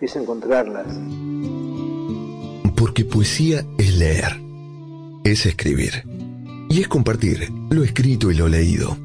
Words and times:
es 0.00 0.16
encontrarlas. 0.16 0.86
Porque 2.76 3.04
poesía 3.04 3.64
es 3.78 3.94
leer, 3.94 4.40
es 5.24 5.46
escribir 5.46 6.04
y 6.68 6.80
es 6.80 6.88
compartir 6.88 7.50
lo 7.70 7.84
escrito 7.84 8.30
y 8.30 8.34
lo 8.34 8.48
leído. 8.48 8.96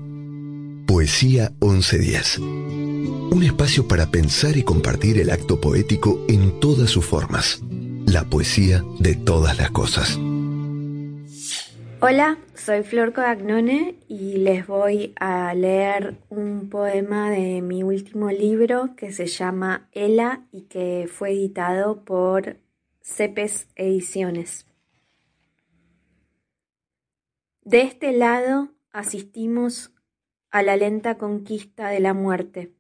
Poesía 0.86 1.52
1110. 1.62 2.40
Un 2.40 3.44
espacio 3.44 3.88
para 3.88 4.08
pensar 4.08 4.58
y 4.58 4.64
compartir 4.64 5.20
el 5.20 5.30
acto 5.30 5.62
poético 5.62 6.26
en 6.28 6.60
todas 6.60 6.90
sus 6.90 7.06
formas. 7.06 7.62
La 8.06 8.26
poesía 8.26 8.84
de 9.00 9.16
todas 9.16 9.58
las 9.58 9.72
cosas. 9.72 10.20
Hola, 12.04 12.40
soy 12.56 12.82
Flor 12.82 13.14
Codagnone 13.14 14.00
y 14.08 14.38
les 14.38 14.66
voy 14.66 15.14
a 15.20 15.54
leer 15.54 16.18
un 16.30 16.68
poema 16.68 17.30
de 17.30 17.62
mi 17.62 17.84
último 17.84 18.32
libro 18.32 18.96
que 18.96 19.12
se 19.12 19.28
llama 19.28 19.88
Ela 19.92 20.48
y 20.52 20.64
que 20.64 21.08
fue 21.08 21.30
editado 21.30 22.04
por 22.04 22.58
Cepes 23.04 23.68
Ediciones. 23.76 24.66
De 27.62 27.82
este 27.82 28.14
lado 28.14 28.70
asistimos 28.92 29.94
a 30.50 30.64
la 30.64 30.78
lenta 30.78 31.20
conquista 31.20 31.90
de 31.90 32.00
la 32.00 32.16
muerte. 32.16 32.74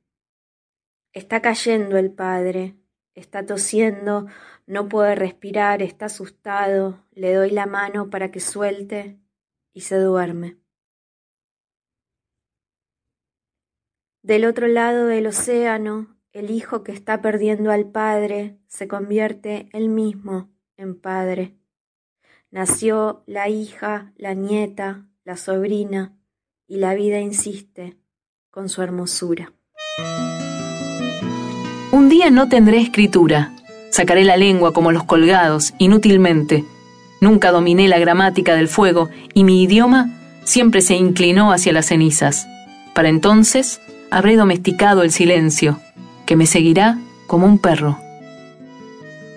Está 1.13 1.43
cayendo 1.43 1.99
el 1.99 2.11
padre, 2.11 2.75
está 3.13 3.45
tosiendo, 3.45 4.25
no 4.67 4.87
puede 4.89 5.15
respirar, 5.15 5.81
está 5.81 6.05
asustado, 6.05 7.05
le 7.11 7.33
doy 7.33 7.51
la 7.51 7.65
mano 7.65 8.09
para 8.09 8.31
que 8.31 8.39
suelte 8.39 9.19
y 9.73 9.81
se 9.81 9.97
duerme. 9.97 10.57
Del 14.21 14.45
otro 14.45 14.67
lado 14.67 15.07
del 15.07 15.27
océano, 15.27 16.15
el 16.31 16.51
hijo 16.51 16.83
que 16.83 16.91
está 16.91 17.21
perdiendo 17.21 17.71
al 17.71 17.91
padre 17.91 18.59
se 18.67 18.87
convierte 18.87 19.69
él 19.73 19.89
mismo 19.89 20.51
en 20.77 20.99
padre. 20.99 21.57
Nació 22.51 23.23
la 23.25 23.49
hija, 23.49 24.13
la 24.15 24.33
nieta, 24.33 25.07
la 25.23 25.37
sobrina, 25.37 26.17
y 26.71 26.77
la 26.77 26.93
vida 26.93 27.19
insiste 27.19 27.97
con 28.49 28.69
su 28.69 28.81
hermosura. 28.81 29.51
Un 31.91 32.07
día 32.07 32.29
no 32.29 32.47
tendré 32.47 32.79
escritura, 32.79 33.53
Sacaré 33.91 34.23
la 34.23 34.37
lengua 34.37 34.71
como 34.71 34.93
los 34.93 35.03
colgados, 35.03 35.73
inútilmente. 35.77 36.63
Nunca 37.19 37.51
dominé 37.51 37.89
la 37.89 37.99
gramática 37.99 38.55
del 38.55 38.69
fuego 38.69 39.09
y 39.33 39.43
mi 39.43 39.61
idioma 39.61 40.09
siempre 40.45 40.79
se 40.81 40.95
inclinó 40.95 41.51
hacia 41.51 41.73
las 41.73 41.87
cenizas. 41.87 42.47
Para 42.95 43.09
entonces 43.09 43.81
habré 44.09 44.37
domesticado 44.37 45.03
el 45.03 45.11
silencio, 45.11 45.79
que 46.25 46.37
me 46.37 46.45
seguirá 46.45 46.99
como 47.27 47.45
un 47.45 47.59
perro. 47.59 47.99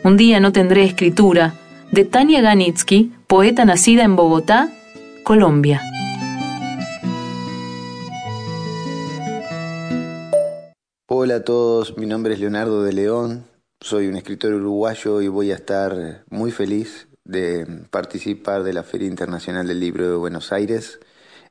Un 0.05 0.17
día 0.17 0.39
no 0.39 0.53
tendré 0.53 0.85
escritura 0.85 1.55
de 1.91 2.05
Tania 2.05 2.41
Ganitsky, 2.41 3.13
poeta 3.27 3.65
nacida 3.65 4.05
en 4.05 4.15
Bogotá, 4.15 4.71
Colombia. 5.25 5.83
Hola 11.09 11.37
a 11.37 11.45
todos, 11.45 11.97
mi 11.97 12.07
nombre 12.07 12.35
es 12.35 12.41
Leonardo 12.41 12.83
de 12.83 12.93
León, 12.93 13.45
soy 13.85 14.07
un 14.07 14.17
escritor 14.17 14.55
uruguayo 14.55 15.21
y 15.21 15.29
voy 15.29 15.53
a 15.53 15.57
estar 15.57 16.25
muy 16.31 16.51
feliz 16.51 17.07
de 17.23 17.67
participar 17.91 18.63
de 18.63 18.73
la 18.73 18.83
Feria 18.83 19.09
Internacional 19.09 19.67
del 19.67 19.79
Libro 19.79 20.09
de 20.09 20.17
Buenos 20.17 20.53
Aires 20.53 21.01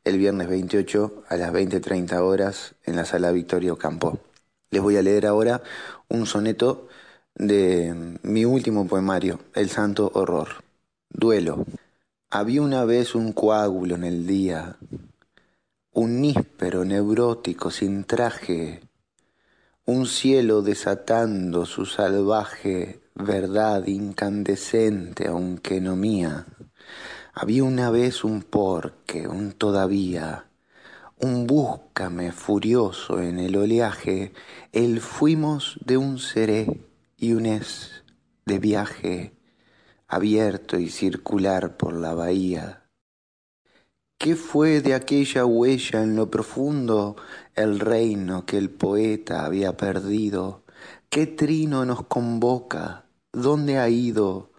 el 0.04 0.18
viernes 0.18 0.50
28 0.50 1.26
a 1.30 1.38
las 1.38 1.54
20.30 1.54 2.20
horas 2.22 2.74
en 2.86 2.96
la 2.96 3.06
sala 3.06 3.32
Victorio 3.32 3.78
Campo. 3.78 4.18
Les 4.72 4.82
voy 4.82 4.98
a 4.98 5.04
leer 5.04 5.28
ahora 5.28 5.62
un 6.10 6.26
soneto 6.26 6.88
de 7.36 8.18
mi 8.24 8.46
último 8.46 8.88
poemario, 8.88 9.40
El 9.54 9.70
Santo 9.70 10.10
Horror. 10.16 10.64
Duelo. 11.10 11.68
Había 12.32 12.64
una 12.64 12.84
vez 12.84 13.14
un 13.14 13.34
coágulo 13.34 13.94
en 13.94 14.06
el 14.06 14.26
día, 14.26 14.78
un 15.92 16.20
níspero 16.20 16.84
neurótico 16.84 17.70
sin 17.70 18.06
traje, 18.06 18.82
un 19.86 20.06
cielo 20.06 20.62
desatando 20.62 21.66
su 21.66 21.86
salvaje 21.86 23.02
verdad 23.16 23.86
incandescente 23.86 25.28
aunque 25.28 25.82
no 25.82 25.98
mía. 25.98 26.46
Había 27.34 27.66
una 27.66 27.90
vez 27.90 28.24
un 28.24 28.44
porque, 28.44 29.28
un 29.28 29.52
todavía, 29.52 30.46
un 31.20 31.48
búscame 31.48 32.32
furioso 32.32 33.20
en 33.20 33.40
el 33.40 33.58
oleaje, 33.58 34.32
el 34.72 35.02
fuimos 35.02 35.78
de 35.84 35.98
un 35.98 36.18
seré 36.18 36.88
y 37.18 37.34
un 37.34 37.46
es 37.46 38.04
de 38.46 38.60
viaje 38.60 39.34
abierto 40.08 40.78
y 40.80 40.90
circular 40.90 41.76
por 41.76 41.94
la 41.94 42.14
bahía. 42.14 42.83
¿Qué 44.18 44.36
fue 44.36 44.82
de 44.82 44.94
aquella 44.94 45.46
huella 45.46 46.02
en 46.02 46.16
lo 46.16 46.32
profundo 46.32 47.16
el 47.56 47.80
reino 47.80 48.46
que 48.46 48.58
el 48.58 48.70
poeta 48.70 49.46
había 49.46 49.76
perdido? 49.76 50.64
¿Qué 51.10 51.28
trino 51.28 51.86
nos 51.86 52.06
convoca? 52.06 53.06
¿Dónde 53.32 53.78
ha 53.78 53.90
ido 53.90 54.52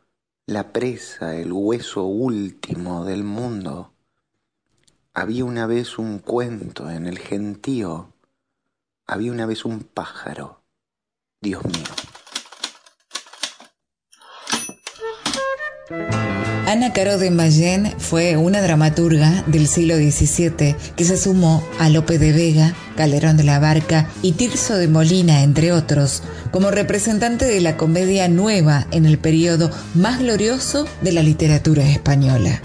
la 0.46 0.72
presa, 0.72 1.36
el 1.36 1.52
hueso 1.52 2.04
último 2.04 3.04
del 3.04 3.24
mundo? 3.24 3.94
Había 5.14 5.44
una 5.44 5.66
vez 5.66 5.98
un 5.98 6.18
cuento 6.18 6.90
en 6.90 7.06
el 7.06 7.18
gentío, 7.18 8.12
había 9.06 9.32
una 9.32 9.46
vez 9.46 9.64
un 9.64 9.80
pájaro, 9.80 10.62
Dios 11.40 11.62
mío. 11.64 11.84
Ana 16.74 16.92
Caro 16.92 17.18
de 17.18 17.30
Mayén 17.30 17.94
fue 17.98 18.36
una 18.36 18.60
dramaturga 18.60 19.44
del 19.46 19.68
siglo 19.68 19.94
XVII 19.94 20.74
que 20.96 21.04
se 21.04 21.16
sumó 21.16 21.62
a 21.78 21.88
Lope 21.88 22.18
de 22.18 22.32
Vega, 22.32 22.74
Calderón 22.96 23.36
de 23.36 23.44
la 23.44 23.60
Barca 23.60 24.08
y 24.22 24.32
Tirso 24.32 24.76
de 24.76 24.88
Molina, 24.88 25.44
entre 25.44 25.70
otros, 25.70 26.24
como 26.50 26.72
representante 26.72 27.44
de 27.44 27.60
la 27.60 27.76
comedia 27.76 28.26
nueva 28.26 28.88
en 28.90 29.06
el 29.06 29.18
periodo 29.18 29.70
más 29.94 30.18
glorioso 30.18 30.88
de 31.00 31.12
la 31.12 31.22
literatura 31.22 31.88
española. 31.88 32.60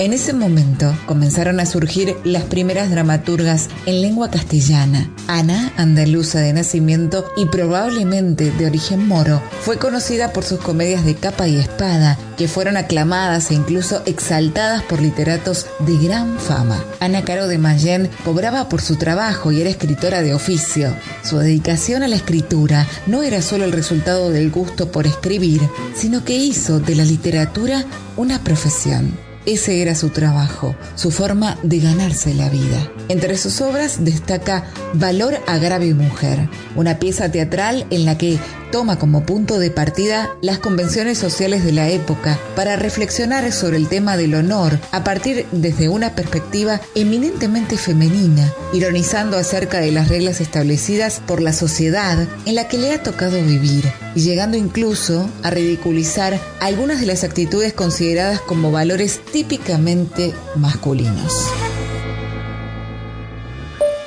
En 0.00 0.14
ese 0.14 0.32
momento 0.32 0.96
comenzaron 1.04 1.60
a 1.60 1.66
surgir 1.66 2.16
las 2.24 2.44
primeras 2.44 2.90
dramaturgas 2.90 3.68
en 3.84 4.00
lengua 4.00 4.30
castellana. 4.30 5.10
Ana, 5.26 5.74
andaluza 5.76 6.40
de 6.40 6.54
nacimiento 6.54 7.26
y 7.36 7.44
probablemente 7.44 8.50
de 8.50 8.64
origen 8.64 9.06
moro, 9.06 9.42
fue 9.60 9.76
conocida 9.76 10.32
por 10.32 10.42
sus 10.42 10.58
comedias 10.58 11.04
de 11.04 11.16
capa 11.16 11.48
y 11.48 11.58
espada, 11.58 12.18
que 12.38 12.48
fueron 12.48 12.78
aclamadas 12.78 13.50
e 13.50 13.54
incluso 13.54 14.02
exaltadas 14.06 14.82
por 14.84 15.02
literatos 15.02 15.66
de 15.80 15.98
gran 15.98 16.38
fama. 16.38 16.82
Ana 17.00 17.22
Caro 17.22 17.46
de 17.46 17.58
Mayén 17.58 18.08
cobraba 18.24 18.70
por 18.70 18.80
su 18.80 18.96
trabajo 18.96 19.52
y 19.52 19.60
era 19.60 19.68
escritora 19.68 20.22
de 20.22 20.32
oficio. 20.32 20.96
Su 21.22 21.36
dedicación 21.36 22.02
a 22.02 22.08
la 22.08 22.16
escritura 22.16 22.86
no 23.06 23.22
era 23.22 23.42
solo 23.42 23.66
el 23.66 23.72
resultado 23.72 24.30
del 24.30 24.50
gusto 24.50 24.90
por 24.90 25.06
escribir, 25.06 25.60
sino 25.94 26.24
que 26.24 26.36
hizo 26.36 26.80
de 26.80 26.94
la 26.94 27.04
literatura 27.04 27.84
una 28.16 28.42
profesión. 28.42 29.29
Ese 29.46 29.80
era 29.80 29.94
su 29.94 30.10
trabajo, 30.10 30.76
su 30.94 31.10
forma 31.10 31.58
de 31.62 31.78
ganarse 31.78 32.34
la 32.34 32.48
vida. 32.50 32.90
Entre 33.08 33.36
sus 33.36 33.60
obras 33.60 34.04
destaca 34.04 34.64
Valor, 34.94 35.38
Agravio 35.46 35.90
y 35.90 35.94
Mujer, 35.94 36.48
una 36.76 36.98
pieza 36.98 37.30
teatral 37.30 37.86
en 37.90 38.04
la 38.04 38.18
que 38.18 38.38
toma 38.70 38.98
como 38.98 39.24
punto 39.24 39.58
de 39.58 39.70
partida 39.70 40.30
las 40.42 40.58
convenciones 40.58 41.18
sociales 41.18 41.64
de 41.64 41.72
la 41.72 41.88
época 41.88 42.38
para 42.54 42.76
reflexionar 42.76 43.50
sobre 43.52 43.76
el 43.76 43.88
tema 43.88 44.16
del 44.16 44.34
honor 44.34 44.78
a 44.92 45.02
partir 45.02 45.46
desde 45.50 45.88
una 45.88 46.14
perspectiva 46.14 46.80
eminentemente 46.94 47.76
femenina, 47.76 48.52
ironizando 48.72 49.36
acerca 49.36 49.80
de 49.80 49.90
las 49.90 50.08
reglas 50.08 50.40
establecidas 50.40 51.20
por 51.26 51.40
la 51.40 51.52
sociedad 51.52 52.28
en 52.46 52.54
la 52.54 52.68
que 52.68 52.78
le 52.78 52.92
ha 52.92 53.02
tocado 53.02 53.42
vivir 53.42 53.90
y 54.14 54.20
llegando 54.20 54.56
incluso 54.56 55.28
a 55.42 55.50
ridiculizar 55.50 56.38
algunas 56.60 57.00
de 57.00 57.06
las 57.06 57.24
actitudes 57.24 57.72
consideradas 57.72 58.40
como 58.40 58.70
valores 58.70 59.20
típicamente 59.32 60.32
masculinos. 60.56 61.48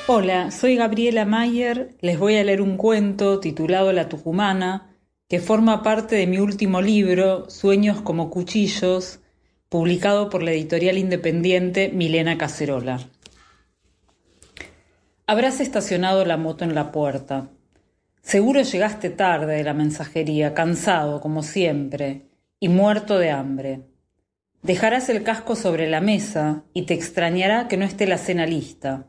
Hola, 0.07 0.51
soy 0.51 0.75
Gabriela 0.75 1.23
Mayer. 1.23 1.95
Les 2.01 2.19
voy 2.19 2.35
a 2.35 2.43
leer 2.43 2.61
un 2.61 2.75
cuento 2.75 3.39
titulado 3.39 3.93
La 3.93 4.09
Tucumana, 4.09 4.93
que 5.29 5.39
forma 5.39 5.81
parte 5.81 6.17
de 6.17 6.27
mi 6.27 6.39
último 6.39 6.81
libro, 6.81 7.49
Sueños 7.49 8.01
como 8.01 8.29
Cuchillos, 8.29 9.21
publicado 9.69 10.29
por 10.29 10.43
la 10.43 10.51
editorial 10.51 10.97
independiente 10.97 11.89
Milena 11.89 12.37
Cacerola. 12.37 12.99
Habrás 15.25 15.61
estacionado 15.61 16.25
la 16.25 16.35
moto 16.35 16.65
en 16.65 16.75
la 16.75 16.91
puerta. 16.91 17.47
Seguro 18.21 18.61
llegaste 18.61 19.09
tarde 19.09 19.55
de 19.55 19.63
la 19.63 19.73
mensajería, 19.73 20.53
cansado 20.53 21.21
como 21.21 21.43
siempre, 21.43 22.27
y 22.59 22.67
muerto 22.67 23.17
de 23.17 23.31
hambre. 23.31 23.92
Dejarás 24.63 25.09
el 25.09 25.23
casco 25.23 25.57
sobre 25.57 25.89
la 25.89 25.99
mesa 25.99 26.63
y 26.73 26.83
te 26.83 26.93
extrañará 26.93 27.67
que 27.67 27.75
no 27.75 27.83
esté 27.83 28.07
la 28.07 28.17
cena 28.17 28.45
lista. 28.45 29.07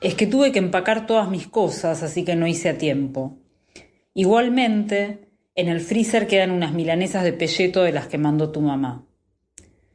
Es 0.00 0.14
que 0.14 0.28
tuve 0.28 0.52
que 0.52 0.60
empacar 0.60 1.04
todas 1.04 1.28
mis 1.28 1.48
cosas, 1.48 2.04
así 2.04 2.24
que 2.24 2.36
no 2.36 2.46
hice 2.46 2.68
a 2.68 2.78
tiempo. 2.78 3.40
Igualmente, 4.14 5.32
en 5.56 5.66
el 5.66 5.80
freezer 5.80 6.28
quedan 6.28 6.52
unas 6.52 6.74
milanesas 6.74 7.24
de 7.24 7.32
pelleto 7.32 7.82
de 7.82 7.90
las 7.90 8.06
que 8.06 8.18
mandó 8.18 8.52
tu 8.52 8.60
mamá. 8.60 9.04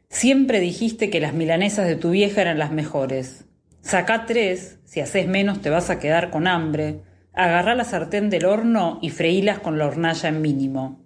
Siempre 0.09 0.59
dijiste 0.59 1.09
que 1.09 1.21
las 1.21 1.33
milanesas 1.33 1.87
de 1.87 1.95
tu 1.95 2.09
vieja 2.09 2.41
eran 2.41 2.59
las 2.59 2.73
mejores. 2.73 3.45
Sacá 3.79 4.25
tres, 4.25 4.79
si 4.83 4.99
haces 4.99 5.29
menos 5.29 5.61
te 5.61 5.69
vas 5.69 5.89
a 5.89 5.99
quedar 5.99 6.29
con 6.29 6.45
hambre. 6.45 6.99
Agarrá 7.31 7.73
la 7.73 7.85
sartén 7.85 8.29
del 8.29 8.43
horno 8.43 8.99
y 9.01 9.11
freílas 9.11 9.59
con 9.59 9.77
la 9.77 9.87
hornalla 9.87 10.27
en 10.27 10.41
mínimo. 10.41 11.05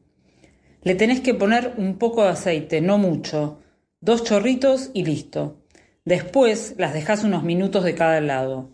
Le 0.81 0.95
tenés 0.95 1.19
que 1.19 1.35
poner 1.35 1.74
un 1.77 2.00
poco 2.00 2.24
de 2.24 2.29
aceite, 2.29 2.81
no 2.81 2.97
mucho, 2.97 3.59
dos 4.00 4.24
chorritos 4.24 4.92
y 4.94 5.04
listo. 5.04 5.58
Después 6.06 6.76
las 6.78 6.94
dejás 6.94 7.24
unos 7.24 7.44
minutos 7.44 7.84
de 7.84 7.96
cada 7.96 8.22
lado. 8.22 8.70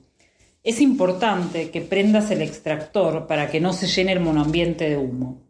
Es 0.63 0.81
importante 0.81 1.71
que 1.71 1.81
prendas 1.81 2.31
el 2.31 2.41
extractor 2.41 3.27
para 3.27 3.49
que 3.49 3.59
no 3.59 3.73
se 3.73 3.87
llene 3.87 4.13
el 4.13 4.19
monoambiente 4.19 4.89
de 4.89 4.97
humo. 4.97 5.41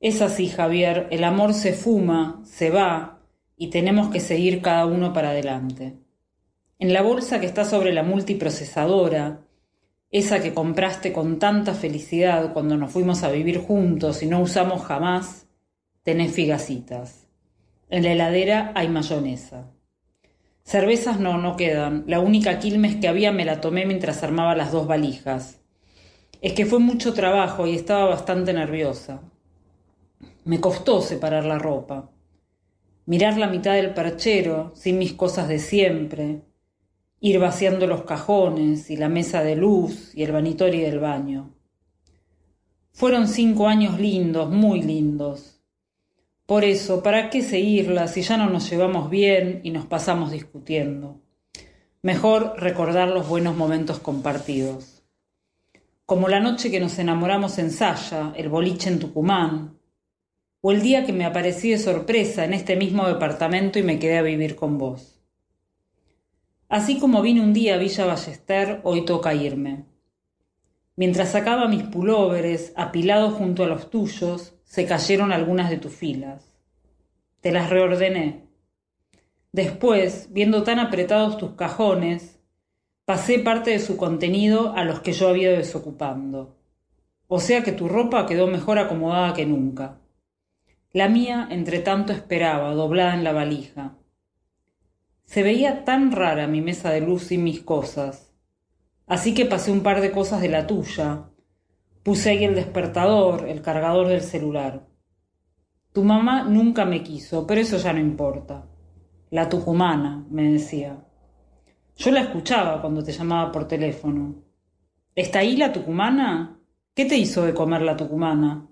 Es 0.00 0.22
así, 0.22 0.48
Javier, 0.48 1.08
el 1.10 1.24
amor 1.24 1.54
se 1.54 1.72
fuma, 1.72 2.40
se 2.44 2.70
va 2.70 3.20
y 3.56 3.68
tenemos 3.68 4.10
que 4.10 4.20
seguir 4.20 4.62
cada 4.62 4.86
uno 4.86 5.12
para 5.12 5.30
adelante. 5.30 5.96
En 6.78 6.92
la 6.92 7.02
bolsa 7.02 7.40
que 7.40 7.46
está 7.46 7.64
sobre 7.64 7.92
la 7.92 8.04
multiprocesadora, 8.04 9.40
esa 10.10 10.40
que 10.40 10.54
compraste 10.54 11.12
con 11.12 11.38
tanta 11.38 11.74
felicidad 11.74 12.52
cuando 12.52 12.76
nos 12.76 12.92
fuimos 12.92 13.24
a 13.24 13.30
vivir 13.30 13.58
juntos 13.58 14.22
y 14.22 14.26
no 14.26 14.40
usamos 14.40 14.82
jamás, 14.82 15.46
tenés 16.04 16.32
figacitas. 16.32 17.17
En 17.90 18.02
la 18.02 18.12
heladera 18.12 18.72
hay 18.74 18.88
mayonesa. 18.88 19.72
Cervezas 20.62 21.18
no, 21.18 21.38
no 21.38 21.56
quedan. 21.56 22.04
La 22.06 22.20
única 22.20 22.58
quilmes 22.58 22.96
que 22.96 23.08
había 23.08 23.32
me 23.32 23.46
la 23.46 23.62
tomé 23.62 23.86
mientras 23.86 24.22
armaba 24.22 24.54
las 24.54 24.72
dos 24.72 24.86
valijas. 24.86 25.62
Es 26.42 26.52
que 26.52 26.66
fue 26.66 26.80
mucho 26.80 27.14
trabajo 27.14 27.66
y 27.66 27.74
estaba 27.74 28.04
bastante 28.04 28.52
nerviosa. 28.52 29.22
Me 30.44 30.60
costó 30.60 31.00
separar 31.00 31.46
la 31.46 31.58
ropa. 31.58 32.10
Mirar 33.06 33.38
la 33.38 33.48
mitad 33.48 33.72
del 33.72 33.94
perchero, 33.94 34.72
sin 34.74 34.98
mis 34.98 35.14
cosas 35.14 35.48
de 35.48 35.58
siempre. 35.58 36.42
Ir 37.20 37.38
vaciando 37.38 37.86
los 37.86 38.02
cajones 38.02 38.90
y 38.90 38.98
la 38.98 39.08
mesa 39.08 39.42
de 39.42 39.56
luz 39.56 40.14
y 40.14 40.24
el 40.24 40.32
vanitorio 40.32 40.84
del 40.84 40.98
baño. 40.98 41.54
Fueron 42.92 43.28
cinco 43.28 43.66
años 43.66 43.98
lindos, 43.98 44.50
muy 44.50 44.82
lindos 44.82 45.57
por 46.48 46.64
eso, 46.64 47.02
¿para 47.02 47.28
qué 47.28 47.42
seguirla 47.42 48.08
si 48.08 48.22
ya 48.22 48.38
no 48.38 48.48
nos 48.48 48.70
llevamos 48.70 49.10
bien 49.10 49.60
y 49.64 49.70
nos 49.70 49.84
pasamos 49.84 50.32
discutiendo? 50.32 51.20
Mejor 52.00 52.54
recordar 52.56 53.08
los 53.08 53.28
buenos 53.28 53.54
momentos 53.54 53.98
compartidos. 53.98 55.02
Como 56.06 56.26
la 56.26 56.40
noche 56.40 56.70
que 56.70 56.80
nos 56.80 56.98
enamoramos 56.98 57.58
en 57.58 57.70
Saya, 57.70 58.32
el 58.34 58.48
boliche 58.48 58.88
en 58.88 58.98
Tucumán, 58.98 59.78
o 60.62 60.72
el 60.72 60.80
día 60.80 61.04
que 61.04 61.12
me 61.12 61.26
aparecí 61.26 61.70
de 61.70 61.76
sorpresa 61.76 62.46
en 62.46 62.54
este 62.54 62.76
mismo 62.76 63.06
departamento 63.06 63.78
y 63.78 63.82
me 63.82 63.98
quedé 63.98 64.16
a 64.16 64.22
vivir 64.22 64.56
con 64.56 64.78
vos. 64.78 65.20
Así 66.70 66.98
como 66.98 67.20
vine 67.20 67.42
un 67.42 67.52
día 67.52 67.74
a 67.74 67.78
Villa 67.78 68.06
Ballester, 68.06 68.80
hoy 68.84 69.04
toca 69.04 69.34
irme. 69.34 69.84
Mientras 70.96 71.32
sacaba 71.32 71.68
mis 71.68 71.82
pulóveres 71.82 72.72
apilados 72.74 73.34
junto 73.34 73.64
a 73.64 73.66
los 73.66 73.90
tuyos, 73.90 74.57
se 74.68 74.84
cayeron 74.84 75.32
algunas 75.32 75.70
de 75.70 75.78
tus 75.78 75.94
filas. 75.94 76.54
Te 77.40 77.52
las 77.52 77.70
reordené. 77.70 78.44
Después, 79.50 80.28
viendo 80.30 80.62
tan 80.62 80.78
apretados 80.78 81.38
tus 81.38 81.52
cajones, 81.52 82.38
pasé 83.06 83.38
parte 83.38 83.70
de 83.70 83.78
su 83.78 83.96
contenido 83.96 84.74
a 84.76 84.84
los 84.84 85.00
que 85.00 85.12
yo 85.12 85.28
había 85.28 85.50
desocupando. 85.50 86.58
O 87.28 87.40
sea 87.40 87.62
que 87.62 87.72
tu 87.72 87.88
ropa 87.88 88.26
quedó 88.26 88.46
mejor 88.46 88.78
acomodada 88.78 89.32
que 89.32 89.46
nunca. 89.46 90.00
La 90.92 91.08
mía, 91.08 91.48
entre 91.50 91.78
tanto, 91.78 92.12
esperaba, 92.12 92.74
doblada 92.74 93.14
en 93.14 93.24
la 93.24 93.32
valija. 93.32 93.96
Se 95.24 95.42
veía 95.42 95.86
tan 95.86 96.12
rara 96.12 96.46
mi 96.46 96.60
mesa 96.60 96.90
de 96.90 97.00
luz 97.00 97.32
y 97.32 97.38
mis 97.38 97.62
cosas. 97.62 98.34
Así 99.06 99.32
que 99.32 99.46
pasé 99.46 99.72
un 99.72 99.82
par 99.82 100.02
de 100.02 100.10
cosas 100.10 100.42
de 100.42 100.50
la 100.50 100.66
tuya. 100.66 101.27
Puse 102.02 102.30
ahí 102.30 102.44
el 102.44 102.54
despertador, 102.54 103.48
el 103.48 103.60
cargador 103.62 104.08
del 104.08 104.22
celular. 104.22 104.86
Tu 105.92 106.04
mamá 106.04 106.44
nunca 106.44 106.84
me 106.84 107.02
quiso, 107.02 107.46
pero 107.46 107.60
eso 107.60 107.76
ya 107.76 107.92
no 107.92 108.00
importa. 108.00 108.66
La 109.30 109.48
tucumana, 109.48 110.26
me 110.30 110.52
decía. 110.52 111.04
Yo 111.96 112.10
la 112.10 112.20
escuchaba 112.20 112.80
cuando 112.80 113.02
te 113.02 113.12
llamaba 113.12 113.50
por 113.50 113.66
teléfono. 113.66 114.36
¿Está 115.14 115.40
ahí 115.40 115.56
la 115.56 115.72
tucumana? 115.72 116.60
¿Qué 116.94 117.04
te 117.04 117.16
hizo 117.16 117.44
de 117.44 117.54
comer 117.54 117.82
la 117.82 117.96
tucumana? 117.96 118.68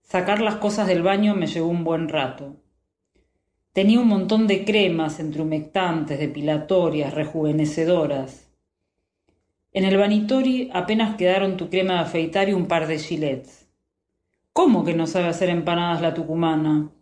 Sacar 0.00 0.40
las 0.40 0.56
cosas 0.56 0.86
del 0.86 1.02
baño 1.02 1.34
me 1.34 1.48
llevó 1.48 1.68
un 1.68 1.82
buen 1.82 2.08
rato. 2.08 2.60
Tenía 3.72 3.98
un 3.98 4.06
montón 4.06 4.46
de 4.46 4.64
cremas 4.64 5.18
entre 5.18 5.42
depilatorias, 6.16 7.12
rejuvenecedoras. 7.12 8.43
En 9.74 9.84
el 9.84 9.96
vanitori 9.96 10.70
apenas 10.72 11.16
quedaron 11.16 11.56
tu 11.56 11.68
crema 11.68 11.94
de 11.94 12.00
afeitar 12.00 12.48
y 12.48 12.52
un 12.52 12.66
par 12.66 12.86
de 12.86 12.96
gilets. 12.96 13.66
¿Cómo 14.52 14.84
que 14.84 14.94
no 14.94 15.08
sabe 15.08 15.26
hacer 15.26 15.50
empanadas 15.50 16.00
la 16.00 16.14
tucumana? 16.14 16.92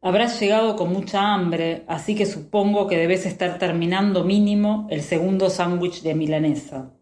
Habrás 0.00 0.40
llegado 0.40 0.74
con 0.76 0.90
mucha 0.90 1.34
hambre, 1.34 1.84
así 1.88 2.14
que 2.14 2.24
supongo 2.24 2.86
que 2.86 2.96
debes 2.96 3.26
estar 3.26 3.58
terminando 3.58 4.24
mínimo 4.24 4.86
el 4.90 5.02
segundo 5.02 5.50
sándwich 5.50 6.00
de 6.00 6.14
milanesa. 6.14 6.94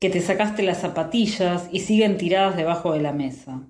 Que 0.00 0.08
te 0.08 0.22
sacaste 0.22 0.62
las 0.62 0.80
zapatillas 0.80 1.68
y 1.70 1.80
siguen 1.80 2.16
tiradas 2.16 2.56
debajo 2.56 2.94
de 2.94 3.00
la 3.00 3.12
mesa. 3.12 3.60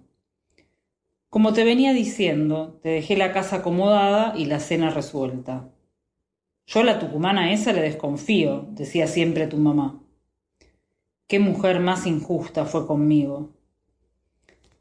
Como 1.30 1.52
te 1.52 1.64
venía 1.64 1.92
diciendo, 1.92 2.78
te 2.80 2.90
dejé 2.90 3.16
la 3.16 3.32
casa 3.32 3.56
acomodada 3.56 4.34
y 4.36 4.44
la 4.44 4.60
cena 4.60 4.90
resuelta. 4.90 5.68
Yo 6.70 6.80
a 6.80 6.84
la 6.84 6.98
tucumana 6.98 7.50
esa 7.50 7.72
le 7.72 7.80
desconfío, 7.80 8.66
decía 8.72 9.06
siempre 9.06 9.46
tu 9.46 9.56
mamá. 9.56 10.02
Qué 11.26 11.38
mujer 11.38 11.80
más 11.80 12.06
injusta 12.06 12.66
fue 12.66 12.86
conmigo. 12.86 13.54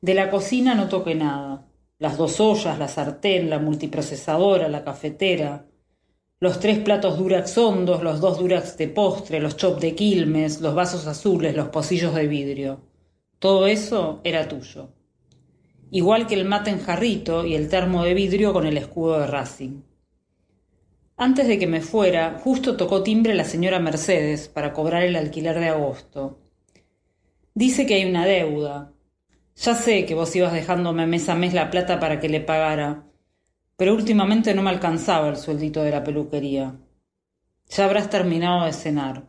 De 0.02 0.14
la 0.14 0.30
cocina 0.30 0.76
no 0.76 0.90
toqué 0.90 1.16
nada 1.16 1.66
las 1.98 2.18
dos 2.18 2.42
ollas, 2.42 2.78
la 2.78 2.90
sartén, 2.90 3.50
la 3.50 3.60
multiprocesadora, 3.60 4.68
la 4.68 4.84
cafetera, 4.84 5.66
los 6.42 6.60
tres 6.60 6.80
platos 6.80 7.18
durax 7.18 7.58
hondos, 7.58 8.04
los 8.04 8.20
dos 8.20 8.38
durax 8.38 8.78
de 8.78 8.90
postre, 8.90 9.40
los 9.40 9.56
chop 9.56 9.80
de 9.80 9.96
quilmes, 9.96 10.60
los 10.60 10.76
vasos 10.76 11.08
azules, 11.08 11.56
los 11.56 11.70
pocillos 11.70 12.14
de 12.14 12.28
vidrio. 12.28 12.82
Todo 13.40 13.66
eso 13.66 14.20
era 14.26 14.50
tuyo. 14.50 14.90
Igual 15.90 16.28
que 16.28 16.36
el 16.36 16.44
mate 16.44 16.70
en 16.70 16.80
jarrito 16.80 17.46
y 17.46 17.56
el 17.56 17.70
termo 17.70 18.04
de 18.04 18.14
vidrio 18.14 18.52
con 18.52 18.68
el 18.68 18.76
escudo 18.76 19.22
de 19.22 19.28
Racing. 19.28 19.87
Antes 21.20 21.48
de 21.48 21.58
que 21.58 21.66
me 21.66 21.82
fuera, 21.82 22.40
justo 22.44 22.78
tocó 22.78 23.02
timbre 23.02 23.34
la 23.34 23.44
señora 23.44 23.80
Mercedes 23.80 24.48
para 24.48 24.72
cobrar 24.72 25.02
el 25.02 25.16
alquiler 25.16 25.60
de 25.60 25.70
agosto. 25.70 26.40
Dice 27.56 27.88
que 27.88 27.96
hay 27.96 28.06
una 28.06 28.24
deuda, 28.24 28.94
ya 29.56 29.74
sé 29.74 30.06
que 30.06 30.14
vos 30.14 30.36
ibas 30.36 30.54
dejándome 30.54 31.08
mes 31.08 31.28
a 31.30 31.34
mes 31.34 31.56
la 31.56 31.72
plata 31.72 32.00
para 32.00 32.20
que 32.20 32.30
le 32.30 32.40
pagara, 32.40 33.08
pero 33.76 33.96
últimamente 33.96 34.54
no 34.54 34.62
me 34.62 34.70
alcanzaba 34.70 35.30
el 35.30 35.38
sueldito 35.38 35.82
de 35.82 35.90
la 35.90 36.04
peluquería. 36.04 36.76
Ya 37.70 37.86
habrás 37.86 38.12
terminado 38.12 38.66
de 38.66 38.74
cenar. 38.74 39.26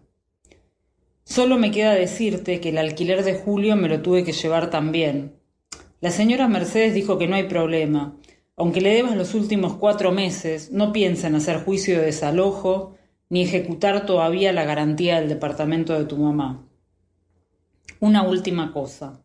Solo 1.25 1.57
me 1.57 1.71
queda 1.71 1.93
decirte 1.93 2.61
que 2.61 2.69
el 2.69 2.77
alquiler 2.77 3.25
de 3.25 3.35
julio 3.35 3.77
me 3.77 3.89
lo 3.89 4.03
tuve 4.03 4.25
que 4.25 4.33
llevar 4.33 4.69
también. 4.69 5.41
La 6.03 6.11
señora 6.11 6.49
Mercedes 6.49 6.93
dijo 6.93 7.17
que 7.17 7.29
no 7.29 7.37
hay 7.37 7.45
problema. 7.45 8.15
Aunque 8.59 8.81
le 8.81 8.93
debas 8.93 9.17
los 9.17 9.35
últimos 9.35 9.75
cuatro 9.75 10.11
meses, 10.11 10.73
no 10.73 10.93
piensa 10.93 11.29
en 11.29 11.37
hacer 11.37 11.65
juicio 11.65 11.99
de 11.99 12.07
desalojo 12.07 12.97
ni 13.31 13.43
ejecutar 13.43 14.05
todavía 14.05 14.53
la 14.53 14.65
garantía 14.65 15.21
del 15.21 15.29
departamento 15.29 15.97
de 15.97 16.07
tu 16.07 16.17
mamá. 16.17 16.67
Una 18.01 18.25
última 18.25 18.73
cosa. 18.73 19.23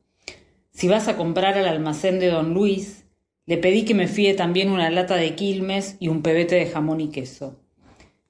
Si 0.71 0.87
vas 0.87 1.07
a 1.07 1.17
comprar 1.17 1.57
al 1.57 1.67
almacén 1.67 2.19
de 2.19 2.27
don 2.27 2.53
Luis, 2.53 3.05
le 3.47 3.57
pedí 3.57 3.85
que 3.85 3.95
me 3.95 4.07
fíe 4.07 4.35
también 4.35 4.69
una 4.69 4.91
lata 4.91 5.15
de 5.15 5.33
quilmes 5.33 5.97
y 5.99 6.09
un 6.09 6.21
pebete 6.21 6.55
de 6.55 6.67
jamón 6.67 7.01
y 7.01 7.09
queso. 7.09 7.59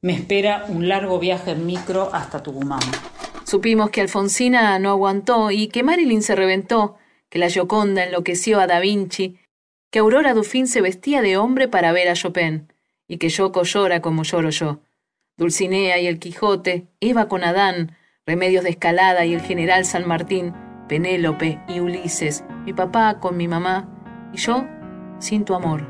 Me 0.01 0.13
espera 0.13 0.65
un 0.69 0.87
largo 0.87 1.19
viaje 1.19 1.51
en 1.51 1.65
micro 1.65 2.09
hasta 2.13 2.41
Tucumán. 2.43 2.81
Supimos 3.43 3.89
que 3.89 4.01
Alfonsina 4.01 4.79
no 4.79 4.91
aguantó 4.91 5.51
y 5.51 5.67
que 5.67 5.83
Marilyn 5.83 6.23
se 6.23 6.35
reventó, 6.35 6.95
que 7.29 7.39
la 7.39 7.49
Gioconda 7.49 8.05
enloqueció 8.05 8.59
a 8.59 8.67
Da 8.67 8.79
Vinci, 8.79 9.37
que 9.93 9.99
Aurora 9.99 10.33
Dufín 10.33 10.65
se 10.65 10.81
vestía 10.81 11.21
de 11.21 11.37
hombre 11.37 11.67
para 11.67 11.91
ver 11.91 12.09
a 12.09 12.13
Chopin, 12.13 12.67
y 13.07 13.17
que 13.17 13.29
Yoko 13.29 13.61
llora 13.61 14.01
como 14.01 14.23
lloro 14.23 14.49
yo. 14.49 14.79
Dulcinea 15.37 15.99
y 15.99 16.07
el 16.07 16.17
Quijote, 16.17 16.87
Eva 16.99 17.27
con 17.27 17.43
Adán, 17.43 17.95
Remedios 18.25 18.63
de 18.63 18.71
Escalada 18.71 19.23
y 19.23 19.35
el 19.35 19.41
general 19.41 19.85
San 19.85 20.07
Martín, 20.07 20.51
Penélope 20.89 21.59
y 21.67 21.79
Ulises, 21.79 22.43
mi 22.65 22.73
papá 22.73 23.19
con 23.19 23.37
mi 23.37 23.47
mamá 23.47 23.87
y 24.33 24.37
yo 24.37 24.65
sin 25.19 25.45
tu 25.45 25.53
amor. 25.53 25.87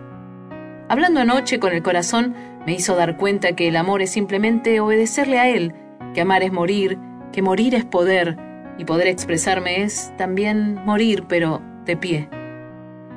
Hablando 0.90 1.22
anoche 1.22 1.62
con 1.62 1.72
el 1.72 1.82
corazón, 1.82 2.36
me 2.66 2.74
hizo 2.74 2.98
dar 2.98 3.16
cuenta 3.16 3.56
que 3.56 3.70
el 3.70 3.78
amor 3.78 4.02
es 4.02 4.12
simplemente 4.12 4.82
obedecerle 4.82 5.40
a 5.40 5.48
él, 5.48 5.76
que 6.14 6.20
amar 6.20 6.44
es 6.44 6.52
morir, 6.52 7.00
que 7.32 7.42
morir 7.42 7.74
es 7.74 7.86
poder, 7.86 8.36
y 8.78 8.84
poder 8.84 9.08
expresarme 9.08 9.82
es 9.82 10.12
también 10.18 10.76
morir, 10.84 11.24
pero 11.30 11.62
de 11.86 11.96
pie. 11.96 12.43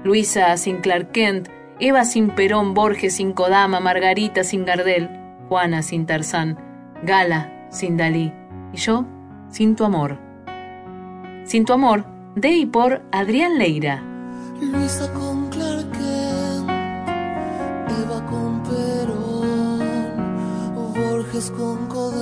Luisa 0.06 0.56
sin 0.56 0.76
Clark 0.82 1.10
Kent, 1.10 1.48
Eva 1.80 2.04
sin 2.04 2.30
Perón, 2.30 2.74
Borges 2.74 3.16
sin 3.16 3.32
Kodama, 3.32 3.80
Margarita 3.80 4.44
sin 4.44 4.64
Gardel, 4.64 5.10
Juana 5.48 5.82
sin 5.82 6.06
Tarzán, 6.06 6.56
Gala 7.02 7.66
sin 7.72 7.96
Dalí, 7.96 8.32
y 8.72 8.76
yo 8.76 9.04
sin 9.50 9.74
tu 9.74 9.82
amor. 9.82 10.16
Sin 11.44 11.64
tu 11.64 11.72
amor, 11.72 12.04
de 12.36 12.50
y 12.50 12.66
por 12.66 13.02
Adrián 13.10 13.58
Leira. 13.58 14.00
Luisa 14.60 15.12
con 15.12 15.48
Clark 15.48 15.88
Eva 18.02 18.26
con 18.30 18.62
Perón, 18.62 19.80
Borges 20.94 21.50
con 21.50 21.88
Kodama, 21.88 22.15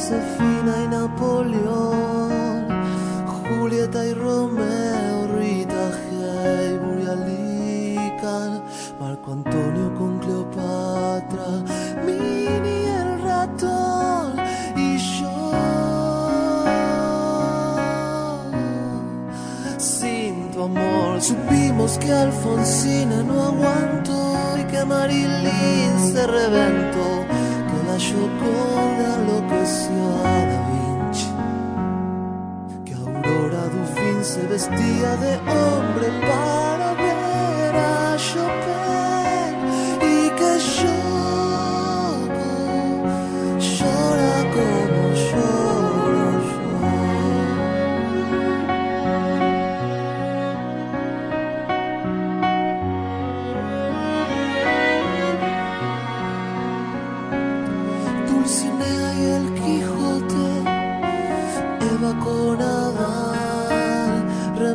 Josefina 0.00 0.82
y 0.82 0.88
Napoleón, 0.88 2.66
Julieta 3.26 4.02
y 4.06 4.14
Romeo, 4.14 5.26
Rita 5.38 5.90
Hayworth 6.08 7.28
y 7.28 7.98
Marco 8.98 9.32
Antonio 9.32 9.94
con 9.98 10.18
Cleopatra, 10.20 11.48
Mini 12.06 12.86
el 12.86 13.20
ratón 13.22 14.36
y 14.74 14.96
yo. 14.96 15.52
Sin 19.76 20.50
tu 20.50 20.62
amor 20.62 21.20
supimos 21.20 21.98
que 21.98 22.10
Alfonsina 22.10 23.22
no 23.22 23.42
aguantó 23.42 24.56
y 24.58 24.64
que 24.64 24.82
Marilyn 24.82 26.12
se 26.14 26.26
reventó 26.26 27.20
Gioconda 28.00 29.14
enloqueció 29.16 30.02
a 30.24 30.38
Da 30.48 30.58
Vinci, 30.70 31.28
que 32.86 32.94
Aurora 32.94 33.64
Dufin 33.74 34.24
se 34.24 34.46
vestía 34.46 35.16
de 35.16 35.32
hombre 35.36 36.08
para 36.22 36.94
ver 36.94 37.74
a 37.76 38.16
Chopin. 38.16 39.54
Y 40.00 40.30
que 40.38 40.52
yo 40.76 41.09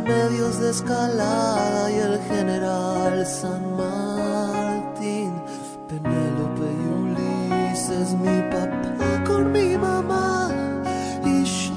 medios 0.06 0.60
de 0.60 0.70
escalada 0.70 1.92
y 1.92 1.96
el 1.96 2.20
general 2.30 3.26
San 3.26 3.76
Martín, 3.76 5.34
Penélope 5.88 6.68
y 6.80 6.86
Ulises, 7.00 8.14
mi 8.14 8.38
papá 8.52 9.24
con 9.26 9.52
mi 9.52 9.76
mamá 9.78 10.52
y 11.26 11.44
yo. 11.44 11.74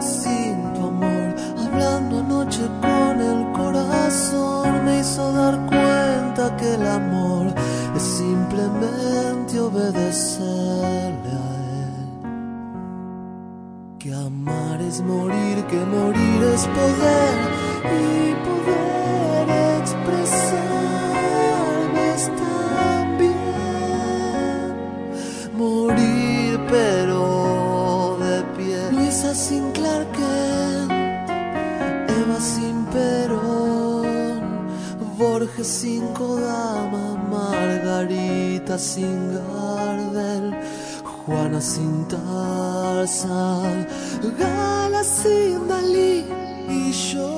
sinto 0.00 0.88
amor, 0.88 1.34
hablando 1.64 2.18
anoche 2.18 2.62
con 2.80 3.20
el 3.20 3.52
corazón, 3.52 4.84
me 4.84 5.00
hizo 5.00 5.32
dar 5.32 5.56
cuenta 5.66 6.56
que 6.56 6.74
el 6.74 6.86
amor 6.86 7.46
es 7.94 8.02
simplemente 8.02 9.60
obedecerle 9.60 11.30
a 11.30 11.60
él. 11.60 11.65
Que 14.06 14.14
amar 14.14 14.78
es 14.82 15.00
morir, 15.00 15.64
que 15.68 15.84
morir 15.84 16.42
es 16.54 16.64
poder 16.78 17.36
y 17.82 18.34
poder 18.46 19.50
expresarme 19.80 22.14
está 22.14 23.04
bien. 23.18 24.70
Morir 25.58 26.60
pero 26.70 28.16
de 28.20 28.36
pie. 28.56 28.78
Luisa 28.92 29.34
sin 29.34 29.72
Clark 29.72 30.06
Kent, 30.12 30.92
Eva 32.20 32.38
sin 32.38 32.86
Perón, 32.94 34.68
Borges 35.18 35.66
sin 35.66 36.06
Kodama, 36.14 37.16
Margarita 37.28 38.78
sin 38.78 39.32
Gardel. 39.34 40.54
Juana 41.26 41.60
sin 41.60 42.06
Tarzan, 42.06 43.84
Gala 44.38 45.02
sin 45.02 45.66
Dalí 45.66 46.24
y 46.68 46.92
yo 46.92 47.35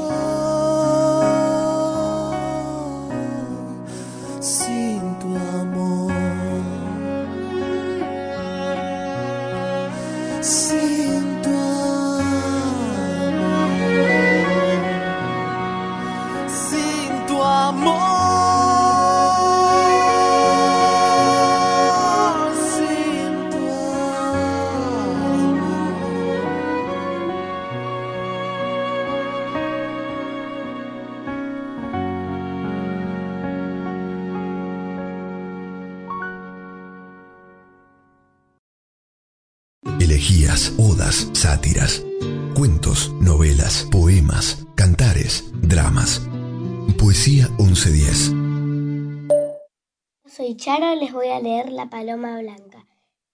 Les 50.66 51.12
voy 51.12 51.28
a 51.28 51.38
leer 51.38 51.70
La 51.70 51.88
Paloma 51.88 52.36
Blanca. 52.40 52.84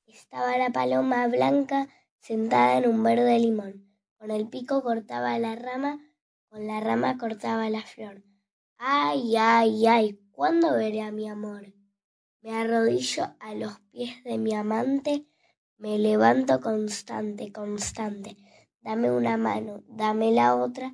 Estaba 0.06 0.58
la 0.58 0.68
paloma 0.68 1.26
blanca 1.26 1.88
sentada 2.18 2.76
en 2.76 2.86
un 2.86 3.02
verde 3.02 3.38
limón. 3.38 3.88
Con 4.18 4.30
el 4.30 4.46
pico 4.46 4.82
cortaba 4.82 5.38
la 5.38 5.56
rama, 5.56 6.00
con 6.50 6.66
la 6.66 6.80
rama 6.80 7.16
cortaba 7.16 7.70
la 7.70 7.80
flor. 7.80 8.22
Ay, 8.76 9.36
ay, 9.38 9.86
ay, 9.86 10.20
¿cuándo 10.32 10.74
veré 10.74 11.00
a 11.00 11.12
mi 11.12 11.26
amor? 11.26 11.72
Me 12.42 12.54
arrodillo 12.54 13.34
a 13.40 13.54
los 13.54 13.80
pies 13.90 14.22
de 14.24 14.36
mi 14.36 14.52
amante, 14.52 15.26
me 15.78 15.98
levanto 15.98 16.60
constante, 16.60 17.52
constante. 17.52 18.36
Dame 18.82 19.10
una 19.10 19.38
mano, 19.38 19.82
dame 19.88 20.30
la 20.30 20.54
otra, 20.54 20.92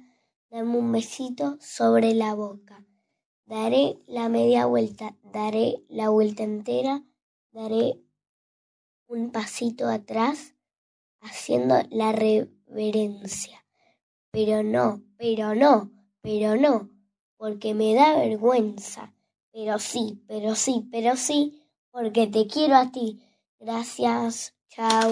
dame 0.48 0.78
un 0.78 0.92
besito 0.92 1.58
sobre 1.60 2.14
la 2.14 2.34
boca. 2.34 2.69
Daré 3.50 3.98
la 4.06 4.28
media 4.28 4.66
vuelta, 4.66 5.16
daré 5.24 5.82
la 5.88 6.08
vuelta 6.08 6.44
entera, 6.44 7.02
daré 7.50 7.98
un 9.08 9.32
pasito 9.32 9.88
atrás, 9.88 10.54
haciendo 11.20 11.82
la 11.90 12.12
reverencia. 12.12 13.66
Pero 14.30 14.62
no, 14.62 15.02
pero 15.18 15.56
no, 15.56 15.90
pero 16.22 16.54
no, 16.54 16.90
porque 17.38 17.74
me 17.74 17.92
da 17.92 18.18
vergüenza. 18.18 19.12
Pero 19.50 19.80
sí, 19.80 20.22
pero 20.28 20.54
sí, 20.54 20.86
pero 20.92 21.16
sí, 21.16 21.60
porque 21.90 22.28
te 22.28 22.46
quiero 22.46 22.76
a 22.76 22.92
ti. 22.92 23.20
Gracias, 23.58 24.54
chao. 24.68 25.10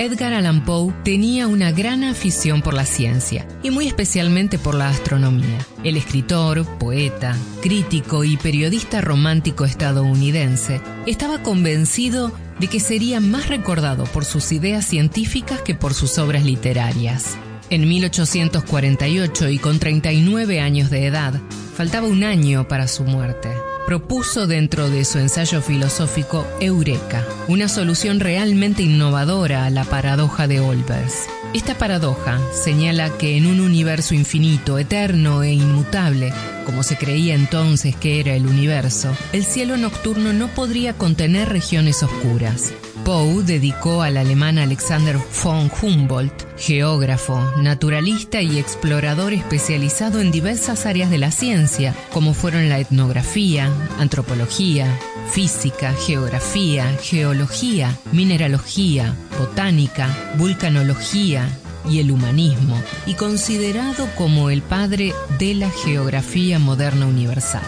Edgar 0.00 0.32
Allan 0.32 0.64
Poe 0.64 0.94
tenía 1.02 1.48
una 1.48 1.72
gran 1.72 2.04
afición 2.04 2.62
por 2.62 2.72
la 2.72 2.86
ciencia 2.86 3.48
y 3.64 3.72
muy 3.72 3.88
especialmente 3.88 4.56
por 4.56 4.76
la 4.76 4.88
astronomía. 4.88 5.58
El 5.82 5.96
escritor, 5.96 6.64
poeta, 6.78 7.36
crítico 7.62 8.22
y 8.22 8.36
periodista 8.36 9.00
romántico 9.00 9.64
estadounidense 9.64 10.80
estaba 11.06 11.42
convencido 11.42 12.30
de 12.60 12.68
que 12.68 12.78
sería 12.78 13.18
más 13.18 13.48
recordado 13.48 14.04
por 14.04 14.24
sus 14.24 14.52
ideas 14.52 14.86
científicas 14.86 15.62
que 15.62 15.74
por 15.74 15.94
sus 15.94 16.16
obras 16.18 16.44
literarias. 16.44 17.36
En 17.68 17.88
1848 17.88 19.48
y 19.48 19.58
con 19.58 19.80
39 19.80 20.60
años 20.60 20.90
de 20.90 21.06
edad, 21.06 21.40
faltaba 21.74 22.06
un 22.06 22.22
año 22.22 22.68
para 22.68 22.86
su 22.86 23.02
muerte 23.02 23.48
propuso 23.88 24.46
dentro 24.46 24.90
de 24.90 25.02
su 25.06 25.18
ensayo 25.18 25.62
filosófico 25.62 26.46
Eureka, 26.60 27.26
una 27.48 27.68
solución 27.68 28.20
realmente 28.20 28.82
innovadora 28.82 29.64
a 29.64 29.70
la 29.70 29.84
paradoja 29.84 30.46
de 30.46 30.60
Olbers. 30.60 31.24
Esta 31.54 31.78
paradoja 31.78 32.38
señala 32.52 33.08
que 33.16 33.38
en 33.38 33.46
un 33.46 33.60
universo 33.60 34.14
infinito, 34.14 34.78
eterno 34.78 35.42
e 35.42 35.54
inmutable, 35.54 36.34
como 36.66 36.82
se 36.82 36.98
creía 36.98 37.34
entonces 37.34 37.96
que 37.96 38.20
era 38.20 38.34
el 38.34 38.46
universo, 38.46 39.16
el 39.32 39.42
cielo 39.42 39.78
nocturno 39.78 40.34
no 40.34 40.48
podría 40.48 40.92
contener 40.92 41.48
regiones 41.48 42.02
oscuras. 42.02 42.74
Poe 43.08 43.42
dedicó 43.42 44.02
al 44.02 44.18
alemán 44.18 44.58
Alexander 44.58 45.16
von 45.42 45.70
Humboldt, 45.80 46.44
geógrafo, 46.58 47.40
naturalista 47.56 48.42
y 48.42 48.58
explorador 48.58 49.32
especializado 49.32 50.20
en 50.20 50.30
diversas 50.30 50.84
áreas 50.84 51.08
de 51.08 51.16
la 51.16 51.30
ciencia, 51.30 51.94
como 52.12 52.34
fueron 52.34 52.68
la 52.68 52.80
etnografía, 52.80 53.72
antropología, 53.98 54.94
física, 55.30 55.94
geografía, 55.94 56.98
geología, 57.00 57.96
mineralogía, 58.12 59.16
botánica, 59.38 60.14
vulcanología 60.36 61.48
y 61.88 62.00
el 62.00 62.10
humanismo, 62.10 62.78
y 63.06 63.14
considerado 63.14 64.06
como 64.16 64.50
el 64.50 64.60
padre 64.60 65.14
de 65.38 65.54
la 65.54 65.70
geografía 65.70 66.58
moderna 66.58 67.06
universal. 67.06 67.62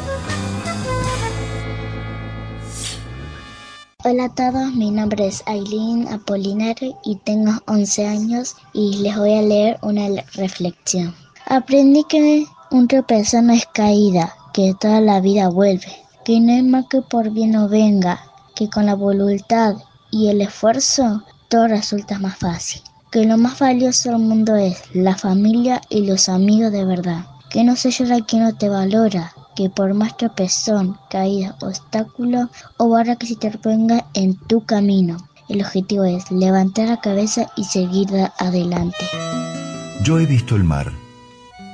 Hola 4.02 4.24
a 4.24 4.34
todos, 4.34 4.72
mi 4.72 4.90
nombre 4.90 5.26
es 5.26 5.42
Aileen 5.44 6.08
Apolinario 6.08 6.98
y 7.04 7.16
tengo 7.16 7.52
11 7.66 8.06
años 8.06 8.56
y 8.72 8.96
les 9.02 9.14
voy 9.14 9.34
a 9.34 9.42
leer 9.42 9.78
una 9.82 10.08
reflexión. 10.32 11.14
Aprendí 11.44 12.04
que 12.04 12.46
un 12.70 12.88
tropezón 12.88 13.48
no 13.48 13.52
es 13.52 13.66
caída, 13.66 14.34
que 14.54 14.72
toda 14.80 15.02
la 15.02 15.20
vida 15.20 15.50
vuelve, 15.50 15.92
que 16.24 16.40
no 16.40 16.50
hay 16.50 16.62
mal 16.62 16.86
que 16.88 17.02
por 17.02 17.28
bien 17.28 17.50
no 17.50 17.68
venga, 17.68 18.22
que 18.56 18.70
con 18.70 18.86
la 18.86 18.94
voluntad 18.94 19.76
y 20.10 20.28
el 20.28 20.40
esfuerzo 20.40 21.22
todo 21.50 21.68
resulta 21.68 22.18
más 22.18 22.38
fácil, 22.38 22.80
que 23.10 23.26
lo 23.26 23.36
más 23.36 23.58
valioso 23.58 24.12
del 24.12 24.20
mundo 24.20 24.56
es 24.56 24.82
la 24.94 25.14
familia 25.14 25.82
y 25.90 26.06
los 26.06 26.30
amigos 26.30 26.72
de 26.72 26.86
verdad, 26.86 27.26
que 27.50 27.64
no 27.64 27.76
se 27.76 27.90
llora 27.90 28.24
quien 28.24 28.44
no 28.44 28.54
te 28.54 28.68
valora, 28.68 29.32
que 29.56 29.68
por 29.68 29.92
más 29.92 30.16
tropezón, 30.16 30.96
caída, 31.10 31.56
obstáculo 31.60 32.48
o 32.78 32.88
barra 32.88 33.16
que 33.16 33.26
se 33.26 33.36
te 33.36 33.50
ponga 33.50 34.06
en 34.14 34.36
tu 34.36 34.64
camino, 34.64 35.28
el 35.48 35.62
objetivo 35.62 36.04
es 36.04 36.30
levantar 36.30 36.88
la 36.88 37.00
cabeza 37.00 37.48
y 37.56 37.64
seguir 37.64 38.08
adelante. 38.38 39.04
Yo 40.04 40.20
he 40.20 40.26
visto 40.26 40.54
el 40.54 40.62
mar, 40.62 40.92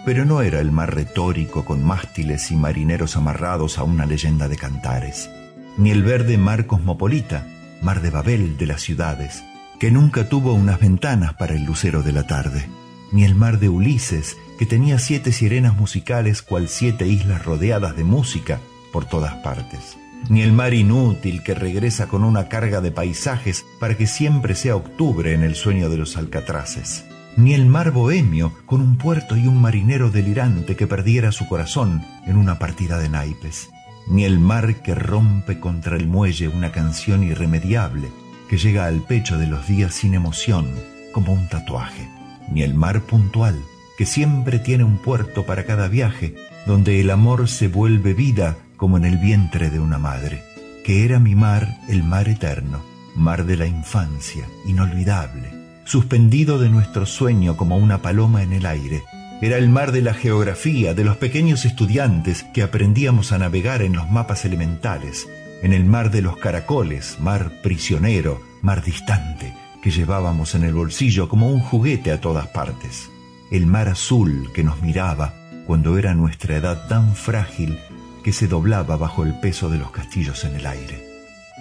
pero 0.07 0.25
no 0.25 0.41
era 0.41 0.61
el 0.61 0.73
mar 0.73 0.95
retórico 0.95 1.65
con 1.65 1.85
mástiles 1.85 2.51
y 2.51 2.57
marineros 2.57 3.17
amarrados 3.17 3.79
a 3.79 3.83
una 3.83 4.07
leyenda 4.07 4.49
de 4.49 4.57
cantares, 4.57 5.29
ni 5.77 5.91
el 5.91 6.03
verde 6.03 6.39
mar 6.39 6.67
cosmopolita, 6.67 7.47
mar 7.83 8.01
de 8.01 8.11
Babel 8.11 8.57
de 8.57 8.67
las 8.67 8.81
ciudades, 8.81 9.45
que 9.79 9.91
nunca 9.91 10.29
tuvo 10.29 10.55
unas 10.55 10.81
ventanas 10.81 11.35
para 11.35 11.55
el 11.55 11.65
lucero 11.65 12.03
de 12.03 12.13
la 12.13 12.27
tarde, 12.27 12.67
ni 13.13 13.25
el 13.25 13.35
mar 13.35 13.59
de 13.59 13.69
Ulises, 13.69 14.37
que 14.59 14.67
tenía 14.67 14.99
siete 14.99 15.33
sirenas 15.33 15.77
musicales 15.77 16.43
cual 16.43 16.69
siete 16.69 17.07
islas 17.07 17.45
rodeadas 17.45 17.97
de 17.97 18.05
música 18.05 18.61
por 18.93 19.05
todas 19.05 19.35
partes, 19.37 19.99
ni 20.29 20.43
el 20.43 20.53
mar 20.53 20.75
inútil 20.75 21.43
que 21.43 21.55
regresa 21.55 22.09
con 22.09 22.25
una 22.25 22.49
carga 22.49 22.81
de 22.81 22.91
paisajes 22.91 23.65
para 23.79 23.97
que 23.97 24.07
siempre 24.07 24.55
sea 24.55 24.77
octubre 24.77 25.35
en 25.35 25.43
el 25.43 25.55
sueño 25.55 25.89
de 25.91 25.99
los 25.99 26.17
alcatraces, 26.17 27.05
ni 27.37 27.53
el 27.53 27.67
mar 27.67 27.91
bohemio 27.91 28.53
con 28.65 28.81
un 28.81 28.97
puerto 28.97 29.37
y 29.37 29.47
un 29.47 29.61
marinero 29.61 30.11
delirante 30.11 30.77
que 30.77 30.87
perdiera 30.87 31.33
su 31.33 31.47
corazón 31.47 32.03
en 32.27 32.37
una 32.37 32.59
partida 32.59 32.99
de 32.99 33.11
naipes, 33.11 33.69
ni 34.09 34.25
el 34.25 34.39
mar 34.39 34.83
que 34.83 34.95
rompe 34.95 35.61
contra 35.61 35.97
el 35.97 36.07
muelle 36.07 36.49
una 36.49 36.73
canción 36.73 37.23
irremediable 37.23 38.11
que 38.49 38.57
llega 38.57 38.87
al 38.87 39.03
pecho 39.03 39.37
de 39.39 39.49
los 39.49 39.67
días 39.67 39.95
sin 39.95 40.15
emoción 40.15 40.71
como 41.13 41.33
un 41.33 41.49
tatuaje, 41.49 42.09
ni 42.51 42.63
el 42.63 42.75
mar 42.75 43.03
puntual 43.03 43.61
que 43.97 44.07
siempre 44.07 44.59
tiene 44.59 44.85
un 44.85 44.99
puerto 44.99 45.45
para 45.47 45.65
cada 45.65 45.89
viaje, 45.89 46.35
donde 46.67 47.01
el 47.01 47.11
amor 47.11 47.49
se 47.49 47.69
vuelve 47.69 48.15
vida 48.15 48.57
como 48.77 48.97
en 48.97 49.05
el 49.05 49.17
vientre 49.17 49.71
de 49.71 49.81
una 49.81 49.99
madre, 49.99 50.43
que 50.85 51.05
era 51.05 51.19
mi 51.19 51.35
mar 51.35 51.79
el 51.89 52.03
mar 52.03 52.29
eterno, 52.29 52.83
mar 53.15 53.47
de 53.47 53.57
la 53.57 53.67
infancia, 53.67 54.45
inolvidable, 54.67 55.51
suspendido 55.85 56.59
de 56.59 56.69
nuestro 56.69 57.07
sueño 57.07 57.57
como 57.57 57.77
una 57.77 58.03
paloma 58.03 58.43
en 58.43 58.53
el 58.53 58.67
aire. 58.67 59.03
Era 59.41 59.57
el 59.57 59.69
mar 59.69 59.93
de 59.93 60.03
la 60.03 60.15
geografía, 60.15 60.95
de 60.95 61.05
los 61.05 61.17
pequeños 61.17 61.65
estudiantes 61.65 62.45
que 62.55 62.63
aprendíamos 62.63 63.33
a 63.33 63.39
navegar 63.39 63.83
en 63.83 63.95
los 63.95 64.11
mapas 64.11 64.45
elementales, 64.45 65.29
en 65.63 65.73
el 65.73 65.85
mar 65.85 66.11
de 66.11 66.23
los 66.23 66.37
caracoles, 66.37 67.19
mar 67.21 67.53
prisionero, 67.63 68.41
mar 68.63 68.83
distante, 68.83 69.55
que 69.83 69.91
llevábamos 69.91 70.55
en 70.55 70.65
el 70.65 70.75
bolsillo 70.75 71.29
como 71.29 71.51
un 71.51 71.61
juguete 71.61 72.13
a 72.13 72.21
todas 72.21 72.49
partes. 72.49 73.11
El 73.51 73.67
mar 73.67 73.89
azul 73.89 74.51
que 74.53 74.65
nos 74.65 74.83
miraba 74.83 75.35
cuando 75.67 75.99
era 75.99 76.15
nuestra 76.15 76.57
edad 76.57 76.89
tan 76.89 77.15
frágil 77.15 77.79
que 78.25 78.33
se 78.33 78.49
doblaba 78.49 78.97
bajo 78.97 79.23
el 79.23 79.39
peso 79.39 79.69
de 79.69 79.79
los 79.79 79.93
castillos 79.93 80.45
en 80.45 80.57
el 80.57 80.67
aire. 80.67 81.01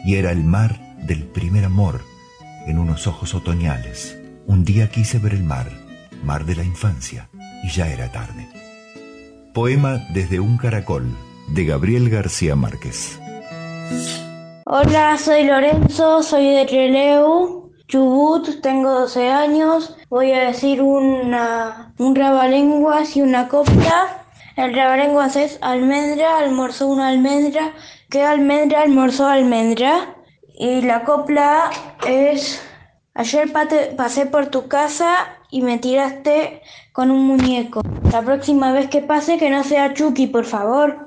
Y 0.03 0.15
era 0.15 0.31
el 0.31 0.43
mar 0.43 0.79
del 1.03 1.23
primer 1.23 1.63
amor 1.63 2.01
en 2.65 2.79
unos 2.79 3.05
ojos 3.05 3.35
otoñales. 3.35 4.17
Un 4.47 4.63
día 4.63 4.89
quise 4.89 5.19
ver 5.19 5.33
el 5.33 5.43
mar, 5.43 5.69
mar 6.23 6.45
de 6.45 6.55
la 6.55 6.63
infancia, 6.63 7.29
y 7.63 7.69
ya 7.69 7.87
era 7.87 8.11
tarde. 8.11 8.47
Poema 9.53 9.99
desde 10.11 10.39
un 10.39 10.57
caracol, 10.57 11.05
de 11.49 11.65
Gabriel 11.65 12.09
García 12.09 12.55
Márquez. 12.55 13.19
Hola, 14.65 15.17
soy 15.19 15.43
Lorenzo, 15.45 16.23
soy 16.23 16.49
de 16.49 16.65
Treleu, 16.65 17.64
Chubut, 17.87 18.61
tengo 18.61 18.91
12 18.91 19.29
años. 19.29 19.95
Voy 20.09 20.31
a 20.31 20.47
decir 20.47 20.81
una, 20.81 21.93
un 21.97 22.15
rabalenguas 22.15 23.15
y 23.15 23.21
una 23.21 23.47
copla. 23.47 24.25
El 24.55 24.73
rabalenguas 24.73 25.35
es 25.35 25.59
almendra, 25.61 26.37
almorzó 26.39 26.87
una 26.87 27.09
almendra, 27.09 27.73
que 28.09 28.23
almendra, 28.23 28.81
almorzó 28.81 29.27
almendra. 29.27 30.15
Y 30.57 30.81
la 30.81 31.03
copla 31.03 31.69
es, 32.07 32.61
ayer 33.13 33.51
pasé 33.95 34.25
por 34.25 34.47
tu 34.47 34.67
casa 34.67 35.27
y 35.51 35.61
me 35.61 35.77
tiraste 35.77 36.61
con 36.91 37.11
un 37.11 37.27
muñeco. 37.27 37.81
La 38.11 38.21
próxima 38.21 38.71
vez 38.71 38.89
que 38.89 39.01
pase 39.01 39.37
que 39.37 39.49
no 39.49 39.63
sea 39.63 39.93
Chucky, 39.93 40.27
por 40.27 40.45
favor. 40.45 41.05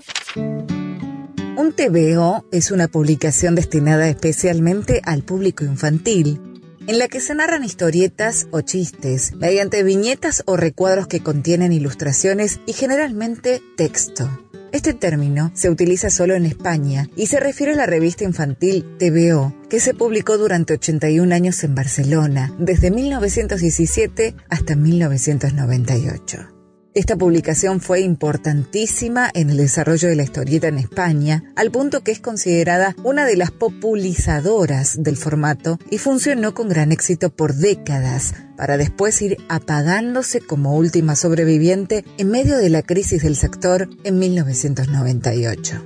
Un 1.58 1.72
TVO 1.72 2.44
es 2.52 2.70
una 2.70 2.86
publicación 2.86 3.56
destinada 3.56 4.08
especialmente 4.08 5.00
al 5.04 5.22
público 5.22 5.64
infantil, 5.64 6.40
en 6.88 6.98
la 6.98 7.06
que 7.06 7.20
se 7.20 7.34
narran 7.34 7.62
historietas 7.62 8.48
o 8.50 8.62
chistes 8.62 9.34
mediante 9.36 9.84
viñetas 9.84 10.42
o 10.46 10.56
recuadros 10.56 11.06
que 11.06 11.20
contienen 11.20 11.70
ilustraciones 11.70 12.60
y 12.66 12.72
generalmente 12.72 13.62
texto. 13.76 14.28
Este 14.72 14.94
término 14.94 15.50
se 15.54 15.70
utiliza 15.70 16.10
solo 16.10 16.34
en 16.34 16.46
España 16.46 17.08
y 17.14 17.26
se 17.26 17.40
refiere 17.40 17.72
a 17.72 17.76
la 17.76 17.86
revista 17.86 18.24
infantil 18.24 18.84
TVO, 18.98 19.54
que 19.68 19.80
se 19.80 19.94
publicó 19.94 20.36
durante 20.38 20.74
81 20.74 21.34
años 21.34 21.62
en 21.62 21.74
Barcelona, 21.74 22.54
desde 22.58 22.90
1917 22.90 24.34
hasta 24.50 24.74
1998. 24.74 26.57
Esta 26.98 27.14
publicación 27.14 27.80
fue 27.80 28.00
importantísima 28.00 29.30
en 29.32 29.50
el 29.50 29.58
desarrollo 29.58 30.08
de 30.08 30.16
la 30.16 30.24
historieta 30.24 30.66
en 30.66 30.78
España, 30.78 31.44
al 31.54 31.70
punto 31.70 32.00
que 32.00 32.10
es 32.10 32.18
considerada 32.18 32.96
una 33.04 33.24
de 33.24 33.36
las 33.36 33.52
populizadoras 33.52 35.00
del 35.00 35.16
formato 35.16 35.78
y 35.92 35.98
funcionó 35.98 36.54
con 36.54 36.68
gran 36.68 36.90
éxito 36.90 37.30
por 37.30 37.54
décadas, 37.54 38.34
para 38.56 38.76
después 38.76 39.22
ir 39.22 39.36
apagándose 39.48 40.40
como 40.40 40.74
última 40.74 41.14
sobreviviente 41.14 42.04
en 42.16 42.32
medio 42.32 42.58
de 42.58 42.68
la 42.68 42.82
crisis 42.82 43.22
del 43.22 43.36
sector 43.36 43.88
en 44.02 44.18
1998. 44.18 45.80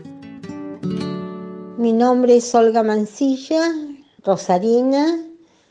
Mi 1.77 1.93
nombre 1.93 2.39
es 2.39 2.55
Olga 2.55 2.83
Mancilla, 2.83 3.61
Rosarina, 4.25 5.19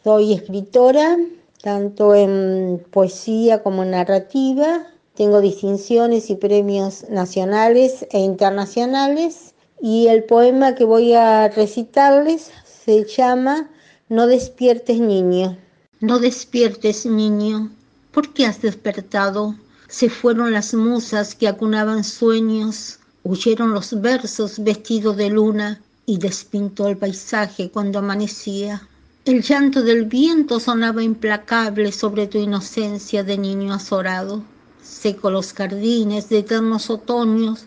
soy 0.03 0.33
escritora, 0.33 1.17
tanto 1.63 2.13
en 2.13 2.85
poesía 2.91 3.63
como 3.63 3.83
narrativa 3.85 4.85
tengo 5.21 5.39
distinciones 5.39 6.31
y 6.31 6.35
premios 6.35 7.07
nacionales 7.07 8.07
e 8.09 8.17
internacionales 8.17 9.53
y 9.79 10.07
el 10.07 10.23
poema 10.23 10.73
que 10.73 10.83
voy 10.83 11.13
a 11.13 11.47
recitarles 11.47 12.49
se 12.65 13.05
llama 13.05 13.69
No 14.09 14.25
despiertes 14.25 14.99
niño. 14.99 15.59
No 15.99 16.17
despiertes 16.17 17.05
niño. 17.05 17.69
¿Por 18.11 18.33
qué 18.33 18.47
has 18.47 18.63
despertado? 18.63 19.53
Se 19.87 20.09
fueron 20.09 20.53
las 20.53 20.73
musas 20.73 21.35
que 21.35 21.47
acunaban 21.47 22.03
sueños, 22.03 22.97
huyeron 23.21 23.75
los 23.75 24.01
versos 24.01 24.57
vestidos 24.63 25.17
de 25.17 25.29
luna 25.29 25.83
y 26.07 26.17
despintó 26.17 26.87
el 26.87 26.97
paisaje 26.97 27.69
cuando 27.69 27.99
amanecía. 27.99 28.81
El 29.25 29.43
llanto 29.43 29.83
del 29.83 30.05
viento 30.05 30.59
sonaba 30.59 31.03
implacable 31.03 31.91
sobre 31.91 32.25
tu 32.25 32.39
inocencia 32.39 33.23
de 33.23 33.37
niño 33.37 33.71
azorado 33.71 34.43
seco 34.81 35.29
los 35.29 35.53
jardines 35.53 36.29
de 36.29 36.39
eternos 36.39 36.89
otoños, 36.89 37.65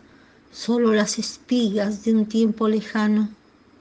solo 0.52 0.92
las 0.92 1.18
espigas 1.18 2.04
de 2.04 2.12
un 2.12 2.26
tiempo 2.26 2.68
lejano. 2.68 3.28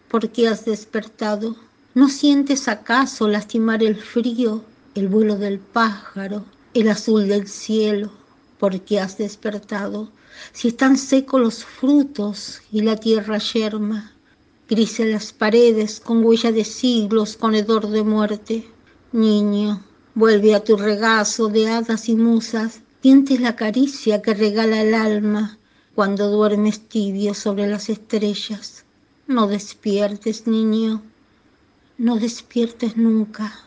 ¿Por 0.08 0.30
qué 0.30 0.48
has 0.48 0.66
despertado? 0.66 1.56
¿No 1.96 2.10
sientes 2.10 2.68
acaso 2.68 3.28
lastimar 3.28 3.84
el 3.84 3.96
frío, 3.96 4.64
el 4.96 5.08
vuelo 5.08 5.36
del 5.38 5.60
pájaro, 5.60 6.46
el 6.74 6.90
azul 6.90 7.28
del 7.28 7.48
cielo? 7.48 8.12
¿Por 8.60 8.82
qué 8.82 9.00
has 9.00 9.18
despertado? 9.18 10.12
Si 10.52 10.70
están 10.70 10.98
secos 10.98 11.42
los 11.42 11.66
frutos 11.66 12.62
y 12.72 12.82
la 12.82 12.96
tierra 12.96 13.38
yerma, 13.38 14.12
grises 14.70 15.08
las 15.12 15.34
paredes 15.34 16.00
con 16.00 16.24
huella 16.24 16.52
de 16.52 16.66
siglos, 16.66 17.38
con 17.38 17.54
hedor 17.56 17.88
de 17.90 18.04
muerte. 18.04 18.68
Niño, 19.12 19.84
vuelve 20.16 20.56
a 20.56 20.64
tu 20.64 20.78
regazo 20.78 21.48
de 21.48 21.70
hadas 21.70 22.10
y 22.10 22.16
musas, 22.16 22.82
Sientes 23.04 23.42
la 23.42 23.58
caricia 23.58 24.22
que 24.22 24.34
regala 24.34 24.80
el 24.80 24.94
alma 24.94 25.58
cuando 25.94 26.32
duermes 26.32 26.88
tibio 26.88 27.34
sobre 27.34 27.68
las 27.68 27.90
estrellas. 27.90 28.86
No 29.28 29.48
despiertes, 29.48 30.48
niño. 30.48 31.04
No 31.98 32.16
despiertes 32.16 32.96
nunca. 32.96 33.60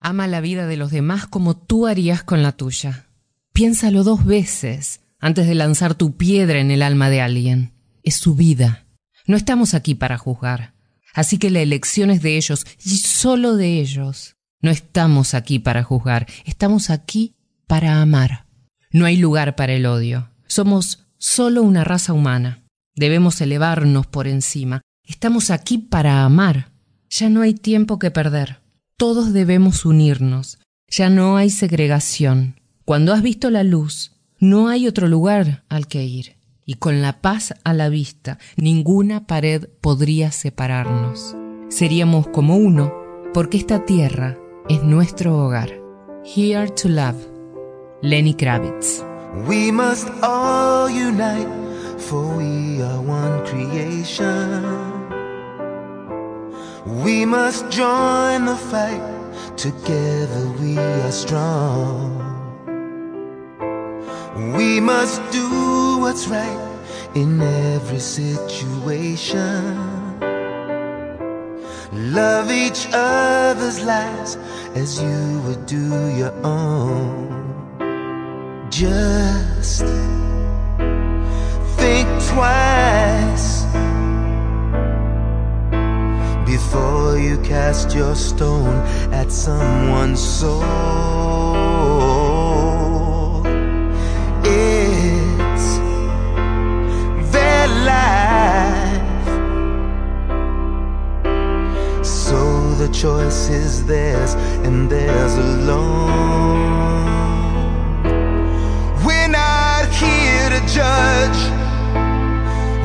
Ama 0.00 0.26
la 0.26 0.40
vida 0.40 0.66
de 0.66 0.76
los 0.76 0.90
demás 0.90 1.28
como 1.28 1.56
tú 1.56 1.86
harías 1.86 2.24
con 2.24 2.42
la 2.42 2.50
tuya. 2.50 3.06
Piénsalo 3.52 4.02
dos 4.02 4.24
veces 4.24 4.98
antes 5.20 5.46
de 5.46 5.54
lanzar 5.54 5.94
tu 5.94 6.16
piedra 6.16 6.58
en 6.58 6.72
el 6.72 6.82
alma 6.82 7.08
de 7.08 7.20
alguien. 7.20 7.72
Es 8.02 8.16
su 8.16 8.34
vida. 8.34 8.84
No 9.28 9.36
estamos 9.36 9.74
aquí 9.74 9.94
para 9.94 10.18
juzgar. 10.18 10.74
Así 11.14 11.38
que 11.38 11.50
la 11.50 11.60
elección 11.60 12.10
es 12.10 12.20
de 12.20 12.36
ellos 12.36 12.66
y 12.84 12.96
solo 12.96 13.54
de 13.54 13.78
ellos. 13.78 14.34
No 14.60 14.72
estamos 14.72 15.34
aquí 15.34 15.60
para 15.60 15.84
juzgar. 15.84 16.26
Estamos 16.44 16.90
aquí 16.90 17.36
para 17.68 18.02
amar. 18.02 18.45
No 18.92 19.04
hay 19.06 19.16
lugar 19.16 19.56
para 19.56 19.74
el 19.74 19.86
odio. 19.86 20.30
Somos 20.46 21.06
solo 21.18 21.62
una 21.62 21.84
raza 21.84 22.12
humana. 22.12 22.62
Debemos 22.94 23.40
elevarnos 23.40 24.06
por 24.06 24.26
encima. 24.26 24.82
Estamos 25.04 25.50
aquí 25.50 25.78
para 25.78 26.24
amar. 26.24 26.72
Ya 27.10 27.28
no 27.28 27.42
hay 27.42 27.54
tiempo 27.54 27.98
que 27.98 28.10
perder. 28.10 28.60
Todos 28.96 29.32
debemos 29.32 29.84
unirnos. 29.84 30.58
Ya 30.88 31.10
no 31.10 31.36
hay 31.36 31.50
segregación. 31.50 32.60
Cuando 32.84 33.12
has 33.12 33.22
visto 33.22 33.50
la 33.50 33.64
luz, 33.64 34.12
no 34.38 34.68
hay 34.68 34.86
otro 34.86 35.08
lugar 35.08 35.64
al 35.68 35.86
que 35.86 36.04
ir. 36.04 36.36
Y 36.64 36.74
con 36.74 37.02
la 37.02 37.20
paz 37.20 37.54
a 37.64 37.74
la 37.74 37.88
vista, 37.88 38.38
ninguna 38.56 39.26
pared 39.26 39.68
podría 39.80 40.32
separarnos. 40.32 41.36
Seríamos 41.68 42.28
como 42.28 42.56
uno, 42.56 42.92
porque 43.34 43.56
esta 43.56 43.84
tierra 43.84 44.38
es 44.68 44.82
nuestro 44.82 45.36
hogar. 45.38 45.70
Here 46.24 46.68
to 46.70 46.88
love. 46.88 47.35
Lenny 48.02 48.34
Kravitz. 48.34 49.02
We 49.46 49.70
must 49.70 50.08
all 50.22 50.88
unite, 50.90 51.48
for 51.98 52.36
we 52.36 52.82
are 52.82 53.00
one 53.00 53.44
creation. 53.46 54.62
We 57.02 57.24
must 57.24 57.70
join 57.70 58.44
the 58.44 58.56
fight, 58.56 59.00
together 59.56 60.46
we 60.60 60.78
are 60.78 61.10
strong. 61.10 62.22
We 64.54 64.78
must 64.78 65.22
do 65.32 65.98
what's 65.98 66.28
right 66.28 66.78
in 67.14 67.40
every 67.40 68.00
situation. 68.00 69.74
Love 71.92 72.50
each 72.50 72.88
other's 72.92 73.82
lives 73.82 74.36
as 74.74 75.00
you 75.00 75.40
would 75.46 75.64
do 75.64 76.14
your 76.14 76.34
own 76.44 77.45
just 78.76 79.86
think 81.78 82.08
twice 82.28 83.64
before 86.44 87.18
you 87.18 87.38
cast 87.42 87.94
your 87.94 88.14
stone 88.14 88.76
at 89.14 89.32
someone's 89.32 90.20
soul. 90.20 90.60
It's 94.44 95.78
their 97.32 97.68
life, 97.92 99.26
so 102.04 102.74
the 102.74 102.88
choice 102.92 103.48
is 103.48 103.86
theirs 103.86 104.34
and 104.66 104.90
theirs 104.90 105.34
alone 105.38 106.95
here 109.96 110.50
to 110.50 110.60
judge, 110.66 111.40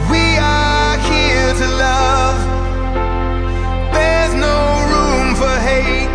we 0.10 0.24
are 0.38 0.98
here 1.12 1.54
to 1.62 1.68
love. 1.76 2.40
There's 3.92 4.34
no 4.36 4.58
room 4.92 5.36
for 5.36 5.56
hate. 5.70 6.14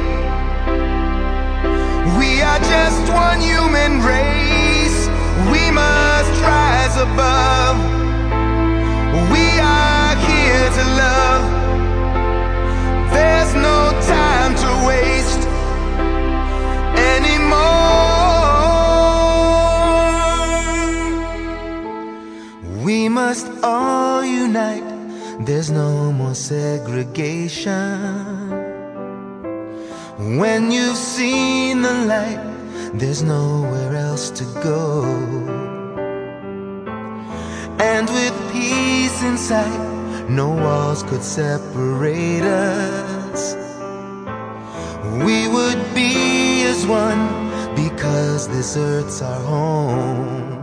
We 2.18 2.40
are 2.40 2.60
just 2.60 3.12
one 3.12 3.40
human 3.40 4.00
race. 4.00 5.00
We 5.52 5.70
must 5.70 6.32
rise 6.40 6.96
above. 6.96 7.76
We 9.30 9.46
are 9.60 10.05
must 23.28 23.50
all 23.64 24.24
unite. 24.24 24.86
There's 25.46 25.68
no 25.68 26.12
more 26.12 26.36
segregation. 26.36 27.74
When 30.40 30.70
you've 30.70 31.00
seen 31.16 31.82
the 31.82 31.96
light, 32.14 32.42
there's 32.94 33.24
nowhere 33.24 33.96
else 33.96 34.30
to 34.38 34.44
go. 34.70 34.86
And 37.92 38.06
with 38.18 38.36
peace 38.52 39.18
in 39.28 39.36
sight, 39.36 39.82
no 40.30 40.48
walls 40.64 41.02
could 41.02 41.24
separate 41.24 42.44
us. 42.44 43.42
We 45.26 45.48
would 45.56 45.82
be 45.96 46.62
as 46.72 46.86
one 46.86 47.22
because 47.74 48.46
this 48.46 48.76
earth's 48.76 49.20
our 49.20 49.40
home. 49.40 50.55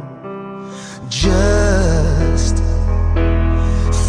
Just 1.14 2.58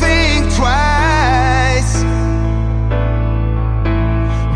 think 0.01 0.55
twice 0.57 2.03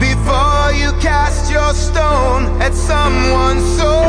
before 0.01 0.73
you 0.73 0.91
cast 0.99 1.53
your 1.53 1.75
stone 1.75 2.47
at 2.63 2.73
someone's 2.73 3.77
soul. 3.77 4.08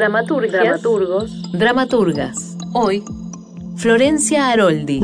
Dramaturgias, 0.00 0.62
dramaturgos, 0.62 1.52
dramaturgas. 1.52 2.56
Hoy, 2.72 3.04
Florencia 3.76 4.48
Aroldi. 4.48 5.02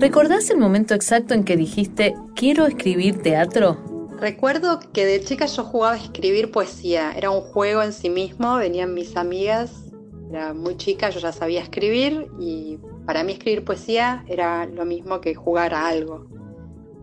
¿Recordás 0.00 0.50
el 0.50 0.58
momento 0.58 0.92
exacto 0.92 1.34
en 1.34 1.44
que 1.44 1.56
dijiste 1.56 2.16
quiero 2.34 2.66
escribir 2.66 3.22
teatro? 3.22 3.78
Recuerdo 4.18 4.80
que 4.92 5.06
de 5.06 5.20
chica 5.20 5.46
yo 5.46 5.62
jugaba 5.62 5.94
a 5.94 5.98
escribir 5.98 6.50
poesía. 6.50 7.12
Era 7.12 7.30
un 7.30 7.42
juego 7.42 7.80
en 7.84 7.92
sí 7.92 8.10
mismo, 8.10 8.56
venían 8.56 8.92
mis 8.92 9.16
amigas, 9.16 9.84
era 10.30 10.52
muy 10.52 10.76
chica, 10.76 11.10
yo 11.10 11.20
ya 11.20 11.30
sabía 11.30 11.62
escribir 11.62 12.26
y 12.40 12.80
para 13.06 13.22
mí 13.22 13.34
escribir 13.34 13.64
poesía 13.64 14.24
era 14.26 14.66
lo 14.66 14.84
mismo 14.84 15.20
que 15.20 15.36
jugar 15.36 15.74
a 15.74 15.86
algo. 15.86 16.26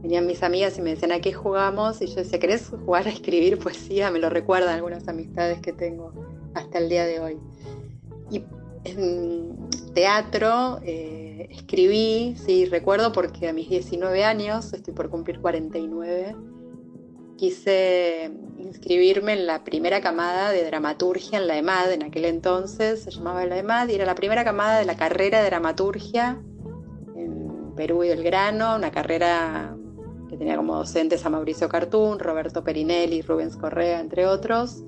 Venían 0.01 0.27
mis 0.27 0.43
amigas 0.43 0.77
y 0.77 0.81
me 0.81 0.89
decían, 0.89 1.13
¿a 1.13 1.21
qué 1.21 1.31
jugamos? 1.31 2.01
Y 2.01 2.07
yo 2.07 2.15
decía, 2.15 2.39
¿querés 2.39 2.73
jugar 2.85 3.07
a 3.07 3.09
escribir 3.09 3.57
poesía? 3.57 4.11
Me 4.11 4.19
lo 4.19 4.29
recuerdan 4.29 4.75
algunas 4.75 5.07
amistades 5.07 5.61
que 5.61 5.71
tengo 5.71 6.11
hasta 6.53 6.79
el 6.79 6.89
día 6.89 7.05
de 7.05 7.19
hoy. 7.19 7.37
Y 8.29 8.43
en 8.83 9.69
teatro 9.93 10.79
eh, 10.83 11.47
escribí, 11.51 12.35
sí, 12.37 12.65
recuerdo 12.65 13.11
porque 13.11 13.49
a 13.49 13.53
mis 13.53 13.69
19 13.69 14.23
años, 14.23 14.73
estoy 14.73 14.93
por 14.93 15.09
cumplir 15.09 15.39
49, 15.39 16.35
quise 17.37 18.31
inscribirme 18.59 19.33
en 19.33 19.47
la 19.47 19.63
primera 19.63 20.01
camada 20.01 20.51
de 20.51 20.63
dramaturgia 20.63 21.39
en 21.39 21.47
la 21.47 21.57
EMAD, 21.57 21.93
en 21.93 22.03
aquel 22.03 22.25
entonces 22.25 23.03
se 23.03 23.11
llamaba 23.11 23.45
la 23.45 23.57
EMAD, 23.57 23.89
y 23.89 23.95
era 23.95 24.05
la 24.05 24.15
primera 24.15 24.43
camada 24.43 24.79
de 24.79 24.85
la 24.85 24.95
carrera 24.95 25.41
de 25.41 25.47
dramaturgia 25.47 26.41
en 27.15 27.73
Perú 27.75 28.03
y 28.03 28.09
Belgrano, 28.09 28.75
una 28.75 28.91
carrera 28.91 29.75
que 30.29 30.37
tenía 30.37 30.55
como 30.55 30.75
docentes 30.75 31.25
a 31.25 31.29
Mauricio 31.29 31.67
Cartún, 31.67 32.19
Roberto 32.19 32.63
Perinelli, 32.63 33.21
Rubens 33.21 33.57
Correa, 33.57 33.99
entre 33.99 34.25
otros. 34.25 34.83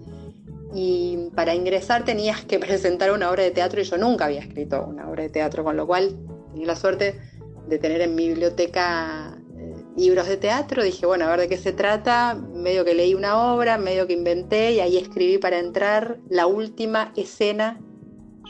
Y 0.74 1.30
para 1.36 1.54
ingresar 1.54 2.04
tenías 2.04 2.44
que 2.46 2.58
presentar 2.60 3.12
una 3.12 3.30
obra 3.30 3.44
de 3.44 3.52
teatro 3.52 3.80
y 3.82 3.84
yo 3.84 3.98
nunca 3.98 4.26
había 4.26 4.40
escrito 4.40 4.84
una 4.86 5.08
obra 5.10 5.24
de 5.24 5.30
teatro, 5.30 5.64
con 5.64 5.78
lo 5.78 5.86
cual 5.86 6.18
tenía 6.52 6.68
la 6.68 6.76
suerte 6.76 7.20
de 7.68 7.78
tener 7.78 8.02
en 8.02 8.16
mi 8.16 8.30
biblioteca 8.30 9.38
eh, 9.56 9.76
libros 9.96 10.28
de 10.28 10.38
teatro. 10.38 10.84
Dije, 10.84 11.06
bueno, 11.06 11.26
a 11.26 11.30
ver 11.30 11.42
de 11.42 11.50
qué 11.50 11.58
se 11.58 11.74
trata. 11.74 12.34
Medio 12.34 12.86
que 12.86 12.96
leí 12.96 13.14
una 13.14 13.54
obra, 13.54 13.78
medio 13.78 14.08
que 14.08 14.14
inventé 14.14 14.74
y 14.74 14.80
ahí 14.80 14.98
escribí 14.98 15.38
para 15.38 15.60
entrar 15.60 16.18
la 16.28 16.48
última 16.48 17.14
escena. 17.16 17.80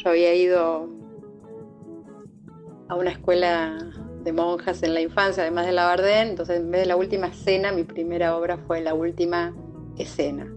Yo 0.02 0.10
había 0.10 0.34
ido 0.34 0.90
a 2.88 2.96
una 2.96 3.12
escuela 3.12 3.78
de 4.24 4.32
monjas 4.32 4.82
en 4.84 4.94
la 4.94 5.02
infancia, 5.02 5.44
además 5.44 5.66
de 5.66 5.74
la 5.74 5.86
Bardén, 5.86 6.30
entonces 6.30 6.58
en 6.58 6.72
vez 6.72 6.82
de 6.82 6.88
la 6.88 6.96
última 6.96 7.28
escena, 7.28 7.72
mi 7.74 7.84
primera 7.84 8.38
obra 8.38 8.58
fue 8.58 8.80
la 8.82 8.94
última 8.94 9.54
escena. 9.98 10.48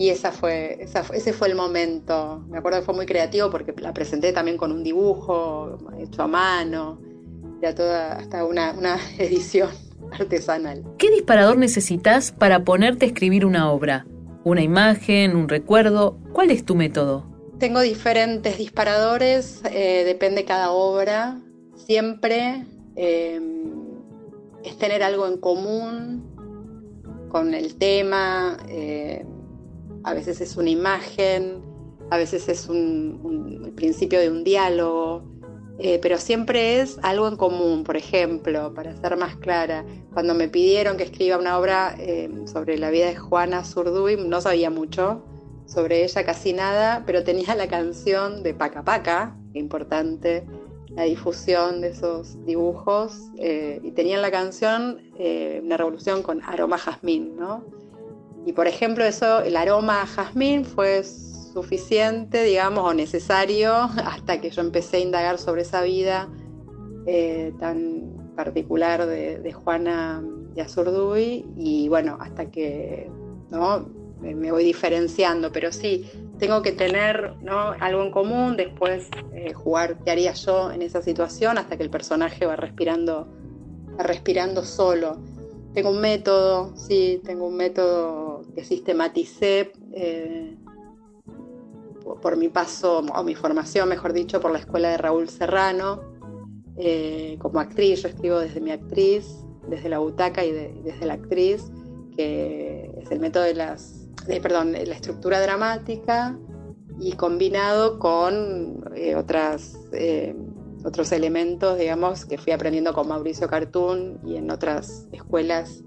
Y 0.00 0.08
esa 0.08 0.32
fue, 0.32 0.78
esa 0.82 1.04
fue- 1.04 1.18
ese 1.18 1.34
fue 1.34 1.48
el 1.48 1.54
momento. 1.54 2.42
Me 2.48 2.56
acuerdo 2.56 2.78
que 2.78 2.86
fue 2.86 2.94
muy 2.94 3.04
creativo 3.04 3.50
porque 3.50 3.74
la 3.82 3.92
presenté 3.92 4.32
también 4.32 4.56
con 4.56 4.72
un 4.72 4.82
dibujo 4.82 5.76
hecho 5.98 6.22
a 6.22 6.26
mano, 6.26 6.98
ya 7.60 7.74
toda, 7.74 8.14
hasta 8.14 8.46
una, 8.46 8.72
una 8.72 8.96
edición 9.18 9.68
artesanal. 10.10 10.82
¿Qué 10.96 11.10
disparador 11.10 11.58
necesitas 11.58 12.32
para 12.32 12.64
ponerte 12.64 13.04
a 13.04 13.08
escribir 13.08 13.44
una 13.44 13.70
obra? 13.70 14.06
¿Una 14.42 14.62
imagen, 14.62 15.36
un 15.36 15.50
recuerdo? 15.50 16.16
¿Cuál 16.32 16.50
es 16.50 16.64
tu 16.64 16.74
método? 16.76 17.26
Tengo 17.58 17.80
diferentes 17.82 18.56
disparadores, 18.56 19.60
eh, 19.70 20.04
depende 20.06 20.46
cada 20.46 20.70
obra. 20.70 21.38
siempre 21.76 22.64
eh, 22.96 23.38
es 24.64 24.78
tener 24.78 25.02
algo 25.02 25.26
en 25.26 25.36
común 25.36 26.24
con 27.28 27.52
el 27.52 27.74
tema, 27.76 28.56
eh, 28.68 29.26
a 30.04 30.14
veces 30.14 30.40
es 30.40 30.56
una 30.56 30.70
imagen, 30.70 31.62
a 32.10 32.16
veces 32.16 32.48
es 32.48 32.68
un, 32.68 33.62
el 33.64 33.72
principio 33.72 34.20
de 34.20 34.30
un 34.30 34.44
diálogo, 34.44 35.24
eh, 35.78 35.98
pero 36.02 36.18
siempre 36.18 36.80
es 36.80 36.98
algo 37.02 37.26
en 37.28 37.36
común. 37.36 37.84
Por 37.84 37.96
ejemplo, 37.96 38.74
para 38.74 38.94
ser 38.96 39.16
más 39.16 39.36
clara, 39.36 39.84
cuando 40.12 40.34
me 40.34 40.48
pidieron 40.48 40.96
que 40.96 41.04
escriba 41.04 41.38
una 41.38 41.58
obra 41.58 41.94
eh, 41.98 42.30
sobre 42.46 42.76
la 42.76 42.90
vida 42.90 43.06
de 43.06 43.16
Juana 43.16 43.64
Zurduy, 43.64 44.16
no 44.16 44.40
sabía 44.40 44.70
mucho 44.70 45.24
sobre 45.66 46.04
ella, 46.04 46.24
casi 46.24 46.52
nada, 46.52 47.04
pero 47.06 47.22
tenía 47.22 47.54
la 47.54 47.68
canción 47.68 48.42
de 48.42 48.54
Paca 48.54 48.84
Paca, 48.84 49.36
importante 49.54 50.44
la 50.88 51.04
difusión 51.04 51.80
de 51.80 51.90
esos 51.90 52.44
dibujos, 52.44 53.30
eh, 53.38 53.80
y 53.82 53.92
tenía 53.92 54.16
en 54.16 54.22
la 54.22 54.32
canción 54.32 55.00
una 55.62 55.76
revolución 55.76 56.22
con 56.22 56.42
aroma 56.42 56.76
jazmín, 56.76 57.36
¿no? 57.36 57.64
Y 58.46 58.52
por 58.52 58.66
ejemplo, 58.66 59.04
eso, 59.04 59.40
el 59.40 59.56
aroma 59.56 60.06
jazmín 60.06 60.64
fue 60.64 61.02
suficiente, 61.04 62.42
digamos, 62.42 62.84
o 62.84 62.94
necesario 62.94 63.74
hasta 64.04 64.40
que 64.40 64.50
yo 64.50 64.62
empecé 64.62 64.98
a 64.98 65.00
indagar 65.00 65.38
sobre 65.38 65.62
esa 65.62 65.82
vida 65.82 66.28
eh, 67.06 67.52
tan 67.58 68.32
particular 68.36 69.06
de, 69.06 69.52
Juana 69.52 70.22
de 70.54 70.62
Azurduy 70.62 71.46
y 71.56 71.88
bueno, 71.88 72.16
hasta 72.20 72.50
que 72.50 73.10
¿no? 73.50 73.86
me, 74.20 74.50
voy 74.50 74.64
diferenciando, 74.64 75.52
pero 75.52 75.72
sí, 75.72 76.08
tengo 76.38 76.62
que 76.62 76.72
tener 76.72 77.34
¿no? 77.42 77.74
algo 77.80 78.02
en 78.02 78.10
común, 78.10 78.56
después 78.56 79.08
eh, 79.34 79.52
jugar 79.52 79.98
qué 80.04 80.10
haría 80.10 80.32
yo 80.32 80.70
en 80.70 80.82
esa 80.82 81.02
situación 81.02 81.58
hasta 81.58 81.76
que 81.76 81.82
el 81.82 81.90
personaje 81.90 82.46
va 82.46 82.56
respirando, 82.56 83.28
va 83.98 84.04
respirando 84.04 84.64
solo. 84.64 85.18
Tengo 85.74 85.90
un 85.90 86.00
método, 86.00 86.74
sí, 86.76 87.20
tengo 87.24 87.46
un 87.46 87.56
método 87.56 88.29
que 88.52 88.64
sistematicé. 88.64 89.72
Eh, 89.92 90.56
por 92.20 92.36
mi 92.36 92.48
paso, 92.48 92.98
o 92.98 93.22
mi 93.22 93.34
formación, 93.34 93.88
mejor 93.88 94.12
dicho, 94.12 94.40
por 94.40 94.50
la 94.50 94.58
escuela 94.58 94.90
de 94.90 94.96
Raúl 94.96 95.28
Serrano, 95.28 96.00
eh, 96.76 97.36
como 97.40 97.60
actriz. 97.60 98.02
Yo 98.02 98.08
escribo 98.08 98.38
desde 98.38 98.60
mi 98.60 98.70
actriz, 98.70 99.26
desde 99.68 99.88
la 99.88 99.98
butaca 99.98 100.44
y 100.44 100.52
desde 100.52 101.06
la 101.06 101.14
actriz, 101.14 101.70
que 102.16 102.90
es 103.00 103.10
el 103.10 103.20
método 103.20 103.44
de 103.44 103.54
las, 103.54 104.08
perdón, 104.42 104.72
la 104.72 104.94
estructura 104.94 105.40
dramática 105.40 106.38
y 106.98 107.12
combinado 107.12 107.98
con 107.98 108.84
eh, 108.94 109.14
otras, 109.14 109.78
eh, 109.92 110.34
otros 110.84 111.12
elementos, 111.12 111.78
digamos, 111.78 112.24
que 112.24 112.38
fui 112.38 112.52
aprendiendo 112.52 112.92
con 112.92 113.08
Mauricio 113.08 113.48
Cartoon 113.48 114.20
y 114.24 114.36
en 114.36 114.50
otras 114.50 115.08
escuelas 115.12 115.82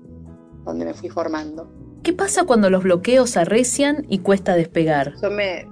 donde 0.66 0.86
me 0.86 0.94
fui 0.94 1.10
formando. 1.10 1.83
¿Qué 2.04 2.12
pasa 2.12 2.44
cuando 2.44 2.70
los 2.70 2.84
bloqueos 2.84 3.38
arrecian 3.38 4.06
y 4.10 4.20
cuesta 4.20 4.56
despegar? 4.56 5.14
Yo 5.22 5.32
me, 5.32 5.66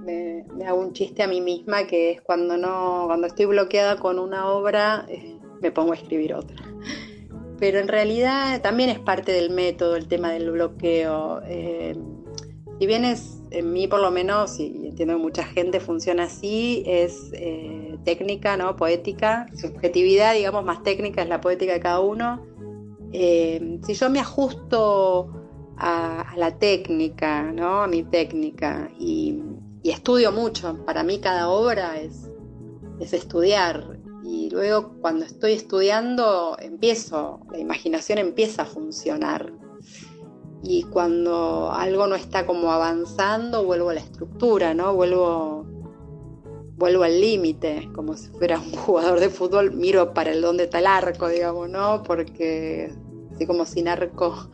hago 0.66 0.80
un 0.80 0.94
chiste 0.94 1.22
a 1.22 1.28
mí 1.28 1.42
misma 1.42 1.86
que 1.86 2.12
es 2.12 2.22
cuando 2.22 2.56
no, 2.56 3.04
cuando 3.06 3.26
estoy 3.26 3.44
bloqueada 3.44 3.98
con 3.98 4.18
una 4.18 4.48
obra, 4.48 5.04
eh, 5.10 5.36
me 5.60 5.70
pongo 5.70 5.92
a 5.92 5.96
escribir 5.96 6.32
otra. 6.32 6.56
Pero 7.58 7.80
en 7.80 7.86
realidad 7.86 8.62
también 8.62 8.88
es 8.88 8.98
parte 8.98 9.30
del 9.32 9.50
método 9.50 9.94
el 9.94 10.08
tema 10.08 10.32
del 10.32 10.50
bloqueo. 10.50 11.42
Eh, 11.44 11.98
si 12.80 12.86
bien 12.86 13.04
es, 13.04 13.42
en 13.50 13.70
mí 13.70 13.86
por 13.86 14.00
lo 14.00 14.10
menos, 14.10 14.58
y 14.58 14.86
entiendo 14.86 15.16
que 15.16 15.22
mucha 15.22 15.44
gente 15.44 15.80
funciona 15.80 16.24
así, 16.24 16.82
es 16.86 17.30
eh, 17.34 17.98
técnica, 18.06 18.56
¿no? 18.56 18.74
Poética, 18.76 19.48
subjetividad, 19.54 20.32
digamos, 20.32 20.64
más 20.64 20.82
técnica 20.82 21.20
es 21.20 21.28
la 21.28 21.42
poética 21.42 21.74
de 21.74 21.80
cada 21.80 22.00
uno. 22.00 22.42
si 23.12 23.92
yo 23.92 24.08
me 24.08 24.18
ajusto 24.18 25.41
a, 25.82 26.34
la 26.36 26.58
técnica, 26.58 27.52
¿no? 27.52 27.82
a 27.82 27.88
mi 27.88 28.04
técnica, 28.04 28.90
y, 28.98 29.42
estudio 29.84 30.30
mucho. 30.30 30.84
Para 30.86 31.02
mí 31.02 31.18
cada 31.18 31.48
obra 31.48 32.00
es, 32.00 32.30
es 33.00 33.12
estudiar. 33.12 33.98
Y 34.24 34.48
luego 34.50 34.94
cuando 35.00 35.24
estoy 35.24 35.54
estudiando 35.54 36.56
empiezo, 36.60 37.40
la 37.50 37.58
imaginación 37.58 38.18
empieza 38.18 38.62
a 38.62 38.66
funcionar. 38.66 39.52
Y 40.62 40.84
cuando 40.84 41.72
algo 41.72 42.06
no 42.06 42.14
está 42.14 42.46
como 42.46 42.70
avanzando, 42.70 43.64
vuelvo 43.64 43.90
a 43.90 43.94
la 43.94 44.00
estructura, 44.00 44.72
¿no? 44.72 44.94
Vuelvo, 44.94 45.66
vuelvo 46.76 47.02
al 47.02 47.20
límite, 47.20 47.90
como 47.92 48.16
si 48.16 48.28
fuera 48.28 48.60
un 48.60 48.70
jugador 48.70 49.18
de 49.18 49.30
fútbol, 49.30 49.72
miro 49.72 50.14
para 50.14 50.30
el 50.30 50.40
dónde 50.40 50.64
está 50.64 50.78
el 50.78 50.86
arco, 50.86 51.26
digamos, 51.26 51.68
¿no? 51.68 52.04
Porque 52.04 52.94
así 53.34 53.46
como 53.46 53.66
sin 53.66 53.88
arco 53.88 54.48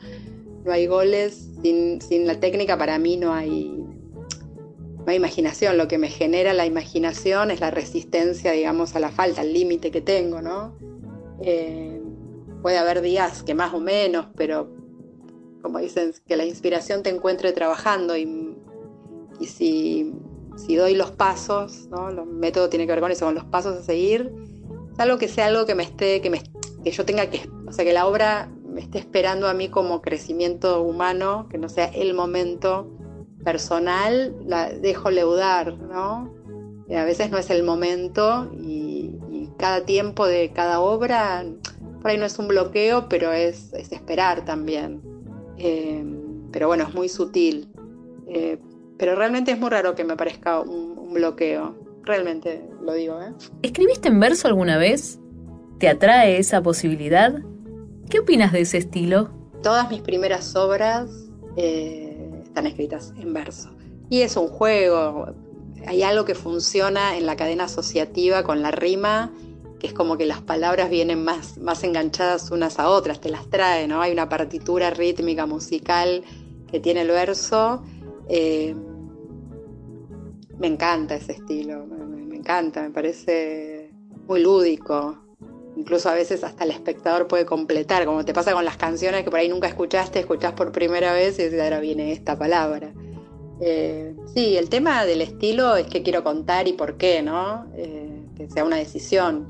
no 0.69 0.75
hay 0.75 0.87
goles, 0.87 1.49
sin, 1.63 2.27
la 2.27 2.39
técnica 2.39 2.77
para 2.77 2.99
mí 2.99 3.17
no 3.17 3.33
hay, 3.33 3.71
no 3.71 5.05
hay 5.07 5.17
imaginación, 5.17 5.79
lo 5.79 5.89
que 5.89 5.97
me 5.97 6.09
genera 6.09 6.53
la 6.53 6.67
imaginación 6.67 7.51
es 7.51 7.61
la 7.61 7.71
resistencia, 7.71 8.53
digamos, 8.53 8.95
a 8.95 9.01
la 9.01 9.11
falta, 9.11 9.41
al 9.41 9.55
límite 9.55 9.91
que 9.91 10.03
tengo, 10.03 10.43
¿no? 10.43 10.77
Eh, 11.41 12.03
puede 12.61 12.77
haber 12.77 13.01
días 13.01 13.43
que 13.43 13.55
más 13.55 13.73
o 13.73 13.81
menos, 13.81 14.27
pero 14.37 14.71
como 15.63 15.79
dicen, 15.79 16.13
que 16.27 16.37
la 16.37 16.45
inspiración 16.45 17.03
te 17.03 17.09
encuentre 17.09 17.53
trabajando 17.53 18.15
y, 18.15 18.55
si, 19.47 20.13
doy 20.69 20.95
los 20.95 21.13
pasos, 21.13 21.89
¿no? 21.91 22.11
Los 22.11 22.27
métodos 22.27 22.69
tiene 22.69 22.87
que 22.87 22.93
ver 22.93 23.01
con 23.01 23.11
eso, 23.11 23.25
con 23.25 23.35
los 23.35 23.47
pasos 23.47 23.75
a 23.75 23.83
seguir, 23.83 24.31
es 24.93 25.01
algo 25.01 25.17
que 25.17 25.29
sea 25.29 25.47
algo 25.47 25.65
que 25.65 25.75
me 25.75 25.85
esté, 25.85 26.21
que, 26.21 26.29
me, 26.29 26.43
que 26.85 26.91
yo 26.91 27.07
tenga 27.07 27.31
que, 27.31 27.49
o 27.67 27.73
sea, 27.73 27.87
que 27.87 27.95
la 27.95 28.07
obra 28.07 28.51
esté 28.81 28.99
esperando 28.99 29.49
a 29.49 29.55
mí 29.55 29.69
como 29.69 30.03
crecimiento 30.03 30.83
humano, 30.83 31.49
que 31.51 31.59
no 31.59 31.69
sea 31.69 31.87
el 31.87 32.15
momento 32.15 32.91
personal, 33.45 34.37
la 34.45 34.71
dejo 34.71 35.11
leudar, 35.11 35.79
¿no? 35.79 36.35
a 36.97 37.05
veces 37.05 37.31
no 37.31 37.37
es 37.39 37.51
el 37.51 37.63
momento 37.63 38.51
y, 38.59 39.15
cada 39.59 39.85
tiempo 39.85 40.25
de 40.25 40.53
cada 40.53 40.79
obra, 40.79 41.45
por 42.01 42.13
ahí 42.13 42.17
no 42.17 42.25
es 42.25 42.39
un 42.39 42.47
bloqueo, 42.47 43.09
pero 43.09 43.33
es, 43.33 43.73
esperar 43.73 44.45
también. 44.45 45.03
Eh, 45.57 46.05
pero 46.53 46.69
bueno, 46.69 46.85
es 46.85 46.95
muy 46.95 47.09
sutil. 47.09 47.69
Eh, 48.29 48.59
pero 48.97 49.17
realmente 49.17 49.51
es 49.51 49.59
muy 49.59 49.69
raro 49.71 49.97
que 49.97 50.05
me 50.05 50.17
parezca 50.17 50.61
un, 50.61 50.97
un 50.97 51.13
bloqueo. 51.13 51.77
Realmente 52.05 52.63
lo 52.81 52.93
digo. 52.93 53.21
¿eh? 53.21 53.33
¿Escribiste 53.63 54.09
en 54.09 54.21
verso 54.21 54.47
alguna 54.47 54.79
vez? 54.79 55.19
¿Te 55.81 55.89
atrae 55.89 56.39
esa 56.39 56.63
posibilidad? 56.63 57.43
¿Qué 58.09 58.21
opinas 58.21 58.53
de 58.53 58.63
ese 58.63 58.79
estilo? 58.79 59.29
Todas 59.63 59.91
mis 59.91 60.01
primeras 60.01 60.57
obras 60.57 61.11
eh, 61.57 62.41
están 62.43 62.67
escritas 62.67 63.13
en 63.19 63.35
verso. 63.35 63.71
Y 64.09 64.23
es 64.23 64.37
un 64.39 64.49
juego. 64.49 65.35
Hay 65.87 66.03
algo 66.03 66.25
que 66.25 66.35
funciona 66.35 67.19
en 67.19 67.27
la 67.27 67.37
cadena 67.37 67.65
asociativa 67.65 68.45
con 68.45 68.63
la 68.63 68.71
rima, 68.71 69.31
que 69.79 69.89
es 69.89 69.93
como 69.93 70.17
que 70.17 70.25
las 70.25 70.41
palabras 70.41 70.89
vienen 70.89 71.23
más, 71.23 71.59
más 71.59 71.85
enganchadas 71.85 72.51
unas 72.51 72.79
a 72.79 72.89
otras, 72.89 73.21
te 73.21 73.29
las 73.29 73.51
trae, 73.51 73.87
¿no? 73.87 74.01
Hay 74.01 74.13
una 74.13 74.29
partitura 74.29 74.89
rítmica, 74.89 75.45
musical 75.45 76.25
que 76.71 76.81
tiene 76.81 77.03
el 77.03 77.09
verso. 77.09 77.83
Eh, 78.29 78.75
me 80.59 80.67
encanta 80.67 81.15
ese 81.15 81.33
estilo, 81.33 81.87
me 81.87 82.37
encanta, 82.37 82.83
me 82.83 82.91
parece 82.91 83.93
muy 84.27 84.41
lúdico 84.43 85.28
incluso 85.77 86.09
a 86.09 86.15
veces 86.15 86.45
hasta 86.45 86.65
el 86.65 86.71
espectador 86.71 87.29
puede 87.29 87.47
completar, 87.47 88.05
como 88.05 88.25
te 88.25 88.33
pasa 88.33 88.53
con 88.53 88.65
las 88.65 88.77
canciones 88.77 89.25
que 89.25 89.31
por 89.31 89.39
ahí 89.39 89.49
nunca 89.49 89.69
escuchaste, 89.69 90.21
escuchás 90.21 90.53
por 90.53 90.73
primera 90.73 91.13
vez 91.13 91.39
y 91.39 91.61
ahora 91.61 91.81
viene 91.81 92.13
esta 92.13 92.39
palabra. 92.39 92.93
Eh, 93.61 94.15
sí, 94.35 94.57
el 94.57 94.69
tema 94.69 95.05
del 95.05 95.21
estilo 95.21 95.77
es 95.77 95.87
que 95.87 96.03
quiero 96.03 96.23
contar 96.23 96.69
y 96.69 96.73
por 96.75 96.97
qué, 96.97 97.23
¿no? 97.23 97.67
Eh, 97.77 98.23
que 98.37 98.49
sea 98.49 98.65
una 98.65 98.77
decisión. 98.77 99.49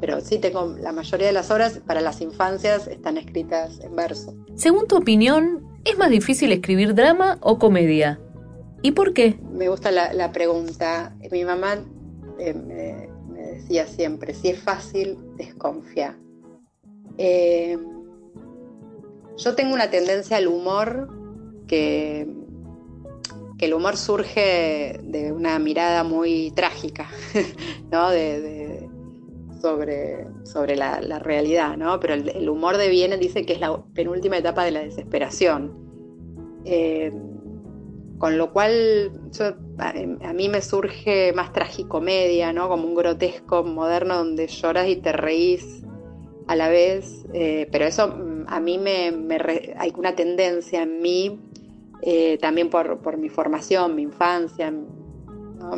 Pero 0.00 0.20
sí 0.20 0.38
tengo 0.38 0.76
la 0.78 0.92
mayoría 0.92 1.28
de 1.28 1.32
las 1.32 1.50
obras 1.50 1.80
para 1.86 2.02
las 2.02 2.20
infancias 2.20 2.86
están 2.86 3.16
escritas 3.16 3.80
en 3.80 3.96
verso. 3.96 4.34
Según 4.54 4.86
tu 4.86 4.96
opinión, 4.96 5.66
¿es 5.84 5.96
más 5.96 6.10
difícil 6.10 6.52
escribir 6.52 6.94
drama 6.94 7.38
o 7.40 7.58
comedia? 7.58 8.20
¿Y 8.82 8.92
por 8.92 9.14
qué? 9.14 9.38
Me 9.52 9.68
gusta 9.68 9.90
la, 9.90 10.32
pregunta. 10.32 11.16
Mi 11.32 11.44
mamá 11.44 11.78
eh, 12.38 12.52
me, 12.52 13.08
decía 13.40 13.86
siempre, 13.86 14.34
si 14.34 14.48
es 14.48 14.58
fácil, 14.58 15.16
desconfía. 15.36 16.18
Eh, 17.18 17.78
yo 19.36 19.54
tengo 19.54 19.74
una 19.74 19.90
tendencia 19.90 20.36
al 20.36 20.48
humor 20.48 21.08
que, 21.66 22.26
el 23.58 23.72
humor 23.72 23.96
surge 23.96 25.00
de 25.02 25.32
una 25.32 25.58
mirada 25.58 26.04
muy 26.04 26.50
trágica, 26.50 27.08
¿no? 27.90 28.10
De, 28.10 28.86
sobre, 29.60 30.26
sobre 30.44 30.76
la, 30.76 31.18
realidad, 31.18 31.76
¿no? 31.76 31.98
Pero 31.98 32.14
el, 32.14 32.48
humor 32.48 32.76
de 32.76 32.90
Viene 32.90 33.16
dice 33.16 33.46
que 33.46 33.54
es 33.54 33.60
la 33.60 33.82
penúltima 33.94 34.36
etapa 34.36 34.64
de 34.64 34.70
la 34.72 34.80
desesperación. 34.80 35.74
Eh, 36.64 37.12
con 38.18 38.38
lo 38.38 38.52
cual 38.52 39.12
yo 39.32 39.54
a, 39.78 40.32
mí 40.32 40.48
me 40.48 40.62
surge 40.62 41.32
más 41.32 41.52
tragicomedia, 41.52 42.52
¿no? 42.52 42.68
Como 42.68 42.86
un 42.86 42.94
grotesco 42.94 43.62
moderno 43.64 44.16
donde 44.16 44.46
lloras 44.46 44.88
y 44.88 44.96
te 44.96 45.12
reís 45.12 45.82
a 46.46 46.56
la 46.56 46.68
vez, 46.68 47.26
eh, 47.34 47.68
pero 47.70 47.84
eso 47.84 48.08
mm, 48.08 48.44
a 48.46 48.60
mí 48.60 48.78
me, 48.78 49.12
hay 49.78 49.92
una 49.96 50.14
tendencia 50.14 50.82
en 50.82 51.00
mí, 51.02 51.40
eh, 52.02 52.38
también 52.40 52.70
por, 52.70 53.16
mi 53.18 53.28
formación, 53.28 53.94
mi 53.94 54.02
infancia, 54.02 54.72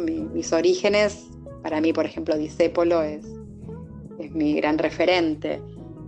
mis 0.03 0.53
orígenes, 0.53 1.29
para 1.63 1.81
mí, 1.81 1.93
por 1.93 2.05
ejemplo, 2.05 2.37
Disépolo 2.37 3.03
es, 3.03 3.25
es 4.19 4.33
mi 4.33 4.55
gran 4.55 4.79
referente. 4.79 5.61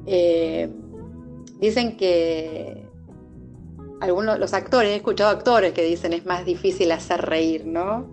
Eh, 0.06 0.68
dicen 1.58 1.96
que 1.96 2.89
algunos 4.00 4.38
los 4.38 4.54
actores, 4.54 4.90
he 4.90 4.96
escuchado 4.96 5.30
actores 5.30 5.72
que 5.72 5.84
dicen 5.84 6.12
es 6.12 6.24
más 6.24 6.44
difícil 6.44 6.90
hacer 6.92 7.20
reír, 7.20 7.66
¿no? 7.66 8.08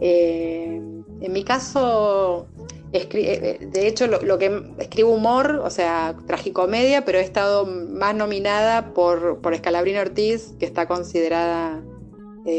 Eh, 0.00 0.80
en 1.20 1.32
mi 1.32 1.44
caso, 1.44 2.48
eh, 2.92 3.08
eh, 3.12 3.66
de 3.70 3.86
hecho, 3.86 4.06
lo, 4.06 4.38
que 4.38 4.62
escribo 4.78 5.10
humor, 5.10 5.60
o 5.62 5.70
sea, 5.70 6.16
tragicomedia, 6.26 7.04
pero 7.04 7.18
he 7.18 7.22
estado 7.22 7.66
más 7.66 8.14
nominada 8.14 8.92
por, 8.92 9.40
por 9.40 9.54
Escalabrino 9.54 10.00
Ortiz, 10.00 10.54
que 10.58 10.66
está 10.66 10.86
considerada 10.86 11.82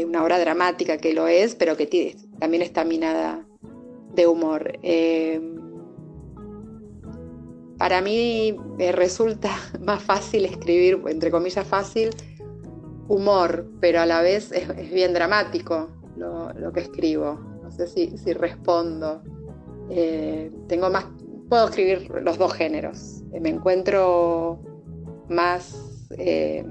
una 0.06 0.22
obra 0.22 0.38
dramática, 0.38 0.96
que 0.96 1.12
lo 1.12 1.26
es, 1.26 1.56
pero 1.56 1.76
que 1.76 2.16
también 2.38 2.62
está 2.62 2.84
minada 2.84 3.44
de 4.14 4.26
humor. 4.28 4.78
para 7.78 8.00
mí 8.00 8.56
me 8.78 8.92
resulta 8.92 9.50
más 9.80 10.00
fácil 10.00 10.44
escribir, 10.44 11.02
entre 11.08 11.32
comillas 11.32 11.66
fácil, 11.66 12.10
humor, 13.08 13.70
pero 13.80 14.00
a 14.00 14.06
la 14.06 14.22
vez 14.22 14.52
es, 14.52 14.68
bien 14.92 15.12
dramático 15.12 15.88
lo, 16.16 16.72
que 16.72 16.80
escribo. 16.80 17.38
No 17.62 17.70
sé 17.70 17.86
si, 17.86 18.32
respondo. 18.32 19.22
Eh, 19.90 20.50
tengo 20.68 20.90
más, 20.90 21.06
puedo 21.48 21.66
escribir 21.66 22.10
los 22.22 22.38
dos 22.38 22.52
géneros. 22.52 23.22
me 23.40 23.48
encuentro 23.48 24.60
más, 25.28 26.08
eh, 26.18 26.64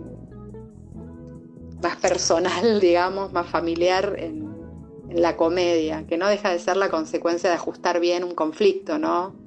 más 1.81 1.97
personal, 1.97 2.79
digamos, 2.81 3.31
más 3.33 3.47
familiar 3.47 4.15
en 4.17 4.51
la 5.09 5.35
comedia, 5.35 6.05
que 6.07 6.17
no 6.17 6.27
deja 6.27 6.51
de 6.51 6.59
ser 6.59 6.77
la 6.77 6.89
consecuencia 6.89 7.49
de 7.49 7.55
ajustar 7.57 7.99
bien 7.99 8.23
un 8.23 8.33
conflicto, 8.33 8.97
¿no? 8.97 9.40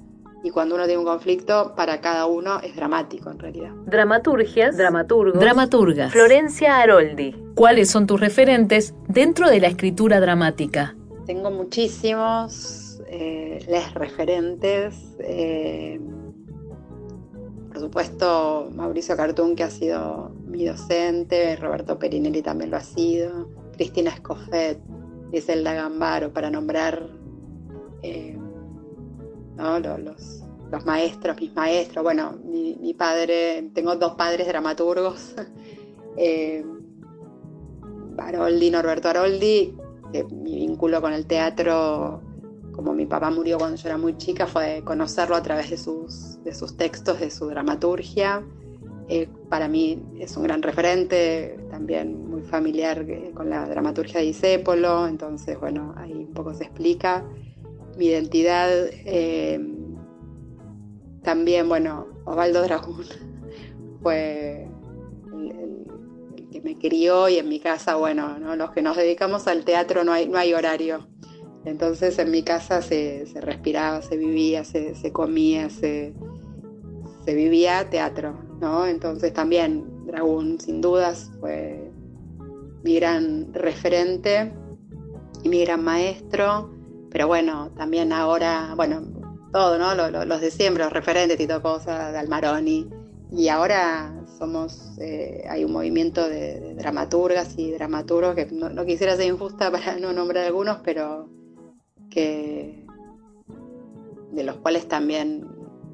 Y 0.45 0.51
cuando 0.51 0.75
uno 0.75 0.85
tiene 0.85 0.99
un 0.99 1.05
conflicto, 1.05 1.73
para 1.75 2.01
cada 2.01 2.27
uno 2.27 2.59
es 2.59 2.75
dramático 2.75 3.31
en 3.31 3.39
realidad. 3.39 3.71
Dramaturgias, 3.87 4.77
dramaturgos, 4.77 5.39
dramaturgas. 5.39 6.11
Florencia 6.11 6.77
Aroldi. 6.77 7.35
¿Cuáles 7.55 7.89
son 7.89 8.05
tus 8.05 8.19
referentes 8.19 8.93
dentro 9.07 9.49
de 9.49 9.59
la 9.59 9.67
escritura 9.69 10.19
dramática? 10.19 10.95
Tengo 11.25 11.49
muchísimos 11.49 13.01
eh, 13.07 13.57
les 13.67 13.91
referentes. 13.95 15.15
Eh, 15.19 15.99
por 17.69 17.79
supuesto, 17.79 18.69
Mauricio 18.71 19.17
Cartún, 19.17 19.55
que 19.55 19.63
ha 19.63 19.71
sido 19.71 20.29
mi 20.45 20.63
docente, 20.63 21.55
Roberto 21.55 21.97
Perinelli 21.97 22.43
también 22.43 22.69
lo 22.69 22.77
ha 22.77 22.81
sido, 22.81 23.49
Cristina 23.75 24.11
Escoffet, 24.11 24.79
Iselda 25.31 25.73
Gambaro, 25.73 26.31
para 26.31 26.51
nombrar 26.51 27.09
eh, 28.03 28.37
los, 29.57 30.41
los, 30.71 30.85
maestros, 30.85 31.39
mis 31.39 31.53
maestros. 31.53 32.03
Bueno, 32.03 32.37
mi, 32.43 32.93
padre, 32.93 33.69
tengo 33.73 33.95
dos 33.95 34.15
padres 34.15 34.47
dramaturgos, 34.47 35.35
eh, 36.17 36.63
Aroldi, 38.17 38.71
Norberto 38.71 39.09
Aroldi, 39.09 39.75
que 40.11 40.23
mi 40.23 40.55
vínculo 40.55 41.01
con 41.01 41.13
el 41.13 41.25
teatro, 41.25 42.21
como 42.73 42.93
mi 42.93 43.05
papá 43.05 43.29
murió 43.29 43.57
cuando 43.57 43.77
yo 43.77 43.87
era 43.87 43.97
muy 43.97 44.17
chica, 44.17 44.47
fue 44.47 44.81
conocerlo 44.83 45.35
a 45.35 45.43
través 45.43 45.69
de 45.69 45.77
sus, 45.77 46.41
de 46.43 46.53
sus 46.53 46.77
textos, 46.77 47.19
de 47.19 47.31
su 47.31 47.47
dramaturgia. 47.47 48.43
Eh, 49.07 49.29
para 49.49 49.67
mí 49.67 50.01
es 50.19 50.35
un 50.35 50.43
gran 50.43 50.63
referente, 50.63 51.59
también 51.69 52.27
muy 52.27 52.41
familiar 52.41 53.05
eh, 53.07 53.31
con 53.35 53.51
la 53.51 53.67
dramaturgia 53.67 54.19
de 54.19 54.27
Isépolo, 54.27 55.07
entonces 55.07 55.59
bueno, 55.59 55.93
ahí 55.95 56.11
un 56.11 56.33
poco 56.33 56.55
se 56.55 56.63
explica 56.63 57.23
mi 57.97 58.07
identidad. 58.07 58.69
Eh, 59.05 59.59
también, 61.23 61.67
bueno, 61.67 62.07
Osvaldo 62.25 62.61
Dragón 62.61 63.03
fue 64.01 64.67
el, 65.33 66.47
que 66.51 66.61
me 66.61 66.77
crió 66.77 67.27
y 67.29 67.37
en 67.37 67.49
mi 67.49 67.59
casa, 67.59 67.95
bueno, 67.95 68.37
los 68.55 68.71
que 68.71 68.81
nos 68.81 68.95
dedicamos 68.95 69.47
al 69.47 69.65
teatro 69.65 70.03
no 70.03 70.13
hay, 70.13 70.27
no 70.27 70.37
hay 70.37 70.53
horario. 70.53 71.07
Entonces 71.65 72.19
en 72.19 72.29
mi 72.29 72.43
casa 72.43 72.83
se, 72.83 73.25
respiraba, 73.35 74.03
se 74.03 74.17
vivía, 74.17 74.63
se, 74.63 75.11
comía, 75.11 75.69
se, 75.71 76.13
se, 77.25 77.33
vivía 77.33 77.89
teatro, 77.89 78.39
¿no? 78.61 78.85
Entonces 78.85 79.33
también 79.33 80.05
Dragón 80.05 80.59
sin 80.59 80.79
dudas 80.79 81.31
fue 81.39 81.91
mi 82.83 82.95
gran 82.97 83.51
referente 83.51 84.53
y 85.41 85.49
mi 85.49 85.61
gran 85.65 85.83
maestro. 85.83 86.74
Pero 87.15 87.27
bueno, 87.27 87.71
también 87.77 88.11
ahora, 88.11 88.73
bueno, 88.75 89.01
todo, 89.53 89.77
¿no? 89.77 89.95
Los, 90.25 90.41
de 90.41 90.51
siempre, 90.51 90.83
los 90.83 90.91
referentes, 90.91 91.37
Tito 91.37 91.61
Cosa, 91.61 92.11
de 92.11 92.17
Almaroni. 92.17 92.89
Y 93.31 93.47
ahora 93.47 94.13
somos, 94.37 94.97
eh, 94.99 95.45
hay 95.49 95.63
un 95.63 95.71
movimiento 95.71 96.27
de, 96.27 96.75
dramaturgas 96.75 97.57
y 97.57 97.71
dramaturgos 97.71 98.35
que 98.35 98.47
no, 98.47 98.85
quisiera 98.85 99.15
ser 99.15 99.27
injusta 99.27 99.71
para 99.71 99.97
no 99.97 100.11
nombrar 100.11 100.43
algunos, 100.43 100.79
pero 100.83 101.29
que 102.09 102.85
de 104.33 104.43
los 104.43 104.57
cuales 104.57 104.89
también 104.89 105.47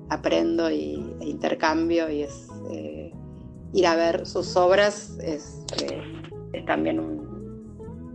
aprendo 0.09 0.71
y, 0.71 1.15
e 1.19 1.29
intercambio 1.29 2.09
y 2.09 2.23
es 2.23 2.47
eh, 2.71 3.13
ir 3.73 3.85
a 3.85 3.95
ver 3.95 4.25
sus 4.25 4.55
obras 4.55 5.19
es, 5.21 5.63
eh, 5.83 6.01
es 6.53 6.65
también 6.65 6.99
un, 6.99 7.20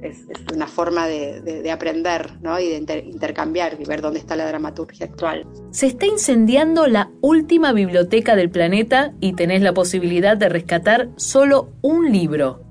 es, 0.09 0.27
una 0.55 0.67
forma 0.67 1.07
de, 1.07 1.71
aprender 1.71 2.33
¿no? 2.41 2.59
y 2.59 2.69
de 2.69 3.05
intercambiar 3.07 3.77
y 3.81 3.85
ver 3.85 4.01
dónde 4.01 4.19
está 4.19 4.37
la 4.37 4.47
dramaturgia 4.47 5.07
actual. 5.07 5.47
Se 5.71 5.87
está 5.87 6.07
incendiando 6.07 6.87
la 6.87 7.11
última 7.21 7.73
biblioteca 7.73 8.37
del 8.37 8.51
planeta 8.51 9.13
y 9.21 9.35
tenés 9.35 9.63
la 9.63 9.75
posibilidad 9.75 10.37
de 10.37 10.49
rescatar 10.49 11.09
solo 11.17 11.73
un 11.83 12.13
libro. 12.13 12.63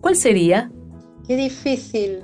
¿Cuál 0.00 0.16
sería? 0.16 0.70
Qué 1.26 1.36
difícil. 1.36 2.20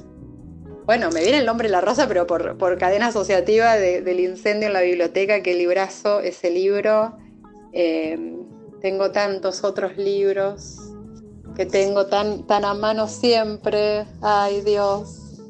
Bueno, 0.84 1.10
me 1.10 1.20
viene 1.20 1.38
el 1.38 1.46
nombre 1.46 1.68
La 1.68 1.80
Rosa, 1.80 2.08
pero 2.08 2.26
por, 2.26 2.78
cadena 2.78 3.08
asociativa 3.08 3.76
del 3.76 4.20
incendio 4.20 4.68
en 4.68 4.72
la 4.72 4.80
biblioteca, 4.80 5.42
qué 5.42 5.54
librazo 5.54 6.20
ese 6.20 6.50
libro. 6.50 7.16
Eh, 7.72 8.18
tengo 8.80 9.10
tantos 9.10 9.64
otros 9.64 9.96
libros 9.96 10.88
que 11.58 11.66
tengo 11.66 12.06
tan, 12.06 12.44
tan 12.44 12.64
a 12.64 12.72
mano 12.72 13.08
siempre. 13.08 14.06
Ay 14.22 14.60
Dios, 14.60 15.40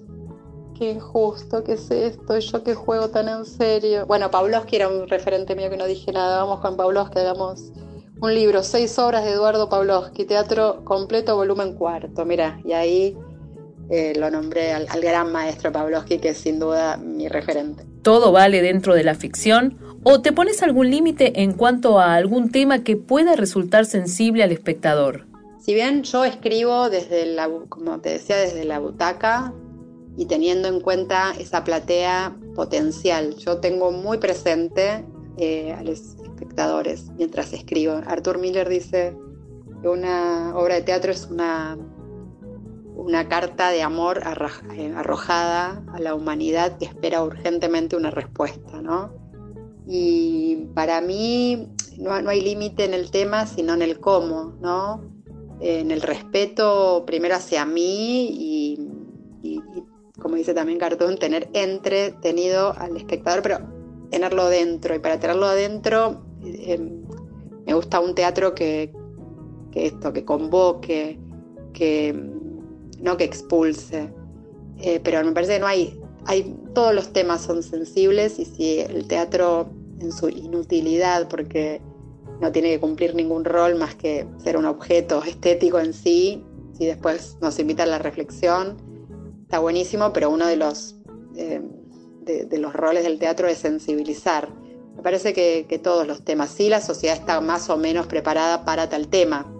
qué 0.78 0.92
injusto 0.92 1.62
que 1.62 1.74
es 1.74 1.90
esto, 1.90 2.38
yo 2.38 2.64
que 2.64 2.74
juego 2.74 3.11
tan 3.11 3.28
en 3.28 3.44
serio. 3.44 4.06
Bueno, 4.06 4.30
Pavlovsky 4.30 4.76
era 4.76 4.88
un 4.88 5.06
referente 5.06 5.54
mío 5.54 5.68
que 5.68 5.76
no 5.76 5.84
dije 5.84 6.11
nada, 6.11 6.42
vamos 6.42 6.61
con 6.61 6.78
Pavlovsky, 6.78 7.18
hagamos 7.18 7.72
un 8.22 8.34
libro, 8.34 8.62
seis 8.62 8.98
obras 8.98 9.22
de 9.22 9.32
Eduardo 9.32 9.68
Pavlovsky, 9.68 10.24
teatro 10.24 10.82
completo, 10.82 11.36
volumen 11.36 11.74
cuarto, 11.74 12.24
mira, 12.24 12.59
y 12.64 12.72
ahí 12.72 13.14
eh, 13.90 14.14
lo 14.16 14.30
nombré 14.30 14.72
al, 14.72 14.86
al 14.88 15.02
gran 15.02 15.30
maestro 15.30 15.70
Pavlovsky, 15.72 16.20
que 16.20 16.30
es 16.30 16.38
sin 16.38 16.59
duda 16.59 16.96
mi 16.96 17.28
referente. 17.28 17.84
¿Todo 18.00 18.32
vale 18.32 18.62
dentro 18.62 18.94
de 18.94 19.04
la 19.04 19.14
ficción? 19.14 19.76
¿O 20.04 20.22
te 20.22 20.32
pones 20.32 20.62
algún 20.62 20.90
límite 20.90 21.42
en 21.42 21.52
cuanto 21.52 21.98
a 21.98 22.14
algún 22.14 22.50
tema 22.50 22.82
que 22.82 22.96
pueda 22.96 23.36
resultar 23.36 23.84
sensible 23.84 24.42
al 24.42 24.52
espectador? 24.52 25.28
Si 25.68 25.74
bien 25.74 26.02
yo 26.02 26.24
escribo 26.24 26.88
desde 26.88 27.26
la, 27.26 27.46
como 27.68 28.00
te 28.00 28.08
decía, 28.08 28.38
desde 28.38 28.64
la 28.64 28.78
butaca 28.78 29.52
y 30.16 30.24
teniendo 30.24 30.66
en 30.66 30.80
cuenta 30.80 31.34
esa 31.38 31.62
platea 31.62 32.34
potencial, 32.54 33.36
yo 33.36 33.58
tengo 33.58 33.92
muy 33.92 34.16
presente 34.16 35.04
eh, 35.36 35.74
a 35.74 35.82
los 35.82 36.16
espectadores 36.22 37.10
mientras 37.18 37.52
escribo. 37.52 38.00
Arthur 38.06 38.38
Miller 38.38 38.66
dice 38.66 39.14
que 39.82 39.88
una 39.88 40.56
obra 40.56 40.76
de 40.76 40.80
teatro 40.80 41.12
es 41.12 41.28
una, 41.30 41.76
una 42.96 43.28
carta 43.28 43.68
de 43.68 43.82
amor 43.82 44.22
eh, 44.74 44.94
arrojada 44.96 45.84
a 45.92 46.00
la 46.00 46.14
humanidad 46.14 46.78
que 46.78 46.86
espera 46.86 47.22
urgentemente 47.22 47.94
una 47.94 48.10
respuesta, 48.10 48.80
¿no? 48.80 49.12
Y 49.86 50.70
para 50.72 51.02
mí 51.02 51.68
no, 51.98 52.22
no 52.22 52.30
hay 52.30 52.40
límite 52.40 52.86
en 52.86 52.94
el 52.94 53.10
tema, 53.10 53.44
sino 53.44 53.74
en 53.74 53.82
el 53.82 54.00
cómo, 54.00 54.56
¿no? 54.62 55.17
En 55.61 55.90
el 55.90 56.02
respeto 56.02 57.04
primero 57.06 57.34
hacia 57.34 57.64
mí 57.64 58.28
y, 59.42 59.61
como 60.20 60.36
dice 60.36 60.54
también 60.54 60.78
Cartón, 60.78 61.18
tener 61.18 61.48
entretenido 61.52 62.74
al 62.76 62.96
espectador, 62.96 63.42
pero 63.42 63.61
tenerlo 64.11 64.48
dentro. 64.48 64.94
Y 64.94 64.98
para 64.98 65.18
tenerlo 65.18 65.46
adentro, 65.46 66.22
em, 66.44 67.02
me 67.66 67.74
gusta 67.74 68.00
un 68.00 68.14
teatro 68.14 68.54
que, 68.54 68.92
esto, 69.74 70.12
que 70.12 70.24
convoque, 70.24 71.18
que 71.72 72.14
no 73.00 73.16
que 73.16 73.24
expulse. 73.24 74.12
eh, 74.80 75.00
pero 75.02 75.24
me 75.24 75.32
parece 75.32 75.54
que 75.54 75.61
no 75.61 75.66
hay, 75.66 76.00
hay, 76.26 76.56
todos 76.74 76.94
los 76.94 77.12
temas 77.12 77.42
son 77.42 77.62
sensibles 77.62 78.38
y 78.38 78.44
si 78.44 78.80
el 78.80 79.09
teatro 79.09 79.68
en 80.00 80.12
su 80.12 80.28
inutilidad, 80.28 81.28
porque 81.28 81.80
no 82.41 82.53
tiene 82.53 82.70
que 82.70 82.80
cumplir 82.80 83.14
ningún 83.14 83.45
rol 83.45 83.74
más 83.74 83.95
que 83.95 84.26
ser 84.39 84.57
un 84.57 84.64
objeto 84.64 85.22
estético 85.24 85.80
en 85.80 85.93
sí, 85.93 86.45
si 86.72 86.86
después 86.86 87.36
nos 87.41 87.59
invita 87.59 87.82
a 87.82 87.86
la 87.86 87.99
reflexión, 87.99 88.76
está 89.43 89.59
buenísimo, 89.59 90.12
pero 90.12 90.30
uno 90.30 90.47
de 90.47 90.57
los, 90.57 90.97
eh, 91.34 91.61
de, 92.22 92.59
los 92.59 92.72
roles 92.72 93.03
del 93.03 93.18
teatro 93.18 93.49
es 93.49 93.59
sensibilizar. 93.59 94.49
Me 94.95 95.03
parece 95.03 95.32
que, 95.32 95.80
todos 95.82 96.07
los 96.07 96.24
temas, 96.24 96.51
sí, 96.51 96.68
la 96.68 96.80
sociedad 96.80 97.16
está 97.16 97.41
más 97.41 97.68
o 97.70 97.76
menos 97.76 98.07
preparada 98.07 98.64
para 98.64 98.89
tal 98.89 99.09
tema. 99.09 99.53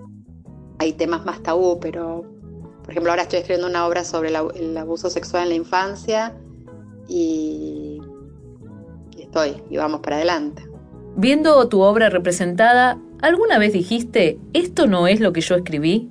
Hay 0.79 0.93
temas 0.93 1.24
más 1.24 1.43
tabú, 1.43 1.81
pero, 1.81 2.24
por 2.83 2.91
ejemplo, 2.91 3.11
ahora 3.11 3.22
estoy 3.22 3.41
escribiendo 3.41 3.68
una 3.68 3.87
obra 3.87 4.05
sobre 4.05 4.29
el 4.29 4.76
abuso 4.76 5.11
sexual 5.11 5.45
en 5.45 5.49
la 5.49 5.55
infancia 5.57 6.37
y, 7.09 8.01
y 9.16 9.22
estoy, 9.22 9.62
y 9.70 9.76
vamos 9.76 10.01
para 10.01 10.16
adelante. 10.16 10.68
Viendo 11.21 11.69
tu 11.69 11.81
obra 11.81 12.11
representada, 12.11 12.97
¿alguna 13.21 13.59
vez 13.59 13.73
dijiste, 13.73 14.39
esto 14.53 14.87
no 14.87 15.09
es 15.09 15.19
lo 15.19 15.33
que 15.33 15.41
yo 15.41 15.57
escribí? 15.57 16.09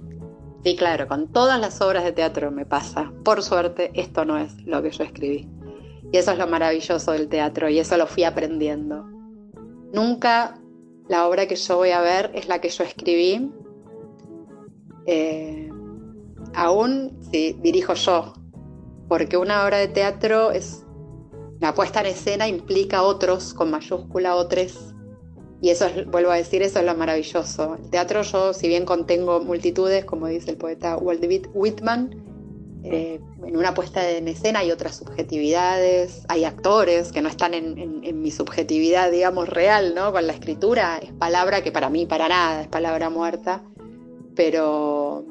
Sí, 0.66 0.76
claro, 0.76 1.08
con 1.08 1.32
todas 1.32 1.62
las 1.62 1.80
obras 1.80 2.04
de 2.04 2.12
teatro 2.12 2.52
me 2.52 2.66
pasa. 2.66 3.14
Por 3.24 3.42
suerte, 3.42 3.90
esto 3.94 4.26
no 4.26 4.38
es 4.38 4.62
lo 4.66 4.84
que 4.84 4.92
yo 4.92 5.06
escribí. 5.06 5.48
Y 6.12 6.18
eso 6.18 6.34
es 6.34 6.38
lo 6.38 6.46
maravilloso 6.48 7.14
del 7.14 7.30
teatro 7.30 7.70
y 7.70 7.80
eso 7.80 7.96
lo 7.96 8.06
fui 8.06 8.26
aprendiendo. 8.26 9.06
Nunca 9.94 10.60
la 11.08 11.26
obra 11.26 11.48
que 11.48 11.56
yo 11.56 11.78
voy 11.78 11.92
a 11.92 12.02
ver 12.02 12.32
es 12.34 12.50
la 12.50 12.60
que 12.60 12.68
yo 12.68 12.84
escribí, 12.84 13.50
eh, 15.06 15.70
aún 16.54 17.18
si 17.32 17.54
dirijo 17.54 17.94
yo, 17.94 18.34
porque 19.08 19.38
una 19.38 19.64
obra 19.64 19.78
de 19.78 19.88
teatro 19.88 20.52
es 20.52 20.84
la 21.62 21.74
puesta 21.74 22.02
en 22.02 22.08
escena 22.08 22.46
implica 22.50 23.04
otros 23.04 23.54
con 23.54 23.72
mayúscula 23.72 24.36
otros 24.36 24.96
y 25.62 25.70
eso, 25.70 25.86
es, 25.88 26.06
vuelvo 26.06 26.32
a 26.32 26.36
decir, 26.36 26.62
eso 26.62 26.80
es 26.80 26.86
lo 26.86 26.96
maravilloso. 26.96 27.78
El 27.82 27.90
teatro 27.90 28.22
yo, 28.22 28.54
si 28.54 28.68
bien 28.68 28.86
contengo 28.86 29.40
multitudes, 29.40 30.06
como 30.06 30.28
dice 30.28 30.52
el 30.52 30.58
poeta 30.58 30.98
Walt 30.98 31.26
Whitman, 31.54 32.28
eh, 32.84 33.20
en 33.46 33.58
una 33.58 33.74
puesta 33.74 34.08
en 34.10 34.28
escena 34.28 34.60
hay 34.60 34.72
otras 34.72 34.98
subjetividades, 34.98 36.24
hay 36.30 36.46
actores 36.46 37.12
que 37.12 37.22
no 37.22 37.30
están 37.30 37.54
en, 37.54 38.22
mi 38.22 38.32
subjetividad, 38.32 39.12
digamos, 39.12 39.50
real, 39.50 39.94
¿no? 39.96 40.12
Con 40.12 40.28
la 40.28 40.34
escritura 40.34 41.00
es 41.02 41.12
palabra 41.14 41.64
que 41.64 41.72
para 41.72 41.90
mí 41.90 42.06
para 42.06 42.30
nada 42.30 42.62
es 42.62 42.68
palabra 42.68 43.10
muerta, 43.10 43.64
pero 44.36 45.26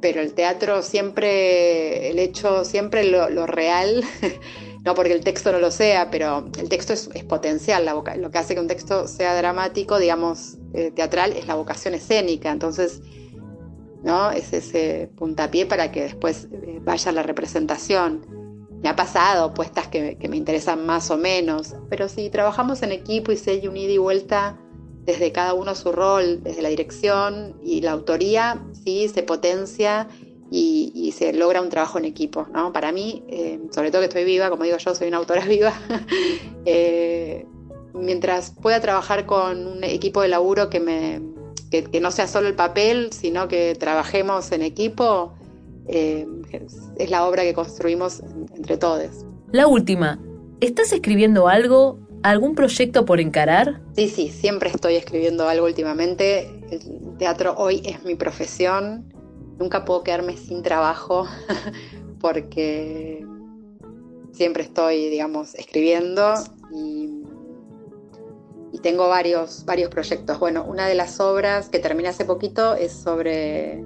pero 0.00 0.20
el 0.20 0.32
teatro 0.32 0.82
siempre, 0.82 2.10
el 2.10 2.20
hecho, 2.20 2.64
siempre 2.64 3.02
lo, 3.04 3.28
lo 3.30 3.46
real 3.46 4.04
no 4.88 4.94
porque 4.94 5.12
el 5.12 5.22
texto 5.22 5.52
no 5.52 5.58
lo 5.58 5.70
sea, 5.70 6.10
pero 6.10 6.46
el 6.58 6.70
texto 6.70 6.94
es, 6.94 7.08
potencial, 7.24 7.84
la 7.84 7.92
lo 7.92 8.30
que 8.30 8.38
hace 8.38 8.54
que 8.54 8.60
un 8.60 8.68
texto 8.68 9.06
sea 9.06 9.36
dramático, 9.36 9.98
digamos, 9.98 10.56
eh, 10.72 10.90
teatral, 10.92 11.34
es 11.34 11.46
la 11.46 11.56
vocación 11.56 11.92
escénica, 11.92 12.50
entonces, 12.50 13.02
¿no? 14.02 14.30
Es 14.30 14.50
ese 14.54 15.10
puntapié 15.14 15.66
para 15.66 15.92
que 15.92 16.04
después 16.04 16.48
eh, 16.50 16.80
vaya 16.82 17.12
la 17.12 17.22
representación. 17.22 18.24
Me 18.82 18.88
ha 18.88 18.96
pasado 18.96 19.52
puestas 19.52 19.88
que, 19.88 20.16
me 20.26 20.38
interesan 20.38 20.86
más 20.86 21.10
o 21.10 21.18
menos, 21.18 21.74
pero 21.90 22.08
si 22.08 22.30
trabajamos 22.30 22.82
en 22.82 22.92
equipo 22.92 23.30
y 23.30 23.36
se 23.36 23.50
hay 23.50 23.68
un 23.68 23.76
ida 23.76 23.92
y 23.92 23.98
vuelta 23.98 24.58
desde 25.04 25.32
cada 25.32 25.52
uno 25.52 25.74
su 25.74 25.92
rol, 25.92 26.42
desde 26.42 26.62
la 26.62 26.70
dirección 26.70 27.58
y 27.62 27.82
la 27.82 27.90
autoría, 27.90 28.64
sí, 28.72 29.06
se 29.08 29.22
potencia 29.22 30.08
y, 30.50 31.12
se 31.16 31.32
logra 31.32 31.60
un 31.60 31.68
trabajo 31.68 31.98
en 31.98 32.04
equipo. 32.04 32.46
¿no? 32.52 32.72
Para 32.72 32.92
mí, 32.92 33.24
eh, 33.28 33.60
sobre 33.70 33.90
todo 33.90 34.02
que 34.02 34.08
estoy 34.08 34.24
viva, 34.24 34.50
como 34.50 34.64
digo 34.64 34.76
yo, 34.78 34.94
soy 34.94 35.08
una 35.08 35.18
autora 35.18 35.44
viva, 35.46 35.72
eh, 36.64 37.46
mientras 37.94 38.50
pueda 38.50 38.80
trabajar 38.80 39.26
con 39.26 39.66
un 39.66 39.84
equipo 39.84 40.22
de 40.22 40.28
laburo 40.28 40.70
que, 40.70 40.80
me, 40.80 41.20
que, 41.70 42.00
no 42.00 42.10
sea 42.10 42.26
solo 42.26 42.48
el 42.48 42.54
papel, 42.54 43.12
sino 43.12 43.48
que 43.48 43.74
trabajemos 43.74 44.52
en 44.52 44.62
equipo, 44.62 45.34
eh, 45.88 46.26
es 46.96 47.10
la 47.10 47.26
obra 47.26 47.42
que 47.42 47.54
construimos 47.54 48.22
entre 48.54 48.76
todos. 48.76 49.24
La 49.52 49.66
última, 49.66 50.20
¿estás 50.60 50.92
escribiendo 50.92 51.48
algo? 51.48 51.98
¿Algún 52.22 52.56
proyecto 52.56 53.04
por 53.04 53.20
encarar? 53.20 53.80
Sí, 53.94 54.08
sí, 54.08 54.28
siempre 54.28 54.70
estoy 54.70 54.96
escribiendo 54.96 55.48
algo 55.48 55.66
últimamente. 55.66 56.50
El 56.70 57.16
teatro 57.16 57.54
hoy 57.56 57.80
es 57.84 58.04
mi 58.04 58.16
profesión 58.16 59.04
nunca 59.58 59.84
puedo 59.84 60.02
quedarme 60.02 60.36
sin 60.36 60.62
trabajo 60.62 61.26
porque 62.20 63.26
siempre 64.32 64.62
estoy, 64.62 65.08
digamos, 65.08 65.54
escribiendo 65.54 66.34
y, 66.72 67.14
tengo 68.80 69.08
varios, 69.08 69.64
varios 69.64 69.90
proyectos. 69.90 70.38
Bueno, 70.38 70.64
una 70.64 70.86
de 70.86 70.94
las 70.94 71.18
obras 71.18 71.68
que 71.68 71.80
terminé 71.80 72.10
hace 72.10 72.24
poquito 72.24 72.76
es 72.76 72.92
sobre 72.92 73.84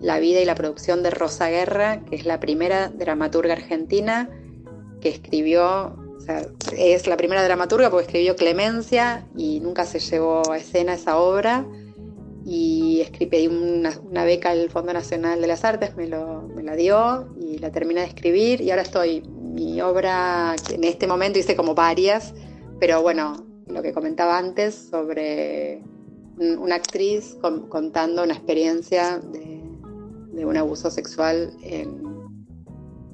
la 0.00 0.18
vida 0.18 0.40
y 0.40 0.44
la 0.44 0.56
producción 0.56 1.04
de 1.04 1.10
Rosa 1.10 1.48
Guerra, 1.48 2.00
que 2.04 2.16
es 2.16 2.26
la 2.26 2.40
primera 2.40 2.88
dramaturga 2.88 3.52
argentina 3.52 4.28
que 5.00 5.10
escribió, 5.10 5.94
o 6.16 6.20
sea, 6.20 6.44
es 6.76 7.06
la 7.06 7.16
primera 7.16 7.44
dramaturga 7.44 7.88
porque 7.88 8.06
escribió 8.06 8.34
Clemencia 8.34 9.28
y 9.36 9.60
nunca 9.60 9.84
se 9.86 10.00
llevó 10.00 10.50
a 10.50 10.56
escena 10.56 10.94
esa 10.94 11.18
obra 11.18 11.64
y 12.44 13.04
pedí 13.30 13.46
una, 13.46 14.24
beca 14.24 14.50
al 14.50 14.68
Fondo 14.70 14.92
Nacional 14.92 15.40
de 15.40 15.46
las 15.46 15.64
Artes, 15.64 15.96
me, 15.96 16.06
lo, 16.06 16.48
la 16.62 16.74
dio 16.74 17.34
y 17.40 17.58
la 17.58 17.70
terminé 17.70 18.00
de 18.00 18.06
escribir 18.08 18.60
y 18.60 18.70
ahora 18.70 18.82
estoy, 18.82 19.22
mi 19.22 19.80
obra, 19.80 20.56
en 20.70 20.84
este 20.84 21.06
momento 21.06 21.38
hice 21.38 21.54
como 21.54 21.74
varias, 21.74 22.34
pero 22.80 23.02
bueno, 23.02 23.46
lo 23.66 23.82
que 23.82 23.92
comentaba 23.92 24.38
antes 24.38 24.74
sobre 24.90 25.82
una 26.36 26.74
actriz 26.74 27.36
contando 27.68 28.24
una 28.24 28.34
experiencia 28.34 29.18
de, 29.18 29.62
de, 30.32 30.44
un 30.44 30.56
abuso 30.56 30.90
sexual 30.90 31.52
en, 31.62 32.02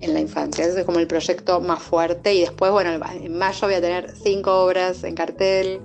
en 0.01 0.15
la 0.15 0.21
infancia. 0.21 0.65
Ese 0.65 0.81
es 0.81 0.87
como 0.87 1.01
el 1.01 1.07
proyecto 1.07 1.61
más 1.61 1.83
fuerte 1.83 2.35
y 2.35 2.41
después, 2.41 2.71
bueno, 2.71 2.91
en 2.93 3.37
mayo 3.37 3.67
voy 3.67 3.75
a 3.75 3.81
tener 3.81 4.15
cinco 4.17 4.65
obras 4.65 5.05
en 5.05 5.15
cartel. 5.15 5.81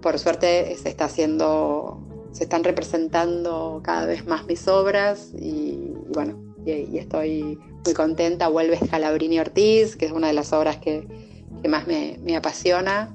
Por 0.00 0.18
suerte 0.18 0.74
se 0.76 0.88
está 0.88 1.04
haciendo 1.04 2.09
se 2.32 2.44
están 2.44 2.64
representando 2.64 3.80
cada 3.84 4.06
vez 4.06 4.26
más 4.26 4.46
mis 4.46 4.66
obras 4.68 5.32
y, 5.38 5.92
bueno, 6.14 6.54
y, 6.64 6.98
estoy 6.98 7.58
muy 7.84 7.94
contenta. 7.94 8.48
Vuelve 8.48 8.78
Calabrini 8.78 9.40
Ortiz, 9.40 9.96
que 9.96 10.06
es 10.06 10.12
una 10.12 10.28
de 10.28 10.34
las 10.34 10.52
obras 10.52 10.78
que, 10.78 11.06
más 11.68 11.86
me, 11.86 12.36
apasiona. 12.36 13.14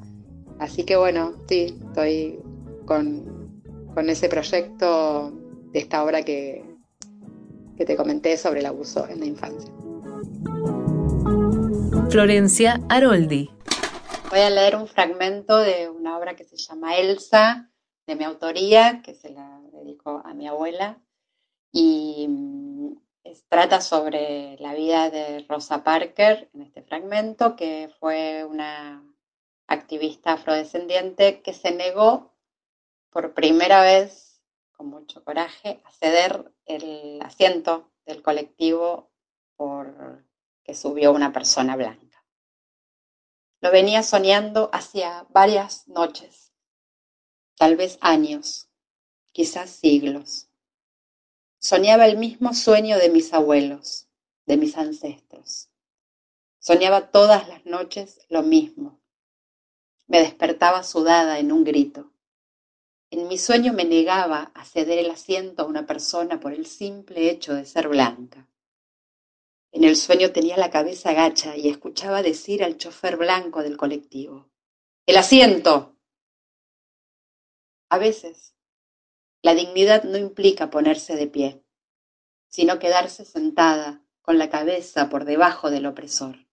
Así 0.59 0.83
que 0.83 0.95
bueno, 0.95 1.33
sí, 1.47 1.77
estoy 1.87 2.39
con, 2.85 3.51
ese 4.07 4.27
proyecto 4.27 5.31
de 5.71 5.79
esta 5.79 6.03
obra 6.03 6.23
que, 6.23 6.65
que 7.77 7.85
te 7.85 7.95
comenté 7.95 8.37
sobre 8.37 8.59
el 8.59 8.65
abuso 8.65 9.07
en 9.07 9.19
la 9.21 9.25
infancia. 9.25 9.71
Florencia 12.09 12.81
Aroldi. 12.89 13.49
Voy 14.29 14.39
a 14.39 14.49
leer 14.49 14.75
un 14.75 14.87
fragmento 14.87 15.57
de 15.57 15.89
una 15.89 16.17
obra 16.17 16.35
que 16.35 16.43
se 16.43 16.57
llama 16.57 16.97
Elsa, 16.97 17.69
de 18.07 18.15
mi 18.15 18.23
autoría, 18.23 19.01
que 19.03 19.13
se 19.13 19.29
la 19.29 19.61
dedico 19.71 20.21
a 20.23 20.33
mi 20.33 20.47
abuela, 20.47 20.99
y 21.71 22.27
mm, 22.27 22.95
trata 23.49 23.81
sobre 23.81 24.57
la 24.59 24.73
vida 24.73 25.09
de 25.09 25.45
Rosa 25.47 25.83
Parker 25.83 26.49
en 26.53 26.61
este 26.61 26.83
fragmento, 26.83 27.55
que 27.55 27.91
fue 27.99 28.45
una 28.45 29.03
activista 29.67 30.33
afrodescendiente 30.33 31.41
que 31.41 31.53
se 31.53 31.71
negó 31.71 32.33
por 33.09 33.33
primera 33.33 33.81
vez, 33.81 34.41
con 34.71 34.87
mucho 34.87 35.23
coraje, 35.23 35.81
a 35.85 35.91
ceder 35.91 36.51
el 36.65 37.19
asiento 37.21 37.89
del 38.05 38.21
colectivo 38.21 39.09
por 39.55 40.23
que 40.63 40.73
subió 40.73 41.11
una 41.11 41.31
persona 41.31 41.75
blanca. 41.75 42.23
Lo 43.61 43.71
venía 43.71 44.03
soñando 44.03 44.69
hacía 44.73 45.25
varias 45.29 45.87
noches 45.87 46.44
tal 47.57 47.75
vez 47.75 47.97
años, 48.01 48.67
quizás 49.31 49.69
siglos. 49.69 50.47
Soñaba 51.59 52.05
el 52.05 52.17
mismo 52.17 52.53
sueño 52.53 52.97
de 52.97 53.09
mis 53.09 53.33
abuelos, 53.33 54.07
de 54.45 54.57
mis 54.57 54.77
ancestros. 54.77 55.69
Soñaba 56.59 57.11
todas 57.11 57.47
las 57.47 57.65
noches 57.65 58.19
lo 58.29 58.43
mismo. 58.43 58.99
Me 60.07 60.19
despertaba 60.19 60.83
sudada 60.83 61.39
en 61.39 61.51
un 61.51 61.63
grito. 61.63 62.11
En 63.09 63.27
mi 63.27 63.37
sueño 63.37 63.73
me 63.73 63.85
negaba 63.85 64.51
a 64.53 64.65
ceder 64.65 64.99
el 64.99 65.09
asiento 65.09 65.63
a 65.63 65.65
una 65.65 65.85
persona 65.85 66.39
por 66.39 66.53
el 66.53 66.65
simple 66.65 67.29
hecho 67.29 67.53
de 67.53 67.65
ser 67.65 67.87
blanca. 67.87 68.47
En 69.71 69.83
el 69.83 69.95
sueño 69.95 70.31
tenía 70.31 70.57
la 70.57 70.69
cabeza 70.69 71.13
gacha 71.13 71.57
y 71.57 71.69
escuchaba 71.69 72.21
decir 72.21 72.63
al 72.63 72.77
chofer 72.77 73.17
blanco 73.17 73.61
del 73.61 73.77
colectivo, 73.77 74.49
El 75.05 75.17
asiento. 75.17 75.94
A 77.95 77.97
veces, 77.97 78.53
la 79.41 79.55
dignidad 79.55 80.03
no 80.03 80.17
implica 80.17 80.69
ponerse 80.69 81.15
de 81.15 81.27
pie, 81.27 81.63
sino 82.49 82.77
quedarse 82.77 83.23
sentada 83.23 84.03
con 84.21 84.37
la 84.37 84.49
cabeza 84.49 85.07
por 85.07 85.23
debajo 85.23 85.71
del 85.71 85.85
opresor. 85.85 86.45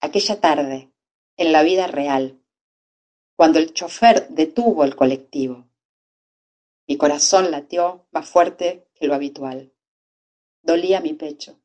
Aquella 0.00 0.40
tarde, 0.40 0.90
en 1.36 1.52
la 1.52 1.62
vida 1.62 1.86
real, 1.86 2.42
cuando 3.36 3.60
el 3.60 3.72
chofer 3.72 4.26
detuvo 4.30 4.82
el 4.82 4.96
colectivo, 4.96 5.68
mi 6.88 6.96
corazón 6.96 7.52
latió 7.52 8.08
más 8.10 8.28
fuerte 8.28 8.88
que 8.94 9.06
lo 9.06 9.14
habitual. 9.14 9.72
Dolía 10.62 11.00
mi 11.00 11.12
pecho. 11.12 11.56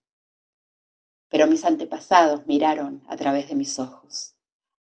Pero 1.29 1.47
mis 1.47 1.65
antepasados 1.65 2.45
miraron 2.45 3.03
a 3.07 3.17
través 3.17 3.49
de 3.49 3.55
mis 3.55 3.79
ojos. 3.79 4.35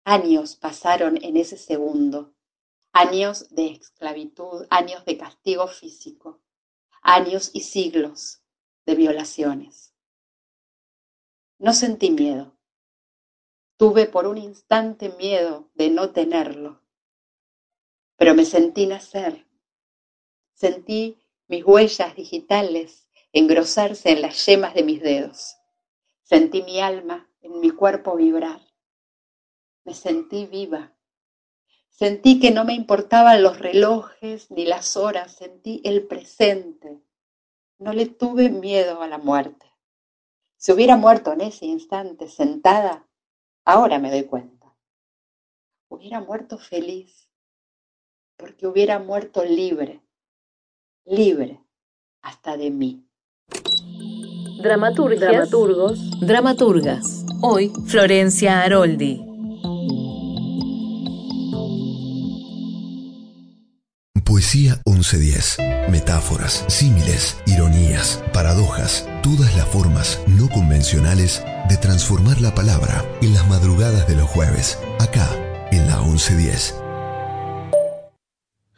Años 0.03 0.57
pasaron 0.57 1.17
en 1.23 1.37
ese 1.37 1.55
segundo. 1.55 2.34
Años 2.97 3.49
de 3.49 3.71
esclavitud, 3.71 4.67
años 4.69 5.03
de 5.03 5.17
castigo 5.17 5.67
físico, 5.67 6.39
años 7.01 7.51
y 7.53 7.59
siglos 7.59 8.41
de 8.85 8.95
violaciones. 8.95 9.93
No 11.57 11.73
sentí 11.73 12.09
miedo. 12.09 12.55
Tuve 13.75 14.05
por 14.05 14.27
un 14.27 14.37
instante 14.37 15.09
miedo 15.09 15.69
de 15.73 15.89
no 15.89 16.11
tenerlo, 16.11 16.81
pero 18.15 18.33
me 18.33 18.45
sentí 18.45 18.87
nacer. 18.87 19.45
Sentí 20.53 21.21
mis 21.47 21.65
huellas 21.65 22.15
digitales 22.15 23.09
engrosarse 23.33 24.11
en 24.11 24.21
las 24.21 24.45
yemas 24.45 24.73
de 24.73 24.83
mis 24.83 25.01
dedos. 25.01 25.57
Sentí 26.23 26.63
mi 26.63 26.79
alma 26.79 27.29
en 27.41 27.59
mi 27.59 27.71
cuerpo 27.71 28.15
vibrar. 28.15 28.61
Me 29.83 29.93
sentí 29.93 30.45
viva. 30.45 30.94
Sentí 31.97 32.41
que 32.41 32.51
no 32.51 32.65
me 32.65 32.73
importaban 32.73 33.41
los 33.41 33.57
relojes 33.57 34.51
ni 34.51 34.65
las 34.65 34.97
horas, 34.97 35.31
sentí 35.31 35.79
el 35.85 36.05
presente. 36.05 36.99
No 37.79 37.93
le 37.93 38.05
tuve 38.05 38.49
miedo 38.49 39.01
a 39.01 39.07
la 39.07 39.17
muerte. 39.17 39.65
Si 40.57 40.73
hubiera 40.73 40.97
muerto 40.97 41.31
en 41.31 41.39
ese 41.39 41.65
instante 41.65 42.27
sentada, 42.27 43.07
ahora 43.63 43.97
me 43.97 44.11
doy 44.11 44.23
cuenta. 44.23 44.75
Hubiera 45.87 46.19
muerto 46.19 46.57
feliz, 46.57 47.29
porque 48.35 48.67
hubiera 48.67 48.99
muerto 48.99 49.45
libre, 49.45 50.01
libre 51.05 51.61
hasta 52.21 52.57
de 52.57 52.71
mí. 52.71 53.07
Dramaturgias, 54.61 55.31
dramaturgos, 55.31 56.19
dramaturgas. 56.19 57.25
Hoy, 57.41 57.71
Florencia 57.87 58.63
Aroldi. 58.63 59.34
Poesía 64.45 64.79
1110. 64.85 65.57
Metáforas, 65.89 66.65
símiles, 66.67 67.35
ironías, 67.47 68.23
paradojas, 68.31 69.09
todas 69.23 69.57
las 69.57 69.67
formas 69.67 70.21
no 70.27 70.49
convencionales 70.49 71.43
de 71.67 71.77
transformar 71.77 72.39
la 72.41 72.53
palabra 72.53 73.03
en 73.23 73.33
las 73.33 73.49
madrugadas 73.49 74.07
de 74.07 74.15
los 74.15 74.29
jueves, 74.29 74.77
acá 74.99 75.27
en 75.71 75.87
la 75.87 75.99
1110. 75.99 76.79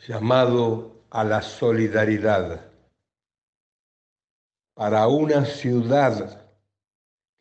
Llamado 0.07 1.03
a 1.09 1.26
la 1.26 1.41
solidaridad 1.41 2.72
para 4.74 5.09
una 5.09 5.43
ciudad 5.43 6.47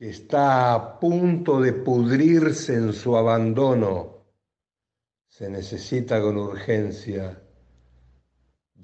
que 0.00 0.10
está 0.10 0.74
a 0.74 0.98
punto 0.98 1.60
de 1.60 1.74
pudrirse 1.74 2.74
en 2.74 2.92
su 2.92 3.16
abandono, 3.16 4.26
se 5.28 5.48
necesita 5.48 6.20
con 6.20 6.36
urgencia 6.38 7.44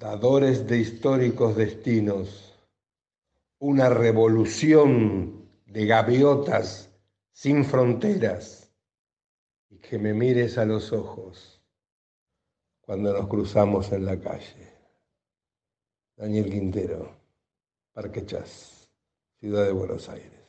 de 0.03 0.79
históricos 0.79 1.57
destinos, 1.57 2.59
una 3.61 3.89
revolución 3.89 5.49
de 5.65 5.87
gaviotas 5.87 6.91
sin 7.31 7.65
fronteras 7.65 8.69
y 9.71 9.79
que 9.79 9.99
me 9.99 10.13
mires 10.13 10.59
a 10.59 10.65
los 10.65 10.93
ojos 10.93 11.63
cuando 12.81 13.13
nos 13.13 13.29
cruzamos 13.29 13.93
en 13.93 14.05
la 14.05 14.19
calle. 14.19 14.73
Daniel 16.17 16.51
Quintero. 16.51 17.23
Parque 17.93 18.27
Chas, 18.27 18.89
Ciudad 19.39 19.67
de 19.67 19.73
Buenos 19.73 20.09
Aires. 20.09 20.41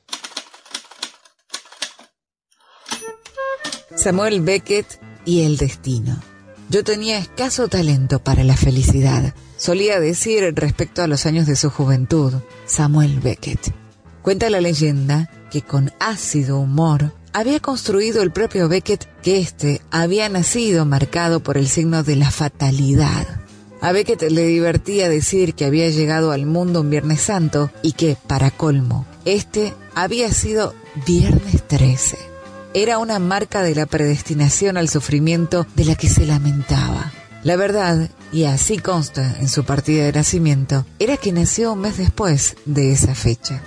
Samuel 3.95 4.41
Beckett 4.41 4.99
y 5.25 5.45
el 5.45 5.57
destino. 5.57 6.32
Yo 6.69 6.83
tenía 6.83 7.17
escaso 7.17 7.67
talento 7.67 8.19
para 8.19 8.43
la 8.43 8.57
felicidad, 8.57 9.33
solía 9.57 9.99
decir 9.99 10.53
respecto 10.55 11.03
a 11.03 11.07
los 11.07 11.25
años 11.25 11.45
de 11.45 11.55
su 11.55 11.69
juventud, 11.69 12.33
Samuel 12.65 13.19
Beckett. 13.19 13.73
Cuenta 14.21 14.49
la 14.49 14.61
leyenda 14.61 15.29
que 15.51 15.61
con 15.61 15.91
ácido 15.99 16.59
humor 16.59 17.13
había 17.33 17.59
construido 17.59 18.23
el 18.23 18.31
propio 18.31 18.69
Beckett 18.69 19.07
que 19.21 19.39
éste 19.39 19.81
había 19.91 20.29
nacido 20.29 20.85
marcado 20.85 21.41
por 21.41 21.57
el 21.57 21.67
signo 21.67 22.03
de 22.03 22.15
la 22.15 22.31
fatalidad 22.31 23.43
a 23.83 23.91
Beckett 23.91 24.21
le 24.31 24.45
divertía 24.45 25.09
decir 25.09 25.55
que 25.55 25.65
había 25.65 25.89
llegado 25.89 26.31
al 26.31 26.45
mundo 26.45 26.79
un 26.79 26.89
Viernes 26.89 27.19
Santo 27.19 27.69
y 27.81 27.91
que, 27.91 28.15
para 28.27 28.49
colmo, 28.49 29.05
este 29.25 29.73
había 29.93 30.31
sido 30.31 30.73
Viernes 31.05 31.67
13. 31.67 32.32
Era 32.75 32.97
una 32.97 33.19
marca 33.19 33.61
de 33.61 33.75
la 33.75 33.85
predestinación 33.85 34.77
al 34.77 34.89
sufrimiento 34.89 35.67
de 35.75 35.85
la 35.85 35.95
que 35.95 36.09
se 36.09 36.25
lamentaba. 36.25 37.11
La 37.43 37.55
verdad, 37.55 38.09
y 38.31 38.45
así 38.45 38.79
consta 38.79 39.37
en 39.39 39.47
su 39.47 39.63
partida 39.63 40.05
de 40.05 40.13
nacimiento, 40.13 40.85
era 40.97 41.17
que 41.17 41.31
nació 41.31 41.73
un 41.73 41.81
mes 41.81 41.97
después 41.97 42.55
de 42.65 42.91
esa 42.91 43.13
fecha. 43.13 43.61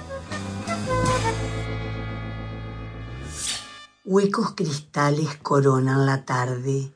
Huecos 4.04 4.54
cristales 4.54 5.36
coronan 5.42 6.07
la 6.07 6.24
tarde 6.24 6.92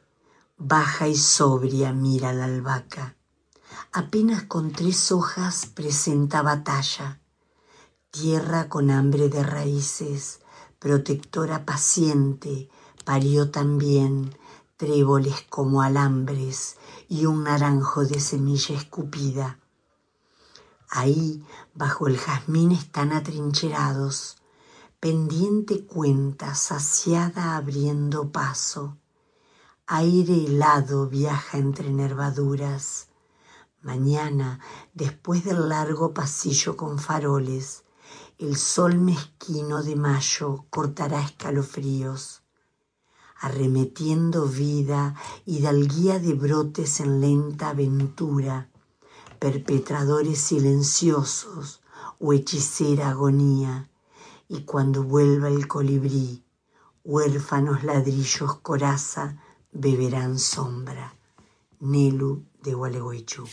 baja 0.61 1.09
y 1.09 1.17
sobria 1.17 1.93
mira 1.93 2.33
la 2.33 2.45
albahaca. 2.45 3.17
Apenas 3.93 4.43
con 4.45 4.73
tres 4.73 5.11
hojas 5.11 5.67
presenta 5.67 6.43
batalla. 6.43 7.19
Tierra 8.11 8.69
con 8.69 8.91
hambre 8.91 9.29
de 9.29 9.43
raíces, 9.43 10.40
protectora 10.81 11.65
paciente, 11.65 12.69
parió 13.05 13.53
también 13.53 14.35
tréboles 14.77 15.43
como 15.49 15.83
alambres 15.83 16.77
y 17.09 17.27
un 17.27 17.45
naranjo 17.45 18.05
de 18.05 18.19
semilla 18.19 18.75
escupida. 18.75 19.61
Ahí, 20.89 21.45
bajo 21.75 22.09
el 22.09 22.19
jazmín 22.19 22.73
están 22.73 23.13
atrincherados, 23.13 24.39
pendiente 24.99 25.87
cuenta, 25.87 26.57
saciada 26.57 27.57
abriendo 27.57 28.33
paso 28.33 28.97
Aire 29.93 30.45
helado 30.47 31.09
viaja 31.09 31.59
entre 31.59 31.91
nervaduras. 31.91 33.09
Mañana, 33.83 34.61
después 34.95 35.43
del 35.43 35.69
largo 35.69 36.15
pasillo 36.15 36.77
con 36.77 37.01
faroles, 37.01 37.83
el 38.41 38.57
sol 38.57 38.99
mezquino 38.99 39.83
de 39.83 39.97
mayo 39.97 40.65
cortará 40.71 41.21
escalofríos, 41.21 42.41
arremetiendo 43.39 44.47
vida 44.47 45.15
y 45.45 45.61
dalguía 45.61 46.19
de 46.19 46.33
brotes 46.33 47.01
en 47.01 47.21
lenta 47.21 47.69
aventura, 47.69 48.71
perpetradores 49.39 50.41
silenciosos 50.41 51.83
o 52.19 52.33
hechicera 52.33 53.11
agonía, 53.11 53.91
y 54.49 54.63
cuando 54.63 55.03
vuelva 55.03 55.49
el 55.49 55.69
colibrí, 55.69 56.43
huérfanos 57.05 57.85
ladrillos 57.85 58.55
coraza, 58.61 59.37
beberán 59.71 60.39
sombra. 60.39 61.15
Nelu 61.79 62.43
de 62.63 62.73
Gualeguaychú. 62.73 63.45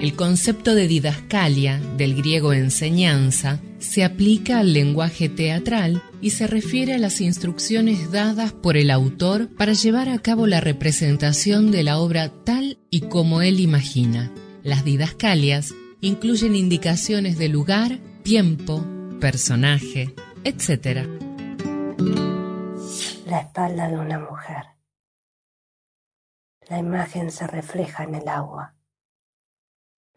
El 0.00 0.14
concepto 0.14 0.74
de 0.74 0.86
didascalia, 0.86 1.80
del 1.96 2.14
griego 2.14 2.52
enseñanza, 2.52 3.60
se 3.78 4.04
aplica 4.04 4.60
al 4.60 4.72
lenguaje 4.72 5.28
teatral 5.28 6.02
y 6.20 6.30
se 6.30 6.46
refiere 6.46 6.94
a 6.94 6.98
las 6.98 7.20
instrucciones 7.20 8.10
dadas 8.10 8.52
por 8.52 8.76
el 8.76 8.90
autor 8.90 9.48
para 9.56 9.72
llevar 9.72 10.08
a 10.08 10.18
cabo 10.18 10.46
la 10.46 10.60
representación 10.60 11.70
de 11.70 11.82
la 11.82 11.98
obra 11.98 12.30
tal 12.44 12.78
y 12.90 13.02
como 13.02 13.42
él 13.42 13.60
imagina. 13.60 14.32
Las 14.62 14.84
didascalias 14.84 15.74
incluyen 16.00 16.54
indicaciones 16.54 17.38
de 17.38 17.48
lugar, 17.48 17.98
tiempo, 18.22 18.86
personaje, 19.20 20.14
etc 20.44 21.08
la 23.28 23.40
espalda 23.40 23.88
de 23.88 23.98
una 23.98 24.18
mujer. 24.18 24.64
La 26.68 26.78
imagen 26.78 27.30
se 27.30 27.46
refleja 27.46 28.04
en 28.04 28.14
el 28.14 28.28
agua. 28.28 28.74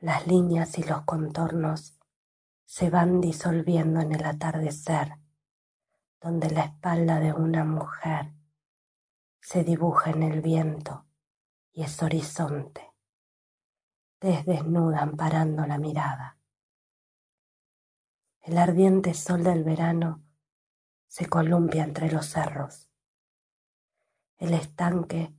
Las 0.01 0.25
líneas 0.25 0.79
y 0.79 0.83
los 0.83 1.03
contornos 1.03 1.93
se 2.65 2.89
van 2.89 3.21
disolviendo 3.21 4.01
en 4.01 4.11
el 4.13 4.25
atardecer, 4.25 5.19
donde 6.19 6.49
la 6.49 6.61
espalda 6.61 7.19
de 7.19 7.33
una 7.33 7.63
mujer 7.65 8.33
se 9.41 9.63
dibuja 9.63 10.09
en 10.09 10.23
el 10.23 10.41
viento 10.41 11.05
y 11.71 11.83
es 11.83 12.01
horizonte. 12.01 12.91
Desdesnudan 14.19 15.15
parando 15.15 15.67
la 15.67 15.77
mirada. 15.77 16.39
El 18.39 18.57
ardiente 18.57 19.13
sol 19.13 19.43
del 19.43 19.63
verano 19.63 20.23
se 21.05 21.27
columpia 21.27 21.83
entre 21.83 22.11
los 22.11 22.25
cerros. 22.25 22.89
El 24.39 24.55
estanque 24.55 25.31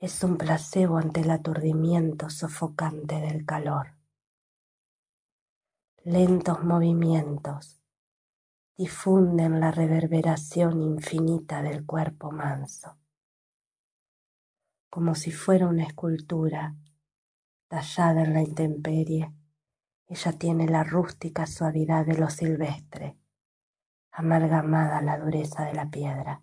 es 0.00 0.22
un 0.22 0.36
placebo 0.36 0.98
ante 0.98 1.22
el 1.22 1.30
aturdimiento 1.30 2.30
sofocante 2.30 3.16
del 3.16 3.44
calor. 3.44 3.96
Lentos 6.04 6.62
movimientos 6.62 7.80
difunden 8.76 9.58
la 9.58 9.72
reverberación 9.72 10.80
infinita 10.80 11.62
del 11.62 11.84
cuerpo 11.84 12.30
manso. 12.30 12.96
Como 14.88 15.16
si 15.16 15.32
fuera 15.32 15.66
una 15.66 15.82
escultura 15.82 16.76
tallada 17.66 18.22
en 18.22 18.34
la 18.34 18.42
intemperie, 18.42 19.32
ella 20.06 20.32
tiene 20.32 20.68
la 20.68 20.84
rústica 20.84 21.44
suavidad 21.44 22.06
de 22.06 22.16
lo 22.16 22.30
silvestre, 22.30 23.18
amalgamada 24.12 24.98
a 24.98 25.02
la 25.02 25.18
dureza 25.18 25.64
de 25.64 25.74
la 25.74 25.90
piedra. 25.90 26.42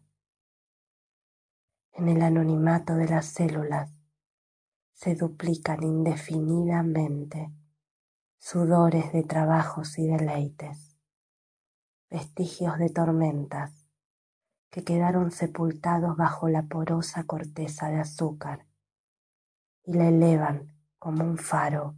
En 1.98 2.10
el 2.10 2.22
anonimato 2.22 2.96
de 2.96 3.08
las 3.08 3.26
células 3.26 3.90
se 4.92 5.16
duplican 5.16 5.82
indefinidamente 5.82 7.54
sudores 8.38 9.14
de 9.14 9.24
trabajos 9.24 9.98
y 9.98 10.06
deleites 10.06 10.98
vestigios 12.10 12.78
de 12.80 12.90
tormentas 12.90 13.88
que 14.70 14.84
quedaron 14.84 15.32
sepultados 15.32 16.18
bajo 16.18 16.50
la 16.50 16.64
porosa 16.64 17.24
corteza 17.24 17.88
de 17.88 18.02
azúcar 18.02 18.68
y 19.86 19.94
la 19.94 20.10
elevan 20.10 20.76
como 21.00 21.24
un 21.24 21.38
faro 21.38 21.96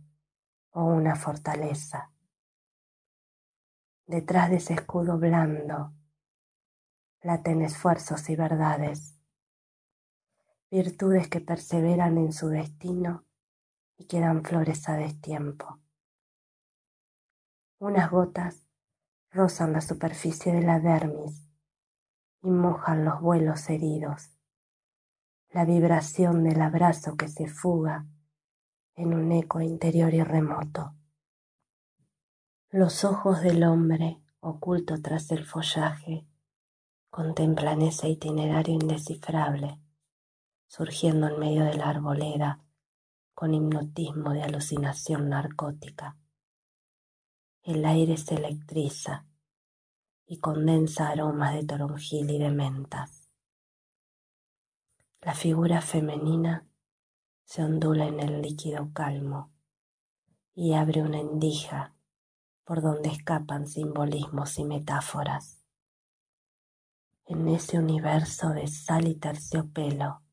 o 0.69 0.83
una 0.83 1.15
fortaleza. 1.15 2.11
Detrás 4.05 4.51
de 4.51 4.57
ese 4.57 4.75
escudo 4.75 5.17
blando 5.17 5.91
laten 7.23 7.63
esfuerzos 7.63 8.29
y 8.29 8.35
verdades, 8.35 9.16
virtudes 10.69 11.29
que 11.29 11.39
perseveran 11.39 12.17
en 12.17 12.33
su 12.33 12.49
destino 12.49 13.25
y 13.97 14.05
que 14.05 14.19
dan 14.19 14.43
flores 14.43 14.87
a 14.89 14.95
destiempo. 14.97 15.79
Unas 17.79 18.11
gotas 18.11 18.67
rozan 19.31 19.73
la 19.73 19.81
superficie 19.81 20.53
de 20.53 20.63
la 20.63 20.79
dermis 20.79 21.49
y 22.41 22.49
mojan 22.49 23.05
los 23.05 23.21
vuelos 23.21 23.69
heridos, 23.69 24.31
la 25.49 25.63
vibración 25.63 26.43
del 26.43 26.61
abrazo 26.61 27.15
que 27.15 27.27
se 27.27 27.47
fuga 27.47 28.05
en 28.95 29.13
un 29.13 29.31
eco 29.31 29.61
interior 29.61 30.13
y 30.13 30.23
remoto. 30.23 30.93
Los 32.69 33.05
ojos 33.05 33.41
del 33.41 33.63
hombre, 33.63 34.21
oculto 34.39 35.01
tras 35.01 35.31
el 35.31 35.45
follaje, 35.45 36.25
contemplan 37.09 37.81
ese 37.81 38.09
itinerario 38.09 38.73
indescifrable, 38.73 39.79
surgiendo 40.67 41.27
en 41.27 41.39
medio 41.39 41.63
de 41.63 41.73
la 41.73 41.89
arboleda 41.89 42.63
con 43.33 43.53
hipnotismo 43.53 44.33
de 44.33 44.43
alucinación 44.43 45.29
narcótica. 45.29 46.17
El 47.63 47.85
aire 47.85 48.17
se 48.17 48.35
electriza 48.35 49.25
y 50.25 50.39
condensa 50.39 51.09
aromas 51.09 51.53
de 51.53 51.63
toronjil 51.65 52.29
y 52.31 52.37
de 52.37 52.51
mentas. 52.51 53.29
La 55.21 55.33
figura 55.33 55.81
femenina 55.81 56.67
se 57.43 57.63
ondula 57.63 58.07
en 58.07 58.19
el 58.19 58.41
líquido 58.41 58.91
calmo 58.93 59.51
y 60.53 60.73
abre 60.73 61.01
una 61.01 61.19
endija 61.19 61.95
por 62.63 62.81
donde 62.81 63.09
escapan 63.09 63.67
simbolismos 63.67 64.59
y 64.59 64.65
metáforas. 64.65 65.63
En 67.25 67.47
ese 67.47 67.79
universo 67.79 68.49
de 68.49 68.67
sal 68.67 69.07
y 69.07 69.15
terciopelo 69.15 70.23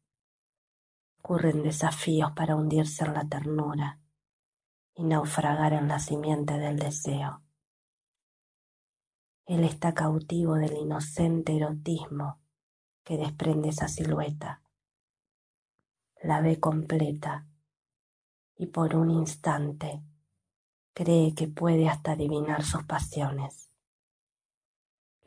ocurren 1.24 1.62
desafíos 1.62 2.32
para 2.32 2.54
hundirse 2.54 3.02
en 3.02 3.14
la 3.14 3.26
ternura 3.26 3.98
y 4.94 5.04
naufragar 5.04 5.72
en 5.72 5.88
la 5.88 5.98
simiente 5.98 6.58
del 6.58 6.78
deseo. 6.78 7.42
Él 9.46 9.64
está 9.64 9.94
cautivo 9.94 10.56
del 10.56 10.76
inocente 10.76 11.56
erotismo 11.56 12.42
que 13.04 13.16
desprende 13.16 13.70
esa 13.70 13.88
silueta. 13.88 14.62
La 16.22 16.42
ve 16.42 16.60
completa 16.60 17.46
y 18.56 18.66
por 18.66 18.94
un 18.94 19.10
instante 19.10 20.02
cree 20.92 21.34
que 21.34 21.48
puede 21.48 21.88
hasta 21.88 22.12
adivinar 22.12 22.64
sus 22.64 22.84
pasiones. 22.84 23.70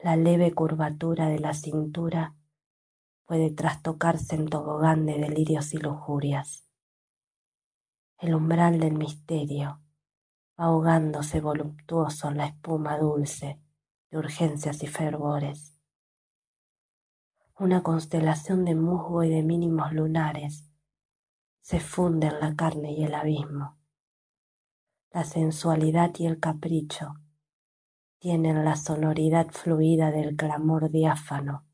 La 0.03 0.15
leve 0.15 0.53
curvatura 0.53 1.27
de 1.27 1.39
la 1.39 1.55
cintura 1.55 2.36
puede 3.27 3.51
trastocarse 3.51 4.35
en 4.35 4.47
tobogán 4.47 5.05
de 5.05 5.19
delirios 5.19 5.75
y 5.75 5.77
lujurias 5.77 6.67
el 8.19 8.33
umbral 8.33 8.79
del 8.79 8.93
misterio, 8.93 9.79
ahogándose 10.55 11.39
voluptuoso 11.39 12.29
en 12.29 12.37
la 12.37 12.47
espuma 12.47 12.97
dulce 12.97 13.61
de 14.09 14.17
urgencias 14.17 14.81
y 14.81 14.87
fervores. 14.87 15.75
Una 17.59 17.83
constelación 17.83 18.65
de 18.65 18.73
musgo 18.73 19.23
y 19.23 19.29
de 19.29 19.43
mínimos 19.43 19.93
lunares 19.93 20.67
se 21.61 21.79
funde 21.79 22.27
en 22.27 22.39
la 22.39 22.55
carne 22.55 22.93
y 22.93 23.03
el 23.03 23.13
abismo. 23.13 23.77
La 25.11 25.23
sensualidad 25.23 26.11
y 26.17 26.25
el 26.25 26.39
capricho 26.39 27.13
tienen 28.17 28.65
la 28.65 28.75
sonoridad 28.75 29.51
fluida 29.51 30.09
del 30.09 30.35
clamor 30.35 30.89
diáfano, 30.89 31.66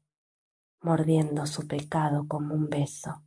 mordiendo 0.84 1.48
su 1.48 1.68
pecado 1.68 2.28
como 2.28 2.54
un 2.54 2.70
beso. 2.70 3.24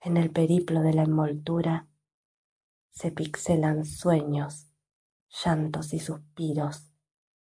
En 0.00 0.16
el 0.16 0.30
periplo 0.30 0.82
de 0.82 0.92
la 0.92 1.02
envoltura 1.02 1.88
se 2.90 3.10
pixelan 3.10 3.84
sueños, 3.84 4.68
llantos 5.42 5.92
y 5.94 5.98
suspiros 5.98 6.92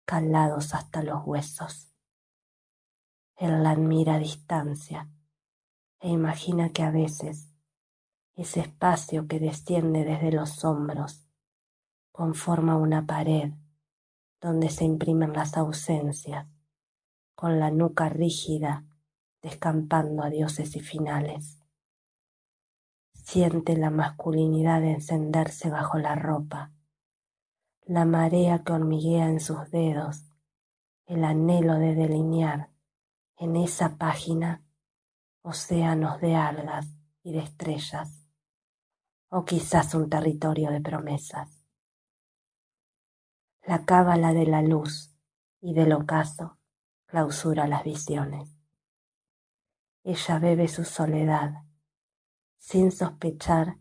calados 0.05 0.73
hasta 0.73 1.01
los 1.03 1.25
huesos. 1.25 1.91
Él 3.37 3.63
la 3.63 3.71
admira 3.71 4.15
a 4.15 4.19
distancia 4.19 5.09
e 5.99 6.09
imagina 6.09 6.69
que 6.69 6.83
a 6.83 6.91
veces 6.91 7.49
ese 8.35 8.59
espacio 8.59 9.27
que 9.27 9.39
desciende 9.39 10.03
desde 10.03 10.31
los 10.31 10.63
hombros 10.65 11.25
conforma 12.11 12.75
una 12.75 13.05
pared 13.05 13.53
donde 14.41 14.69
se 14.69 14.83
imprimen 14.83 15.33
las 15.33 15.57
ausencias, 15.57 16.47
con 17.35 17.59
la 17.59 17.69
nuca 17.69 18.09
rígida 18.09 18.85
descampando 19.41 20.23
a 20.23 20.29
dioses 20.29 20.75
y 20.75 20.79
finales. 20.79 21.59
Siente 23.13 23.77
la 23.77 23.91
masculinidad 23.91 24.83
encenderse 24.83 25.69
bajo 25.69 25.99
la 25.99 26.15
ropa, 26.15 26.71
la 27.83 28.05
marea 28.05 28.63
que 28.63 28.73
hormiguea 28.73 29.29
en 29.29 29.39
sus 29.39 29.69
dedos, 29.69 30.25
el 31.05 31.23
anhelo 31.23 31.75
de 31.75 31.93
delinear 31.93 32.71
en 33.37 33.55
esa 33.55 33.97
página 33.97 34.63
océanos 35.43 36.19
de 36.21 36.35
algas 36.35 36.87
y 37.21 37.33
de 37.33 37.39
estrellas, 37.39 38.27
o 39.29 39.45
quizás 39.45 39.93
un 39.93 40.09
territorio 40.09 40.71
de 40.71 40.81
promesas. 40.81 41.63
La 43.61 43.85
cábala 43.85 44.33
de 44.33 44.47
la 44.47 44.63
luz 44.63 45.11
y 45.61 45.73
del 45.73 45.93
ocaso 45.93 46.54
clausura 47.15 47.65
las 47.65 47.85
visiones. 47.85 48.59
Ella 50.03 50.37
bebe 50.37 50.67
su 50.67 50.83
soledad 50.83 51.63
sin 52.57 52.91
sospechar 52.91 53.77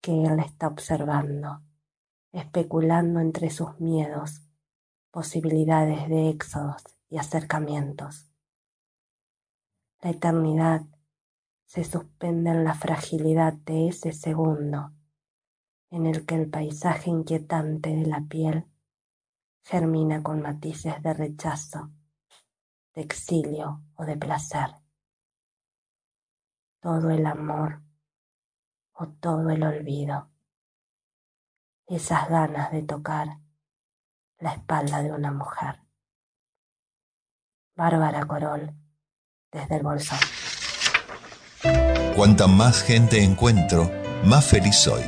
que 0.00 0.24
él 0.24 0.36
la 0.36 0.42
está 0.42 0.66
observando, 0.66 1.62
especulando 2.32 3.20
entre 3.20 3.50
sus 3.50 3.78
miedos 3.78 4.42
posibilidades 5.12 6.08
de 6.08 6.28
éxodos 6.28 6.82
y 7.08 7.18
acercamientos. 7.18 8.32
La 10.00 10.10
eternidad 10.10 10.82
se 11.66 11.84
suspende 11.84 12.50
en 12.50 12.64
la 12.64 12.74
fragilidad 12.74 13.52
de 13.52 13.86
ese 13.86 14.10
segundo 14.10 14.90
en 15.90 16.06
el 16.06 16.26
que 16.26 16.34
el 16.34 16.50
paisaje 16.50 17.10
inquietante 17.10 17.90
de 17.90 18.06
la 18.06 18.22
piel 18.22 18.66
germina 19.62 20.24
con 20.24 20.42
matices 20.42 21.00
de 21.00 21.14
rechazo, 21.14 21.92
de 22.96 23.02
exilio 23.02 23.82
o 23.94 24.04
de 24.04 24.16
placer. 24.16 24.74
Todo 26.80 27.10
el 27.10 27.26
amor 27.26 27.82
o 28.92 29.06
todo 29.06 29.50
el 29.50 29.62
olvido. 29.62 30.30
Esas 31.86 32.28
ganas 32.28 32.72
de 32.72 32.82
tocar 32.82 33.38
la 34.38 34.54
espalda 34.54 35.02
de 35.02 35.12
una 35.12 35.30
mujer. 35.30 35.82
Bárbara 37.76 38.26
Corol, 38.26 38.74
desde 39.52 39.76
el 39.76 39.82
bolsón. 39.82 40.18
Cuanta 42.16 42.46
más 42.46 42.82
gente 42.82 43.22
encuentro, 43.22 43.90
más 44.24 44.46
feliz 44.46 44.76
soy. 44.76 45.02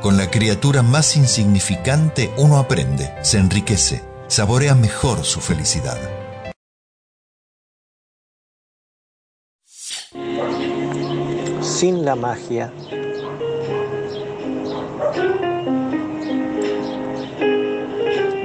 Con 0.00 0.16
la 0.16 0.30
criatura 0.30 0.82
más 0.82 1.16
insignificante 1.16 2.32
uno 2.38 2.56
aprende, 2.56 3.12
se 3.22 3.38
enriquece, 3.38 4.02
saborea 4.28 4.74
mejor 4.74 5.24
su 5.24 5.40
felicidad. 5.40 6.27
Sin 11.78 12.04
la 12.04 12.16
magia. 12.16 12.72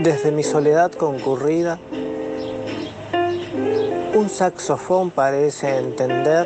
Desde 0.04 0.32
mi 0.32 0.44
soledad 0.44 0.92
concurrida, 0.92 1.80
un 4.14 4.30
saxofón 4.30 5.10
parece 5.10 5.80
entender 5.80 6.46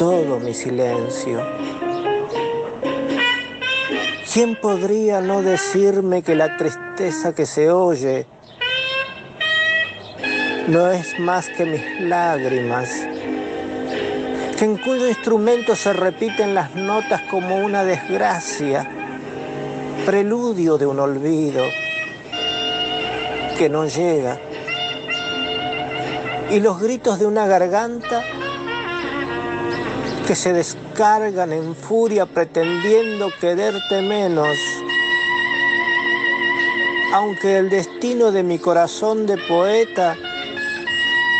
todo 0.00 0.40
mi 0.40 0.52
silencio. 0.52 1.46
¿Quién 4.34 4.56
podría 4.60 5.20
no 5.20 5.42
decirme 5.42 6.22
que 6.24 6.34
la 6.34 6.56
tristeza 6.56 7.32
que 7.32 7.46
se 7.46 7.70
oye 7.70 8.26
no 10.66 10.90
es 10.90 11.20
más 11.20 11.48
que 11.50 11.66
mis 11.66 12.00
lágrimas? 12.00 13.11
En 14.62 14.76
cuyo 14.76 15.08
instrumento 15.08 15.74
se 15.74 15.92
repiten 15.92 16.54
las 16.54 16.72
notas 16.76 17.22
como 17.22 17.56
una 17.56 17.82
desgracia, 17.82 18.88
preludio 20.06 20.78
de 20.78 20.86
un 20.86 21.00
olvido 21.00 21.64
que 23.58 23.68
no 23.68 23.86
llega. 23.86 24.38
Y 26.48 26.60
los 26.60 26.80
gritos 26.80 27.18
de 27.18 27.26
una 27.26 27.48
garganta 27.48 28.22
que 30.28 30.36
se 30.36 30.52
descargan 30.52 31.52
en 31.52 31.74
furia 31.74 32.24
pretendiendo 32.26 33.32
quererte 33.40 34.00
menos. 34.00 34.56
Aunque 37.12 37.56
el 37.56 37.68
destino 37.68 38.30
de 38.30 38.44
mi 38.44 38.60
corazón 38.60 39.26
de 39.26 39.38
poeta 39.38 40.16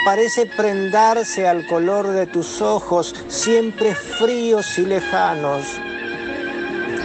parece 0.05 0.47
prendarse 0.47 1.47
al 1.47 1.67
color 1.67 2.09
de 2.09 2.27
tus 2.27 2.61
ojos, 2.61 3.15
siempre 3.29 3.95
fríos 3.95 4.79
y 4.79 4.87
lejanos, 4.87 5.65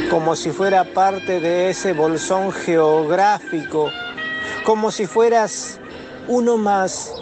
como 0.09 0.35
si 0.35 0.51
fuera 0.51 0.83
parte 0.83 1.39
de 1.39 1.69
ese 1.69 1.93
bolsón 1.93 2.51
geográfico, 2.51 3.91
como 4.65 4.91
si 4.91 5.05
fueras 5.05 5.79
uno 6.27 6.57
más 6.57 7.13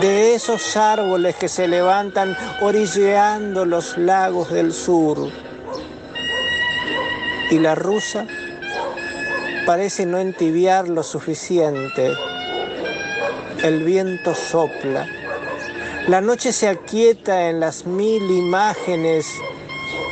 de 0.00 0.34
esos 0.34 0.76
árboles 0.76 1.36
que 1.36 1.48
se 1.48 1.66
levantan 1.66 2.36
orilleando 2.60 3.64
los 3.64 3.96
lagos 3.96 4.52
del 4.52 4.72
sur. 4.72 5.30
Y 7.50 7.58
la 7.58 7.74
rusa 7.74 8.26
parece 9.64 10.04
no 10.04 10.18
entibiar 10.18 10.88
lo 10.88 11.02
suficiente. 11.02 12.12
El 13.62 13.84
viento 13.84 14.34
sopla. 14.34 15.06
La 16.08 16.20
noche 16.20 16.52
se 16.52 16.68
aquieta 16.68 17.48
en 17.48 17.58
las 17.58 17.86
mil 17.86 18.30
imágenes 18.30 19.26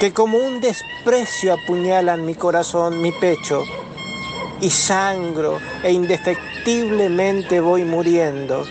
que 0.00 0.12
como 0.12 0.38
un 0.38 0.62
desprecio 0.62 1.52
apuñalan 1.52 2.24
mi 2.24 2.34
corazón, 2.34 3.02
mi 3.02 3.12
pecho, 3.12 3.62
y 4.62 4.70
sangro 4.70 5.60
e 5.82 5.92
indefectiblemente 5.92 7.60
voy 7.60 7.84
muriendo. 7.84 8.64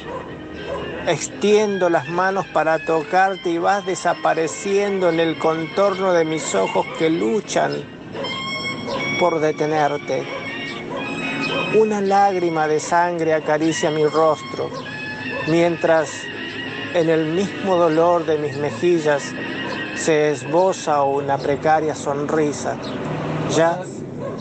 Extiendo 1.08 1.90
las 1.90 2.10
manos 2.10 2.48
para 2.48 2.80
tocarte 2.80 3.52
y 3.52 3.60
vas 3.60 3.86
desapareciendo 3.86 5.10
en 5.10 5.20
el 5.20 5.38
contorno 5.38 6.14
de 6.14 6.26
mis 6.26 6.56
ojos 6.56 6.86
que 6.98 7.12
luchan 7.12 7.74
por 9.20 9.40
detenerte. 9.40 10.43
Una 11.80 12.02
lágrima 12.02 12.68
de 12.68 12.80
sangre 12.80 13.34
acaricia 13.34 13.90
mi 13.90 14.06
rostro, 14.06 14.70
mientras 15.48 16.10
en 16.94 17.10
el 17.10 17.26
mismo 17.34 17.76
dolor 17.76 18.26
de 18.26 18.38
mis 18.38 18.58
mejillas 18.58 19.24
se 19.96 20.32
esboza 20.32 21.04
una 21.04 21.38
precaria 21.38 21.96
sonrisa. 21.96 22.78
Ya 23.56 23.82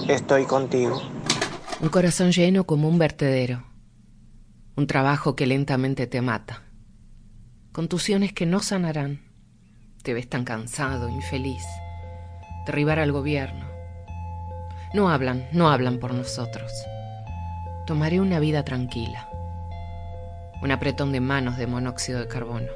estoy 0.09 0.45
contigo. 0.45 1.01
Un 1.81 1.89
corazón 1.89 2.33
lleno 2.33 2.65
como 2.65 2.89
un 2.89 2.99
vertedero 2.99 3.73
un 4.75 4.87
trabajo 4.87 5.37
que 5.37 5.47
lentamente 5.47 6.07
te 6.07 6.23
mata, 6.23 6.63
contusiones 7.73 8.33
que 8.33 8.47
no 8.47 8.61
sanarán, 8.61 9.21
te 10.03 10.15
ves 10.15 10.29
tan 10.29 10.45
cansado, 10.45 11.11
infeliz, 11.11 11.63
derribar 12.67 12.99
al 12.99 13.13
gobierno. 13.13 13.67
No 14.95 15.11
hablan, 15.11 15.49
no 15.53 15.71
hablan 15.71 15.99
por 15.99 16.15
nosotros. 16.15 16.73
Tomaré 17.87 18.21
una 18.21 18.39
vida 18.39 18.65
tranquila, 18.65 19.29
un 20.63 20.71
apretón 20.71 21.11
de 21.11 21.19
manos 21.19 21.57
de 21.57 21.67
monóxido 21.67 22.21
de 22.21 22.29
carbono, 22.29 22.69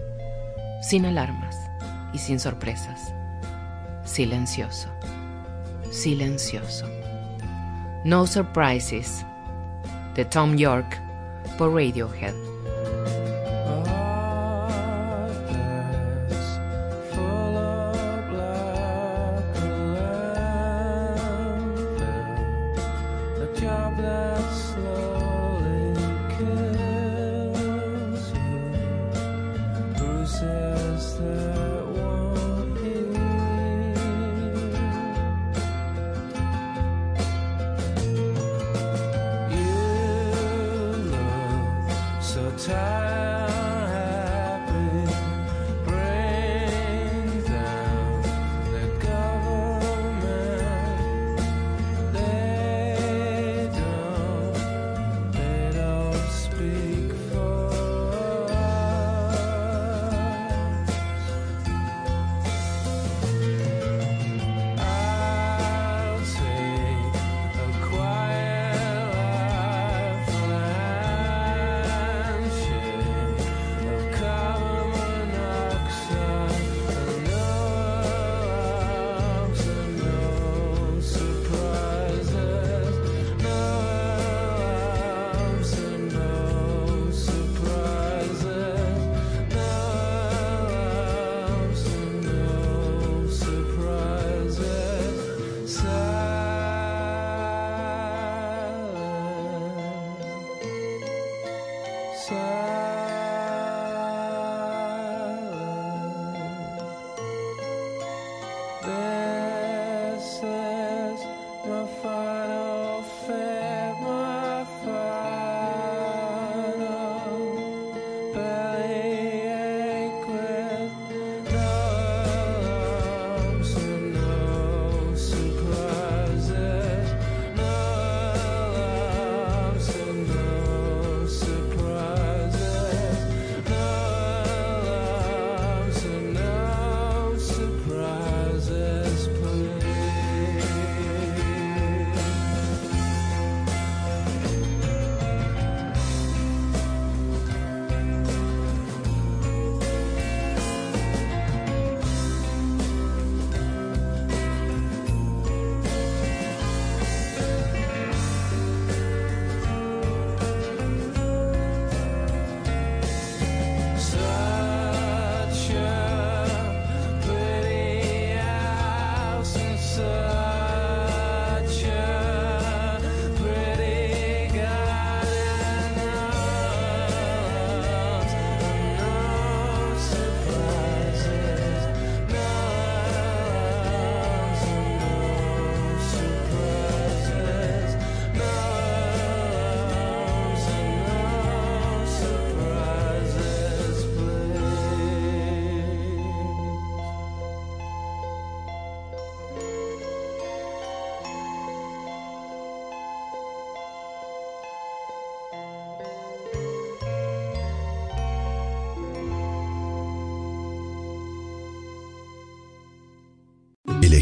sin 0.83 1.07
alarmas 1.07 1.57
y 2.13 2.19
sin 2.19 2.41
sorpresas, 2.41 3.15
silencioso, 4.05 4.89
silencioso. 5.93 6.87
No 8.05 8.27
Surprises, 8.27 9.25
de 10.17 10.25
Tom 10.25 10.57
York, 10.57 11.01
por 11.57 11.73
Radiohead. 11.73 12.35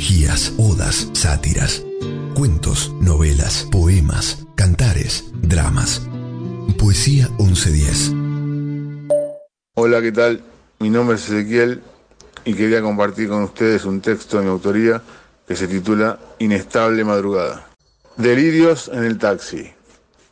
Elegías, 0.05 0.53
odas, 0.59 1.09
sátiras, 1.15 1.83
cuentos, 2.35 2.93
novelas, 3.01 3.67
poemas, 3.73 4.45
cantares, 4.55 5.25
dramas. 5.33 6.03
Poesía 6.79 7.31
1110. 7.39 8.13
Hola, 9.77 10.03
¿qué 10.03 10.13
tal? 10.13 10.43
Mi 10.79 10.91
nombre 10.91 11.17
es 11.17 11.31
Ezequiel 11.31 11.83
y 12.45 12.53
quería 12.53 12.83
compartir 12.83 13.31
con 13.31 13.45
ustedes 13.45 13.87
un 13.87 14.03
texto 14.03 14.37
de 14.37 14.45
mi 14.45 14.51
autoría 14.51 15.01
que 15.49 15.57
se 15.57 15.67
titula 15.69 16.19
Inestable 16.39 17.03
Madrugada. 17.03 17.67
Delirios 18.19 18.91
en 18.93 19.05
el 19.05 19.17
taxi 19.17 19.73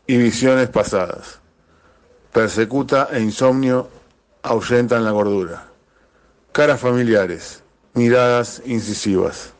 y 0.06 0.18
visiones 0.18 0.68
pasadas. 0.68 1.40
Persecuta 2.30 3.08
e 3.10 3.20
insomnio 3.20 3.88
ahuyentan 4.42 5.02
la 5.02 5.12
gordura. 5.12 5.68
Caras 6.52 6.78
familiares, 6.78 7.62
miradas 7.94 8.60
incisivas. 8.66 9.54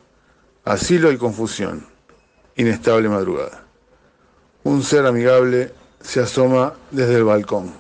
Asilo 0.65 1.11
y 1.11 1.17
confusión. 1.17 1.87
Inestable 2.57 3.09
madrugada. 3.09 3.65
Un 4.63 4.83
ser 4.85 5.07
amigable 5.07 5.73
se 6.01 6.21
asoma 6.21 6.75
desde 6.91 7.17
el 7.17 7.25
balcón. 7.25 7.73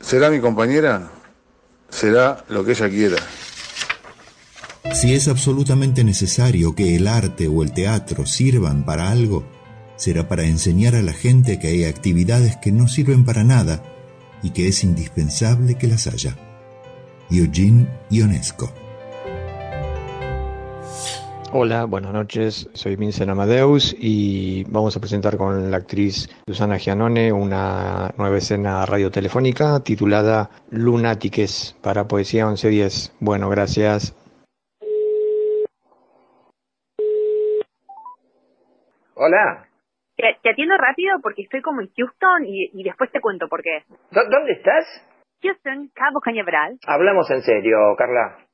¿Será 0.00 0.30
mi 0.30 0.40
compañera? 0.40 1.10
Será 1.88 2.44
lo 2.48 2.64
que 2.64 2.72
ella 2.72 2.88
quiera. 2.88 3.16
Si 4.94 5.14
es 5.14 5.28
absolutamente 5.28 6.04
necesario 6.04 6.74
que 6.74 6.94
el 6.96 7.08
arte 7.08 7.48
o 7.48 7.62
el 7.62 7.72
teatro 7.72 8.26
sirvan 8.26 8.84
para 8.84 9.10
algo, 9.10 9.44
será 9.96 10.28
para 10.28 10.44
enseñar 10.44 10.94
a 10.94 11.02
la 11.02 11.12
gente 11.12 11.58
que 11.58 11.68
hay 11.68 11.84
actividades 11.84 12.56
que 12.56 12.72
no 12.72 12.86
sirven 12.86 13.24
para 13.24 13.44
nada 13.44 13.82
y 14.42 14.50
que 14.50 14.68
es 14.68 14.84
indispensable 14.84 15.76
que 15.76 15.88
las 15.88 16.06
haya. 16.06 16.36
Eugene 17.30 17.88
Ionesco. 18.08 18.72
Hola, 21.52 21.84
buenas 21.86 22.12
noches. 22.12 22.68
Soy 22.74 22.96
Vincent 22.96 23.30
Amadeus 23.30 23.94
y 23.98 24.64
vamos 24.70 24.96
a 24.96 25.00
presentar 25.00 25.36
con 25.36 25.70
la 25.70 25.78
actriz 25.78 26.28
Susana 26.46 26.78
Gianone 26.78 27.32
una 27.32 28.10
nueva 28.16 28.36
escena 28.38 28.86
radiotelefónica 28.86 29.80
titulada 29.80 30.50
Lunátiques 30.70 31.76
para 31.82 32.04
Poesía 32.06 32.46
1110. 32.46 33.16
Bueno, 33.20 33.48
gracias. 33.50 34.14
Hola. 39.14 39.66
Te, 40.16 40.36
te 40.42 40.50
atiendo 40.50 40.76
rápido 40.76 41.18
porque 41.22 41.42
estoy 41.42 41.62
como 41.62 41.80
en 41.80 41.90
Houston 41.96 42.44
y, 42.46 42.70
y 42.72 42.84
después 42.84 43.10
te 43.10 43.20
cuento 43.20 43.48
por 43.48 43.62
qué. 43.62 43.82
¿Dó- 44.10 44.28
¿Dónde 44.30 44.52
estás? 44.52 44.84
Houston, 45.42 45.90
Cabo 45.94 46.20
Cañaveral. 46.20 46.78
Hablamos 46.86 47.30
en 47.30 47.42
serio, 47.42 47.76
Carla. 47.96 48.46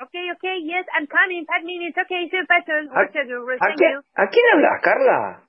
Okay, 0.00 0.32
okay, 0.32 0.56
yes, 0.64 0.86
I'm 0.96 1.06
coming. 1.06 1.44
Five 1.44 1.64
minutes. 1.64 1.96
Okay, 1.98 2.28
see 2.30 2.36
you 2.40 2.46
better. 2.48 2.88
¿A, 2.88 3.00
a 3.04 3.74
quién, 3.76 3.92
you. 3.92 4.00
¿A 4.16 4.24
quién 4.28 4.44
hablas, 4.54 4.80
Carla? 4.82 5.44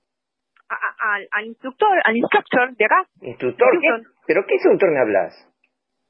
A- 0.68 0.76
a- 0.76 1.28
Al, 1.32 1.46
instructor, 1.46 1.96
al 2.04 2.16
instructor 2.18 2.76
de 2.76 2.86
acá. 2.86 3.06
¿Instructor? 3.22 3.68
¿Qué? 3.80 3.88
¿Pero 4.28 4.46
qué 4.46 4.54
instructor 4.56 4.92
me 4.92 5.00
hablas? 5.00 5.32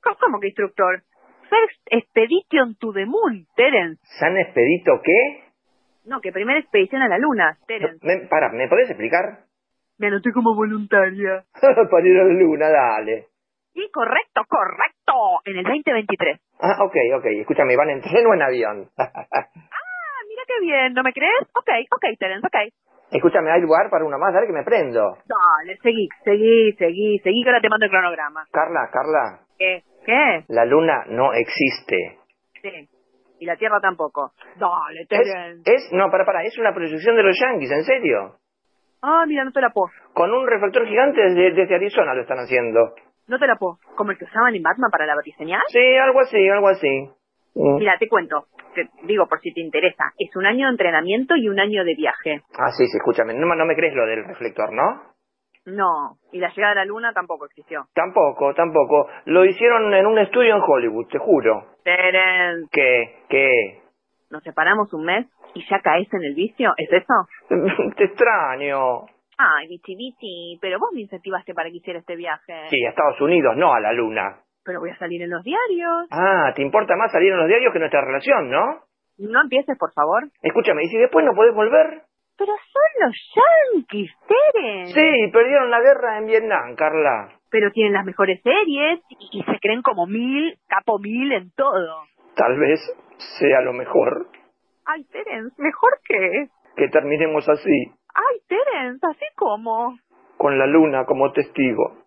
¿Cómo, 0.01 0.15
cómo 0.19 0.39
que 0.39 0.47
instructor? 0.47 1.03
First 1.49 1.81
Expedition 1.91 2.75
to 2.79 2.93
the 2.93 3.05
Moon, 3.05 3.45
Terence. 3.55 4.01
¿San 4.19 4.37
Expedito 4.37 5.01
qué? 5.03 5.43
No, 6.05 6.19
que 6.21 6.31
primera 6.31 6.59
expedición 6.59 7.01
a 7.03 7.07
la 7.07 7.19
luna, 7.19 7.57
Terence. 7.67 7.99
Me, 8.01 8.25
para, 8.27 8.49
¿me 8.53 8.67
podés 8.67 8.89
explicar? 8.89 9.45
Me 9.99 10.07
anoté 10.07 10.31
como 10.31 10.55
voluntaria. 10.55 11.43
Para 11.91 12.07
ir 12.07 12.19
a 12.19 12.23
la 12.23 12.33
luna, 12.33 12.69
dale. 12.69 13.27
Sí, 13.73 13.89
correcto, 13.93 14.41
correcto. 14.47 15.13
En 15.45 15.57
el 15.57 15.63
2023. 15.63 16.39
Ah, 16.61 16.83
ok, 16.83 16.95
ok. 17.17 17.25
Escúchame, 17.41 17.75
¿van 17.77 17.89
en 17.89 18.01
tren 18.01 18.25
o 18.27 18.33
en 18.33 18.41
avión? 18.41 18.89
Ah, 18.97 20.19
mira 20.27 20.43
qué 20.47 20.59
bien, 20.61 20.93
¿no 20.93 21.03
me 21.03 21.13
crees? 21.13 21.41
Ok, 21.55 21.69
ok, 21.91 22.05
Terence, 22.19 22.45
ok. 22.47 22.73
Escúchame, 23.11 23.51
¿hay 23.51 23.61
lugar 23.61 23.89
para 23.89 24.05
una 24.05 24.17
más? 24.17 24.33
Dale 24.33 24.47
que 24.47 24.53
me 24.53 24.63
prendo. 24.63 25.17
Dale, 25.25 25.77
seguí, 25.83 26.07
seguí, 26.23 26.71
seguí, 26.73 27.19
seguí 27.19 27.43
que 27.43 27.49
ahora 27.49 27.61
te 27.61 27.69
mando 27.69 27.85
el 27.85 27.91
cronograma. 27.91 28.45
Carla, 28.51 28.89
Carla, 28.91 29.39
¿Qué? 29.57 29.83
¿Qué? 30.05 30.45
la 30.47 30.65
luna 30.65 31.03
no 31.07 31.33
existe. 31.33 32.19
Sí. 32.61 32.87
Y 33.39 33.45
la 33.45 33.57
Tierra 33.57 33.79
tampoco. 33.81 34.31
Dale, 34.55 35.01
Es, 35.01 35.07
Terence. 35.09 35.63
es, 35.73 35.89
no, 35.93 36.09
para, 36.11 36.25
para, 36.25 36.43
es 36.43 36.57
una 36.59 36.73
proyección 36.73 37.15
de 37.17 37.23
los 37.23 37.37
Yankees, 37.39 37.71
en 37.71 37.83
serio. 37.83 38.35
Ah, 39.01 39.25
mira, 39.27 39.43
no 39.43 39.51
te 39.51 39.61
la 39.61 39.71
puedo. 39.71 39.91
Con 40.13 40.31
un 40.31 40.47
reflector 40.47 40.85
gigante 40.87 41.19
desde, 41.21 41.51
desde 41.53 41.75
Arizona 41.75 42.13
lo 42.13 42.21
están 42.21 42.37
haciendo. 42.37 42.93
No 43.27 43.39
te 43.39 43.47
la 43.47 43.55
puedo. 43.55 43.77
¿Como 43.95 44.11
el 44.11 44.17
que 44.17 44.25
usaban 44.25 44.55
en 44.55 44.63
Batman 44.63 44.91
para 44.91 45.05
la 45.05 45.15
batiseñal? 45.15 45.61
Sí, 45.67 45.95
algo 45.97 46.19
así, 46.21 46.49
algo 46.49 46.67
así. 46.67 47.09
Mm. 47.55 47.75
Mira, 47.77 47.97
te 47.99 48.07
cuento. 48.07 48.45
Te 48.75 48.87
digo 49.03 49.27
por 49.27 49.39
si 49.41 49.53
te 49.53 49.61
interesa. 49.61 50.05
Es 50.17 50.35
un 50.35 50.45
año 50.45 50.65
de 50.67 50.71
entrenamiento 50.71 51.35
y 51.35 51.47
un 51.49 51.59
año 51.59 51.83
de 51.83 51.95
viaje. 51.95 52.41
Ah, 52.57 52.71
sí, 52.71 52.85
sí, 52.87 52.97
escúchame, 52.97 53.33
no, 53.33 53.45
me- 53.47 53.55
no 53.57 53.65
me 53.65 53.75
crees 53.75 53.93
lo 53.93 54.05
del 54.05 54.23
reflector, 54.25 54.71
¿no? 54.73 55.03
No. 55.65 56.17
Y 56.31 56.39
la 56.39 56.49
llegada 56.49 56.71
a 56.71 56.75
la 56.75 56.85
luna 56.85 57.13
tampoco 57.13 57.45
existió. 57.45 57.85
Tampoco, 57.93 58.53
tampoco. 58.55 59.07
Lo 59.25 59.45
hicieron 59.45 59.93
en 59.93 60.05
un 60.07 60.17
estudio 60.19 60.55
en 60.55 60.61
Hollywood, 60.65 61.07
te 61.09 61.19
juro. 61.19 61.65
Terence. 61.83 62.67
¿Qué? 62.71 63.19
¿Qué? 63.29 63.81
Nos 64.31 64.41
separamos 64.43 64.91
un 64.93 65.03
mes 65.05 65.27
y 65.53 65.63
ya 65.69 65.79
caes 65.81 66.07
en 66.13 66.23
el 66.23 66.33
vicio. 66.33 66.73
¿Es 66.77 66.89
eso? 66.91 67.13
Te 67.97 68.05
extraño. 68.05 69.05
Ay, 69.57 69.67
bichi 69.67 69.95
bichi. 69.95 70.57
Pero 70.61 70.77
vos 70.79 70.89
me 70.93 71.01
incentivaste 71.01 71.53
para 71.53 71.69
que 71.69 71.77
hiciera 71.77 71.99
este 71.99 72.15
viaje. 72.15 72.53
Sí, 72.69 72.85
a 72.85 72.89
Estados 72.89 73.19
Unidos, 73.21 73.55
no 73.57 73.73
a 73.73 73.79
la 73.79 73.93
luna. 73.93 74.39
Pero 74.63 74.79
voy 74.79 74.91
a 74.91 74.97
salir 74.97 75.21
en 75.21 75.29
los 75.31 75.43
diarios. 75.43 76.07
Ah, 76.11 76.51
¿te 76.55 76.61
importa 76.61 76.95
más 76.95 77.11
salir 77.11 77.31
en 77.31 77.37
los 77.39 77.47
diarios 77.47 77.73
que 77.73 77.79
nuestra 77.79 78.01
relación, 78.01 78.49
no? 78.49 78.81
No 79.17 79.41
empieces, 79.41 79.77
por 79.77 79.91
favor. 79.93 80.23
Escúchame, 80.41 80.83
¿y 80.83 80.87
si 80.89 80.97
después 80.97 81.25
no 81.25 81.33
podés 81.33 81.53
volver? 81.55 82.03
Pero 82.37 82.53
son 82.53 83.07
los 83.07 83.15
yankees, 83.35 84.11
Terence. 84.27 84.93
Sí, 84.93 85.31
perdieron 85.31 85.69
la 85.69 85.79
guerra 85.81 86.17
en 86.17 86.25
Vietnam, 86.25 86.75
Carla. 86.75 87.29
Pero 87.51 87.71
tienen 87.71 87.93
las 87.93 88.05
mejores 88.05 88.41
series 88.41 88.99
y, 89.09 89.39
y 89.39 89.43
se 89.43 89.59
creen 89.59 89.81
como 89.81 90.07
mil, 90.07 90.57
capo 90.67 90.97
mil 90.99 91.31
en 91.33 91.51
todo. 91.51 92.03
Tal 92.35 92.57
vez 92.59 92.79
sea 93.39 93.61
lo 93.61 93.73
mejor 93.73 94.27
Ay, 94.85 95.03
Terence, 95.11 95.53
¿mejor 95.61 95.91
qué? 96.05 96.47
que 96.75 96.87
terminemos 96.87 97.47
así, 97.49 97.91
Ay, 98.13 98.39
Terence, 98.47 99.05
así 99.05 99.25
como. 99.35 99.97
con 100.37 100.57
la 100.57 100.65
luna 100.65 101.05
como 101.05 101.31
testigo. 101.31 101.97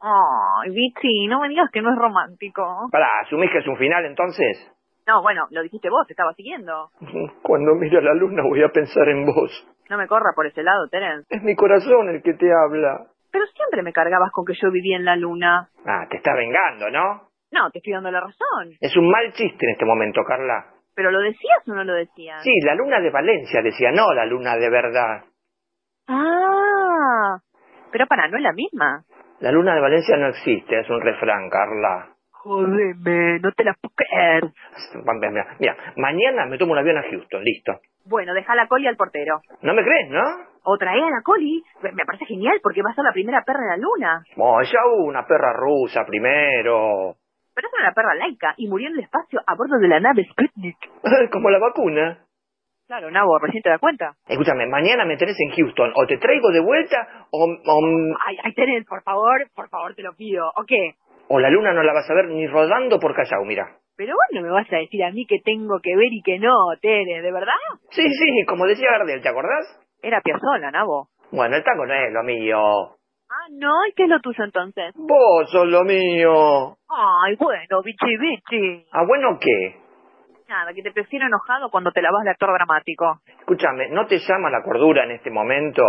Ay, 0.00 0.70
Bichi, 0.70 1.26
no 1.28 1.40
me 1.40 1.48
digas 1.48 1.70
que 1.72 1.80
no 1.80 1.90
es 1.92 1.98
romántico. 1.98 2.88
Pará, 2.90 3.06
¿asumís 3.22 3.50
que 3.50 3.58
es 3.58 3.66
un 3.68 3.76
final 3.76 4.04
entonces? 4.04 4.70
No, 5.06 5.22
bueno, 5.22 5.46
lo 5.50 5.62
dijiste 5.62 5.88
vos, 5.90 6.06
te 6.06 6.12
estaba 6.12 6.32
siguiendo. 6.34 6.90
Cuando 7.42 7.74
mire 7.74 7.98
a 7.98 8.02
la 8.02 8.14
luna 8.14 8.42
voy 8.42 8.62
a 8.62 8.68
pensar 8.68 9.08
en 9.08 9.24
vos. 9.26 9.50
No 9.90 9.96
me 9.98 10.06
corra 10.06 10.32
por 10.34 10.46
ese 10.46 10.62
lado, 10.62 10.88
Terence. 10.88 11.26
Es 11.28 11.42
mi 11.42 11.54
corazón 11.54 12.08
el 12.10 12.22
que 12.22 12.34
te 12.34 12.46
habla. 12.52 13.06
Pero 13.30 13.46
siempre 13.46 13.82
me 13.82 13.92
cargabas 13.92 14.30
con 14.32 14.44
que 14.44 14.54
yo 14.60 14.70
vivía 14.70 14.96
en 14.96 15.04
la 15.04 15.16
luna. 15.16 15.68
Ah, 15.86 16.06
te 16.10 16.16
está 16.18 16.34
vengando, 16.34 16.90
¿no? 16.90 17.28
No, 17.50 17.70
te 17.70 17.78
estoy 17.78 17.92
dando 17.92 18.10
la 18.10 18.20
razón. 18.20 18.76
Es 18.80 18.96
un 18.96 19.10
mal 19.10 19.32
chiste 19.32 19.66
en 19.66 19.72
este 19.72 19.84
momento, 19.84 20.22
Carla. 20.26 20.66
¿Pero 20.94 21.10
lo 21.10 21.20
decías 21.20 21.66
o 21.68 21.74
no 21.74 21.84
lo 21.84 21.94
decías? 21.94 22.42
Sí, 22.42 22.52
la 22.64 22.74
luna 22.74 23.00
de 23.00 23.10
Valencia 23.10 23.62
decía, 23.62 23.90
no 23.92 24.12
la 24.12 24.26
luna 24.26 24.56
de 24.56 24.68
verdad. 24.70 25.24
Ah, 26.12 27.38
pero 27.90 28.06
para, 28.06 28.28
no 28.28 28.36
es 28.36 28.42
la 28.42 28.52
misma. 28.52 29.04
La 29.40 29.50
luna 29.50 29.74
de 29.74 29.80
Valencia 29.80 30.16
no 30.16 30.28
existe, 30.28 30.80
es 30.80 30.90
un 30.90 31.00
refrán, 31.00 31.48
Carla. 31.48 32.08
Jodeme, 32.30 33.38
no 33.40 33.52
te 33.52 33.64
la 33.64 33.74
puedo 33.74 33.94
creer. 33.94 34.44
Mira, 35.20 35.56
mira, 35.58 35.76
mañana 35.96 36.46
me 36.46 36.58
tomo 36.58 36.72
un 36.72 36.78
avión 36.78 36.98
a 36.98 37.02
Houston, 37.02 37.42
listo. 37.42 37.80
Bueno, 38.04 38.34
deja 38.34 38.54
la 38.54 38.66
coli 38.66 38.88
al 38.88 38.96
portero. 38.96 39.40
¿No 39.62 39.74
me 39.74 39.84
crees, 39.84 40.10
no? 40.10 40.22
O 40.64 40.76
trae 40.76 41.00
a 41.00 41.10
la 41.10 41.22
coli. 41.22 41.62
Me 41.82 42.04
parece 42.04 42.26
genial 42.26 42.58
porque 42.62 42.82
va 42.82 42.90
a 42.90 42.94
ser 42.94 43.04
la 43.04 43.12
primera 43.12 43.42
perra 43.44 43.62
en 43.62 43.68
la 43.68 43.76
luna. 43.76 44.24
Oh, 44.36 44.60
ya 44.60 44.78
hubo 44.86 45.04
una 45.04 45.24
perra 45.26 45.52
rusa 45.52 46.04
primero. 46.04 47.16
Pero 47.54 47.68
es 47.68 47.74
una 47.80 47.92
perra 47.92 48.14
laica 48.14 48.54
y 48.56 48.68
murió 48.68 48.88
en 48.88 48.94
el 48.94 49.00
espacio 49.04 49.40
a 49.46 49.54
bordo 49.54 49.78
de 49.78 49.88
la 49.88 50.00
nave 50.00 50.24
Sputnik. 50.24 50.76
Como 51.32 51.50
la 51.50 51.58
vacuna. 51.58 52.18
Claro, 52.92 53.10
Nabo, 53.10 53.38
recién 53.38 53.62
te 53.62 53.70
das 53.70 53.80
cuenta. 53.80 54.12
Escúchame, 54.28 54.66
mañana 54.66 55.06
me 55.06 55.16
tenés 55.16 55.34
en 55.40 55.48
Houston. 55.56 55.94
O 55.96 56.06
te 56.06 56.18
traigo 56.18 56.50
de 56.50 56.60
vuelta 56.60 57.26
o, 57.30 57.46
o, 57.46 57.80
Ay, 58.26 58.52
Terence, 58.52 58.86
por 58.86 59.02
favor, 59.02 59.48
por 59.54 59.70
favor, 59.70 59.94
te 59.94 60.02
lo 60.02 60.12
pido. 60.12 60.46
¿O 60.54 60.64
qué? 60.66 60.96
o 61.28 61.40
la 61.40 61.48
luna 61.48 61.72
no 61.72 61.82
la 61.82 61.94
vas 61.94 62.10
a 62.10 62.12
ver 62.12 62.26
ni 62.26 62.46
rodando 62.46 62.98
por 63.00 63.14
Callao, 63.14 63.46
mira. 63.46 63.78
Pero 63.96 64.12
vos 64.12 64.26
no 64.32 64.42
me 64.42 64.50
vas 64.50 64.70
a 64.70 64.76
decir 64.76 65.02
a 65.04 65.10
mí 65.10 65.24
que 65.26 65.38
tengo 65.42 65.80
que 65.82 65.96
ver 65.96 66.12
y 66.12 66.20
que 66.20 66.38
no, 66.38 66.52
Tere, 66.82 67.22
¿de 67.22 67.32
verdad? 67.32 67.54
Sí, 67.88 68.02
sí, 68.10 68.44
como 68.46 68.66
decía 68.66 68.90
Gardel, 68.90 69.22
¿te 69.22 69.28
acordás? 69.30 69.64
Era 70.02 70.20
Piazzolla, 70.20 70.70
Nabo. 70.70 71.08
Bueno, 71.30 71.56
el 71.56 71.64
tango 71.64 71.86
no 71.86 71.94
es 71.94 72.12
lo 72.12 72.22
mío. 72.24 72.58
Ah, 73.30 73.48
no, 73.52 73.86
¿y 73.88 73.94
qué 73.94 74.02
es 74.02 74.10
lo 74.10 74.20
tuyo 74.20 74.44
entonces? 74.44 74.92
Vos 74.96 75.50
sos 75.50 75.66
lo 75.66 75.82
mío. 75.84 76.76
Ay, 76.90 77.36
bueno, 77.38 77.80
bichi 77.82 78.18
bichi. 78.18 78.84
¿Ah, 78.92 79.04
bueno 79.06 79.38
qué? 79.40 79.81
Nada, 80.52 80.74
que 80.74 80.82
te 80.82 80.92
prefiero 80.92 81.24
enojado 81.26 81.70
cuando 81.70 81.92
te 81.92 82.02
lavas 82.02 82.24
de 82.24 82.30
actor 82.30 82.52
dramático. 82.52 83.22
Escúchame, 83.40 83.88
¿no 83.88 84.04
te 84.04 84.18
llama 84.18 84.50
la 84.50 84.62
cordura 84.62 85.04
en 85.04 85.12
este 85.12 85.30
momento? 85.30 85.82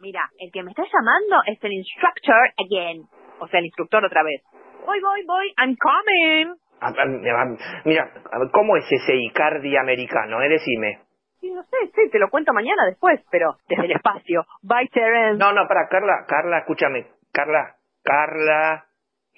Mira, 0.00 0.22
el 0.38 0.50
que 0.50 0.62
me 0.62 0.70
está 0.70 0.84
llamando 0.90 1.36
es 1.44 1.62
el 1.62 1.74
instructor 1.74 2.48
again. 2.56 3.04
O 3.40 3.46
sea, 3.46 3.60
el 3.60 3.66
instructor 3.66 4.02
otra 4.02 4.22
vez. 4.22 4.40
Voy, 4.86 5.00
voy, 5.02 5.22
voy, 5.26 5.52
I'm 5.58 5.76
coming. 5.76 6.56
Ah, 6.80 6.94
ah, 6.96 7.82
Mira, 7.84 8.10
¿cómo 8.52 8.78
es 8.78 8.84
ese 8.90 9.16
Icardi 9.16 9.76
americano? 9.76 10.40
Eh? 10.40 10.48
Decime. 10.48 10.98
sé, 11.42 11.76
sí, 11.94 12.10
te 12.10 12.18
lo 12.18 12.30
cuento 12.30 12.54
mañana 12.54 12.86
después, 12.86 13.20
pero 13.30 13.58
desde 13.68 13.84
el 13.84 13.92
espacio. 13.92 14.46
Bye, 14.62 14.88
Terence. 14.94 15.38
No, 15.38 15.52
no, 15.52 15.68
para, 15.68 15.88
Carla, 15.90 16.24
Carla, 16.26 16.60
escúchame. 16.60 17.06
Carla, 17.34 17.76
Carla, 18.02 18.86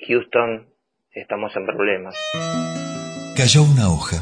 Houston, 0.07 0.69
estamos 1.11 1.57
en 1.57 1.67
problemas. 1.67 2.15
Cayó 3.39 3.63
una 3.63 3.87
hoja, 3.87 4.19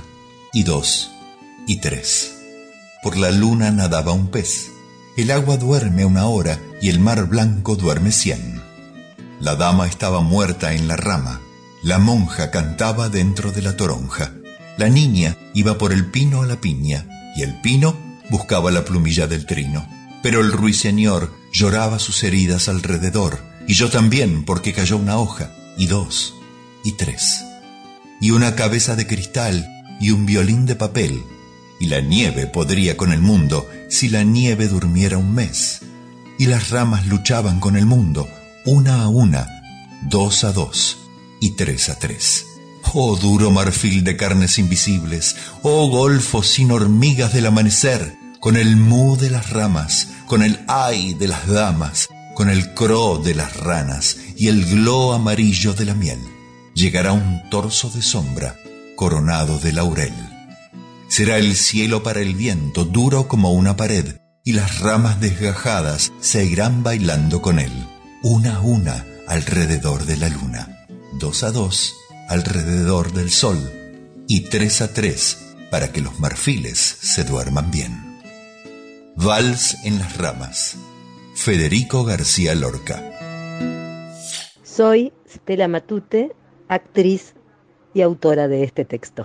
y 0.57 0.63
dos, 0.63 1.11
y 1.67 1.81
tres. 1.81 2.35
Por 3.03 3.19
la 3.19 3.31
luna 3.31 3.71
nadaba 3.73 4.13
un 4.13 4.29
pez. 4.29 4.71
El 5.15 5.31
agua 5.31 5.59
duerme 5.59 6.07
una 6.07 6.29
hora 6.29 6.59
y 6.81 6.89
el 6.89 6.99
mar 6.99 7.27
blanco 7.27 7.77
duerme 7.77 8.11
cien. 8.11 8.63
La 9.39 9.55
dama 9.57 9.87
estaba 9.87 10.23
muerta 10.23 10.73
en 10.73 10.89
la 10.89 10.97
rama. 10.97 11.43
La 11.83 11.99
monja 11.99 12.51
cantaba 12.51 13.11
dentro 13.11 13.53
de 13.53 13.61
la 13.61 13.77
toronja. 13.77 14.33
La 14.79 14.89
niña 14.89 15.37
iba 15.53 15.77
por 15.77 15.93
el 15.93 16.07
pino 16.07 16.41
a 16.41 16.47
la 16.47 16.59
piña 16.59 17.07
y 17.37 17.43
el 17.43 17.61
pino 17.61 17.95
buscaba 18.31 18.71
la 18.71 18.87
plumilla 18.87 19.27
del 19.27 19.45
trino. 19.45 19.87
Pero 20.23 20.41
el 20.41 20.53
ruiseñor 20.53 21.35
lloraba 21.53 21.99
sus 21.99 22.25
heridas 22.25 22.71
alrededor 22.71 23.43
y 23.69 23.75
yo 23.75 23.91
también 23.91 24.47
porque 24.47 24.73
cayó 24.73 24.97
una 24.97 25.19
hoja 25.19 25.51
y 25.77 25.87
dos 25.87 26.33
y 26.83 26.93
tres. 26.93 27.45
Y 28.23 28.31
una 28.31 28.55
cabeza 28.55 28.97
de 28.97 29.07
cristal 29.07 29.76
y 30.01 30.11
un 30.11 30.27
violín 30.27 30.67
de 30.67 30.77
papel. 30.77 31.23
Y 31.79 31.87
la 31.87 32.01
nieve 32.01 32.47
podría 32.47 32.97
con 32.97 33.13
el 33.13 33.21
mundo 33.21 33.69
si 33.89 34.09
la 34.09 34.23
nieve 34.23 34.69
durmiera 34.69 35.19
un 35.19 35.35
mes. 35.35 35.81
Y 36.39 36.47
las 36.47 36.71
ramas 36.71 37.07
luchaban 37.07 37.61
con 37.61 37.77
el 37.77 37.87
mundo, 37.87 38.29
una 38.65 39.03
a 39.03 39.09
una, 39.09 39.49
dos 40.03 40.45
a 40.45 40.53
dos 40.53 40.99
y 41.41 41.51
tres 41.51 41.89
a 41.89 41.99
tres. 41.99 42.47
Oh 42.95 43.17
duro 43.17 43.51
marfil 43.51 44.05
de 44.05 44.17
carnes 44.17 44.59
invisibles, 44.59 45.37
oh 45.63 45.89
golfo 45.89 46.43
sin 46.43 46.71
hormigas 46.71 47.33
del 47.33 47.47
amanecer, 47.47 48.17
con 48.39 48.57
el 48.57 48.77
mu 48.77 49.17
de 49.17 49.31
las 49.31 49.51
ramas, 49.51 50.09
con 50.27 50.43
el 50.43 50.61
ay 50.69 51.15
de 51.15 51.29
las 51.29 51.47
damas, 51.47 52.09
con 52.35 52.49
el 52.49 52.75
cro 52.75 53.19
de 53.19 53.35
las 53.35 53.57
ranas 53.57 54.19
y 54.37 54.49
el 54.49 54.65
glo 54.67 55.15
amarillo 55.15 55.73
de 55.73 55.85
la 55.87 55.95
miel. 55.95 56.21
Llegará 56.75 57.13
un 57.13 57.49
torso 57.51 57.91
de 57.91 58.03
sombra 58.03 58.57
coronado 58.97 59.59
de 59.59 59.73
laurel. 59.73 60.15
Será 61.09 61.39
el 61.39 61.55
cielo 61.55 62.03
para 62.03 62.21
el 62.21 62.35
viento, 62.35 62.85
duro 62.85 63.29
como 63.29 63.53
una 63.53 63.77
pared, 63.77 64.17
y 64.45 64.53
las 64.53 64.81
ramas 64.81 65.21
desgajadas 65.21 66.13
se 66.21 66.45
irán 66.45 66.83
bailando 66.83 67.41
con 67.41 67.61
él, 67.61 67.73
una 68.23 68.57
a 68.57 68.61
una 68.61 69.07
alrededor 69.29 70.05
de 70.05 70.17
la 70.17 70.29
luna, 70.29 70.87
dos 71.13 71.45
a 71.45 71.53
dos 71.53 71.95
alrededor 72.29 73.13
del 73.13 73.31
sol, 73.31 73.59
y 74.27 74.41
tres 74.41 74.81
a 74.81 74.93
tres 74.93 75.55
para 75.71 75.93
que 75.93 76.01
los 76.01 76.19
marfiles 76.19 76.79
se 76.79 77.23
duerman 77.23 77.71
bien. 77.71 78.21
Vals 79.15 79.77
en 79.85 79.99
las 79.99 80.17
ramas. 80.17 80.77
Federico 81.35 82.05
García 82.05 82.55
Lorca. 82.55 83.03
Soy 84.65 85.13
Stella 85.29 85.69
Matute, 85.69 86.35
actriz 86.69 87.36
y 87.97 88.03
autora 88.03 88.47
de 88.47 88.63
este 88.63 88.85
texto. 88.85 89.25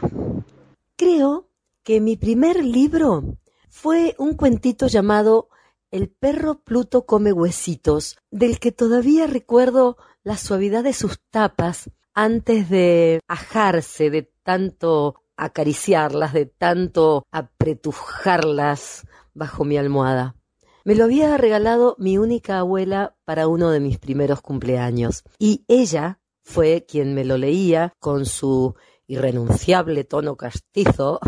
Creo 0.96 1.50
que 1.84 2.00
mi 2.00 2.16
primer 2.16 2.64
libro 2.64 3.38
fue 3.70 4.16
un 4.18 4.36
cuentito 4.36 4.88
llamado 4.88 5.50
El 5.92 6.08
perro 6.08 6.62
Pluto 6.62 7.06
come 7.06 7.34
huesitos, 7.34 8.18
del 8.32 8.60
que 8.60 8.72
todavía 8.72 9.28
recuerdo 9.28 9.98
la 10.24 10.38
suavidad 10.38 10.86
de 10.86 10.94
sus 10.94 11.20
tapas 11.32 11.92
antes 12.14 12.70
de 12.70 13.20
ajarse, 13.28 14.10
de 14.10 14.32
tanto 14.42 15.16
acariciarlas, 15.36 16.32
de 16.32 16.46
tanto 16.46 17.26
apretujarlas 17.30 19.06
bajo 19.34 19.66
mi 19.66 19.76
almohada. 19.76 20.38
Me 20.86 20.96
lo 20.96 21.04
había 21.04 21.36
regalado 21.36 21.98
mi 22.00 22.18
única 22.18 22.60
abuela 22.60 23.18
para 23.26 23.50
uno 23.50 23.70
de 23.70 23.82
mis 23.82 23.98
primeros 23.98 24.39
cumpleaños, 24.39 25.26
y 25.38 25.66
ella 25.68 26.21
fue 26.43 26.86
quien 26.88 27.13
me 27.13 27.26
lo 27.26 27.38
leía 27.38 27.93
con 28.00 28.26
su 28.26 28.76
irrenunciable 29.08 30.04
tono 30.04 30.36
castizo 30.38 31.20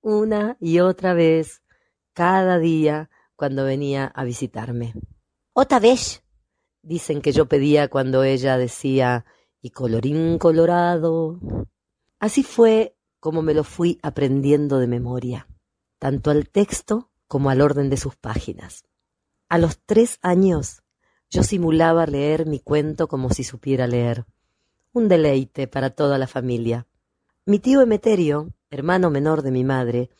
una 0.00 0.56
y 0.60 0.80
otra 0.80 1.14
vez, 1.14 1.62
cada 2.12 2.58
día, 2.58 3.10
cuando 3.36 3.64
venía 3.64 4.06
a 4.06 4.24
visitarme. 4.24 4.94
Otra 5.52 5.80
vez, 5.80 6.22
dicen 6.82 7.22
que 7.22 7.32
yo 7.32 7.46
pedía 7.46 7.88
cuando 7.88 8.24
ella 8.24 8.58
decía, 8.58 9.24
y 9.62 9.70
colorín 9.70 10.38
colorado. 10.38 11.40
Así 12.18 12.42
fue 12.42 12.96
como 13.20 13.42
me 13.42 13.54
lo 13.54 13.62
fui 13.62 13.98
aprendiendo 14.02 14.80
de 14.80 14.88
memoria, 14.88 15.46
tanto 15.98 16.30
al 16.32 16.48
texto 16.48 17.10
como 17.28 17.50
al 17.50 17.60
orden 17.60 17.88
de 17.88 17.96
sus 17.96 18.16
páginas. 18.16 18.84
A 19.48 19.58
los 19.58 19.78
tres 19.86 20.18
años 20.22 20.82
yo 21.30 21.44
simulaba 21.44 22.06
leer 22.06 22.46
mi 22.46 22.58
cuento 22.58 23.06
como 23.06 23.30
si 23.30 23.44
supiera 23.44 23.86
leer. 23.86 24.26
Un 24.94 25.08
deleite 25.08 25.68
para 25.68 25.90
toda 25.90 26.18
la 26.18 26.26
familia. 26.26 26.86
Mi 27.46 27.58
tío 27.58 27.80
Emeterio, 27.80 28.52
hermano 28.70 29.10
menor 29.10 29.40
de 29.40 29.50
mi 29.50 29.64
madre, 29.64 30.10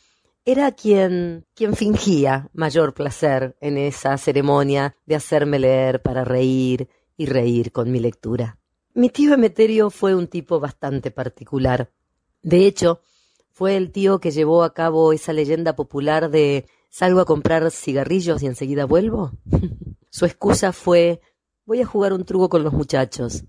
era 0.47 0.73
quien, 0.73 1.45
quien 1.55 1.77
fingía 1.77 2.49
mayor 2.55 2.95
placer 2.95 3.55
en 3.61 3.77
esa 3.77 4.17
ceremonia 4.17 4.97
de 5.05 5.15
hacerme 5.15 5.59
leer 5.59 6.01
para 6.01 6.25
reír 6.25 6.89
y 7.19 7.27
reír 7.27 7.71
con 7.71 7.93
mi 7.93 8.01
lectura. 8.01 8.59
Mi 8.95 9.11
tío 9.11 9.35
Emeterio 9.35 9.91
fue 9.91 10.15
un 10.15 10.27
tipo 10.27 10.59
bastante 10.59 11.11
particular. 11.11 11.93
De 12.43 12.67
hecho, 12.67 13.01
fue 13.51 13.77
el 13.77 13.93
tío 13.93 14.21
que 14.21 14.31
llevó 14.31 14.65
a 14.65 14.73
cabo 14.73 15.13
esa 15.13 15.35
leyenda 15.35 15.77
popular 15.77 16.31
de 16.31 16.67
salgo 16.89 17.21
a 17.21 17.27
comprar 17.27 17.71
cigarrillos 17.71 18.43
y 18.43 18.47
enseguida 18.47 18.87
vuelvo. 18.87 19.33
su 20.11 20.25
excusa 20.25 20.73
fue 20.73 21.21
voy 21.67 21.83
a 21.83 21.87
jugar 21.87 22.15
un 22.15 22.25
truco 22.25 22.49
con 22.49 22.65
los 22.65 22.73
muchachos. 22.73 23.45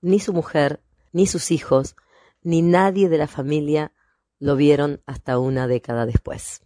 Ni 0.00 0.20
su 0.20 0.32
mujer, 0.32 0.80
ni 1.12 1.26
sus 1.26 1.50
hijos, 1.50 1.96
ni 2.42 2.62
nadie 2.62 3.08
de 3.08 3.18
la 3.18 3.26
familia 3.26 3.92
lo 4.38 4.56
vieron 4.56 5.02
hasta 5.06 5.38
una 5.38 5.66
década 5.66 6.06
después. 6.06 6.60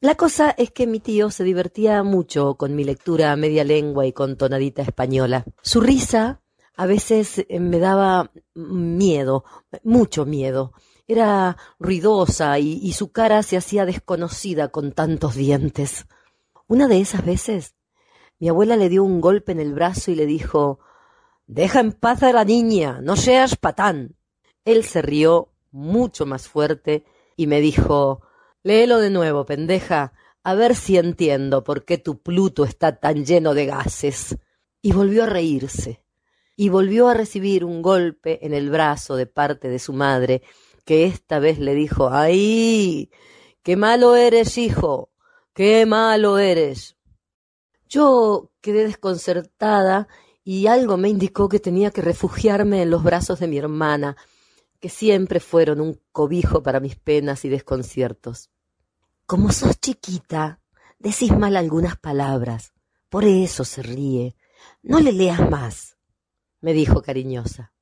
La 0.00 0.16
cosa 0.16 0.50
es 0.50 0.70
que 0.70 0.86
mi 0.86 1.00
tío 1.00 1.30
se 1.30 1.44
divertía 1.44 2.02
mucho 2.02 2.56
con 2.56 2.76
mi 2.76 2.84
lectura 2.84 3.32
a 3.32 3.36
media 3.36 3.64
lengua 3.64 4.06
y 4.06 4.12
con 4.12 4.36
tonadita 4.36 4.82
española. 4.82 5.44
Su 5.62 5.80
risa 5.80 6.42
a 6.76 6.86
veces 6.86 7.46
eh, 7.48 7.60
me 7.60 7.78
daba 7.78 8.30
miedo, 8.54 9.44
mucho 9.82 10.26
miedo. 10.26 10.72
Era 11.06 11.56
ruidosa 11.78 12.58
y, 12.58 12.80
y, 12.82 12.92
su 12.92 13.12
cara 13.12 13.42
se 13.42 13.56
hacía 13.56 13.86
desconocida 13.86 14.68
con 14.68 14.92
tantos 14.92 15.36
dientes. 15.36 16.06
Una 16.66 16.88
de 16.88 17.00
esas 17.00 17.24
veces, 17.24 17.74
mi 18.38 18.48
abuela 18.48 18.76
le 18.76 18.88
dio 18.88 19.04
un 19.04 19.20
golpe 19.20 19.52
en 19.52 19.60
el 19.60 19.74
brazo 19.74 20.10
y 20.10 20.16
le 20.16 20.26
dijo 20.26 20.80
Deja 21.46 21.80
en 21.80 21.92
paz 21.92 22.22
a 22.22 22.32
la 22.32 22.44
niña, 22.44 23.00
no 23.02 23.16
seas 23.16 23.56
patán. 23.56 24.16
Él 24.64 24.84
se 24.84 25.02
rió 25.02 25.52
mucho 25.70 26.26
más 26.26 26.48
fuerte 26.48 27.04
y 27.36 27.46
me 27.46 27.60
dijo 27.60 28.22
Léelo 28.62 28.98
de 28.98 29.10
nuevo, 29.10 29.44
pendeja, 29.44 30.14
a 30.42 30.54
ver 30.54 30.74
si 30.74 30.96
entiendo 30.96 31.64
por 31.64 31.84
qué 31.84 31.98
tu 31.98 32.22
Pluto 32.22 32.64
está 32.64 32.98
tan 32.98 33.24
lleno 33.24 33.54
de 33.54 33.66
gases. 33.66 34.38
Y 34.80 34.92
volvió 34.92 35.24
a 35.24 35.26
reírse 35.26 36.04
y 36.56 36.68
volvió 36.68 37.08
a 37.08 37.14
recibir 37.14 37.64
un 37.64 37.82
golpe 37.82 38.44
en 38.46 38.54
el 38.54 38.70
brazo 38.70 39.16
de 39.16 39.26
parte 39.26 39.68
de 39.68 39.78
su 39.78 39.92
madre, 39.92 40.42
que 40.84 41.04
esta 41.04 41.38
vez 41.38 41.58
le 41.58 41.74
dijo 41.74 42.10
¡Ay! 42.10 43.10
¡Qué 43.62 43.76
malo 43.76 44.14
eres, 44.14 44.58
hijo! 44.58 45.10
¡Qué 45.52 45.86
malo 45.86 46.38
eres! 46.38 46.96
Yo 47.88 48.50
quedé 48.60 48.84
desconcertada 48.84 50.08
y 50.44 50.66
algo 50.66 50.96
me 50.96 51.08
indicó 51.08 51.48
que 51.48 51.58
tenía 51.58 51.90
que 51.90 52.02
refugiarme 52.02 52.82
en 52.82 52.90
los 52.90 53.02
brazos 53.02 53.40
de 53.40 53.48
mi 53.48 53.58
hermana, 53.58 54.16
que 54.78 54.88
siempre 54.88 55.40
fueron 55.40 55.80
un 55.80 56.00
cobijo 56.12 56.62
para 56.62 56.78
mis 56.80 56.96
penas 56.96 57.44
y 57.44 57.48
desconciertos. 57.48 58.50
Como 59.26 59.50
sos 59.50 59.80
chiquita, 59.80 60.60
decís 60.98 61.36
mal 61.36 61.56
algunas 61.56 61.96
palabras, 61.96 62.72
por 63.08 63.24
eso 63.24 63.64
se 63.64 63.82
ríe. 63.82 64.36
No 64.82 65.00
le 65.00 65.12
leas 65.12 65.50
más 65.50 65.94
me 66.64 66.72
dijo 66.72 67.02
cariñosa. 67.02 67.74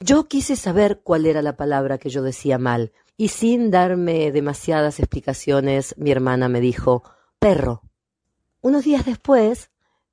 Yo 0.00 0.26
quise 0.26 0.56
saber 0.56 1.02
cuál 1.04 1.24
era 1.24 1.40
la 1.40 1.56
palabra 1.56 1.98
que 1.98 2.10
yo 2.10 2.22
decía 2.22 2.58
mal, 2.58 2.90
y 3.16 3.28
sin 3.28 3.70
darme 3.70 4.32
demasiadas 4.32 4.98
explicaciones, 4.98 5.94
mi 5.96 6.10
hermana 6.10 6.48
me 6.48 6.60
dijo 6.60 7.04
perro. 7.38 7.82
Unos 8.60 8.82
días 8.82 9.06
después, 9.06 9.70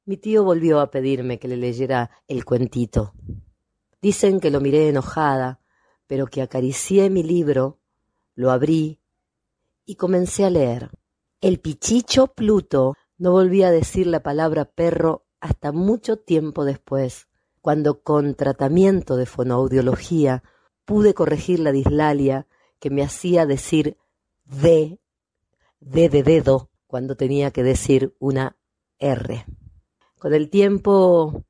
mi 0.09 0.17
tío 0.17 0.43
volvió 0.43 0.79
a 0.79 0.89
pedirme 0.89 1.37
que 1.37 1.47
le 1.47 1.55
leyera 1.55 2.09
el 2.27 2.43
cuentito. 2.43 3.13
Dicen 4.01 4.39
que 4.39 4.49
lo 4.49 4.59
miré 4.59 4.89
enojada, 4.89 5.59
pero 6.07 6.25
que 6.25 6.41
acaricié 6.41 7.11
mi 7.11 7.21
libro, 7.21 7.77
lo 8.33 8.49
abrí 8.49 9.01
y 9.85 9.97
comencé 9.97 10.45
a 10.45 10.49
leer. 10.49 10.89
El 11.41 11.59
pichicho 11.59 12.25
Pluto 12.25 12.95
no 13.19 13.33
volvía 13.33 13.67
a 13.67 13.71
decir 13.71 14.07
la 14.07 14.23
palabra 14.23 14.65
perro 14.65 15.27
hasta 15.41 15.71
mucho 15.71 16.17
tiempo 16.17 16.65
después 16.65 17.27
cuando 17.61 18.01
con 18.01 18.33
tratamiento 18.33 19.15
de 19.15 19.27
fonoaudiología 19.27 20.41
pude 20.85 21.13
corregir 21.13 21.59
la 21.59 21.71
dislalia 21.71 22.47
que 22.79 22.89
me 22.89 23.03
hacía 23.03 23.45
decir 23.45 23.95
de, 24.45 24.99
de 25.79 26.09
de 26.09 26.23
dedo, 26.23 26.71
cuando 26.87 27.15
tenía 27.15 27.51
que 27.51 27.61
decir 27.61 28.15
una 28.17 28.57
R. 28.97 29.45
Con 30.19 30.33
el 30.33 30.49
tiempo, 30.49 31.45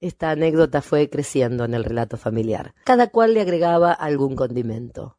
esta 0.00 0.30
anécdota 0.30 0.80
fue 0.80 1.10
creciendo 1.10 1.64
en 1.64 1.74
el 1.74 1.84
relato 1.84 2.16
familiar. 2.16 2.72
Cada 2.84 3.08
cual 3.08 3.34
le 3.34 3.40
agregaba 3.40 3.92
algún 3.92 4.36
condimento. 4.36 5.18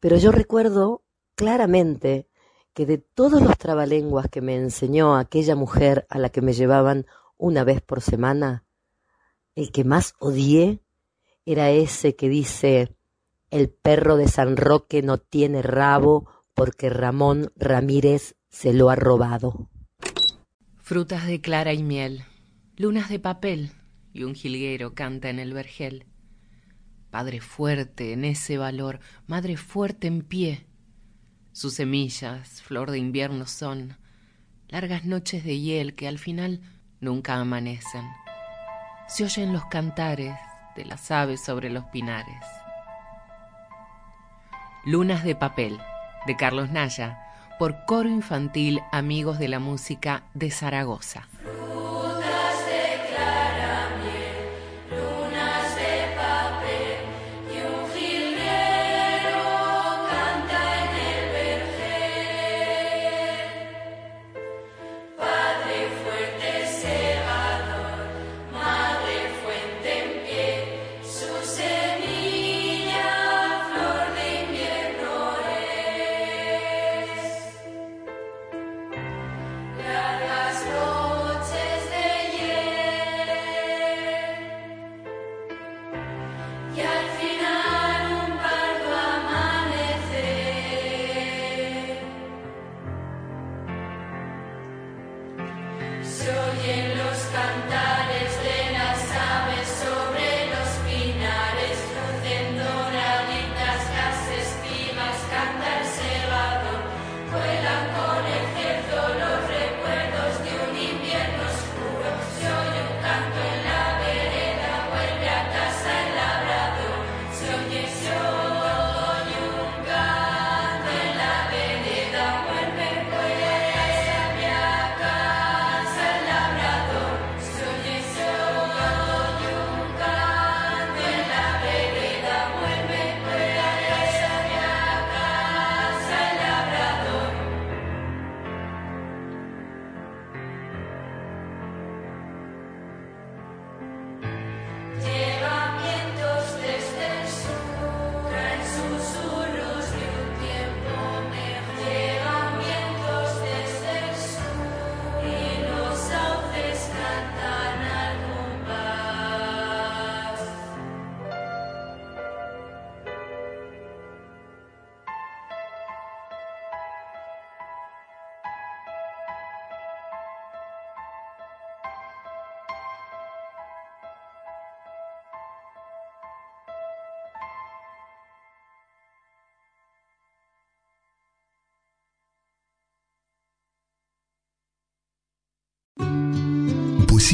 Pero 0.00 0.16
yo 0.16 0.32
recuerdo 0.32 1.02
claramente 1.36 2.28
que 2.74 2.84
de 2.84 2.98
todos 2.98 3.40
los 3.42 3.56
trabalenguas 3.58 4.28
que 4.28 4.40
me 4.40 4.56
enseñó 4.56 5.16
aquella 5.16 5.54
mujer 5.54 6.04
a 6.08 6.18
la 6.18 6.30
que 6.30 6.42
me 6.42 6.52
llevaban 6.52 7.06
una 7.36 7.62
vez 7.62 7.80
por 7.80 8.00
semana, 8.00 8.64
el 9.54 9.70
que 9.70 9.84
más 9.84 10.14
odié 10.18 10.80
era 11.44 11.70
ese 11.70 12.16
que 12.16 12.28
dice 12.28 12.96
el 13.50 13.68
perro 13.68 14.16
de 14.16 14.26
San 14.28 14.56
Roque 14.56 15.02
no 15.02 15.18
tiene 15.18 15.62
rabo 15.62 16.28
porque 16.54 16.90
Ramón 16.90 17.52
Ramírez 17.54 18.34
se 18.48 18.72
lo 18.72 18.90
ha 18.90 18.96
robado. 18.96 19.68
Frutas 20.78 21.26
de 21.26 21.40
clara 21.40 21.72
y 21.72 21.82
miel, 21.82 22.24
lunas 22.76 23.10
de 23.10 23.18
papel 23.18 23.72
y 24.12 24.24
un 24.24 24.34
jilguero 24.34 24.94
canta 24.94 25.28
en 25.28 25.38
el 25.38 25.52
vergel. 25.52 26.06
Padre 27.10 27.40
fuerte 27.40 28.12
en 28.12 28.24
ese 28.24 28.56
valor, 28.56 29.00
madre 29.26 29.56
fuerte 29.56 30.06
en 30.06 30.22
pie. 30.22 30.66
Sus 31.52 31.74
semillas, 31.74 32.62
flor 32.62 32.90
de 32.90 32.98
invierno 32.98 33.46
son, 33.46 33.98
largas 34.68 35.04
noches 35.04 35.44
de 35.44 35.58
hiel 35.58 35.94
que 35.94 36.08
al 36.08 36.18
final 36.18 36.62
nunca 37.00 37.34
amanecen. 37.34 38.06
Se 39.06 39.24
oyen 39.24 39.52
los 39.52 39.66
cantares 39.66 40.34
de 40.74 40.86
las 40.86 41.10
aves 41.10 41.44
sobre 41.44 41.68
los 41.68 41.84
pinares. 41.86 42.42
Lunas 44.86 45.24
de 45.24 45.36
papel, 45.36 45.78
de 46.26 46.36
Carlos 46.36 46.70
Naya, 46.70 47.18
por 47.58 47.84
Coro 47.84 48.08
Infantil 48.08 48.80
Amigos 48.90 49.38
de 49.38 49.48
la 49.48 49.58
Música 49.58 50.24
de 50.32 50.50
Zaragoza. 50.50 51.28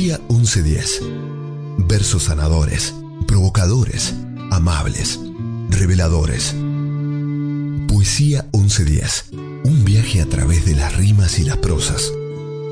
Poesía 0.09 0.27
1110. 0.31 1.03
Versos 1.87 2.23
sanadores, 2.23 2.95
provocadores, 3.27 4.15
amables, 4.51 5.21
reveladores. 5.69 6.55
Poesía 7.87 8.49
1110. 8.55 9.33
Un 9.65 9.85
viaje 9.85 10.23
a 10.23 10.27
través 10.27 10.65
de 10.65 10.77
las 10.77 10.97
rimas 10.97 11.39
y 11.39 11.45
las 11.45 11.59
prosas. 11.59 12.11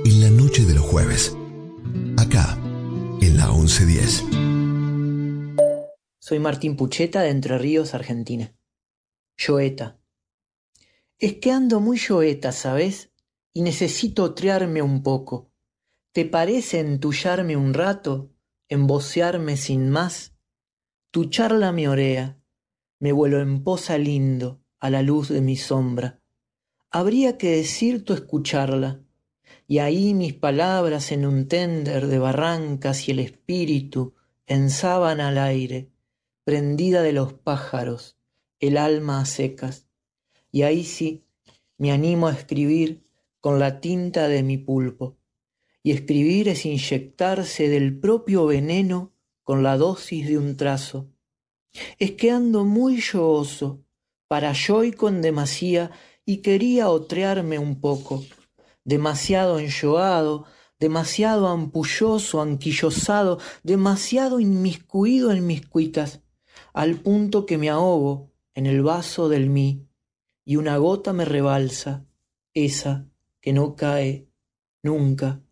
En 0.06 0.22
la 0.22 0.30
noche 0.30 0.64
de 0.64 0.76
los 0.76 0.86
jueves. 0.86 1.36
Acá, 2.16 2.56
en 3.20 3.36
la 3.36 3.52
1110. 3.52 4.24
Soy 6.18 6.38
Martín 6.38 6.74
Pucheta 6.74 7.20
de 7.20 7.28
Entre 7.28 7.58
Ríos, 7.58 7.92
Argentina. 7.92 8.56
Yoeta. 9.36 10.00
Es 11.18 11.34
que 11.34 11.50
ando 11.50 11.80
muy 11.80 11.98
yoeta, 11.98 12.52
¿sabes? 12.52 13.10
Y 13.52 13.60
necesito 13.60 14.32
trearme 14.32 14.80
un 14.80 15.02
poco. 15.02 15.52
¿Te 16.16 16.24
parece 16.24 16.80
entullarme 16.80 17.58
un 17.58 17.74
rato, 17.74 18.30
embocearme 18.70 19.58
sin 19.58 19.90
más? 19.90 20.32
Tu 21.10 21.26
charla 21.26 21.72
me 21.72 21.90
orea, 21.90 22.40
me 22.98 23.12
vuelo 23.12 23.38
en 23.38 23.62
posa 23.62 23.98
lindo 23.98 24.62
a 24.80 24.88
la 24.88 25.02
luz 25.02 25.28
de 25.28 25.42
mi 25.42 25.56
sombra. 25.56 26.22
Habría 26.90 27.36
que 27.36 27.50
decir 27.50 28.02
tu 28.02 28.14
escucharla, 28.14 29.02
y 29.68 29.80
ahí 29.80 30.14
mis 30.14 30.32
palabras 30.32 31.12
en 31.12 31.26
un 31.26 31.48
tender 31.48 32.06
de 32.06 32.18
barrancas 32.18 33.08
y 33.08 33.10
el 33.10 33.18
espíritu 33.18 34.14
en 34.46 34.70
al 34.82 35.36
aire, 35.36 35.90
prendida 36.44 37.02
de 37.02 37.12
los 37.12 37.34
pájaros, 37.34 38.16
el 38.58 38.78
alma 38.78 39.20
a 39.20 39.26
secas. 39.26 39.86
Y 40.50 40.62
ahí 40.62 40.84
sí 40.84 41.26
me 41.76 41.92
animo 41.92 42.28
a 42.28 42.32
escribir 42.32 43.06
con 43.42 43.58
la 43.58 43.80
tinta 43.82 44.28
de 44.28 44.42
mi 44.42 44.56
pulpo 44.56 45.15
y 45.86 45.92
escribir 45.92 46.48
es 46.48 46.66
inyectarse 46.66 47.68
del 47.68 47.96
propio 47.96 48.44
veneno 48.44 49.14
con 49.44 49.62
la 49.62 49.76
dosis 49.76 50.26
de 50.26 50.36
un 50.36 50.56
trazo. 50.56 51.12
Es 52.00 52.10
que 52.10 52.32
ando 52.32 52.64
muy 52.64 53.00
yohoso, 53.00 53.84
para 54.26 54.52
yo 54.52 54.82
y 54.82 54.90
con 54.90 55.22
demasía, 55.22 55.92
y 56.24 56.38
quería 56.38 56.88
otrearme 56.88 57.60
un 57.60 57.80
poco, 57.80 58.24
demasiado 58.82 59.60
enyoado, 59.60 60.46
demasiado 60.80 61.46
ampulloso, 61.46 62.42
anquillosado, 62.42 63.38
demasiado 63.62 64.40
inmiscuido 64.40 65.30
en 65.30 65.46
mis 65.46 65.68
cuitas, 65.68 66.20
al 66.74 66.96
punto 66.96 67.46
que 67.46 67.58
me 67.58 67.70
ahogo 67.70 68.32
en 68.54 68.66
el 68.66 68.82
vaso 68.82 69.28
del 69.28 69.50
mí, 69.50 69.86
y 70.44 70.56
una 70.56 70.78
gota 70.78 71.12
me 71.12 71.24
rebalsa, 71.24 72.08
esa 72.54 73.08
que 73.40 73.52
no 73.52 73.76
cae 73.76 74.28
nunca 74.82 75.45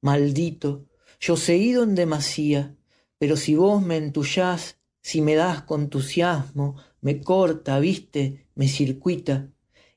maldito, 0.00 0.86
yo 1.20 1.34
ido 1.48 1.82
en 1.82 1.94
demasía, 1.94 2.76
pero 3.18 3.36
si 3.36 3.54
vos 3.56 3.82
me 3.82 3.96
entullás, 3.96 4.78
si 5.00 5.20
me 5.20 5.34
das 5.34 5.62
con 5.62 5.82
entusiasmo, 5.82 6.76
me 7.00 7.20
corta, 7.20 7.78
viste, 7.80 8.46
me 8.54 8.68
circuita, 8.68 9.50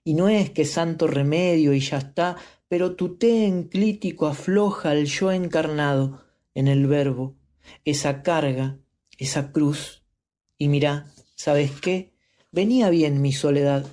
y 0.03 0.13
no 0.13 0.29
es 0.29 0.49
que 0.49 0.65
santo 0.65 1.07
remedio 1.07 1.73
y 1.73 1.79
ya 1.79 1.97
está, 1.97 2.37
pero 2.67 2.95
tu 2.95 3.17
té 3.17 3.45
enclítico 3.45 4.27
afloja 4.27 4.93
el 4.93 5.05
yo 5.05 5.31
encarnado 5.31 6.23
en 6.55 6.67
el 6.67 6.87
verbo, 6.87 7.35
esa 7.85 8.23
carga, 8.23 8.77
esa 9.17 9.51
cruz. 9.51 10.03
Y 10.57 10.69
mirá, 10.69 11.11
¿sabes 11.35 11.71
qué? 11.81 12.13
Venía 12.51 12.89
bien 12.89 13.21
mi 13.21 13.31
soledad, 13.31 13.85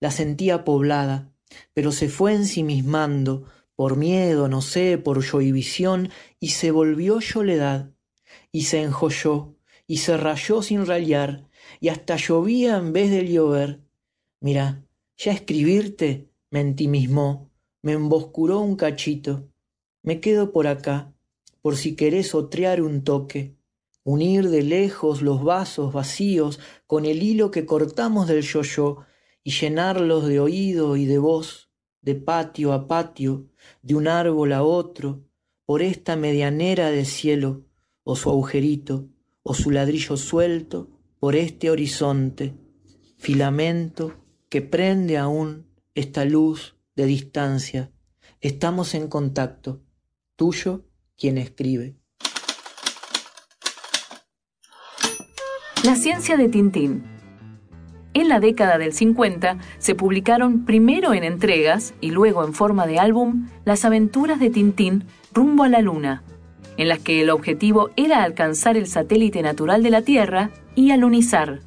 la 0.00 0.10
sentía 0.10 0.64
poblada, 0.64 1.32
pero 1.74 1.92
se 1.92 2.08
fue 2.08 2.34
ensimismando, 2.34 3.44
por 3.76 3.96
miedo, 3.96 4.48
no 4.48 4.62
sé, 4.62 4.98
por 4.98 5.22
visión, 5.52 6.10
y 6.40 6.48
se 6.48 6.70
volvió 6.70 7.20
soledad, 7.20 7.92
y 8.50 8.62
se 8.62 8.82
enjolló, 8.82 9.54
y 9.86 9.98
se 9.98 10.16
rayó 10.16 10.62
sin 10.62 10.86
rayar, 10.86 11.48
y 11.78 11.88
hasta 11.88 12.16
llovía 12.16 12.78
en 12.78 12.92
vez 12.92 13.10
de 13.10 13.28
llover. 13.28 13.82
Mira, 14.40 14.84
ya 15.16 15.32
escribirte 15.32 16.30
me 16.50 16.60
entimismó, 16.60 17.50
me 17.82 17.92
emboscuró 17.92 18.60
un 18.60 18.76
cachito. 18.76 19.48
Me 20.02 20.20
quedo 20.20 20.52
por 20.52 20.66
acá, 20.66 21.12
por 21.60 21.76
si 21.76 21.96
querés 21.96 22.34
otrear 22.34 22.80
un 22.80 23.04
toque, 23.04 23.56
unir 24.04 24.48
de 24.48 24.62
lejos 24.62 25.20
los 25.20 25.42
vasos 25.42 25.92
vacíos 25.92 26.60
con 26.86 27.04
el 27.04 27.22
hilo 27.22 27.50
que 27.50 27.66
cortamos 27.66 28.28
del 28.28 28.42
yo-yo 28.42 29.04
y 29.42 29.50
llenarlos 29.50 30.26
de 30.26 30.40
oído 30.40 30.96
y 30.96 31.06
de 31.06 31.18
voz, 31.18 31.70
de 32.02 32.14
patio 32.14 32.72
a 32.72 32.86
patio, 32.86 33.48
de 33.82 33.94
un 33.94 34.08
árbol 34.08 34.52
a 34.52 34.62
otro, 34.62 35.24
por 35.64 35.82
esta 35.82 36.16
medianera 36.16 36.90
de 36.90 37.04
cielo, 37.04 37.66
o 38.04 38.16
su 38.16 38.30
agujerito, 38.30 39.08
o 39.42 39.54
su 39.54 39.70
ladrillo 39.70 40.16
suelto, 40.16 40.90
por 41.18 41.34
este 41.34 41.70
horizonte, 41.70 42.54
filamento 43.16 44.14
que 44.48 44.62
prende 44.62 45.18
aún 45.18 45.66
esta 45.94 46.24
luz 46.24 46.76
de 46.94 47.06
distancia. 47.06 47.90
Estamos 48.40 48.94
en 48.94 49.08
contacto, 49.08 49.82
tuyo 50.36 50.84
quien 51.16 51.38
escribe. 51.38 51.96
La 55.82 55.96
ciencia 55.96 56.36
de 56.36 56.48
Tintín 56.48 57.15
en 58.16 58.30
la 58.30 58.40
década 58.40 58.78
del 58.78 58.94
50 58.94 59.58
se 59.78 59.94
publicaron 59.94 60.64
primero 60.64 61.12
en 61.12 61.22
entregas 61.22 61.92
y 62.00 62.12
luego 62.12 62.46
en 62.46 62.54
forma 62.54 62.86
de 62.86 62.98
álbum 62.98 63.48
las 63.66 63.84
aventuras 63.84 64.40
de 64.40 64.48
Tintín 64.48 65.04
rumbo 65.34 65.64
a 65.64 65.68
la 65.68 65.82
Luna, 65.82 66.22
en 66.78 66.88
las 66.88 67.00
que 67.00 67.20
el 67.20 67.28
objetivo 67.28 67.90
era 67.94 68.22
alcanzar 68.22 68.78
el 68.78 68.86
satélite 68.86 69.42
natural 69.42 69.82
de 69.82 69.90
la 69.90 70.00
Tierra 70.00 70.48
y 70.74 70.92
alunizar. 70.92 71.60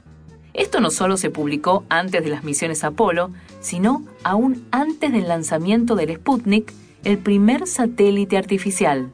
Esto 0.55 0.79
no 0.79 0.89
solo 0.89 1.17
se 1.17 1.29
publicó 1.29 1.83
antes 1.87 2.23
de 2.23 2.31
las 2.31 2.43
misiones 2.43 2.83
Apolo, 2.83 3.29
sino 3.59 4.03
aún 4.23 4.65
antes 4.71 5.11
del 5.11 5.27
lanzamiento 5.27 5.95
del 5.95 6.15
Sputnik, 6.15 6.73
el 7.03 7.19
primer 7.19 7.67
satélite 7.67 8.37
artificial. 8.37 9.11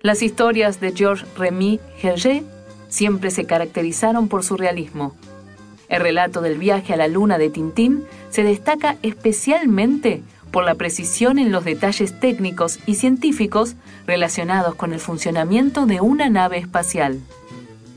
Las 0.00 0.22
historias 0.22 0.80
de 0.80 0.92
Georges 0.92 1.28
Remy 1.36 1.80
Hergé 2.02 2.44
siempre 2.88 3.30
se 3.30 3.44
caracterizaron 3.44 4.28
por 4.28 4.42
su 4.42 4.56
realismo 4.56 5.14
el 5.92 6.00
relato 6.00 6.40
del 6.40 6.56
viaje 6.56 6.94
a 6.94 6.96
la 6.96 7.06
luna 7.06 7.36
de 7.36 7.50
Tintín 7.50 8.04
se 8.30 8.42
destaca 8.42 8.96
especialmente 9.02 10.22
por 10.50 10.64
la 10.64 10.74
precisión 10.74 11.38
en 11.38 11.52
los 11.52 11.66
detalles 11.66 12.18
técnicos 12.18 12.78
y 12.86 12.94
científicos 12.94 13.76
relacionados 14.06 14.74
con 14.74 14.94
el 14.94 15.00
funcionamiento 15.00 15.84
de 15.84 16.00
una 16.00 16.30
nave 16.30 16.56
espacial. 16.56 17.20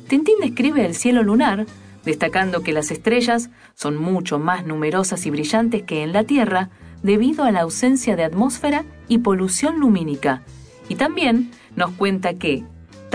Tintín 0.10 0.36
describe 0.42 0.86
el 0.86 0.94
cielo 0.94 1.24
lunar, 1.24 1.68
destacando 2.04 2.64
que 2.64 2.74
las 2.74 2.92
estrellas 2.92 3.50
son 3.76 3.96
mucho 3.96 4.40
más 4.40 4.66
numerosas 4.66 5.26
y 5.26 5.30
brillantes 5.30 5.84
que 5.84 6.04
en 6.04 6.12
la 6.12 6.26
Tierra 6.26 6.70
debido 7.02 7.46
a 7.46 7.52
la 7.52 7.62
ausencia 7.62 8.18
de 8.18 8.26
atmósfera 8.26 8.84
y 9.08 9.20
polución 9.20 9.80
lumínica, 9.80 10.42
y 10.90 10.96
también 10.96 11.50
nos 11.78 11.92
cuenta 11.92 12.34
que, 12.34 12.66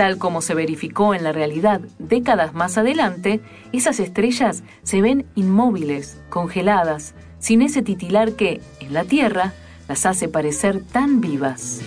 Tal 0.01 0.17
como 0.17 0.41
se 0.41 0.55
verificó 0.55 1.13
en 1.13 1.23
la 1.23 1.31
realidad 1.31 1.79
décadas 1.99 2.55
más 2.55 2.75
adelante, 2.79 3.39
esas 3.71 3.99
estrellas 3.99 4.63
se 4.81 4.99
ven 4.99 5.27
inmóviles, 5.35 6.19
congeladas, 6.29 7.13
sin 7.37 7.61
ese 7.61 7.83
titilar 7.83 8.31
que, 8.31 8.61
en 8.79 8.93
la 8.93 9.03
Tierra, 9.03 9.53
las 9.87 10.07
hace 10.07 10.27
parecer 10.27 10.81
tan 10.81 11.21
vivas. 11.21 11.81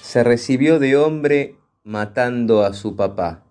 Se 0.00 0.24
recibió 0.24 0.80
de 0.80 0.96
hombre 0.96 1.54
matando 1.84 2.64
a 2.64 2.72
su 2.74 2.96
papá 2.96 3.44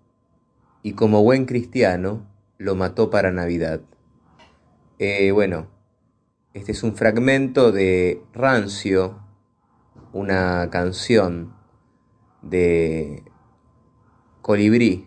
y 0.82 0.92
como 0.92 1.22
buen 1.22 1.46
cristiano 1.46 2.26
lo 2.58 2.74
mató 2.74 3.08
para 3.08 3.32
Navidad. 3.32 3.80
Eh, 4.98 5.30
bueno, 5.30 5.68
este 6.52 6.72
es 6.72 6.82
un 6.82 6.94
fragmento 6.94 7.72
de 7.72 8.20
Rancio, 8.34 9.22
una 10.12 10.68
canción 10.70 11.52
de 12.42 13.22
Colibrí, 14.40 15.06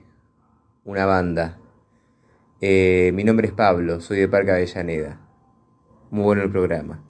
una 0.84 1.06
banda. 1.06 1.58
Eh, 2.62 3.12
mi 3.14 3.24
nombre 3.24 3.48
es 3.48 3.54
Pablo, 3.54 4.02
soy 4.02 4.20
de 4.20 4.28
Parque 4.28 4.52
Avellaneda. 4.52 5.20
Muy 6.12 6.24
bueno 6.24 6.44
el 6.44 6.52
programa. 6.52 7.04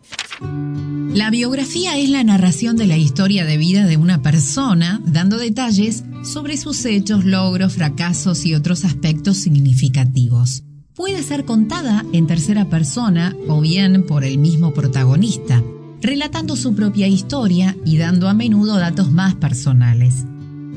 La 1.13 1.30
biografía 1.30 1.97
es 1.97 2.09
la 2.09 2.23
narración 2.23 2.76
de 2.76 2.88
la 2.88 2.97
historia 2.97 3.45
de 3.45 3.55
vida 3.55 3.85
de 3.85 3.95
una 3.95 4.22
persona, 4.22 4.99
dando 5.05 5.38
detalles 5.38 6.03
sobre 6.23 6.57
sus 6.57 6.84
hechos, 6.84 7.23
logros, 7.23 7.76
fracasos 7.76 8.45
y 8.45 8.53
otros 8.53 8.84
aspectos 8.84 9.38
significativos. 9.38 10.63
Puede 10.93 11.23
ser 11.23 11.45
contada 11.45 12.03
en 12.11 12.27
tercera 12.27 12.65
persona 12.65 13.35
o 13.47 13.61
bien 13.61 14.05
por 14.05 14.26
el 14.26 14.38
mismo 14.39 14.73
protagonista 14.73 15.61
relatando 16.01 16.55
su 16.55 16.76
propia 16.76 17.07
historia 17.07 17.76
y 17.85 17.97
dando 17.97 18.27
a 18.30 18.34
menudo 18.34 18.77
datos 18.77 19.11
más 19.11 19.35
personales. 19.35 20.26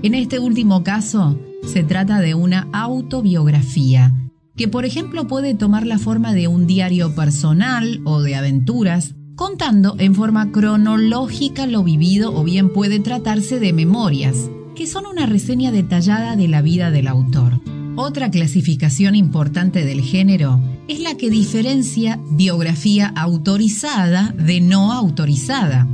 En 0.02 0.14
este 0.14 0.38
último 0.38 0.84
caso, 0.84 1.38
se 1.66 1.82
trata 1.82 2.20
de 2.20 2.34
una 2.34 2.68
autobiografía, 2.72 4.14
que 4.56 4.68
por 4.68 4.84
ejemplo 4.84 5.26
puede 5.26 5.54
tomar 5.54 5.86
la 5.86 5.98
forma 5.98 6.32
de 6.32 6.48
un 6.48 6.66
diario 6.66 7.14
personal 7.14 8.00
o 8.04 8.22
de 8.22 8.36
aventuras, 8.36 9.14
contando 9.36 9.96
en 9.98 10.14
forma 10.14 10.50
cronológica 10.50 11.66
lo 11.66 11.84
vivido 11.84 12.34
o 12.34 12.42
bien 12.44 12.72
puede 12.72 13.00
tratarse 13.00 13.60
de 13.60 13.72
memorias, 13.72 14.50
que 14.74 14.86
son 14.86 15.06
una 15.06 15.26
reseña 15.26 15.70
detallada 15.70 16.36
de 16.36 16.48
la 16.48 16.62
vida 16.62 16.90
del 16.90 17.08
autor. 17.08 17.60
Otra 17.96 18.30
clasificación 18.30 19.14
importante 19.16 19.84
del 19.84 20.00
género 20.00 20.60
es 20.88 21.00
la 21.00 21.16
que 21.16 21.30
diferencia 21.30 22.18
biografía 22.30 23.08
autorizada 23.08 24.34
de 24.38 24.60
no 24.60 24.92
autorizada. 24.92 25.86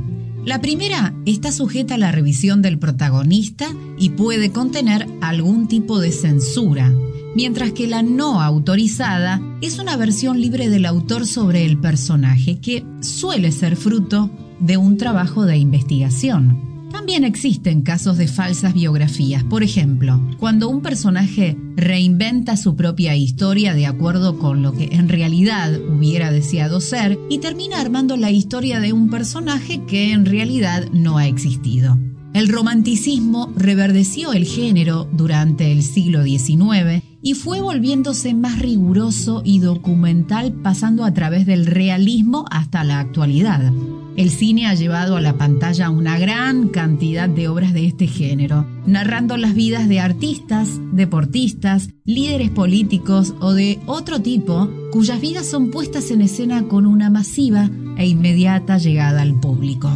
La 0.45 0.61
primera 0.61 1.13
está 1.25 1.51
sujeta 1.51 1.95
a 1.95 1.97
la 1.97 2.11
revisión 2.11 2.61
del 2.61 2.79
protagonista 2.79 3.67
y 3.99 4.11
puede 4.11 4.51
contener 4.51 5.07
algún 5.21 5.67
tipo 5.67 5.99
de 5.99 6.11
censura, 6.11 6.93
mientras 7.35 7.73
que 7.73 7.87
la 7.87 8.03
no 8.03 8.41
autorizada 8.41 9.41
es 9.61 9.79
una 9.79 9.97
versión 9.97 10.39
libre 10.39 10.69
del 10.69 10.85
autor 10.85 11.27
sobre 11.27 11.65
el 11.65 11.77
personaje 11.77 12.59
que 12.59 12.85
suele 13.01 13.51
ser 13.51 13.75
fruto 13.75 14.29
de 14.59 14.77
un 14.77 14.97
trabajo 14.97 15.45
de 15.45 15.57
investigación. 15.57 16.74
También 16.95 17.25
existen 17.25 17.81
casos 17.81 18.17
de 18.17 18.29
falsas 18.29 18.73
biografías. 18.73 19.43
Por 19.43 19.63
ejemplo, 19.63 20.21
cuando 20.39 20.69
un 20.69 20.81
personaje 20.81 21.57
reinventa 21.75 22.55
su 22.55 22.77
propia 22.77 23.17
historia 23.17 23.73
de 23.73 23.85
acuerdo 23.85 24.39
con 24.39 24.63
lo 24.63 24.71
que 24.71 24.85
en 24.93 25.09
realidad 25.09 25.77
hubiera 25.77 26.31
deseado 26.31 26.79
ser 26.79 27.19
y 27.29 27.39
termina 27.39 27.81
armando 27.81 28.15
la 28.15 28.31
historia 28.31 28.79
de 28.79 28.93
un 28.93 29.09
personaje 29.09 29.83
que 29.85 30.13
en 30.13 30.25
realidad 30.25 30.87
no 30.93 31.17
ha 31.17 31.27
existido. 31.27 31.99
El 32.33 32.47
romanticismo 32.47 33.51
reverdeció 33.57 34.31
el 34.31 34.45
género 34.45 35.05
durante 35.11 35.73
el 35.73 35.83
siglo 35.83 36.23
XIX 36.23 37.03
y 37.21 37.33
fue 37.33 37.59
volviéndose 37.59 38.33
más 38.33 38.59
riguroso 38.59 39.41
y 39.43 39.59
documental 39.59 40.53
pasando 40.53 41.03
a 41.03 41.13
través 41.13 41.45
del 41.45 41.65
realismo 41.65 42.45
hasta 42.49 42.85
la 42.85 43.01
actualidad. 43.01 43.73
El 44.17 44.29
cine 44.29 44.65
ha 44.67 44.73
llevado 44.75 45.17
a 45.17 45.21
la 45.21 45.37
pantalla 45.37 45.89
una 45.89 46.17
gran 46.17 46.69
cantidad 46.69 47.27
de 47.27 47.49
obras 47.49 47.73
de 47.73 47.85
este 47.85 48.07
género, 48.07 48.65
narrando 48.87 49.35
las 49.35 49.53
vidas 49.53 49.89
de 49.89 49.99
artistas, 49.99 50.79
deportistas, 50.93 51.89
líderes 52.05 52.49
políticos 52.49 53.35
o 53.41 53.51
de 53.51 53.77
otro 53.87 54.21
tipo, 54.21 54.69
cuyas 54.91 55.19
vidas 55.19 55.45
son 55.47 55.69
puestas 55.69 56.11
en 56.11 56.21
escena 56.21 56.69
con 56.69 56.85
una 56.85 57.09
masiva 57.09 57.69
e 57.97 58.07
inmediata 58.07 58.77
llegada 58.77 59.21
al 59.21 59.37
público. 59.37 59.89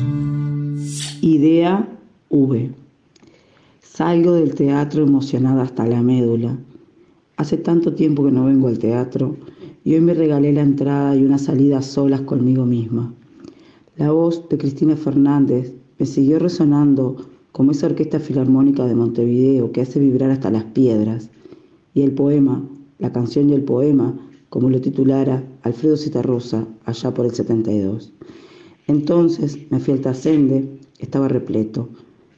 Idea 1.21 1.87
V. 2.27 2.71
Salgo 3.81 4.33
del 4.33 4.53
teatro 4.53 5.03
emocionada 5.03 5.63
hasta 5.63 5.87
la 5.87 6.01
médula. 6.01 6.57
Hace 7.37 7.55
tanto 7.55 7.93
tiempo 7.93 8.25
que 8.25 8.31
no 8.31 8.43
vengo 8.43 8.67
al 8.67 8.79
teatro 8.79 9.37
y 9.85 9.93
hoy 9.93 10.01
me 10.01 10.13
regalé 10.13 10.51
la 10.51 10.61
entrada 10.61 11.15
y 11.15 11.23
una 11.23 11.37
salida 11.37 11.81
solas 11.81 12.19
conmigo 12.21 12.65
misma. 12.65 13.13
La 13.99 14.13
voz 14.13 14.47
de 14.47 14.57
Cristina 14.57 14.95
Fernández 14.95 15.73
me 15.97 16.05
siguió 16.05 16.39
resonando 16.39 17.17
como 17.51 17.71
esa 17.71 17.87
orquesta 17.87 18.21
filarmónica 18.21 18.85
de 18.85 18.95
Montevideo 18.95 19.73
que 19.73 19.81
hace 19.81 19.99
vibrar 19.99 20.31
hasta 20.31 20.49
las 20.49 20.63
piedras. 20.63 21.29
Y 21.93 22.03
el 22.03 22.13
poema, 22.13 22.63
la 22.97 23.11
canción 23.11 23.49
y 23.49 23.53
el 23.55 23.63
poema 23.63 24.17
como 24.47 24.69
lo 24.69 24.79
titulara 24.79 25.43
Alfredo 25.63 25.97
Citarrosa 25.97 26.65
allá 26.85 27.13
por 27.13 27.25
el 27.25 27.33
72. 27.33 28.13
Entonces 28.87 29.59
me 29.69 29.81
fui 29.81 29.95
al 29.95 29.99
Tacende, 29.99 30.79
estaba 30.99 31.27
repleto. 31.27 31.89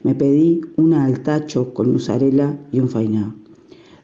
Me 0.02 0.16
pedí 0.16 0.62
una 0.78 1.06
al 1.06 1.22
tacho 1.22 1.76
con 1.76 1.94
mozzarella 1.94 2.58
y 2.72 2.80
un 2.80 2.90
fainá. 2.90 3.36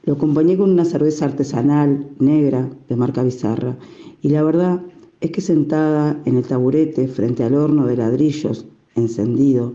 Lo 0.04 0.14
acompañé 0.14 0.58
con 0.58 0.70
una 0.70 0.86
cerveza 0.86 1.26
artesanal, 1.26 2.08
negra, 2.20 2.70
de 2.88 2.96
marca 2.96 3.24
Bizarra, 3.24 3.80
y 4.22 4.30
la 4.30 4.44
verdad 4.44 4.84
es 5.20 5.32
que 5.32 5.42
sentada 5.42 6.22
en 6.26 6.38
el 6.38 6.44
taburete 6.44 7.08
frente 7.08 7.44
al 7.44 7.56
horno 7.56 7.88
de 7.88 7.98
ladrillos 7.98 8.66
encendido, 8.96 9.74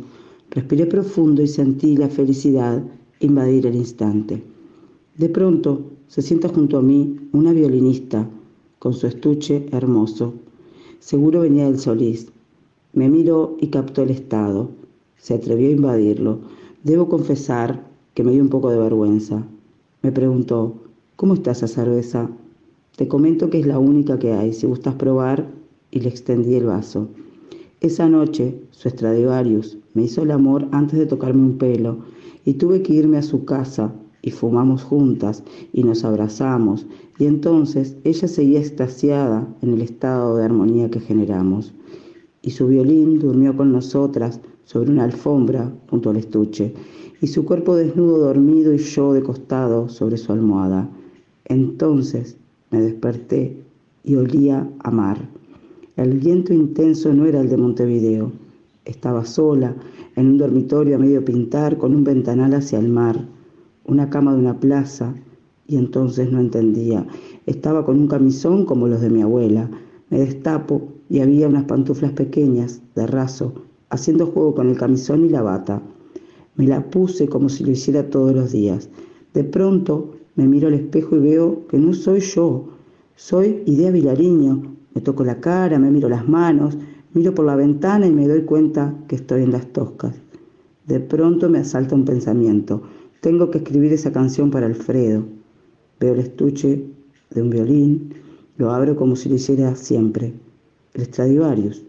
respiré 0.50 0.86
profundo 0.86 1.42
y 1.42 1.48
sentí 1.48 1.96
la 1.96 2.08
felicidad 2.08 2.82
invadir 3.20 3.66
el 3.66 3.76
instante. 3.76 4.42
De 5.16 5.28
pronto 5.28 5.82
se 6.08 6.22
sienta 6.22 6.48
junto 6.48 6.78
a 6.78 6.82
mí 6.82 7.16
una 7.32 7.52
violinista 7.52 8.28
con 8.78 8.94
su 8.94 9.06
estuche 9.06 9.66
hermoso. 9.72 10.34
Seguro 10.98 11.40
venía 11.40 11.66
del 11.66 11.78
Solís. 11.78 12.28
Me 12.92 13.08
miró 13.08 13.56
y 13.60 13.68
captó 13.68 14.02
el 14.02 14.10
estado. 14.10 14.70
Se 15.16 15.34
atrevió 15.34 15.68
a 15.68 15.72
invadirlo. 15.72 16.40
Debo 16.82 17.08
confesar 17.08 17.88
que 18.14 18.22
me 18.24 18.32
dio 18.32 18.42
un 18.42 18.48
poco 18.48 18.70
de 18.70 18.78
vergüenza. 18.78 19.46
Me 20.02 20.12
preguntó, 20.12 20.74
¿cómo 21.16 21.34
está 21.34 21.52
esa 21.52 21.68
cerveza? 21.68 22.30
Te 22.96 23.08
comento 23.08 23.48
que 23.48 23.58
es 23.58 23.66
la 23.66 23.78
única 23.78 24.18
que 24.18 24.32
hay, 24.32 24.52
si 24.52 24.66
gustas 24.66 24.94
probar, 24.96 25.46
y 25.90 26.00
le 26.00 26.10
extendí 26.10 26.56
el 26.56 26.66
vaso. 26.66 27.08
Esa 27.80 28.06
noche, 28.06 28.60
su 28.70 28.90
Stradivarius 28.90 29.78
me 29.94 30.02
hizo 30.02 30.22
el 30.22 30.30
amor 30.30 30.68
antes 30.72 30.98
de 30.98 31.06
tocarme 31.06 31.42
un 31.42 31.56
pelo, 31.56 32.00
y 32.44 32.54
tuve 32.54 32.82
que 32.82 32.92
irme 32.92 33.16
a 33.16 33.22
su 33.22 33.46
casa, 33.46 33.94
y 34.20 34.30
fumamos 34.30 34.82
juntas, 34.82 35.42
y 35.72 35.84
nos 35.84 36.04
abrazamos, 36.04 36.86
y 37.18 37.24
entonces 37.24 37.96
ella 38.04 38.28
seguía 38.28 38.60
extasiada 38.60 39.48
en 39.62 39.72
el 39.72 39.80
estado 39.80 40.36
de 40.36 40.44
armonía 40.44 40.90
que 40.90 41.00
generamos. 41.00 41.72
Y 42.42 42.50
su 42.50 42.68
violín 42.68 43.18
durmió 43.18 43.56
con 43.56 43.72
nosotras 43.72 44.40
sobre 44.64 44.90
una 44.90 45.04
alfombra 45.04 45.72
junto 45.88 46.10
al 46.10 46.18
estuche, 46.18 46.74
y 47.22 47.26
su 47.26 47.46
cuerpo 47.46 47.74
desnudo 47.74 48.18
dormido 48.18 48.74
y 48.74 48.78
yo 48.78 49.14
de 49.14 49.22
costado 49.22 49.88
sobre 49.88 50.18
su 50.18 50.32
almohada. 50.32 50.90
Entonces 51.46 52.36
me 52.72 52.80
desperté 52.80 53.62
y 54.02 54.16
olía 54.16 54.68
a 54.80 54.90
mar. 54.90 55.18
El 55.96 56.18
viento 56.18 56.52
intenso 56.52 57.12
no 57.12 57.26
era 57.26 57.40
el 57.40 57.48
de 57.48 57.58
Montevideo. 57.58 58.32
Estaba 58.84 59.24
sola, 59.24 59.76
en 60.16 60.26
un 60.26 60.38
dormitorio 60.38 60.96
a 60.96 60.98
medio 60.98 61.24
pintar, 61.24 61.78
con 61.78 61.94
un 61.94 62.02
ventanal 62.02 62.54
hacia 62.54 62.78
el 62.78 62.88
mar, 62.88 63.28
una 63.84 64.10
cama 64.10 64.32
de 64.32 64.40
una 64.40 64.58
plaza, 64.58 65.14
y 65.68 65.76
entonces 65.76 66.32
no 66.32 66.40
entendía. 66.40 67.06
Estaba 67.46 67.84
con 67.84 68.00
un 68.00 68.08
camisón 68.08 68.64
como 68.64 68.88
los 68.88 69.00
de 69.00 69.10
mi 69.10 69.22
abuela. 69.22 69.70
Me 70.10 70.18
destapo 70.18 70.88
y 71.08 71.20
había 71.20 71.48
unas 71.48 71.64
pantuflas 71.64 72.12
pequeñas, 72.12 72.80
de 72.94 73.06
raso, 73.06 73.52
haciendo 73.90 74.26
juego 74.26 74.54
con 74.54 74.68
el 74.70 74.76
camisón 74.76 75.24
y 75.24 75.28
la 75.28 75.42
bata. 75.42 75.82
Me 76.56 76.66
la 76.66 76.90
puse 76.90 77.28
como 77.28 77.48
si 77.48 77.64
lo 77.64 77.70
hiciera 77.70 78.10
todos 78.10 78.34
los 78.34 78.52
días. 78.52 78.88
De 79.34 79.44
pronto 79.44 80.11
me 80.34 80.46
miro 80.46 80.68
al 80.68 80.74
espejo 80.74 81.16
y 81.16 81.20
veo 81.20 81.66
que 81.68 81.78
no 81.78 81.92
soy 81.92 82.20
yo, 82.20 82.68
soy 83.16 83.62
Idea 83.66 83.90
Vilariño. 83.90 84.74
Me 84.94 85.00
toco 85.00 85.24
la 85.24 85.40
cara, 85.40 85.78
me 85.78 85.90
miro 85.90 86.08
las 86.08 86.28
manos, 86.28 86.76
miro 87.14 87.34
por 87.34 87.46
la 87.46 87.56
ventana 87.56 88.06
y 88.06 88.12
me 88.12 88.26
doy 88.26 88.42
cuenta 88.42 88.94
que 89.08 89.16
estoy 89.16 89.42
en 89.42 89.52
las 89.52 89.66
toscas. 89.72 90.14
De 90.86 91.00
pronto 91.00 91.48
me 91.48 91.58
asalta 91.58 91.94
un 91.94 92.04
pensamiento. 92.04 92.82
Tengo 93.20 93.50
que 93.50 93.58
escribir 93.58 93.92
esa 93.92 94.12
canción 94.12 94.50
para 94.50 94.66
Alfredo. 94.66 95.24
Veo 96.00 96.14
el 96.14 96.20
estuche 96.20 96.84
de 97.30 97.42
un 97.42 97.50
violín, 97.50 98.14
lo 98.56 98.70
abro 98.72 98.96
como 98.96 99.16
si 99.16 99.28
lo 99.28 99.36
hiciera 99.36 99.76
siempre. 99.76 100.32
El 100.94 101.04
Stradivarius. 101.04 101.84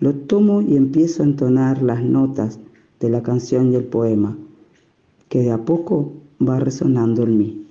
Lo 0.00 0.14
tomo 0.14 0.62
y 0.62 0.76
empiezo 0.76 1.22
a 1.22 1.26
entonar 1.26 1.82
las 1.82 2.02
notas 2.02 2.58
de 2.98 3.08
la 3.08 3.22
canción 3.22 3.72
y 3.72 3.76
el 3.76 3.84
poema, 3.84 4.36
que 5.28 5.42
de 5.42 5.52
a 5.52 5.64
poco 5.64 6.12
va 6.40 6.58
resonando 6.58 7.22
en 7.22 7.38
mí. 7.38 7.61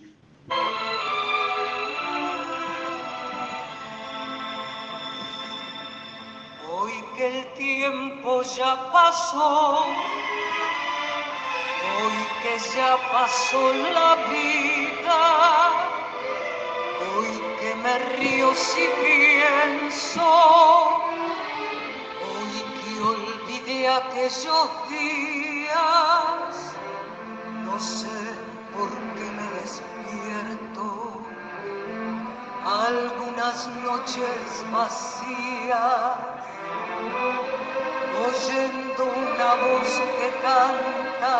Hoy 9.33 9.81
que 12.43 12.59
ya 12.75 12.97
pasó 13.11 13.73
la 13.73 14.15
vida, 14.29 15.19
hoy 17.15 17.41
que 17.59 17.75
me 17.75 17.99
río 18.17 18.53
si 18.55 18.89
pienso, 19.01 20.27
hoy 22.27 22.55
que 22.79 22.91
olvidé 23.01 23.87
aquellos 23.87 24.69
días, 24.89 26.75
no 27.65 27.79
sé 27.79 28.35
por 28.75 28.89
qué 29.15 29.25
me 29.37 29.47
despierto. 29.61 30.85
Algunas 32.63 33.67
noches 33.67 34.65
vacías 34.71 36.31
oyendo 38.21 39.03
una 39.05 39.49
voz 39.55 39.91
que 40.17 40.29
canta 40.41 41.35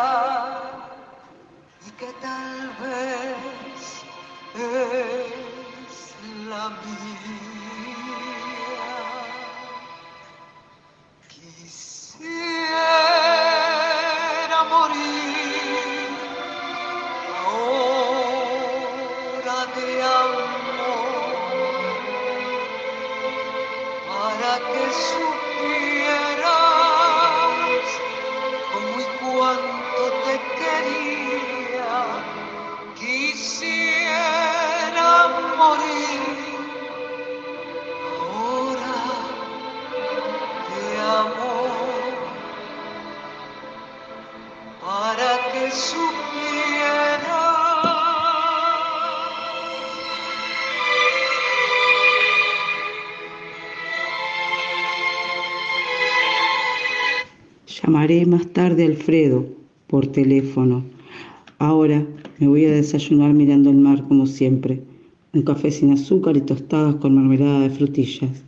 y 1.85 1.89
que 1.91 2.09
tal 2.21 2.61
vez 2.81 3.81
es 4.55 5.97
la 6.49 6.65
mía. 6.69 7.01
Quisiera 11.27 12.29
morir 14.69 16.09
ahora 17.45 18.79
de 19.75 19.87
amor 20.03 21.11
para 24.07 24.51
que 24.67 24.83
supieras 24.91 25.40
Llamaré 57.91 58.25
más 58.25 58.47
tarde 58.47 58.85
a 58.85 58.87
Alfredo 58.87 59.45
por 59.87 60.07
teléfono. 60.07 60.81
Ahora 61.59 62.07
me 62.39 62.47
voy 62.47 62.63
a 62.63 62.71
desayunar 62.71 63.33
mirando 63.33 63.69
el 63.69 63.75
mar 63.75 64.07
como 64.07 64.27
siempre. 64.27 64.81
Un 65.33 65.41
café 65.41 65.71
sin 65.71 65.91
azúcar 65.91 66.37
y 66.37 66.41
tostadas 66.41 66.95
con 66.95 67.15
mermelada 67.15 67.59
de 67.59 67.69
frutillas. 67.69 68.45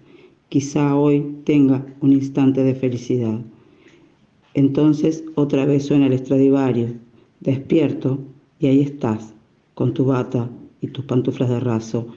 Quizá 0.47 0.95
hoy 0.95 1.25
tenga 1.43 1.85
un 1.99 2.13
instante 2.13 2.63
de 2.63 2.73
felicidad. 2.73 3.41
Entonces 4.53 5.25
otra 5.35 5.65
vez 5.65 5.87
suena 5.87 6.07
el 6.07 6.17
Stradivarius. 6.17 6.91
Despierto 7.41 8.19
y 8.61 8.67
ahí 8.67 8.79
estás, 8.79 9.33
con 9.73 9.93
tu 9.93 10.05
bata 10.05 10.49
y 10.79 10.87
tus 10.87 11.03
pantuflas 11.03 11.49
de 11.49 11.59
raso. 11.59 12.07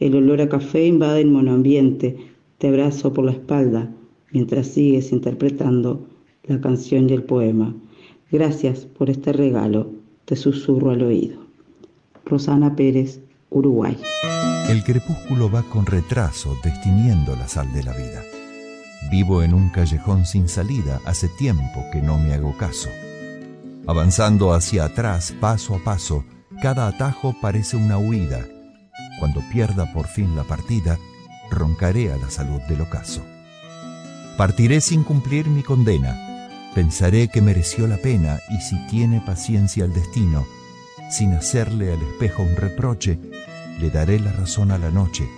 El 0.00 0.16
olor 0.16 0.42
a 0.42 0.50
café 0.50 0.86
invade 0.86 1.22
el 1.22 1.30
monoambiente. 1.30 2.18
Te 2.58 2.68
abrazo 2.68 3.14
por 3.14 3.24
la 3.24 3.32
espalda 3.32 3.90
mientras 4.32 4.66
sigues 4.66 5.12
interpretando 5.12 6.12
la 6.46 6.60
canción 6.60 7.08
y 7.08 7.12
el 7.12 7.22
poema. 7.22 7.74
Gracias 8.30 8.80
por 8.80 9.10
este 9.10 9.32
regalo, 9.32 9.90
te 10.24 10.36
susurro 10.36 10.90
al 10.90 11.02
oído. 11.02 11.38
Rosana 12.24 12.74
Pérez, 12.74 13.20
Uruguay. 13.50 13.96
El 14.68 14.82
crepúsculo 14.82 15.50
va 15.50 15.62
con 15.62 15.86
retraso, 15.86 16.56
destiniendo 16.62 17.36
la 17.36 17.48
sal 17.48 17.72
de 17.72 17.82
la 17.82 17.92
vida. 17.92 18.22
Vivo 19.10 19.42
en 19.42 19.52
un 19.52 19.68
callejón 19.68 20.24
sin 20.24 20.48
salida, 20.48 21.00
hace 21.04 21.28
tiempo 21.28 21.84
que 21.92 22.00
no 22.00 22.18
me 22.18 22.32
hago 22.32 22.56
caso. 22.56 22.88
Avanzando 23.86 24.54
hacia 24.54 24.86
atrás, 24.86 25.34
paso 25.38 25.74
a 25.74 25.84
paso, 25.84 26.24
cada 26.62 26.88
atajo 26.88 27.34
parece 27.40 27.76
una 27.76 27.98
huida. 27.98 28.46
Cuando 29.20 29.42
pierda 29.52 29.92
por 29.92 30.06
fin 30.06 30.34
la 30.34 30.44
partida, 30.44 30.98
roncaré 31.50 32.10
a 32.12 32.16
la 32.16 32.30
salud 32.30 32.60
del 32.68 32.80
ocaso. 32.80 33.22
Partiré 34.38 34.80
sin 34.80 35.04
cumplir 35.04 35.48
mi 35.48 35.62
condena, 35.62 36.23
Pensaré 36.74 37.28
que 37.28 37.40
mereció 37.40 37.86
la 37.86 37.98
pena 37.98 38.40
y 38.50 38.60
si 38.60 38.76
tiene 38.88 39.20
paciencia 39.20 39.84
el 39.84 39.92
destino, 39.92 40.44
sin 41.08 41.32
hacerle 41.32 41.92
al 41.92 42.02
espejo 42.02 42.42
un 42.42 42.56
reproche, 42.56 43.18
le 43.78 43.90
daré 43.90 44.18
la 44.18 44.32
razón 44.32 44.72
a 44.72 44.78
la 44.78 44.90
noche 44.90 45.28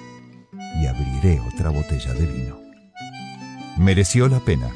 y 0.81 0.87
abriré 0.87 1.41
otra 1.41 1.69
botella 1.69 2.15
de 2.15 2.27
vino. 2.27 2.59
Mereció 3.77 4.29
la 4.29 4.41
pena, 4.41 4.71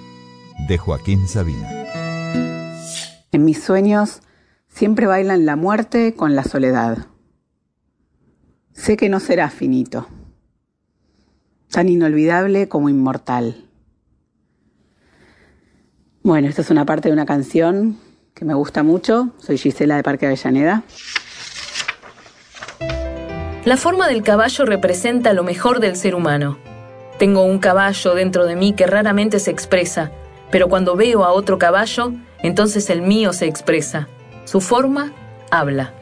de 0.68 0.76
Joaquín 0.76 1.26
Sabina. 1.26 1.68
En 3.32 3.44
mis 3.44 3.62
sueños 3.62 4.20
siempre 4.68 5.06
bailan 5.06 5.46
la 5.46 5.56
muerte 5.56 6.14
con 6.14 6.36
la 6.36 6.44
soledad. 6.44 7.06
Sé 8.74 8.98
que 8.98 9.08
no 9.08 9.18
será 9.18 9.48
finito, 9.48 10.08
tan 11.70 11.88
inolvidable 11.88 12.68
como 12.68 12.90
inmortal. 12.90 13.69
Bueno, 16.22 16.48
esta 16.48 16.60
es 16.60 16.70
una 16.70 16.84
parte 16.84 17.08
de 17.08 17.14
una 17.14 17.24
canción 17.24 17.96
que 18.34 18.44
me 18.44 18.52
gusta 18.52 18.82
mucho. 18.82 19.30
Soy 19.38 19.56
Gisela 19.56 19.96
de 19.96 20.02
Parque 20.02 20.26
Avellaneda. 20.26 20.82
La 23.64 23.78
forma 23.78 24.06
del 24.06 24.22
caballo 24.22 24.66
representa 24.66 25.32
lo 25.32 25.44
mejor 25.44 25.80
del 25.80 25.96
ser 25.96 26.14
humano. 26.14 26.58
Tengo 27.18 27.44
un 27.44 27.58
caballo 27.58 28.14
dentro 28.14 28.44
de 28.44 28.54
mí 28.54 28.74
que 28.74 28.86
raramente 28.86 29.38
se 29.38 29.50
expresa, 29.50 30.10
pero 30.50 30.68
cuando 30.68 30.94
veo 30.94 31.24
a 31.24 31.32
otro 31.32 31.58
caballo, 31.58 32.12
entonces 32.42 32.90
el 32.90 33.00
mío 33.00 33.32
se 33.32 33.46
expresa. 33.46 34.06
Su 34.44 34.60
forma 34.60 35.12
habla. 35.50 35.94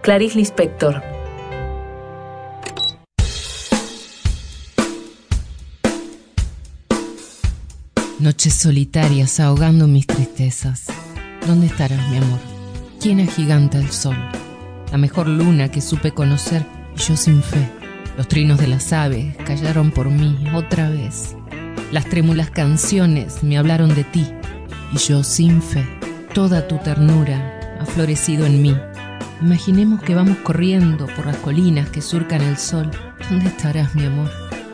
Clarice 0.00 0.38
Lispector. 0.38 1.15
Noches 8.18 8.54
solitarias 8.54 9.40
ahogando 9.40 9.86
mis 9.86 10.06
tristezas. 10.06 10.86
¿Dónde 11.46 11.66
estarás, 11.66 12.08
mi 12.08 12.16
amor? 12.16 12.38
¿Quién 12.98 13.20
agiganta 13.20 13.78
el 13.78 13.90
sol? 13.90 14.16
La 14.90 14.96
mejor 14.96 15.28
luna 15.28 15.70
que 15.70 15.82
supe 15.82 16.12
conocer 16.12 16.64
y 16.96 17.00
yo 17.00 17.14
sin 17.14 17.42
fe. 17.42 17.68
Los 18.16 18.26
trinos 18.26 18.58
de 18.58 18.68
las 18.68 18.94
aves 18.94 19.36
callaron 19.44 19.90
por 19.90 20.08
mí 20.08 20.46
otra 20.54 20.88
vez. 20.88 21.36
Las 21.92 22.06
trémulas 22.06 22.50
canciones 22.50 23.42
me 23.42 23.58
hablaron 23.58 23.94
de 23.94 24.04
ti 24.04 24.26
y 24.94 24.96
yo 24.96 25.22
sin 25.22 25.60
fe. 25.60 25.84
Toda 26.32 26.66
tu 26.68 26.78
ternura 26.78 27.78
ha 27.78 27.84
florecido 27.84 28.46
en 28.46 28.62
mí. 28.62 28.74
Imaginemos 29.42 30.02
que 30.02 30.14
vamos 30.14 30.38
corriendo 30.38 31.06
por 31.14 31.26
las 31.26 31.36
colinas 31.36 31.90
que 31.90 32.00
surcan 32.00 32.40
el 32.40 32.56
sol. 32.56 32.90
¿Dónde 33.28 33.48
estarás, 33.48 33.94
mi 33.94 34.06
amor? 34.06 34.30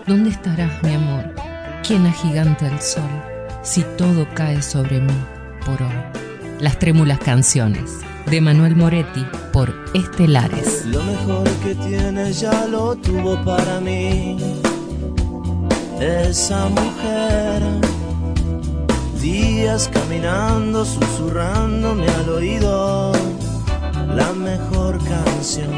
¿Dónde 0.06 0.30
estarás, 0.30 0.80
mi 0.84 0.94
amor? 0.94 1.34
¿Quién 1.82 2.06
agiganta 2.06 2.68
el 2.68 2.80
sol? 2.80 3.31
Si 3.62 3.84
todo 3.96 4.26
cae 4.34 4.60
sobre 4.60 5.00
mí 5.00 5.14
por 5.64 5.80
hoy. 5.80 5.94
Las 6.58 6.80
trémulas 6.80 7.20
canciones 7.20 8.00
de 8.26 8.40
Manuel 8.40 8.74
Moretti 8.74 9.24
por 9.52 9.72
Estelares. 9.94 10.84
Lo 10.86 11.00
mejor 11.04 11.48
que 11.62 11.74
tiene 11.76 12.32
ya 12.32 12.66
lo 12.66 12.96
tuvo 12.96 13.42
para 13.44 13.78
mí. 13.78 14.36
Esa 16.00 16.68
mujer, 16.68 17.62
días 19.20 19.88
caminando, 19.92 20.84
susurrándome 20.84 22.08
al 22.08 22.28
oído 22.30 23.12
la 24.08 24.32
mejor 24.32 24.98
canción. 25.04 25.70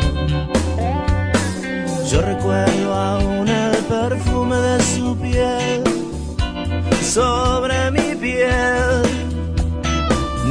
Yo 2.10 2.22
recuerdo 2.22 2.94
aún 2.94 3.46
el 3.46 3.76
perfume 3.84 4.56
de 4.56 4.82
su 4.82 5.16
piel 5.18 5.93
sobre 7.14 7.92
mi 7.92 8.16
piel. 8.16 9.02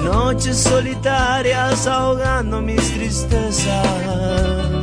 Noches 0.06 0.57
solitarias 0.64 1.85
ahogando 1.88 2.61
mis 2.61 2.94
tristezas. 2.94 4.82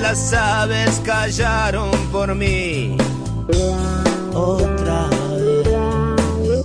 Las 0.00 0.32
aves 0.32 1.00
callaron 1.04 1.90
por 2.10 2.34
mí. 2.34 2.96
Otra 4.32 5.08
vez. 5.08 6.64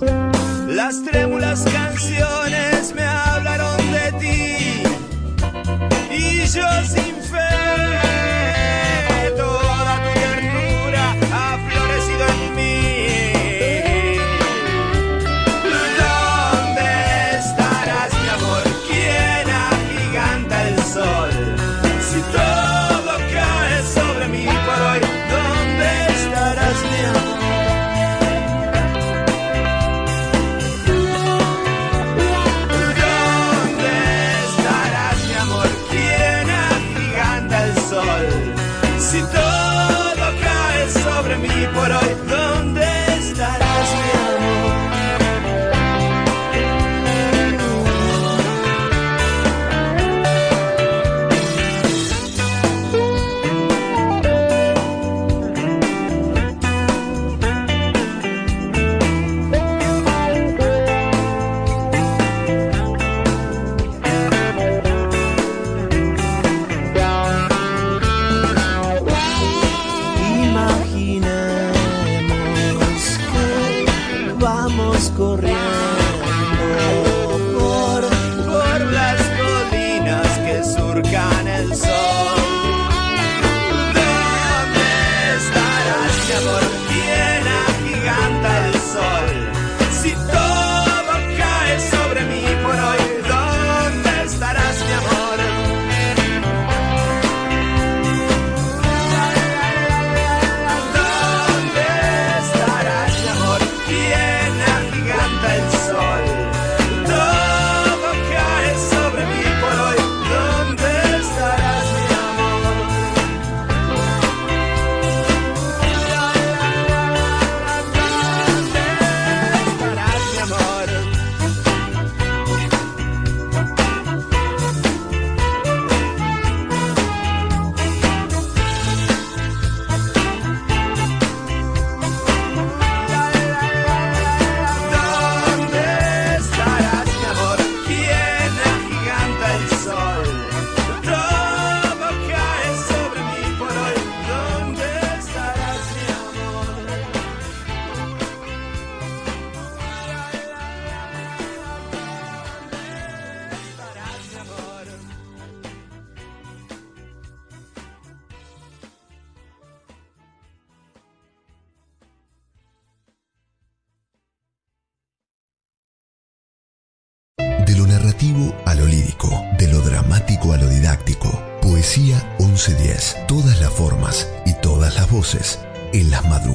Las 0.68 1.02
trémulas 1.02 1.64
canciones 1.64 2.94
me 2.94 3.04
hablaron 3.04 3.76
de 3.92 4.12
ti. 4.20 4.82
Y 6.10 6.46
yo 6.46 6.66
sin 6.84 7.15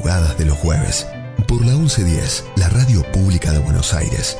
de 0.02 0.46
los 0.46 0.58
jueves. 0.58 1.06
Por 1.48 1.64
la 1.64 1.74
1110, 1.74 2.46
la 2.56 2.70
radio 2.70 3.04
pública 3.12 3.52
de 3.52 3.60
Buenos 3.60 3.94
Aires. 3.94 4.36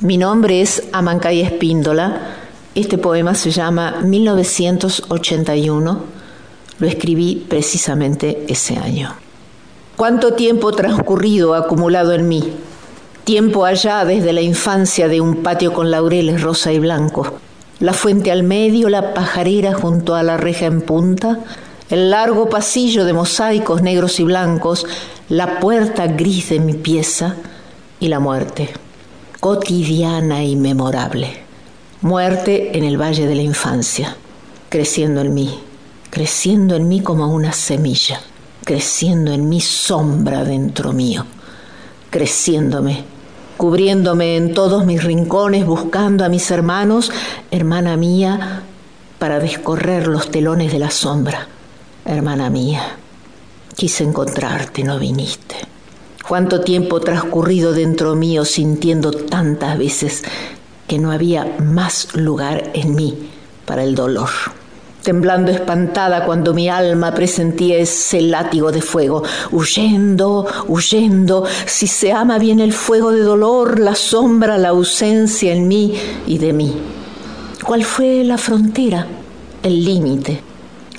Mi 0.00 0.16
nombre 0.16 0.62
es 0.62 0.84
Amancay 0.92 1.42
Espíndola. 1.42 2.36
Este 2.74 2.96
poema 2.96 3.34
se 3.34 3.50
llama 3.50 4.00
1981. 4.02 6.02
Lo 6.78 6.86
escribí 6.86 7.44
precisamente 7.46 8.46
ese 8.48 8.78
año. 8.78 9.14
¿Cuánto 9.94 10.32
tiempo 10.32 10.72
transcurrido 10.72 11.54
acumulado 11.54 12.14
en 12.14 12.26
mí? 12.26 12.54
Tiempo 13.24 13.66
allá 13.66 14.06
desde 14.06 14.32
la 14.32 14.40
infancia 14.40 15.08
de 15.08 15.20
un 15.20 15.42
patio 15.42 15.74
con 15.74 15.90
laureles 15.90 16.40
rosa 16.40 16.72
y 16.72 16.78
blanco. 16.78 17.34
La 17.80 17.92
fuente 17.92 18.32
al 18.32 18.44
medio, 18.44 18.88
la 18.88 19.12
pajarera 19.12 19.74
junto 19.74 20.14
a 20.14 20.22
la 20.22 20.38
reja 20.38 20.64
en 20.64 20.80
punta, 20.80 21.40
el 21.90 22.10
largo 22.10 22.48
pasillo 22.48 23.04
de 23.04 23.12
mosaicos 23.12 23.82
negros 23.82 24.20
y 24.20 24.24
blancos, 24.24 24.86
la 25.28 25.60
puerta 25.60 26.06
gris 26.06 26.50
de 26.50 26.60
mi 26.60 26.74
pieza 26.74 27.36
y 28.00 28.08
la 28.08 28.20
muerte, 28.20 28.70
cotidiana 29.40 30.44
y 30.44 30.56
memorable. 30.56 31.44
Muerte 32.00 32.76
en 32.76 32.84
el 32.84 33.00
valle 33.00 33.26
de 33.26 33.34
la 33.34 33.42
infancia, 33.42 34.16
creciendo 34.68 35.20
en 35.20 35.34
mí, 35.34 35.58
creciendo 36.10 36.74
en 36.76 36.88
mí 36.88 37.00
como 37.00 37.28
una 37.28 37.52
semilla 37.52 38.20
creciendo 38.64 39.32
en 39.32 39.48
mi 39.48 39.60
sombra 39.60 40.42
dentro 40.42 40.92
mío, 40.92 41.26
creciéndome, 42.10 43.04
cubriéndome 43.56 44.36
en 44.36 44.54
todos 44.54 44.86
mis 44.86 45.04
rincones, 45.04 45.66
buscando 45.66 46.24
a 46.24 46.28
mis 46.28 46.50
hermanos, 46.50 47.12
hermana 47.50 47.96
mía, 47.96 48.62
para 49.18 49.38
descorrer 49.38 50.06
los 50.06 50.30
telones 50.30 50.72
de 50.72 50.78
la 50.78 50.90
sombra. 50.90 51.46
Hermana 52.04 52.50
mía, 52.50 52.96
quise 53.74 54.04
encontrarte, 54.04 54.84
no 54.84 54.98
viniste. 54.98 55.56
Cuánto 56.28 56.60
tiempo 56.60 57.00
transcurrido 57.00 57.72
dentro 57.72 58.14
mío 58.14 58.44
sintiendo 58.44 59.10
tantas 59.10 59.78
veces 59.78 60.22
que 60.86 60.98
no 60.98 61.12
había 61.12 61.56
más 61.60 62.14
lugar 62.14 62.70
en 62.74 62.94
mí 62.94 63.30
para 63.64 63.84
el 63.84 63.94
dolor 63.94 64.28
temblando 65.04 65.52
espantada 65.52 66.24
cuando 66.24 66.54
mi 66.54 66.68
alma 66.68 67.14
presentía 67.14 67.76
ese 67.76 68.22
látigo 68.22 68.72
de 68.72 68.80
fuego, 68.80 69.22
huyendo, 69.52 70.46
huyendo, 70.66 71.44
si 71.66 71.86
se 71.86 72.10
ama 72.10 72.38
bien 72.38 72.58
el 72.58 72.72
fuego 72.72 73.12
de 73.12 73.20
dolor, 73.20 73.78
la 73.78 73.94
sombra, 73.94 74.56
la 74.56 74.70
ausencia 74.70 75.52
en 75.52 75.68
mí 75.68 75.94
y 76.26 76.38
de 76.38 76.54
mí. 76.54 76.74
¿Cuál 77.62 77.84
fue 77.84 78.24
la 78.24 78.38
frontera, 78.38 79.06
el 79.62 79.84
límite? 79.84 80.53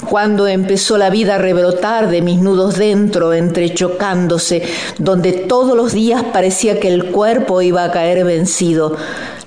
Cuando 0.09 0.47
empezó 0.47 0.97
la 0.97 1.09
vida 1.09 1.35
a 1.35 1.37
rebrotar 1.37 2.09
de 2.09 2.21
mis 2.21 2.39
nudos 2.39 2.77
dentro, 2.77 3.33
entrechocándose, 3.33 4.63
donde 4.97 5.31
todos 5.33 5.75
los 5.75 5.93
días 5.93 6.23
parecía 6.31 6.79
que 6.79 6.87
el 6.87 7.11
cuerpo 7.11 7.61
iba 7.61 7.83
a 7.83 7.91
caer 7.91 8.23
vencido, 8.23 8.95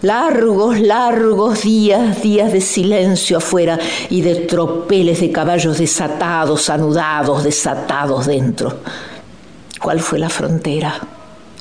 Largos, 0.01 0.79
largos 0.79 1.63
días, 1.63 2.23
días 2.23 2.53
de 2.53 2.61
silencio 2.61 3.39
afuera 3.39 3.81
y 4.09 4.21
de 4.21 4.37
tropeles 4.37 5.21
de 5.21 5.33
caballos 5.33 5.77
desatados, 5.77 6.71
anudados, 6.71 7.43
desatados 7.43 8.27
dentro. 8.27 8.79
¿Cuál 9.83 9.99
fue 9.99 10.21
la 10.21 10.29
frontera? 10.29 10.95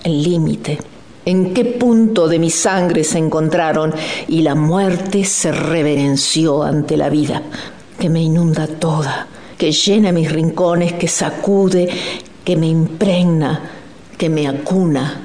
El 0.03 0.21
límite. 0.21 0.77
¿En 1.25 1.51
qué 1.55 1.65
punto 1.65 2.27
de 2.27 2.37
mi 2.37 2.51
sangre 2.51 3.03
se 3.03 3.17
encontraron 3.17 3.91
y 4.27 4.43
la 4.43 4.53
muerte 4.53 5.25
se 5.25 5.51
reverenció 5.51 6.61
ante 6.61 6.95
la 6.95 7.09
vida, 7.09 7.41
que 7.99 8.09
me 8.09 8.21
inunda 8.21 8.67
toda, 8.67 9.27
que 9.57 9.71
llena 9.71 10.11
mis 10.11 10.31
rincones, 10.31 10.93
que 10.93 11.07
sacude, 11.07 11.89
que 12.45 12.55
me 12.55 12.67
impregna, 12.67 13.71
que 14.17 14.29
me 14.29 14.47
acuna, 14.47 15.21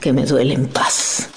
que 0.00 0.12
me 0.12 0.24
duele 0.24 0.54
en 0.54 0.66
paz? 0.66 1.30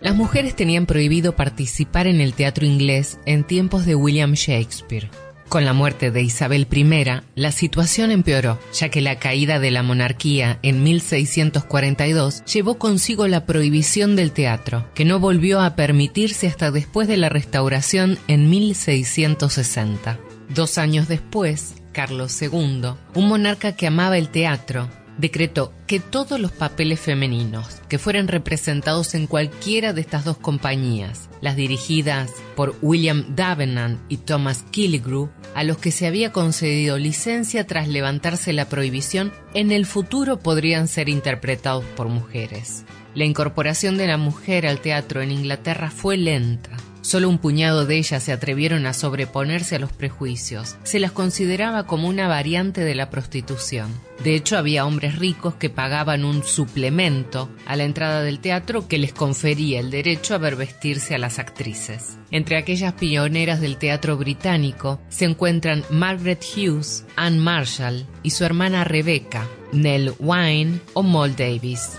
Las 0.00 0.14
mujeres 0.14 0.54
tenían 0.54 0.86
prohibido 0.86 1.34
participar 1.34 2.06
en 2.06 2.20
el 2.20 2.32
teatro 2.34 2.64
inglés 2.64 3.18
en 3.26 3.44
tiempos 3.44 3.86
de 3.86 3.96
William 3.96 4.34
Shakespeare. 4.34 5.10
Con 5.48 5.64
la 5.64 5.72
muerte 5.72 6.10
de 6.10 6.22
Isabel 6.22 6.66
I, 6.72 7.22
la 7.36 7.52
situación 7.52 8.10
empeoró, 8.10 8.58
ya 8.72 8.88
que 8.88 9.00
la 9.00 9.20
caída 9.20 9.60
de 9.60 9.70
la 9.70 9.84
monarquía 9.84 10.58
en 10.62 10.82
1642 10.82 12.44
llevó 12.44 12.78
consigo 12.78 13.28
la 13.28 13.46
prohibición 13.46 14.16
del 14.16 14.32
teatro, 14.32 14.88
que 14.94 15.04
no 15.04 15.20
volvió 15.20 15.60
a 15.60 15.76
permitirse 15.76 16.48
hasta 16.48 16.72
después 16.72 17.06
de 17.06 17.16
la 17.16 17.28
restauración 17.28 18.18
en 18.26 18.50
1660. 18.50 20.18
Dos 20.48 20.78
años 20.78 21.06
después, 21.06 21.76
Carlos 21.92 22.40
II, 22.42 22.94
un 23.14 23.28
monarca 23.28 23.76
que 23.76 23.86
amaba 23.86 24.18
el 24.18 24.28
teatro, 24.28 24.88
decretó 25.18 25.72
que 25.86 26.00
todos 26.00 26.38
los 26.40 26.52
papeles 26.52 27.00
femeninos 27.00 27.80
que 27.88 27.98
fueran 27.98 28.28
representados 28.28 29.14
en 29.14 29.26
cualquiera 29.26 29.92
de 29.92 30.00
estas 30.00 30.24
dos 30.24 30.38
compañías, 30.38 31.28
las 31.40 31.56
dirigidas 31.56 32.32
por 32.54 32.76
William 32.82 33.34
Davenant 33.34 34.00
y 34.08 34.18
Thomas 34.18 34.64
Killigrew, 34.70 35.30
a 35.54 35.64
los 35.64 35.78
que 35.78 35.90
se 35.90 36.06
había 36.06 36.32
concedido 36.32 36.98
licencia 36.98 37.66
tras 37.66 37.88
levantarse 37.88 38.52
la 38.52 38.68
prohibición, 38.68 39.32
en 39.54 39.72
el 39.72 39.86
futuro 39.86 40.38
podrían 40.38 40.88
ser 40.88 41.08
interpretados 41.08 41.84
por 41.96 42.08
mujeres. 42.08 42.84
La 43.16 43.24
incorporación 43.24 43.96
de 43.96 44.06
la 44.06 44.18
mujer 44.18 44.66
al 44.66 44.80
teatro 44.80 45.22
en 45.22 45.32
Inglaterra 45.32 45.90
fue 45.90 46.16
lenta, 46.16 46.70
Solo 47.06 47.28
un 47.28 47.38
puñado 47.38 47.86
de 47.86 47.98
ellas 47.98 48.20
se 48.20 48.32
atrevieron 48.32 48.84
a 48.84 48.92
sobreponerse 48.92 49.76
a 49.76 49.78
los 49.78 49.92
prejuicios. 49.92 50.74
Se 50.82 50.98
las 50.98 51.12
consideraba 51.12 51.86
como 51.86 52.08
una 52.08 52.26
variante 52.26 52.80
de 52.80 52.96
la 52.96 53.10
prostitución. 53.10 53.92
De 54.24 54.34
hecho, 54.34 54.58
había 54.58 54.84
hombres 54.84 55.16
ricos 55.16 55.54
que 55.54 55.70
pagaban 55.70 56.24
un 56.24 56.42
suplemento 56.42 57.48
a 57.64 57.76
la 57.76 57.84
entrada 57.84 58.22
del 58.22 58.40
teatro 58.40 58.88
que 58.88 58.98
les 58.98 59.12
confería 59.12 59.78
el 59.78 59.92
derecho 59.92 60.34
a 60.34 60.38
ver 60.38 60.56
vestirse 60.56 61.14
a 61.14 61.18
las 61.18 61.38
actrices. 61.38 62.18
Entre 62.32 62.56
aquellas 62.56 62.94
pioneras 62.94 63.60
del 63.60 63.76
teatro 63.76 64.16
británico 64.16 65.00
se 65.08 65.26
encuentran 65.26 65.84
Margaret 65.90 66.44
Hughes, 66.56 67.04
Anne 67.14 67.38
Marshall 67.38 68.04
y 68.24 68.30
su 68.30 68.44
hermana 68.44 68.82
Rebecca, 68.82 69.46
Nell 69.72 70.12
Wine 70.18 70.80
o 70.94 71.04
Moll 71.04 71.36
Davis. 71.36 71.98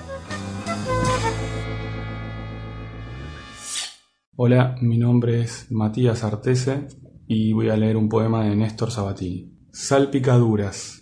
Hola, 4.39 4.75
mi 4.81 4.99
nombre 4.99 5.41
es 5.41 5.65
Matías 5.71 6.23
Artese 6.23 6.89
y 7.25 7.53
voy 7.53 7.69
a 7.69 7.75
leer 7.75 7.97
un 7.97 8.07
poema 8.07 8.43
de 8.43 8.55
Néstor 8.55 8.91
Sabatini. 8.91 9.51
Salpicaduras. 9.71 11.01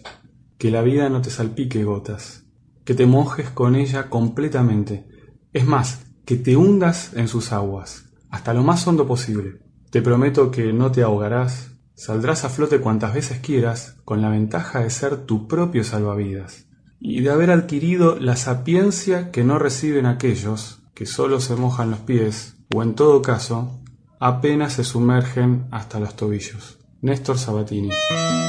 Que 0.57 0.71
la 0.71 0.81
vida 0.81 1.09
no 1.09 1.21
te 1.21 1.29
salpique 1.29 1.83
gotas. 1.83 2.45
Que 2.85 2.93
te 2.93 3.05
mojes 3.05 3.49
con 3.49 3.75
ella 3.75 4.09
completamente. 4.09 5.09
Es 5.51 5.67
más, 5.67 6.05
que 6.23 6.37
te 6.37 6.55
hundas 6.55 7.11
en 7.13 7.27
sus 7.27 7.51
aguas, 7.51 8.05
hasta 8.29 8.53
lo 8.53 8.63
más 8.63 8.87
hondo 8.87 9.05
posible. 9.05 9.59
Te 9.91 10.01
prometo 10.01 10.49
que 10.49 10.71
no 10.71 10.93
te 10.93 11.03
ahogarás. 11.03 11.71
Saldrás 11.93 12.45
a 12.45 12.49
flote 12.49 12.79
cuantas 12.79 13.13
veces 13.13 13.39
quieras, 13.39 13.97
con 14.05 14.21
la 14.21 14.29
ventaja 14.29 14.79
de 14.79 14.89
ser 14.89 15.25
tu 15.25 15.45
propio 15.49 15.83
salvavidas 15.83 16.69
y 17.01 17.19
de 17.19 17.31
haber 17.31 17.51
adquirido 17.51 18.17
la 18.17 18.37
sapiencia 18.37 19.29
que 19.31 19.43
no 19.43 19.59
reciben 19.59 20.05
aquellos 20.05 20.83
que 20.93 21.05
solo 21.05 21.41
se 21.41 21.57
mojan 21.57 21.91
los 21.91 21.99
pies 21.99 22.54
o 22.73 22.83
en 22.83 22.95
todo 22.95 23.21
caso, 23.21 23.79
apenas 24.19 24.73
se 24.73 24.83
sumergen 24.83 25.67
hasta 25.71 25.99
los 25.99 26.15
tobillos. 26.15 26.77
Néstor 27.01 27.37
Sabatini. 27.37 27.89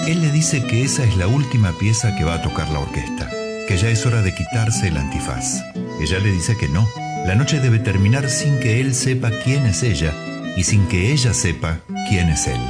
Él 0.06 0.22
le 0.22 0.30
dice 0.30 0.64
que 0.64 0.82
esa 0.82 1.05
es 1.05 1.16
la 1.16 1.26
última 1.26 1.72
pieza 1.72 2.16
que 2.16 2.24
va 2.24 2.36
a 2.36 2.43
tocar 2.43 2.70
la 2.70 2.80
orquesta, 2.80 3.28
que 3.68 3.76
ya 3.76 3.88
es 3.88 4.06
hora 4.06 4.22
de 4.22 4.34
quitarse 4.34 4.88
el 4.88 4.97
antifaz. 4.97 5.62
Ella 6.01 6.18
le 6.20 6.30
dice 6.30 6.56
que 6.56 6.68
no. 6.68 6.86
La 7.26 7.34
noche 7.34 7.60
debe 7.60 7.78
terminar 7.78 8.28
sin 8.30 8.59
que 8.60 8.80
él 8.80 8.94
sepa 8.94 9.30
quién 9.44 9.66
es 9.66 9.82
ella 9.82 10.14
y 10.56 10.62
sin 10.62 10.86
que 10.86 11.12
ella 11.12 11.34
sepa 11.34 11.80
quién 12.09 12.28
es 12.28 12.47
él, 12.47 12.60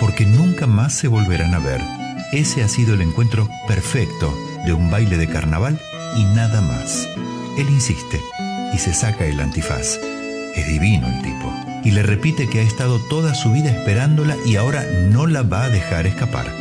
porque 0.00 0.24
nunca 0.24 0.66
más 0.66 0.94
se 0.94 1.08
volverán 1.08 1.54
a 1.54 1.58
ver. 1.58 1.80
Ese 2.32 2.62
ha 2.62 2.68
sido 2.68 2.94
el 2.94 3.02
encuentro 3.02 3.48
perfecto 3.68 4.34
de 4.64 4.72
un 4.72 4.90
baile 4.90 5.18
de 5.18 5.28
carnaval 5.28 5.78
y 6.16 6.24
nada 6.24 6.60
más. 6.62 7.08
Él 7.56 7.68
insiste 7.68 8.20
y 8.74 8.78
se 8.78 8.92
saca 8.92 9.26
el 9.26 9.40
antifaz. 9.40 10.00
Es 10.58 10.66
divino 10.66 11.06
el 11.06 11.22
tipo. 11.22 11.54
Y 11.84 11.92
le 11.92 12.02
repite 12.02 12.48
que 12.48 12.58
ha 12.58 12.62
estado 12.62 12.98
toda 13.08 13.32
su 13.32 13.52
vida 13.52 13.70
esperándola 13.70 14.36
y 14.44 14.56
ahora 14.56 14.84
no 15.12 15.28
la 15.28 15.42
va 15.42 15.64
a 15.64 15.68
dejar 15.68 16.06
escapar. 16.08 16.52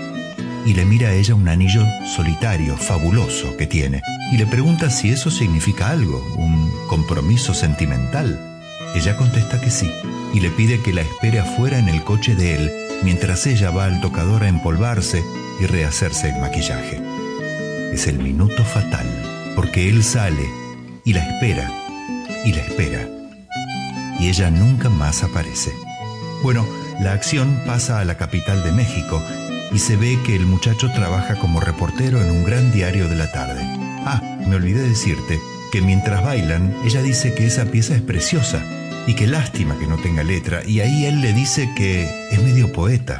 Y 0.67 0.75
le 0.75 0.85
mira 0.85 1.09
a 1.09 1.13
ella 1.13 1.33
un 1.33 1.47
anillo 1.47 1.83
solitario, 2.05 2.77
fabuloso 2.77 3.57
que 3.57 3.65
tiene. 3.65 4.03
Y 4.31 4.37
le 4.37 4.45
pregunta 4.45 4.91
si 4.91 5.09
eso 5.09 5.31
significa 5.31 5.89
algo, 5.89 6.23
un 6.37 6.71
compromiso 6.87 7.55
sentimental. 7.55 8.39
Ella 8.93 9.17
contesta 9.17 9.59
que 9.59 9.71
sí. 9.71 9.91
Y 10.31 10.41
le 10.41 10.51
pide 10.51 10.79
que 10.81 10.93
la 10.93 11.01
espere 11.01 11.39
afuera 11.39 11.79
en 11.79 11.89
el 11.89 12.03
coche 12.03 12.35
de 12.35 12.53
él, 12.53 12.71
mientras 13.03 13.47
ella 13.47 13.71
va 13.71 13.85
al 13.85 13.99
tocador 13.99 14.43
a 14.43 14.49
empolvarse 14.49 15.23
y 15.59 15.65
rehacerse 15.65 16.29
el 16.29 16.39
maquillaje. 16.39 17.01
Es 17.91 18.05
el 18.05 18.19
minuto 18.19 18.63
fatal 18.63 19.07
porque 19.55 19.89
él 19.89 20.03
sale 20.03 20.47
y 21.03 21.13
la 21.13 21.27
espera 21.27 21.67
y 22.45 22.53
la 22.53 22.61
espera. 22.61 23.16
Y 24.19 24.29
ella 24.29 24.49
nunca 24.49 24.89
más 24.89 25.23
aparece. 25.23 25.73
Bueno, 26.43 26.65
la 26.99 27.13
acción 27.13 27.61
pasa 27.65 27.99
a 27.99 28.05
la 28.05 28.17
capital 28.17 28.63
de 28.63 28.71
México 28.71 29.21
y 29.71 29.79
se 29.79 29.95
ve 29.95 30.19
que 30.25 30.35
el 30.35 30.45
muchacho 30.45 30.91
trabaja 30.91 31.35
como 31.35 31.59
reportero 31.59 32.21
en 32.21 32.31
un 32.31 32.43
gran 32.43 32.71
diario 32.71 33.07
de 33.07 33.15
la 33.15 33.31
tarde. 33.31 33.61
Ah, 34.05 34.21
me 34.47 34.55
olvidé 34.55 34.87
decirte 34.87 35.39
que 35.71 35.81
mientras 35.81 36.23
bailan, 36.23 36.73
ella 36.85 37.01
dice 37.01 37.33
que 37.33 37.45
esa 37.45 37.65
pieza 37.65 37.95
es 37.95 38.01
preciosa 38.01 38.63
y 39.05 39.13
que 39.13 39.27
lástima 39.27 39.77
que 39.77 39.87
no 39.87 39.97
tenga 39.97 40.23
letra, 40.23 40.61
y 40.65 40.81
ahí 40.81 41.05
él 41.05 41.21
le 41.21 41.33
dice 41.33 41.69
que 41.75 42.03
es 42.31 42.41
medio 42.41 42.71
poeta. 42.73 43.19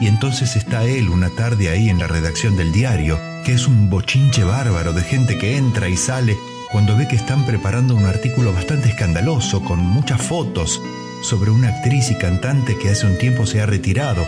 Y 0.00 0.06
entonces 0.06 0.56
está 0.56 0.84
él 0.84 1.08
una 1.10 1.28
tarde 1.30 1.68
ahí 1.68 1.90
en 1.90 1.98
la 1.98 2.06
redacción 2.06 2.56
del 2.56 2.72
diario, 2.72 3.18
que 3.44 3.52
es 3.52 3.66
un 3.66 3.90
bochinche 3.90 4.44
bárbaro 4.44 4.92
de 4.92 5.02
gente 5.02 5.36
que 5.36 5.56
entra 5.56 5.88
y 5.88 5.96
sale 5.96 6.36
cuando 6.70 6.96
ve 6.96 7.08
que 7.08 7.16
están 7.16 7.44
preparando 7.46 7.94
un 7.94 8.04
artículo 8.04 8.52
bastante 8.52 8.88
escandaloso, 8.88 9.62
con 9.62 9.78
muchas 9.78 10.20
fotos, 10.20 10.80
sobre 11.22 11.50
una 11.50 11.68
actriz 11.68 12.10
y 12.10 12.14
cantante 12.14 12.76
que 12.76 12.90
hace 12.90 13.06
un 13.06 13.16
tiempo 13.18 13.46
se 13.46 13.60
ha 13.60 13.66
retirado 13.66 14.26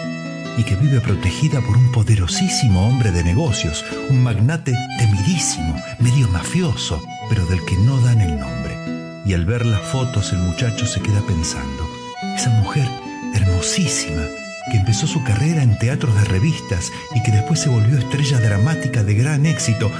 y 0.56 0.64
que 0.64 0.74
vive 0.74 1.00
protegida 1.00 1.60
por 1.60 1.76
un 1.76 1.92
poderosísimo 1.92 2.86
hombre 2.86 3.12
de 3.12 3.22
negocios, 3.22 3.84
un 4.08 4.22
magnate 4.22 4.74
temidísimo, 4.98 5.74
medio 5.98 6.28
mafioso, 6.28 7.00
pero 7.28 7.44
del 7.46 7.64
que 7.64 7.76
no 7.76 8.00
dan 8.00 8.20
el 8.20 8.38
nombre. 8.38 8.76
Y 9.24 9.34
al 9.34 9.44
ver 9.44 9.66
las 9.66 9.82
fotos 9.82 10.32
el 10.32 10.38
muchacho 10.38 10.86
se 10.86 11.00
queda 11.00 11.20
pensando, 11.22 11.88
esa 12.36 12.50
mujer 12.50 12.88
hermosísima, 13.34 14.22
que 14.70 14.78
empezó 14.78 15.06
su 15.06 15.22
carrera 15.22 15.62
en 15.62 15.78
teatros 15.78 16.14
de 16.14 16.24
revistas 16.24 16.90
y 17.14 17.22
que 17.22 17.32
después 17.32 17.60
se 17.60 17.68
volvió 17.68 17.98
estrella 17.98 18.40
dramática 18.40 19.02
de 19.04 19.14
gran 19.14 19.46
éxito, 19.46 19.90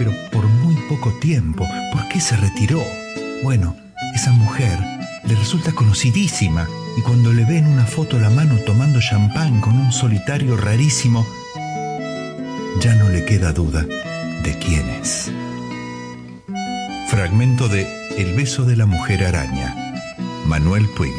pero 0.00 0.12
por 0.32 0.48
muy 0.48 0.76
poco 0.88 1.12
tiempo, 1.20 1.68
¿por 1.92 2.08
qué 2.08 2.20
se 2.20 2.34
retiró? 2.34 2.82
Bueno, 3.42 3.76
esa 4.14 4.32
mujer 4.32 4.78
le 5.24 5.34
resulta 5.34 5.72
conocidísima 5.72 6.66
y 6.96 7.02
cuando 7.02 7.34
le 7.34 7.44
ven 7.44 7.66
una 7.66 7.84
foto 7.84 8.18
la 8.18 8.30
mano 8.30 8.56
tomando 8.64 8.98
champán 8.98 9.60
con 9.60 9.78
un 9.78 9.92
solitario 9.92 10.56
rarísimo, 10.56 11.26
ya 12.80 12.94
no 12.94 13.10
le 13.10 13.26
queda 13.26 13.52
duda 13.52 13.82
de 13.82 14.58
quién 14.58 14.88
es. 14.88 15.30
Fragmento 17.08 17.68
de 17.68 17.86
El 18.16 18.34
beso 18.34 18.64
de 18.64 18.76
la 18.76 18.86
mujer 18.86 19.22
araña, 19.22 19.76
Manuel 20.46 20.88
Puig. 20.96 21.12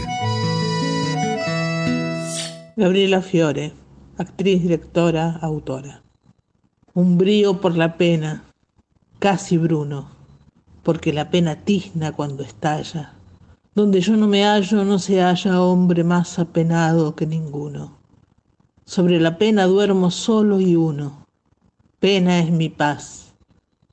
Gabriela 2.76 3.22
Fiore, 3.22 3.74
actriz, 4.18 4.64
directora, 4.64 5.38
autora. 5.40 6.02
Un 6.96 7.20
brío 7.20 7.62
por 7.62 7.78
la 7.78 7.96
pena, 7.96 8.51
casi 9.22 9.56
Bruno, 9.60 10.10
porque 10.82 11.14
la 11.14 11.30
pena 11.30 11.56
tizna 11.56 12.12
cuando 12.12 12.42
estalla. 12.42 13.14
Donde 13.76 14.02
yo 14.02 14.18
no 14.18 14.28
me 14.28 14.44
hallo 14.44 14.84
no 14.84 14.98
se 14.98 15.22
halla 15.22 15.62
hombre 15.62 16.04
más 16.04 16.40
apenado 16.40 17.16
que 17.16 17.28
ninguno. 17.28 18.00
Sobre 18.84 19.20
la 19.20 19.38
pena 19.38 19.66
duermo 19.66 20.10
solo 20.10 20.60
y 20.60 20.76
uno. 20.76 21.28
Pena 22.00 22.40
es 22.40 22.50
mi 22.50 22.70
paz 22.70 23.36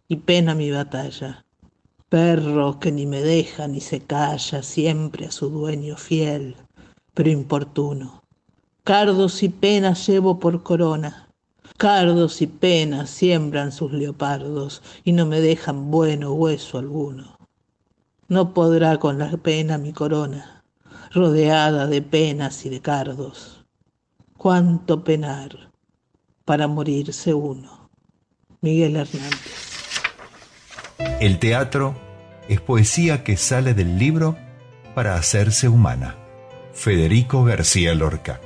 y 0.09 0.17
pena 0.17 0.55
mi 0.55 0.71
batalla. 0.71 1.45
Perro 2.09 2.81
que 2.81 2.91
ni 2.91 3.05
me 3.05 3.21
deja 3.21 3.69
ni 3.69 3.83
se 3.83 4.01
calla 4.01 4.63
siempre 4.63 5.27
a 5.27 5.31
su 5.31 5.51
dueño 5.51 5.99
fiel, 5.99 6.57
pero 7.13 7.29
importuno. 7.29 8.23
Cardos 8.83 9.43
y 9.43 9.51
penas 9.51 10.07
llevo 10.07 10.39
por 10.39 10.63
corona. 10.63 11.28
Cardos 11.77 12.43
y 12.43 12.47
penas 12.47 13.11
siembran 13.11 13.73
sus 13.73 13.93
leopardos 13.93 14.83
y 15.05 15.13
no 15.13 15.27
me 15.27 15.41
dejan 15.41 15.91
bueno 15.91 16.33
hueso 16.33 16.79
alguno. 16.79 17.39
No 18.29 18.53
podrá 18.53 18.99
con 18.99 19.19
la 19.19 19.31
pena 19.37 19.79
mi 19.79 19.93
corona, 19.93 20.65
rodeada 21.13 21.87
de 21.87 22.03
penas 22.03 22.67
y 22.67 22.69
de 22.69 22.81
cardos. 22.81 23.65
Cuánto 24.37 25.05
penar 25.05 25.71
para 26.45 26.69
morirse 26.69 27.35
uno. 27.35 27.91
Miguel 28.61 28.97
Hernández. 28.97 29.69
El 31.21 31.39
teatro 31.39 31.95
es 32.49 32.61
poesía 32.61 33.23
que 33.23 33.37
sale 33.37 33.75
del 33.75 33.99
libro 33.99 34.37
para 34.95 35.15
hacerse 35.15 35.69
humana. 35.69 36.17
Federico 36.73 37.45
García 37.45 37.95
Lorca. 37.95 38.41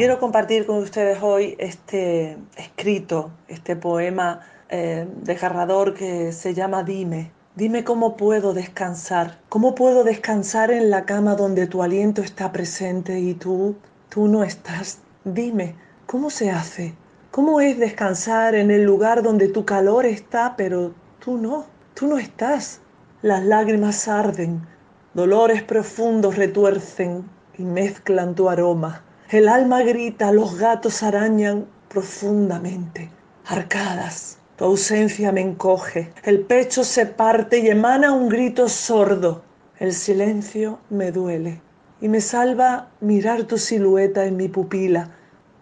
Quiero 0.00 0.18
compartir 0.18 0.64
con 0.64 0.78
ustedes 0.78 1.18
hoy 1.20 1.56
este 1.58 2.38
escrito, 2.56 3.32
este 3.48 3.76
poema 3.76 4.40
eh, 4.70 5.06
desgarrador 5.16 5.92
que 5.92 6.32
se 6.32 6.54
llama 6.54 6.84
Dime. 6.84 7.32
Dime 7.54 7.84
cómo 7.84 8.16
puedo 8.16 8.54
descansar, 8.54 9.40
cómo 9.50 9.74
puedo 9.74 10.02
descansar 10.02 10.70
en 10.70 10.88
la 10.88 11.04
cama 11.04 11.34
donde 11.34 11.66
tu 11.66 11.82
aliento 11.82 12.22
está 12.22 12.50
presente 12.50 13.20
y 13.20 13.34
tú, 13.34 13.76
tú 14.08 14.26
no 14.26 14.42
estás. 14.42 15.00
Dime, 15.24 15.74
¿cómo 16.06 16.30
se 16.30 16.50
hace? 16.50 16.94
¿Cómo 17.30 17.60
es 17.60 17.78
descansar 17.78 18.54
en 18.54 18.70
el 18.70 18.84
lugar 18.84 19.22
donde 19.22 19.48
tu 19.48 19.66
calor 19.66 20.06
está, 20.06 20.56
pero 20.56 20.94
tú 21.18 21.36
no, 21.36 21.66
tú 21.92 22.06
no 22.06 22.16
estás? 22.16 22.80
Las 23.20 23.44
lágrimas 23.44 24.08
arden, 24.08 24.66
dolores 25.12 25.62
profundos 25.62 26.36
retuercen 26.36 27.28
y 27.58 27.64
mezclan 27.64 28.34
tu 28.34 28.48
aroma. 28.48 29.04
El 29.30 29.48
alma 29.48 29.84
grita, 29.84 30.32
los 30.32 30.58
gatos 30.58 31.04
arañan 31.04 31.68
profundamente, 31.88 33.12
arcadas. 33.46 34.38
Tu 34.56 34.64
ausencia 34.64 35.30
me 35.30 35.40
encoge, 35.40 36.12
el 36.24 36.40
pecho 36.40 36.82
se 36.82 37.06
parte 37.06 37.60
y 37.60 37.68
emana 37.68 38.12
un 38.12 38.28
grito 38.28 38.68
sordo. 38.68 39.44
El 39.78 39.92
silencio 39.92 40.80
me 40.90 41.12
duele 41.12 41.60
y 42.00 42.08
me 42.08 42.20
salva 42.20 42.90
mirar 43.00 43.44
tu 43.44 43.56
silueta 43.56 44.24
en 44.24 44.36
mi 44.36 44.48
pupila. 44.48 45.12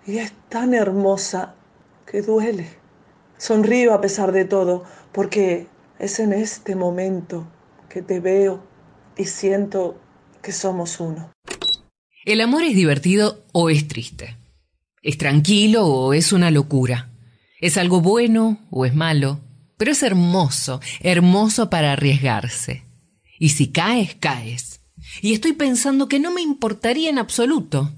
Y 0.07 0.17
es 0.17 0.33
tan 0.49 0.73
hermosa 0.73 1.55
que 2.07 2.23
duele. 2.23 2.71
Sonrío 3.37 3.93
a 3.93 4.01
pesar 4.01 4.33
de 4.33 4.47
todo, 4.47 4.85
porque 5.13 5.67
es 5.99 6.21
en 6.21 6.33
este 6.33 6.75
momento 6.75 7.47
que 7.91 8.01
te 8.01 8.19
veo 8.19 8.61
y 9.19 9.27
siento 9.27 9.99
que 10.41 10.53
somos 10.53 11.01
uno. 11.01 11.29
El 12.29 12.43
amor 12.43 12.63
es 12.63 12.77
divertido 12.77 13.43
o 13.53 13.71
es 13.71 13.89
triste. 13.89 14.37
Es 15.01 15.17
tranquilo 15.17 15.87
o 15.87 16.13
es 16.13 16.35
una 16.35 16.51
locura. 16.51 17.09
Es 17.59 17.79
algo 17.79 18.03
bueno 18.03 18.67
o 18.69 18.85
es 18.85 18.95
malo. 18.95 19.41
Pero 19.79 19.93
es 19.93 20.03
hermoso, 20.03 20.83
hermoso 21.01 21.71
para 21.71 21.95
arriesgarse. 21.95 22.85
Y 23.39 23.49
si 23.49 23.69
caes, 23.69 24.15
caes. 24.15 24.83
Y 25.23 25.33
estoy 25.33 25.55
pensando 25.55 26.07
que 26.07 26.21
no 26.21 26.31
me 26.31 26.43
importaría 26.43 27.09
en 27.09 27.17
absoluto. 27.17 27.95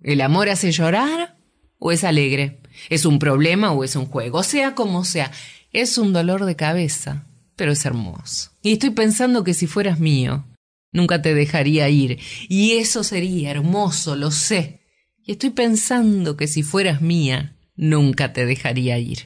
¿El 0.00 0.20
amor 0.20 0.48
hace 0.48 0.70
llorar 0.70 1.36
o 1.80 1.90
es 1.90 2.04
alegre? 2.04 2.60
¿Es 2.88 3.04
un 3.04 3.18
problema 3.18 3.72
o 3.72 3.82
es 3.82 3.96
un 3.96 4.06
juego? 4.06 4.44
Sea 4.44 4.76
como 4.76 5.04
sea, 5.04 5.32
es 5.72 5.98
un 5.98 6.12
dolor 6.12 6.44
de 6.44 6.54
cabeza, 6.54 7.26
pero 7.56 7.72
es 7.72 7.84
hermoso. 7.84 8.52
Y 8.62 8.74
estoy 8.74 8.90
pensando 8.90 9.42
que 9.42 9.54
si 9.54 9.66
fueras 9.66 9.98
mío, 9.98 10.44
Nunca 10.92 11.22
te 11.22 11.34
dejaría 11.34 11.88
ir. 11.88 12.18
Y 12.48 12.72
eso 12.72 13.02
sería 13.02 13.50
hermoso, 13.50 14.14
lo 14.14 14.30
sé. 14.30 14.80
Y 15.24 15.32
estoy 15.32 15.50
pensando 15.50 16.36
que 16.36 16.46
si 16.46 16.62
fueras 16.62 17.00
mía, 17.00 17.56
nunca 17.76 18.32
te 18.32 18.44
dejaría 18.44 18.98
ir. 18.98 19.24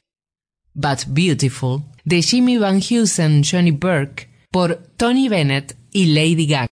But 0.74 1.06
Beautiful, 1.08 1.84
de 2.04 2.22
Jimmy 2.22 2.58
Van 2.58 2.80
Heusen, 2.80 3.42
Johnny 3.42 3.70
Burke, 3.70 4.28
por 4.50 4.76
Tony 4.96 5.28
Bennett 5.28 5.76
y 5.92 6.06
Lady 6.06 6.46
Gaga. 6.46 6.68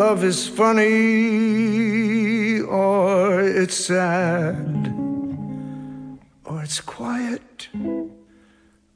Love 0.00 0.24
is 0.24 0.46
funny, 0.48 0.90
or 2.62 3.42
it's 3.42 3.74
sad, 3.74 4.94
or 6.44 6.62
it's 6.62 6.80
quiet. 6.80 7.68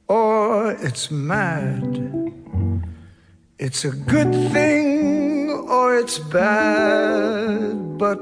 Or 0.07 0.71
it's 0.71 1.09
mad. 1.09 2.01
It's 3.57 3.85
a 3.85 3.91
good 3.91 4.33
thing 4.51 5.49
or 5.49 5.97
it's 5.97 6.19
bad, 6.19 7.97
but 7.97 8.19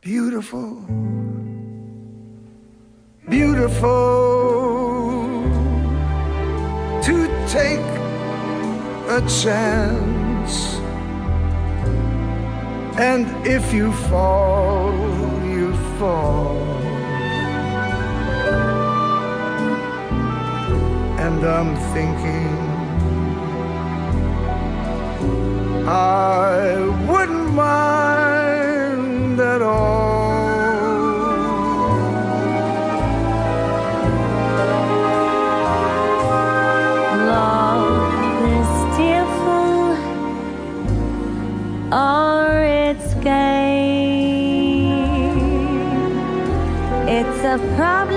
beautiful, 0.00 0.84
beautiful 3.28 4.38
to 7.02 7.26
take 7.48 7.80
a 9.08 9.20
chance. 9.42 10.78
And 12.98 13.26
if 13.46 13.72
you 13.72 13.92
fall, 13.92 14.92
you 15.44 15.74
fall. 15.98 16.67
and 21.18 21.44
I'm 21.44 21.74
thinking 21.94 22.56
I 25.88 26.78
wouldn't 27.10 27.52
mind 27.54 29.40
at 29.40 29.62
all. 29.62 30.28
Love 37.32 38.44
is 38.58 38.72
tearful 38.96 39.96
or 41.92 42.62
it's 42.62 43.14
gay. 43.14 43.88
It's 47.08 47.40
a 47.44 47.58
problem. 47.76 48.07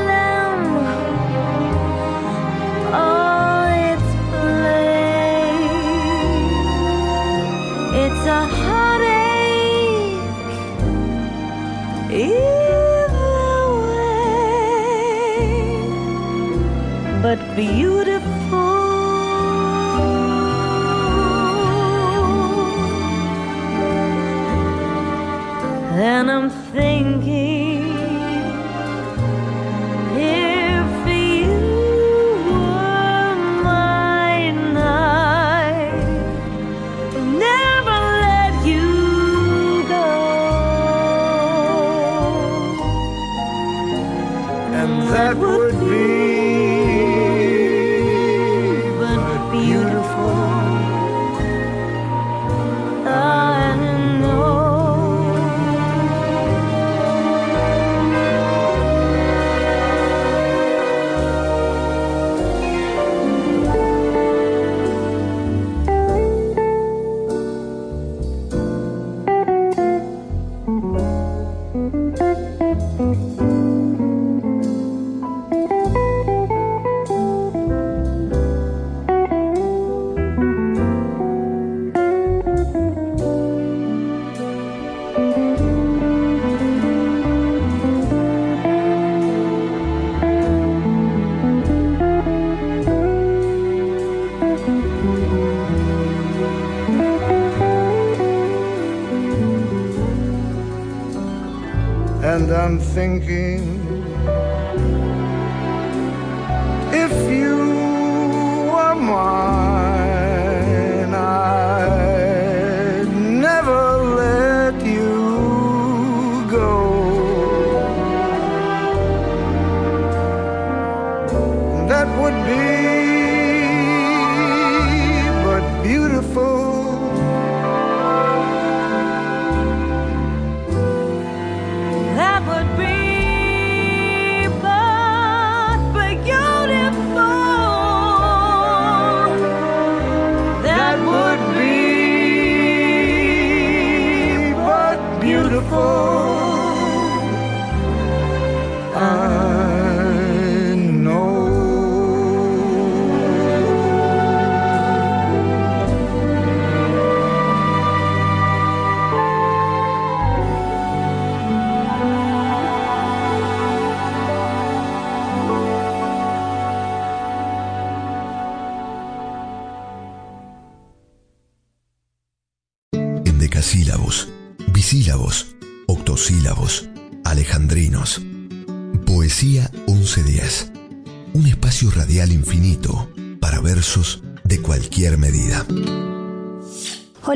But 17.21 17.39
beautiful. 17.55 18.21
Then 25.97 26.29
I'm 26.29 26.49
thinking 26.49 27.70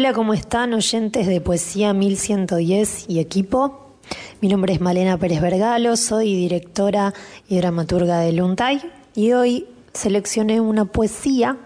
Hola, 0.05 0.13
¿cómo 0.13 0.35
están 0.35 0.71
oyentes 0.75 1.25
de 1.25 1.41
Poesía 1.41 1.91
1110 1.91 3.05
y 3.07 3.17
equipo? 3.17 3.95
Mi 4.39 4.49
nombre 4.49 4.71
es 4.73 4.79
Malena 4.79 5.17
Pérez 5.17 5.41
Vergalo, 5.41 5.97
soy 5.97 6.35
directora 6.35 7.11
y 7.47 7.57
dramaturga 7.57 8.19
de 8.19 8.31
Luntay 8.31 8.83
y 9.15 9.31
hoy 9.31 9.65
seleccioné 9.93 10.61
una 10.61 10.85
poesía 10.85 11.57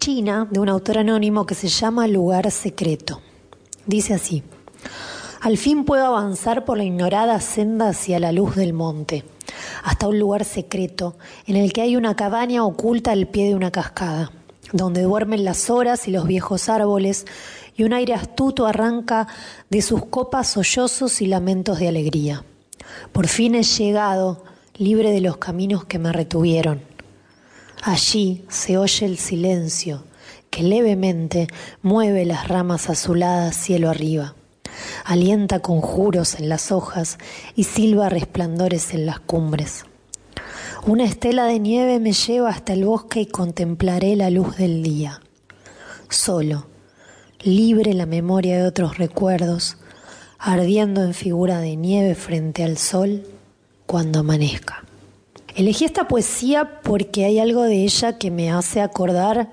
china 0.00 0.48
de 0.50 0.58
un 0.58 0.68
autor 0.68 0.98
anónimo 0.98 1.46
que 1.46 1.54
se 1.54 1.68
llama 1.68 2.08
Lugar 2.08 2.50
Secreto. 2.50 3.20
Dice 3.86 4.12
así, 4.12 4.42
al 5.40 5.56
fin 5.56 5.84
puedo 5.84 6.04
avanzar 6.04 6.64
por 6.64 6.78
la 6.78 6.84
ignorada 6.84 7.40
senda 7.40 7.90
hacia 7.90 8.18
la 8.18 8.32
luz 8.32 8.56
del 8.56 8.72
monte, 8.72 9.22
hasta 9.84 10.08
un 10.08 10.18
lugar 10.18 10.44
secreto 10.44 11.16
en 11.46 11.54
el 11.54 11.72
que 11.72 11.82
hay 11.82 11.94
una 11.94 12.16
cabaña 12.16 12.64
oculta 12.64 13.12
al 13.12 13.28
pie 13.28 13.46
de 13.46 13.54
una 13.54 13.70
cascada, 13.70 14.32
donde 14.72 15.02
duermen 15.02 15.44
las 15.44 15.70
horas 15.70 16.08
y 16.08 16.10
los 16.10 16.26
viejos 16.26 16.68
árboles 16.68 17.24
y 17.78 17.84
un 17.84 17.92
aire 17.92 18.12
astuto 18.12 18.66
arranca 18.66 19.28
de 19.70 19.80
sus 19.82 20.04
copas 20.06 20.48
sollozos 20.48 21.22
y 21.22 21.26
lamentos 21.26 21.78
de 21.78 21.86
alegría. 21.88 22.44
Por 23.12 23.28
fin 23.28 23.54
he 23.54 23.62
llegado, 23.62 24.42
libre 24.76 25.12
de 25.12 25.20
los 25.20 25.36
caminos 25.36 25.84
que 25.84 26.00
me 26.00 26.12
retuvieron. 26.12 26.82
Allí 27.82 28.44
se 28.48 28.76
oye 28.78 29.06
el 29.06 29.16
silencio 29.16 30.02
que 30.50 30.64
levemente 30.64 31.46
mueve 31.80 32.24
las 32.24 32.48
ramas 32.48 32.90
azuladas 32.90 33.54
cielo 33.54 33.90
arriba. 33.90 34.34
Alienta 35.04 35.60
conjuros 35.60 36.34
en 36.34 36.48
las 36.48 36.72
hojas 36.72 37.16
y 37.54 37.62
silba 37.62 38.08
resplandores 38.08 38.92
en 38.92 39.06
las 39.06 39.20
cumbres. 39.20 39.84
Una 40.84 41.04
estela 41.04 41.44
de 41.44 41.60
nieve 41.60 42.00
me 42.00 42.12
lleva 42.12 42.50
hasta 42.50 42.72
el 42.72 42.84
bosque 42.84 43.20
y 43.20 43.26
contemplaré 43.26 44.16
la 44.16 44.30
luz 44.30 44.56
del 44.56 44.82
día. 44.82 45.20
Solo, 46.08 46.66
libre 47.40 47.94
la 47.94 48.06
memoria 48.06 48.58
de 48.58 48.66
otros 48.66 48.98
recuerdos, 48.98 49.76
ardiendo 50.38 51.02
en 51.02 51.14
figura 51.14 51.60
de 51.60 51.76
nieve 51.76 52.14
frente 52.14 52.64
al 52.64 52.78
sol 52.78 53.24
cuando 53.86 54.20
amanezca. 54.20 54.84
Elegí 55.54 55.84
esta 55.84 56.06
poesía 56.06 56.80
porque 56.82 57.24
hay 57.24 57.38
algo 57.38 57.62
de 57.62 57.82
ella 57.84 58.18
que 58.18 58.30
me 58.30 58.50
hace 58.50 58.80
acordar 58.80 59.50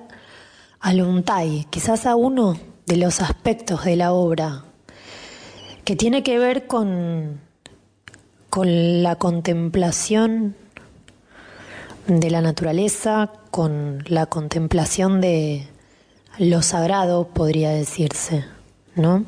a 0.80 0.94
Luntai, 0.94 1.66
quizás 1.70 2.06
a 2.06 2.16
uno 2.16 2.60
de 2.86 2.98
los 2.98 3.22
aspectos 3.22 3.86
de 3.86 3.95
la 3.95 4.14
obra, 4.14 4.66
que 5.84 5.95
tiene 5.95 6.22
que 6.22 6.38
ver 6.38 6.68
con, 6.68 7.40
con 8.49 9.03
la 9.03 9.16
contemplación 9.16 10.56
de 12.07 12.30
la 12.30 12.41
naturaleza, 12.41 13.32
con 13.49 14.03
la 14.07 14.28
contemplación 14.28 15.22
de 15.22 15.68
lo 16.40 16.62
sagrado, 16.62 17.28
podría 17.28 17.70
decirse, 17.72 18.45
¿no? 18.95 19.26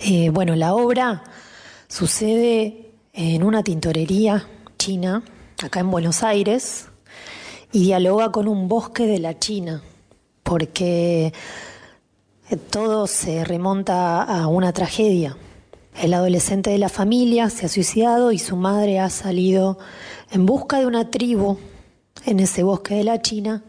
Eh, 0.00 0.30
bueno, 0.30 0.56
la 0.56 0.74
obra 0.74 1.22
sucede 1.88 2.92
en 3.12 3.42
una 3.42 3.62
tintorería 3.62 4.46
china, 4.78 5.22
acá 5.62 5.80
en 5.80 5.90
Buenos 5.90 6.22
Aires, 6.22 6.86
y 7.72 7.84
dialoga 7.84 8.32
con 8.32 8.48
un 8.48 8.68
bosque 8.68 9.06
de 9.06 9.18
la 9.18 9.38
China, 9.38 9.82
porque 10.42 11.32
Todo 12.70 13.06
se 13.06 13.44
remonta 13.44 14.22
a 14.22 14.46
una 14.46 14.72
tragedia. 14.72 15.36
El 16.00 16.14
adolescente 16.14 16.70
de 16.70 16.78
la 16.78 16.88
familia 16.88 17.50
se 17.50 17.66
ha 17.66 17.68
suicidado 17.68 18.32
y 18.32 18.38
su 18.38 18.56
madre 18.56 19.00
ha 19.00 19.10
salido 19.10 19.78
en 20.30 20.46
busca 20.46 20.78
de 20.78 20.86
una 20.86 21.10
tribu 21.10 21.58
en 22.24 22.40
ese 22.40 22.62
bosque 22.62 22.94
de 22.94 23.04
la 23.04 23.20
China 23.20 23.64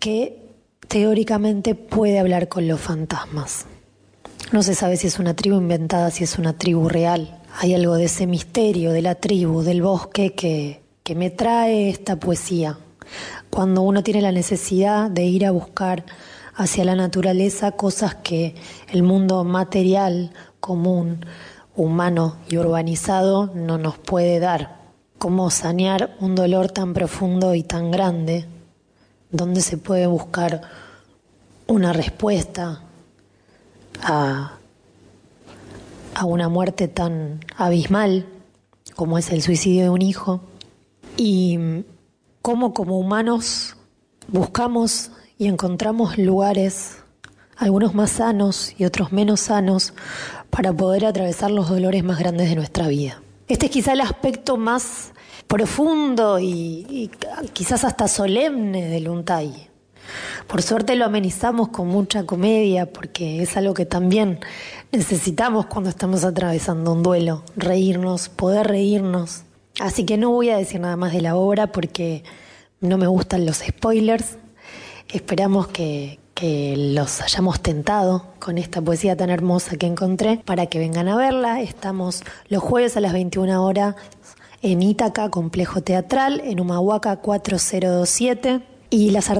que 0.00 0.45
teóricamente 0.88 1.74
puede 1.74 2.18
hablar 2.18 2.48
con 2.48 2.68
los 2.68 2.80
fantasmas. 2.80 3.66
No 4.52 4.62
se 4.62 4.74
sabe 4.74 4.96
si 4.96 5.08
es 5.08 5.18
una 5.18 5.34
tribu 5.34 5.56
inventada, 5.56 6.10
si 6.10 6.24
es 6.24 6.38
una 6.38 6.56
tribu 6.56 6.88
real. 6.88 7.40
Hay 7.58 7.74
algo 7.74 7.94
de 7.94 8.04
ese 8.04 8.26
misterio 8.26 8.92
de 8.92 9.02
la 9.02 9.16
tribu, 9.16 9.62
del 9.62 9.82
bosque, 9.82 10.34
que, 10.34 10.82
que 11.02 11.14
me 11.14 11.30
trae 11.30 11.88
esta 11.88 12.16
poesía. 12.16 12.78
Cuando 13.50 13.82
uno 13.82 14.02
tiene 14.02 14.20
la 14.20 14.32
necesidad 14.32 15.10
de 15.10 15.24
ir 15.24 15.46
a 15.46 15.50
buscar 15.50 16.04
hacia 16.54 16.84
la 16.84 16.94
naturaleza 16.94 17.72
cosas 17.72 18.14
que 18.16 18.54
el 18.92 19.02
mundo 19.02 19.42
material, 19.44 20.32
común, 20.60 21.24
humano 21.74 22.36
y 22.48 22.56
urbanizado 22.56 23.52
no 23.54 23.78
nos 23.78 23.98
puede 23.98 24.38
dar. 24.38 24.80
Cómo 25.18 25.50
sanear 25.50 26.16
un 26.20 26.34
dolor 26.34 26.70
tan 26.70 26.94
profundo 26.94 27.54
y 27.54 27.62
tan 27.62 27.90
grande, 27.90 28.46
donde 29.36 29.60
se 29.60 29.76
puede 29.76 30.06
buscar 30.06 30.62
una 31.66 31.92
respuesta 31.92 32.82
a, 34.02 34.58
a 36.14 36.24
una 36.24 36.48
muerte 36.48 36.88
tan 36.88 37.40
abismal 37.56 38.26
como 38.94 39.18
es 39.18 39.30
el 39.30 39.42
suicidio 39.42 39.84
de 39.84 39.90
un 39.90 40.02
hijo 40.02 40.40
y 41.16 41.58
cómo 42.42 42.72
como 42.72 42.98
humanos 42.98 43.76
buscamos 44.28 45.10
y 45.38 45.48
encontramos 45.48 46.18
lugares, 46.18 46.98
algunos 47.56 47.94
más 47.94 48.10
sanos 48.10 48.74
y 48.78 48.84
otros 48.84 49.12
menos 49.12 49.40
sanos, 49.40 49.92
para 50.50 50.72
poder 50.72 51.04
atravesar 51.04 51.50
los 51.50 51.68
dolores 51.68 52.02
más 52.04 52.18
grandes 52.18 52.48
de 52.48 52.56
nuestra 52.56 52.88
vida. 52.88 53.20
Este 53.48 53.66
es 53.66 53.72
quizá 53.72 53.92
el 53.92 54.00
aspecto 54.00 54.56
más 54.56 55.12
profundo 55.46 56.38
y, 56.38 57.10
quizás 57.52 57.84
hasta 57.84 58.08
solemne 58.08 58.88
del 58.88 59.08
Untai. 59.08 59.68
Por 60.46 60.62
suerte 60.62 60.94
lo 60.94 61.04
amenizamos 61.04 61.68
con 61.68 61.88
mucha 61.88 62.24
comedia 62.24 62.86
porque 62.86 63.42
es 63.42 63.56
algo 63.56 63.74
que 63.74 63.86
también 63.86 64.38
necesitamos 64.92 65.66
cuando 65.66 65.90
estamos 65.90 66.24
atravesando 66.24 66.92
un 66.92 67.02
duelo, 67.02 67.42
reírnos, 67.56 68.28
poder 68.28 68.68
reírnos. 68.68 69.42
Así 69.80 70.04
que 70.04 70.16
no 70.16 70.30
voy 70.30 70.50
a 70.50 70.56
decir 70.56 70.80
nada 70.80 70.96
más 70.96 71.12
de 71.12 71.22
la 71.22 71.36
obra 71.36 71.72
porque 71.72 72.22
no 72.80 72.98
me 72.98 73.06
gustan 73.06 73.44
los 73.44 73.58
spoilers. 73.58 74.38
Esperamos 75.08 75.66
que, 75.68 76.18
que 76.34 76.74
los 76.76 77.22
hayamos 77.22 77.60
tentado 77.60 78.26
con 78.38 78.58
esta 78.58 78.80
poesía 78.82 79.16
tan 79.16 79.30
hermosa 79.30 79.76
que 79.76 79.86
encontré 79.86 80.40
para 80.44 80.66
que 80.66 80.78
vengan 80.78 81.08
a 81.08 81.16
verla. 81.16 81.60
Estamos 81.62 82.22
los 82.48 82.62
jueves 82.62 82.96
a 82.96 83.00
las 83.00 83.12
21 83.12 83.64
horas 83.64 83.96
en 84.66 84.82
Ítaca, 84.82 85.30
Complejo 85.30 85.80
Teatral, 85.80 86.40
en 86.44 86.58
Humahuaca 86.58 87.16
4027. 87.16 88.62
Y 88.90 89.10
las, 89.10 89.30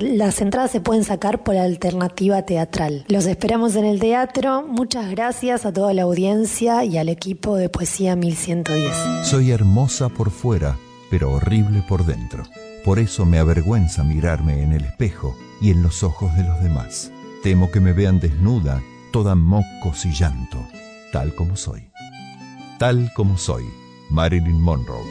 entradas 0.40 0.70
se 0.70 0.81
pueden 0.81 1.05
sacar 1.05 1.43
por 1.43 1.57
alternativa 1.57 2.43
teatral. 2.43 3.05
Los 3.09 3.27
esperamos 3.27 3.77
en 3.77 3.85
el 3.85 4.01
teatro. 4.01 4.65
Muchas 4.66 5.11
gracias 5.11 5.65
a 5.66 5.73
toda 5.73 5.94
la 5.94 6.03
audiencia 6.03 6.85
y 6.85 6.98
al 6.98 7.09
equipo 7.09 7.57
de 7.57 7.69
Poesía 7.69 8.16
1110. 8.16 8.93
Soy 9.23 9.51
hermosa 9.51 10.09
por 10.09 10.31
fuera, 10.31 10.77
pero 11.11 11.32
horrible 11.32 11.82
por 11.89 12.07
dentro. 12.07 12.44
Por 12.85 12.98
eso 12.98 13.24
me 13.24 13.39
avergüenza 13.39 14.05
mirarme 14.05 14.62
en 14.62 14.73
el 14.73 14.85
espejo 14.85 15.36
y 15.61 15.70
en 15.70 15.82
los 15.82 16.03
ojos 16.03 16.36
de 16.36 16.44
los 16.44 16.61
demás. 16.62 17.11
Temo 17.43 17.70
que 17.70 17.81
me 17.81 17.93
vean 17.93 18.20
desnuda, 18.20 18.81
toda 19.12 19.35
mocos 19.35 20.07
y 20.07 20.12
llanto, 20.12 20.59
tal 21.12 21.35
como 21.35 21.57
soy. 21.57 21.89
Tal 22.78 23.12
como 23.15 23.39
soy, 23.39 23.65
Marilyn 24.11 24.61
Monroe. 24.61 25.05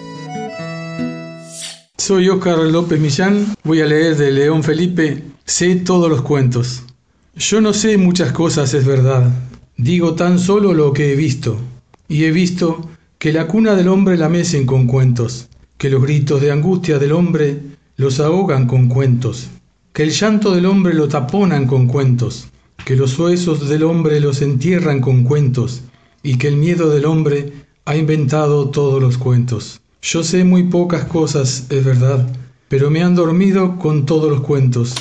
Soy 1.98 2.30
Óscar 2.30 2.60
López 2.60 3.00
Millán, 3.00 3.56
voy 3.64 3.82
a 3.82 3.86
leer 3.86 4.16
de 4.16 4.32
León 4.32 4.64
Felipe, 4.64 5.24
sé 5.46 5.76
todos 5.78 6.10
los 6.10 6.22
cuentos. 6.22 6.84
Yo 7.36 7.62
no 7.62 7.74
sé 7.74 7.98
muchas 7.98 8.32
cosas, 8.32 8.74
es 8.74 8.86
verdad, 8.86 9.30
digo 9.78 10.16
tan 10.16 10.40
solo 10.40 10.74
lo 10.74 10.94
que 10.94 11.12
he 11.12 11.16
visto, 11.16 11.58
y 12.08 12.26
he 12.26 12.32
visto 12.32 12.90
que 13.18 13.34
la 13.34 13.48
cuna 13.48 13.76
del 13.76 13.88
hombre 13.88 14.18
la 14.18 14.30
mecen 14.30 14.66
con 14.66 14.88
cuentos, 14.88 15.50
que 15.78 15.90
los 15.90 16.02
gritos 16.02 16.42
de 16.42 16.52
angustia 16.52 17.00
del 17.00 17.12
hombre 17.12 17.60
los 17.98 18.20
ahogan 18.20 18.68
con 18.68 18.88
cuentos, 18.88 19.48
que 19.94 20.04
el 20.04 20.12
llanto 20.12 20.54
del 20.54 20.66
hombre 20.66 20.94
lo 20.94 21.08
taponan 21.08 21.66
con 21.66 21.88
cuentos, 21.88 22.48
que 22.86 22.96
los 22.96 23.18
huesos 23.18 23.68
del 23.68 23.84
hombre 23.84 24.20
los 24.20 24.42
entierran 24.42 25.02
con 25.02 25.24
cuentos, 25.24 25.82
y 26.22 26.38
que 26.38 26.48
el 26.48 26.58
miedo 26.58 26.90
del 26.90 27.06
hombre 27.06 27.65
ha 27.88 27.96
inventado 27.96 28.70
todos 28.70 29.00
los 29.00 29.20
cuentos. 29.20 29.80
Yo 30.02 30.24
sé 30.24 30.44
muy 30.44 30.64
pocas 30.64 31.06
cosas, 31.06 31.68
es 31.70 31.86
verdad, 31.86 32.28
pero 32.68 32.90
me 32.90 33.04
han 33.04 33.14
dormido 33.14 33.78
con 33.78 34.08
todos 34.08 34.30
los 34.30 34.42
cuentos. 34.42 34.96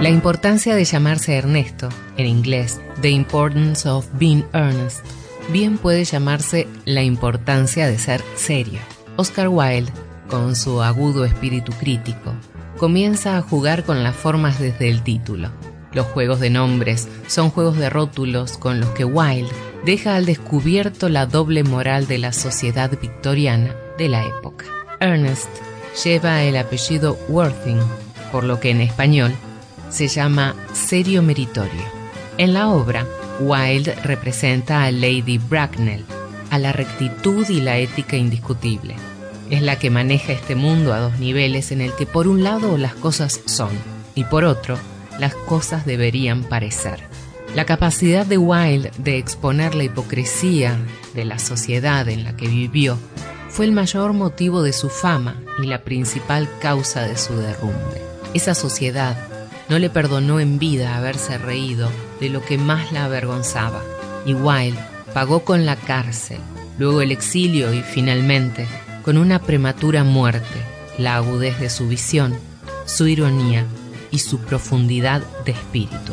La 0.00 0.08
importancia 0.08 0.74
de 0.74 0.84
llamarse 0.84 1.34
Ernesto, 1.34 1.90
en 2.16 2.26
inglés, 2.26 2.80
The 3.02 3.10
Importance 3.10 3.86
of 3.88 4.08
Being 4.14 4.44
Earnest, 4.54 5.04
bien 5.52 5.76
puede 5.76 6.04
llamarse 6.04 6.66
la 6.86 7.02
importancia 7.02 7.86
de 7.86 7.98
ser 7.98 8.22
serio. 8.34 8.80
Oscar 9.16 9.48
Wilde, 9.48 9.92
con 10.28 10.56
su 10.56 10.80
agudo 10.80 11.26
espíritu 11.26 11.72
crítico, 11.72 12.32
comienza 12.78 13.36
a 13.36 13.42
jugar 13.42 13.84
con 13.84 14.02
las 14.02 14.16
formas 14.16 14.58
desde 14.58 14.88
el 14.88 15.02
título. 15.02 15.50
Los 15.92 16.06
juegos 16.06 16.40
de 16.40 16.50
nombres 16.50 17.08
son 17.26 17.50
juegos 17.50 17.76
de 17.76 17.90
rótulos 17.90 18.56
con 18.56 18.80
los 18.80 18.90
que 18.90 19.04
Wilde 19.04 19.50
deja 19.84 20.16
al 20.16 20.24
descubierto 20.24 21.08
la 21.08 21.26
doble 21.26 21.64
moral 21.64 22.06
de 22.06 22.18
la 22.18 22.32
sociedad 22.32 22.90
victoriana 22.98 23.74
de 23.98 24.08
la 24.08 24.24
época. 24.24 24.64
Ernest 25.00 25.48
lleva 26.04 26.42
el 26.42 26.56
apellido 26.56 27.18
Worthing, 27.28 27.80
por 28.30 28.44
lo 28.44 28.58
que 28.58 28.70
en 28.70 28.80
español 28.80 29.32
se 29.90 30.08
llama 30.08 30.54
serio 30.72 31.22
meritorio. 31.22 31.82
En 32.38 32.54
la 32.54 32.68
obra, 32.68 33.06
Wilde 33.40 33.94
representa 33.96 34.84
a 34.84 34.90
Lady 34.90 35.36
Bracknell, 35.36 36.04
a 36.50 36.58
la 36.58 36.72
rectitud 36.72 37.46
y 37.50 37.60
la 37.60 37.76
ética 37.76 38.16
indiscutible. 38.16 38.96
Es 39.50 39.60
la 39.60 39.78
que 39.78 39.90
maneja 39.90 40.32
este 40.32 40.54
mundo 40.54 40.94
a 40.94 41.00
dos 41.00 41.18
niveles 41.18 41.72
en 41.72 41.82
el 41.82 41.92
que 41.94 42.06
por 42.06 42.28
un 42.28 42.42
lado 42.42 42.78
las 42.78 42.94
cosas 42.94 43.40
son 43.44 43.70
y 44.14 44.24
por 44.24 44.44
otro 44.44 44.78
las 45.18 45.34
cosas 45.34 45.86
deberían 45.86 46.44
parecer. 46.44 47.00
La 47.54 47.66
capacidad 47.66 48.24
de 48.24 48.38
Wilde 48.38 48.90
de 48.98 49.18
exponer 49.18 49.74
la 49.74 49.84
hipocresía 49.84 50.78
de 51.14 51.26
la 51.26 51.38
sociedad 51.38 52.08
en 52.08 52.24
la 52.24 52.34
que 52.34 52.48
vivió 52.48 52.98
fue 53.50 53.66
el 53.66 53.72
mayor 53.72 54.14
motivo 54.14 54.62
de 54.62 54.72
su 54.72 54.88
fama 54.88 55.36
y 55.62 55.66
la 55.66 55.82
principal 55.82 56.48
causa 56.60 57.02
de 57.02 57.18
su 57.18 57.36
derrumbe. 57.36 58.00
Esa 58.32 58.54
sociedad 58.54 59.16
no 59.68 59.78
le 59.78 59.90
perdonó 59.90 60.40
en 60.40 60.58
vida 60.58 60.96
haberse 60.96 61.36
reído 61.36 61.90
de 62.20 62.30
lo 62.30 62.42
que 62.42 62.56
más 62.56 62.90
la 62.92 63.04
avergonzaba, 63.04 63.82
y 64.24 64.32
Wilde 64.32 64.80
pagó 65.12 65.44
con 65.44 65.66
la 65.66 65.76
cárcel, 65.76 66.38
luego 66.78 67.02
el 67.02 67.12
exilio 67.12 67.74
y 67.74 67.82
finalmente 67.82 68.66
con 69.04 69.18
una 69.18 69.40
prematura 69.40 70.04
muerte 70.04 70.62
la 70.96 71.16
agudez 71.16 71.58
de 71.60 71.68
su 71.68 71.88
visión, 71.88 72.34
su 72.86 73.06
ironía 73.06 73.66
y 74.12 74.18
su 74.18 74.38
profundidad 74.38 75.22
de 75.44 75.52
espíritu. 75.52 76.12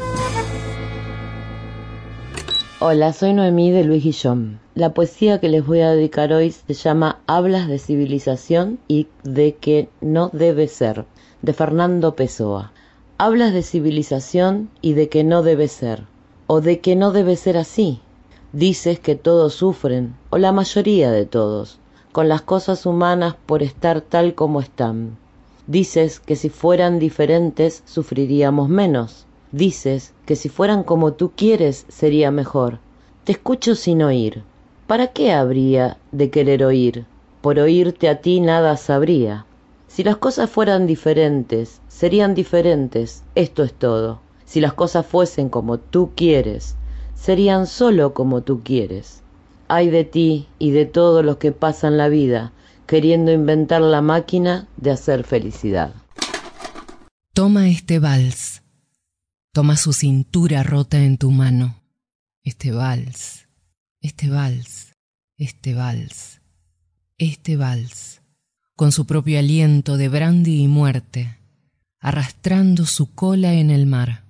Hola, 2.79 3.11
soy 3.11 3.33
Noemí 3.33 3.71
de 3.71 3.83
Luis 3.83 4.05
Guillón. 4.05 4.61
La 4.73 4.93
poesía 4.93 5.41
que 5.41 5.49
les 5.49 5.65
voy 5.65 5.81
a 5.81 5.91
dedicar 5.91 6.31
hoy 6.31 6.51
se 6.51 6.73
llama 6.73 7.19
Hablas 7.27 7.67
de 7.67 7.77
civilización 7.77 8.79
y 8.87 9.07
de 9.23 9.55
que 9.55 9.89
no 9.99 10.29
debe 10.31 10.69
ser, 10.69 11.05
de 11.41 11.51
Fernando 11.51 12.15
Pessoa. 12.15 12.71
Hablas 13.17 13.51
de 13.51 13.63
civilización 13.63 14.69
y 14.81 14.93
de 14.93 15.09
que 15.09 15.25
no 15.25 15.43
debe 15.43 15.67
ser, 15.67 16.03
o 16.47 16.61
de 16.61 16.79
que 16.79 16.95
no 16.95 17.11
debe 17.11 17.35
ser 17.35 17.57
así. 17.57 17.99
Dices 18.53 19.01
que 19.01 19.15
todos 19.15 19.55
sufren, 19.55 20.15
o 20.29 20.37
la 20.37 20.53
mayoría 20.53 21.11
de 21.11 21.25
todos, 21.25 21.79
con 22.13 22.29
las 22.29 22.43
cosas 22.43 22.85
humanas 22.85 23.35
por 23.45 23.61
estar 23.61 23.99
tal 23.99 24.35
como 24.35 24.61
están. 24.61 25.17
Dices 25.69 26.19
que 26.19 26.35
si 26.35 26.49
fueran 26.49 26.97
diferentes 26.97 27.83
sufriríamos 27.85 28.69
menos. 28.69 29.27
Dices 29.51 30.15
que 30.25 30.35
si 30.35 30.49
fueran 30.49 30.81
como 30.81 31.13
tú 31.13 31.33
quieres 31.35 31.85
sería 31.89 32.31
mejor. 32.31 32.79
Te 33.23 33.33
escucho 33.33 33.75
sin 33.75 34.01
oír. 34.01 34.41
¿Para 34.87 35.13
qué 35.13 35.31
habría 35.31 35.99
de 36.11 36.31
querer 36.31 36.63
oír? 36.63 37.05
Por 37.41 37.59
oírte 37.59 38.09
a 38.09 38.19
ti 38.19 38.39
nada 38.39 38.77
sabría. 38.77 39.45
Si 39.87 40.03
las 40.03 40.17
cosas 40.17 40.49
fueran 40.49 40.87
diferentes, 40.87 41.81
serían 41.87 42.33
diferentes, 42.33 43.23
esto 43.35 43.61
es 43.61 43.71
todo. 43.71 44.21
Si 44.45 44.61
las 44.61 44.73
cosas 44.73 45.05
fuesen 45.05 45.49
como 45.49 45.77
tú 45.77 46.13
quieres, 46.15 46.77
serían 47.13 47.67
sólo 47.67 48.15
como 48.15 48.41
tú 48.41 48.61
quieres. 48.63 49.21
Ay 49.67 49.91
de 49.91 50.03
ti 50.03 50.47
y 50.57 50.71
de 50.71 50.87
todos 50.87 51.23
los 51.23 51.37
que 51.37 51.51
pasan 51.51 51.95
la 51.95 52.09
vida 52.09 52.53
queriendo 52.89 53.31
inventar 53.31 53.83
la 53.83 54.01
máquina 54.01 54.67
de 54.77 54.89
hacer 54.89 55.23
felicidad. 55.23 55.93
Toma 57.35 57.69
este 57.69 57.99
vals. 57.99 58.63
Toma 59.53 59.77
su 59.77 59.93
cintura 59.93 60.63
rota 60.63 60.97
en 60.97 61.19
tu 61.19 61.29
mano. 61.29 61.83
Este 62.43 62.71
vals, 62.71 63.47
este 64.01 64.29
vals, 64.29 64.95
este 65.37 65.75
vals, 65.75 66.41
este 67.19 67.57
vals, 67.57 68.21
con 68.75 68.91
su 68.91 69.05
propio 69.05 69.37
aliento 69.37 69.95
de 69.95 70.09
brandy 70.09 70.63
y 70.63 70.67
muerte, 70.67 71.37
arrastrando 71.99 72.87
su 72.87 73.13
cola 73.13 73.53
en 73.53 73.69
el 73.69 73.85
mar. 73.85 74.23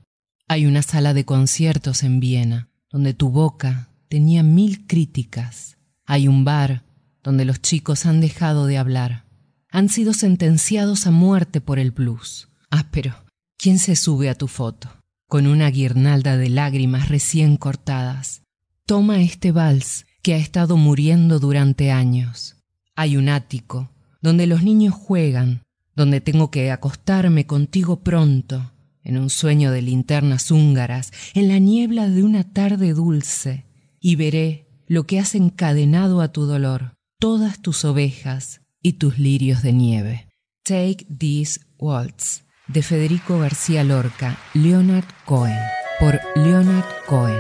Hay 0.50 0.66
una 0.66 0.82
sala 0.82 1.14
de 1.14 1.24
conciertos 1.24 2.04
en 2.04 2.20
Viena, 2.20 2.68
donde 2.90 3.14
tu 3.14 3.30
boca 3.30 3.88
tenía 4.10 4.44
mil 4.44 4.86
críticas. 4.86 5.78
Hay 6.06 6.28
un 6.28 6.44
bar 6.44 6.89
donde 7.30 7.46
los 7.46 7.62
chicos 7.62 8.08
han 8.08 8.22
dejado 8.22 8.66
de 8.66 8.80
hablar. 8.80 9.24
Han 9.70 9.90
sido 9.90 10.16
sentenciados 10.16 11.06
a 11.06 11.12
muerte 11.12 11.62
por 11.62 11.78
el 11.78 11.92
blues. 11.92 12.50
Ah, 12.72 12.88
pero 12.90 13.14
¿quién 13.56 13.78
se 13.78 13.96
sube 13.96 14.32
a 14.32 14.36
tu 14.36 14.48
foto? 14.48 14.90
Con 15.28 15.46
una 15.46 15.70
guirnalda 15.70 16.38
de 16.38 16.50
lágrimas 16.50 17.08
recién 17.08 17.56
cortadas. 17.58 18.42
Toma 18.88 19.22
este 19.22 19.52
vals 19.52 20.08
que 20.24 20.34
ha 20.34 20.38
estado 20.38 20.76
muriendo 20.76 21.38
durante 21.38 21.92
años. 21.92 22.56
Hay 22.96 23.16
un 23.16 23.30
ático 23.30 23.92
donde 24.24 24.48
los 24.48 24.64
niños 24.64 24.96
juegan, 24.96 25.62
donde 25.96 26.22
tengo 26.22 26.50
que 26.50 26.72
acostarme 26.72 27.46
contigo 27.46 28.00
pronto, 28.00 28.72
en 29.04 29.20
un 29.20 29.30
sueño 29.30 29.72
de 29.72 29.84
linternas 29.84 30.50
húngaras, 30.50 31.12
en 31.36 31.48
la 31.48 31.60
niebla 31.60 32.10
de 32.10 32.24
una 32.24 32.44
tarde 32.44 32.96
dulce, 32.96 33.68
y 34.00 34.16
veré 34.16 34.66
lo 34.88 35.06
que 35.06 35.20
has 35.20 35.36
encadenado 35.36 36.22
a 36.22 36.32
tu 36.32 36.48
dolor, 36.48 36.96
todas 37.20 37.62
tus 37.62 37.84
ovejas 37.84 38.62
y 38.82 38.94
tus 38.94 39.20
lirios 39.20 39.62
de 39.62 39.74
nieve. 39.74 40.30
Take 40.64 41.06
This 41.06 41.60
Waltz, 41.78 42.46
de 42.70 42.82
Federico 42.82 43.40
García 43.40 43.84
Lorca, 43.84 44.38
Leonard 44.54 45.06
Cohen, 45.26 45.58
por 46.00 46.18
Leonard 46.36 46.86
Cohen. 47.08 47.38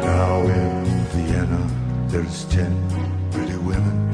Now 0.00 0.40
in 0.42 1.06
Vienna, 1.12 1.60
there's 2.08 2.46
ten 2.48 2.74
pretty 3.30 3.56
women. 3.56 4.10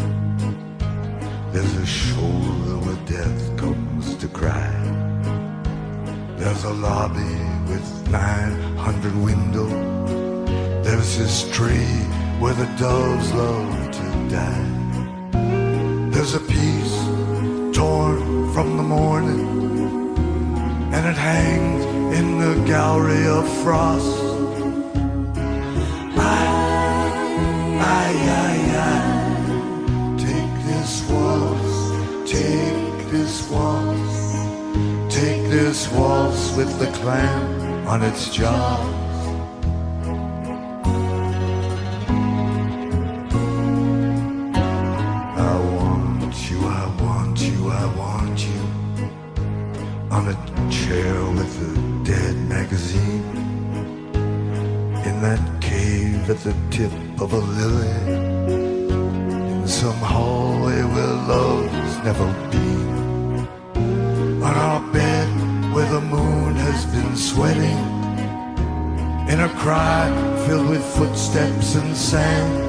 There's 1.52 1.76
a 1.76 1.86
shoulder 1.86 2.78
where 2.84 2.98
death 3.06 3.56
comes 3.56 4.16
to 4.16 4.26
cry. 4.26 4.72
There's 6.36 6.64
a 6.64 6.72
lobby 6.72 7.38
with 7.68 8.10
900 8.10 9.14
windows. 9.22 9.70
There's 10.84 11.16
this 11.16 11.48
tree 11.52 12.23
where 12.44 12.52
the 12.52 12.76
doves 12.76 13.32
love 13.32 13.90
to 13.90 14.06
die. 14.28 14.68
There's 16.10 16.34
a 16.34 16.40
piece 16.40 16.96
torn 17.74 18.52
from 18.52 18.76
the 18.76 18.82
morning, 18.82 19.48
and 20.92 21.06
it 21.06 21.16
hangs 21.16 21.82
in 22.18 22.38
the 22.38 22.54
gallery 22.66 23.26
of 23.26 23.44
frost. 23.62 24.14
I, 26.18 26.44
I, 27.98 28.08
I, 28.90 29.00
take 30.18 30.54
this 30.68 30.92
waltz, 31.08 32.30
take 32.30 33.10
this 33.10 33.48
waltz, 33.48 34.16
take 35.08 35.48
this 35.48 35.90
waltz 35.92 36.54
with 36.58 36.78
the 36.78 36.90
clam 36.98 37.88
on 37.88 38.02
its 38.02 38.28
jaws. 38.28 39.03
On 50.14 50.28
a 50.28 50.70
chair 50.70 51.14
with 51.30 51.52
a 51.70 52.04
dead 52.04 52.36
magazine. 52.48 53.24
In 55.08 55.20
that 55.26 55.42
cave 55.60 56.30
at 56.30 56.38
the 56.38 56.54
tip 56.70 56.92
of 57.20 57.32
a 57.32 57.42
lily. 57.58 57.96
In 59.54 59.66
some 59.66 60.00
hallway 60.12 60.82
where 60.92 61.16
love's 61.32 61.96
never 62.08 62.28
been. 62.52 63.48
On 64.46 64.54
our 64.68 64.80
bed 64.92 65.28
where 65.74 65.90
the 65.90 66.00
moon 66.00 66.54
has 66.54 66.86
been 66.94 67.16
sweating. 67.16 67.82
In 69.32 69.40
a 69.40 69.50
cry 69.62 70.04
filled 70.46 70.68
with 70.68 70.84
footsteps 70.96 71.74
and 71.74 71.96
sand 71.96 72.63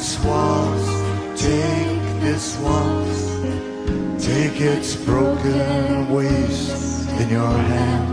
this 0.00 0.18
waltz 0.24 1.42
take 1.42 2.20
this 2.22 2.56
waltz 2.60 3.20
Take 4.24 4.58
its 4.58 4.96
broken 4.96 6.08
waist 6.08 7.10
in 7.20 7.28
your 7.28 7.52
hand. 7.72 8.08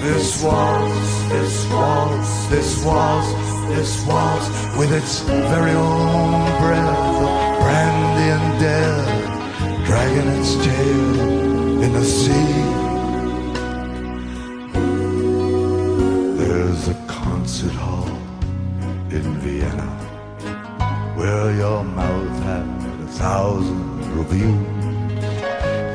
This 0.00 0.44
waltz, 0.44 1.28
this 1.32 1.66
waltz, 1.72 2.46
this 2.48 2.84
waltz, 2.84 3.28
this 3.74 4.06
waltz, 4.06 4.46
with 4.78 4.92
its 4.92 5.20
very 5.22 5.72
own 5.72 6.60
breath 6.60 6.98
of 6.98 7.60
brandy 7.62 8.28
and 8.36 8.60
death, 8.60 9.86
dragging 9.86 10.28
its 10.38 10.54
tail 10.64 11.82
in 11.82 11.92
the 11.92 12.04
sea. 12.04 12.83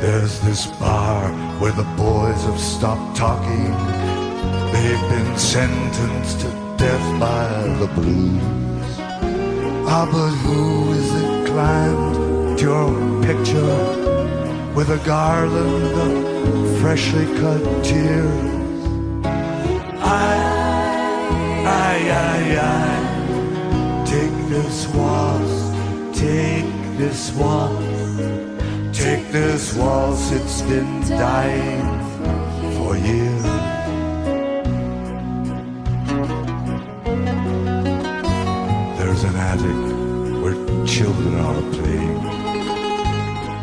There's 0.02 0.40
this 0.42 0.68
bar 0.80 1.30
where 1.60 1.72
the 1.72 1.84
boys 1.98 2.44
have 2.44 2.60
stopped 2.60 3.18
talking. 3.18 3.72
They've 4.72 5.10
been 5.10 5.38
sentenced 5.38 6.42
to 6.42 6.48
death 6.78 7.20
by 7.20 7.48
the 7.80 7.88
blues. 7.96 9.00
Ah, 9.92 10.08
but 10.12 10.32
who 10.44 10.92
is 10.94 11.10
it 11.22 11.48
climbed 11.48 12.60
to 12.60 12.64
your 12.64 13.24
picture 13.24 14.74
with 14.74 14.90
a 14.90 15.02
garland 15.06 15.96
of 16.06 16.80
freshly 16.80 17.26
cut 17.40 17.64
tears? 17.84 18.86
I, 20.02 20.36
I, 21.66 21.96
I, 22.26 22.40
I, 22.62 24.06
take 24.06 24.50
this 24.50 24.88
waltz, 24.96 26.18
take 26.18 26.66
this 26.98 27.34
waltz, 27.34 27.79
this 29.32 29.76
waltz, 29.76 30.32
it's 30.32 30.62
been 30.64 31.02
dying 31.08 31.86
for 32.76 32.98
years. 32.98 33.44
There's 38.98 39.24
an 39.24 39.36
attic 39.36 40.42
where 40.42 40.86
children 40.86 41.36
are 41.36 41.62
playing, 41.74 42.24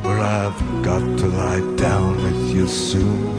where 0.04 0.20
I've 0.20 0.84
got 0.84 1.00
to 1.00 1.26
lie 1.26 1.76
down 1.76 2.22
with 2.22 2.54
you 2.54 2.68
soon 2.68 3.38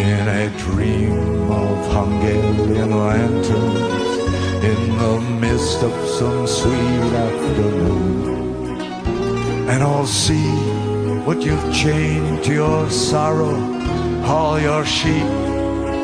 in 0.00 0.28
a 0.28 0.48
dream 0.58 1.50
of 1.50 1.92
Hungarian 1.92 2.90
lanterns 2.98 4.64
in 4.64 4.98
the 4.98 5.20
mist 5.38 5.82
of 5.82 5.92
some 6.08 6.46
sweet 6.46 7.12
afternoon. 7.26 8.24
And 9.68 9.82
I'll 9.82 10.06
see 10.06 10.73
what 11.24 11.42
you've 11.42 11.74
chained 11.74 12.44
to 12.44 12.52
your 12.52 12.90
sorrow, 12.90 13.56
all 14.24 14.60
your 14.60 14.84
sheep 14.84 15.30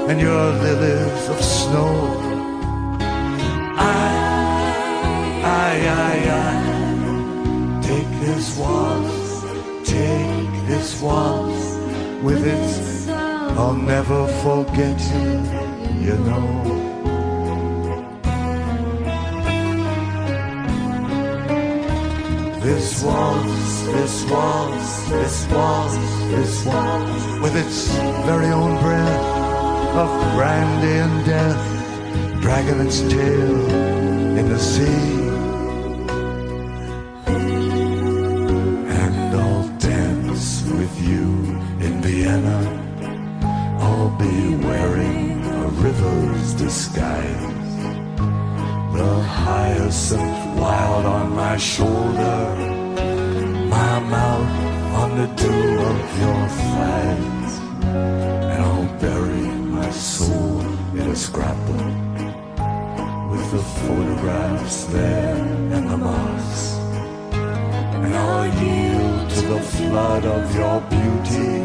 and 0.08 0.18
your 0.20 0.52
lilies 0.64 1.28
of 1.28 1.42
snow. 1.42 2.16
I, 3.76 4.06
I, 5.44 5.72
I, 6.04 6.14
I, 6.38 7.82
take 7.82 8.10
this 8.20 8.56
waltz, 8.56 9.42
take 9.88 10.66
this 10.66 11.00
waltz 11.02 11.76
with 12.22 12.46
its 12.46 13.08
I'll 13.60 13.74
never 13.74 14.26
forget 14.42 14.98
you, 15.12 16.06
you 16.06 16.16
know. 16.24 16.89
Waltz, 23.10 23.82
this 23.94 24.16
waltz, 24.30 24.90
this 25.10 25.36
waltz, 25.52 25.96
this 26.34 26.54
waltz, 26.64 27.24
with 27.42 27.54
its 27.64 27.78
very 28.28 28.50
own 28.60 28.72
breath 28.84 29.26
of 30.02 30.10
brandy 30.36 30.94
and 31.04 31.16
death, 31.26 31.62
dragging 32.42 32.80
its 32.86 33.00
tail 33.14 33.56
in 34.40 34.48
the 34.48 34.58
sea. 34.58 35.18
And 39.02 39.16
I'll 39.44 39.68
dance 39.78 40.46
with 40.78 40.94
you 41.10 41.24
in 41.86 41.92
Vienna. 42.02 42.60
I'll 43.86 44.14
be 44.26 44.36
wearing 44.66 45.44
a 45.62 45.66
river's 45.86 46.54
disguise. 46.54 47.58
The 48.96 49.12
hyacinth 49.40 50.40
wild 50.60 51.06
on 51.06 51.26
my 51.34 51.56
shoulder, 51.56 52.39
of 70.24 70.54
your 70.54 70.80
beauty, 70.82 71.60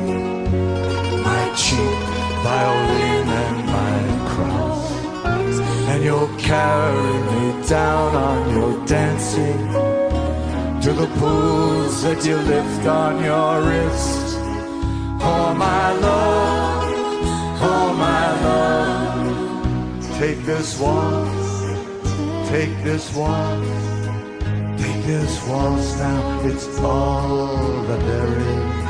my 1.24 1.44
cheap 1.56 2.00
violin 2.44 3.28
and 3.44 3.58
my 3.78 3.98
cross. 4.32 4.92
And 5.90 6.04
you'll 6.04 6.36
carry 6.38 7.14
me 7.30 7.68
down 7.68 8.16
on 8.16 8.50
your 8.56 8.86
dancing 8.86 9.68
to 10.84 10.94
the 10.94 11.08
pools 11.20 12.04
that 12.04 12.24
you 12.26 12.38
lift 12.38 12.86
on 12.86 13.24
your 13.24 13.52
wrist. 13.68 14.38
Oh 15.22 15.54
my 15.58 15.92
love, 15.94 16.84
oh 17.74 17.94
my 18.08 18.26
love, 18.48 20.18
take 20.20 20.40
this 20.46 20.80
waltz, 20.80 22.50
take 22.50 22.76
this 22.84 23.06
waltz, 23.16 23.95
this 25.06 25.46
waltz 25.48 25.98
now. 26.00 26.42
It's 26.46 26.80
all 26.80 27.84
that 27.84 28.00
there 28.06 28.40
is. 28.40 28.85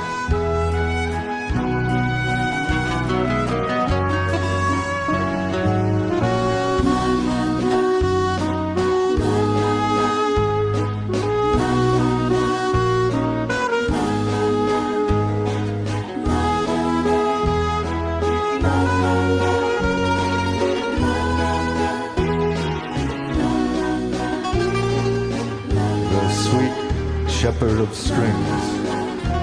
Shepherd 27.56 27.80
of 27.80 27.96
strings 27.96 28.50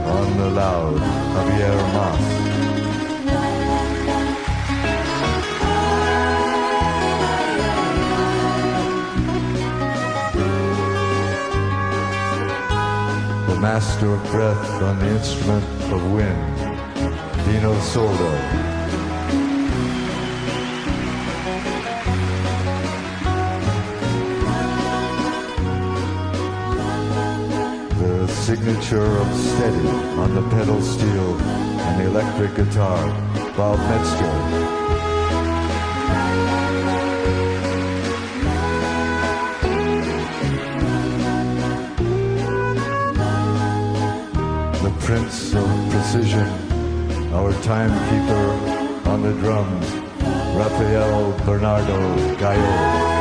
on 0.07 0.37
the 0.37 0.51
loud 0.51 0.99
Javier 1.35 1.77
Mas. 1.95 2.25
The 13.49 13.61
master 13.61 14.09
of 14.13 14.23
breath 14.25 14.83
on 14.83 14.99
the 14.99 15.09
instrument 15.09 15.65
of 15.93 16.13
wind, 16.13 16.57
Dino 17.47 17.79
Soldo. 17.81 18.72
Signature 28.93 29.19
of 29.19 29.35
steady 29.35 29.89
on 30.19 30.35
the 30.35 30.43
pedal 30.51 30.81
steel 30.82 31.40
and 31.40 32.02
electric 32.02 32.55
guitar, 32.55 33.09
Bob 33.56 33.78
Metzger. 33.78 34.32
The 44.82 44.93
Prince 45.01 45.55
of 45.55 45.90
Precision, 45.90 46.48
our 47.32 47.52
timekeeper 47.62 49.09
on 49.09 49.23
the 49.23 49.32
drums, 49.40 49.86
Rafael 50.55 51.32
Bernardo 51.47 52.36
Gallo. 52.36 53.12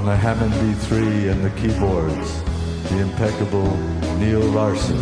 On 0.00 0.06
the 0.06 0.16
Hammond 0.16 0.54
B3 0.54 1.30
and 1.30 1.44
the 1.44 1.50
keyboards, 1.60 2.42
the 2.88 3.00
impeccable 3.00 3.76
Neil 4.16 4.40
Larson. 4.40 4.96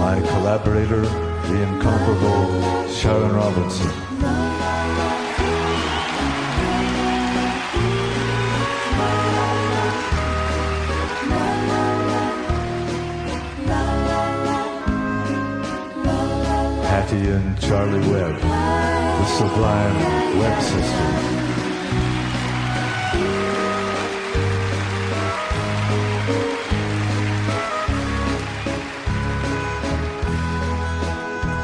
My 0.00 0.18
collaborator, 0.30 1.02
the 1.02 1.62
incomparable 1.62 2.27
Charlie 17.68 18.00
Webb, 18.08 18.34
the 18.40 19.26
sublime 19.26 20.38
Webb 20.38 20.62
sisters. 20.62 20.84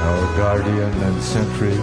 Our 0.03 0.37
guardian 0.37 0.93
and 0.93 1.23
sentry, 1.23 1.79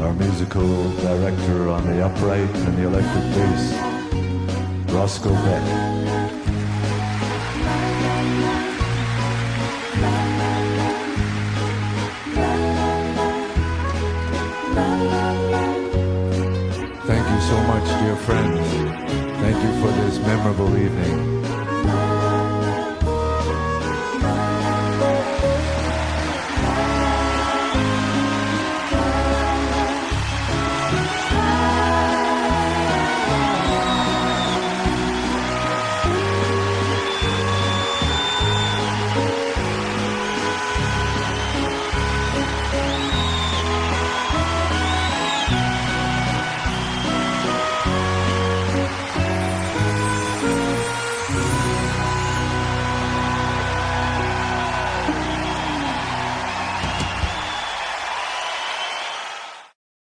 our 0.00 0.14
musical 0.14 0.90
director 1.02 1.68
on 1.68 1.84
the 1.84 2.06
upright 2.06 2.40
and 2.40 2.78
the 2.78 2.86
electric 2.86 3.24
bass, 3.34 4.90
Roscoe 4.94 5.34
Beck. 5.44 5.95
Memorable 20.46 20.78
evening. 20.78 21.35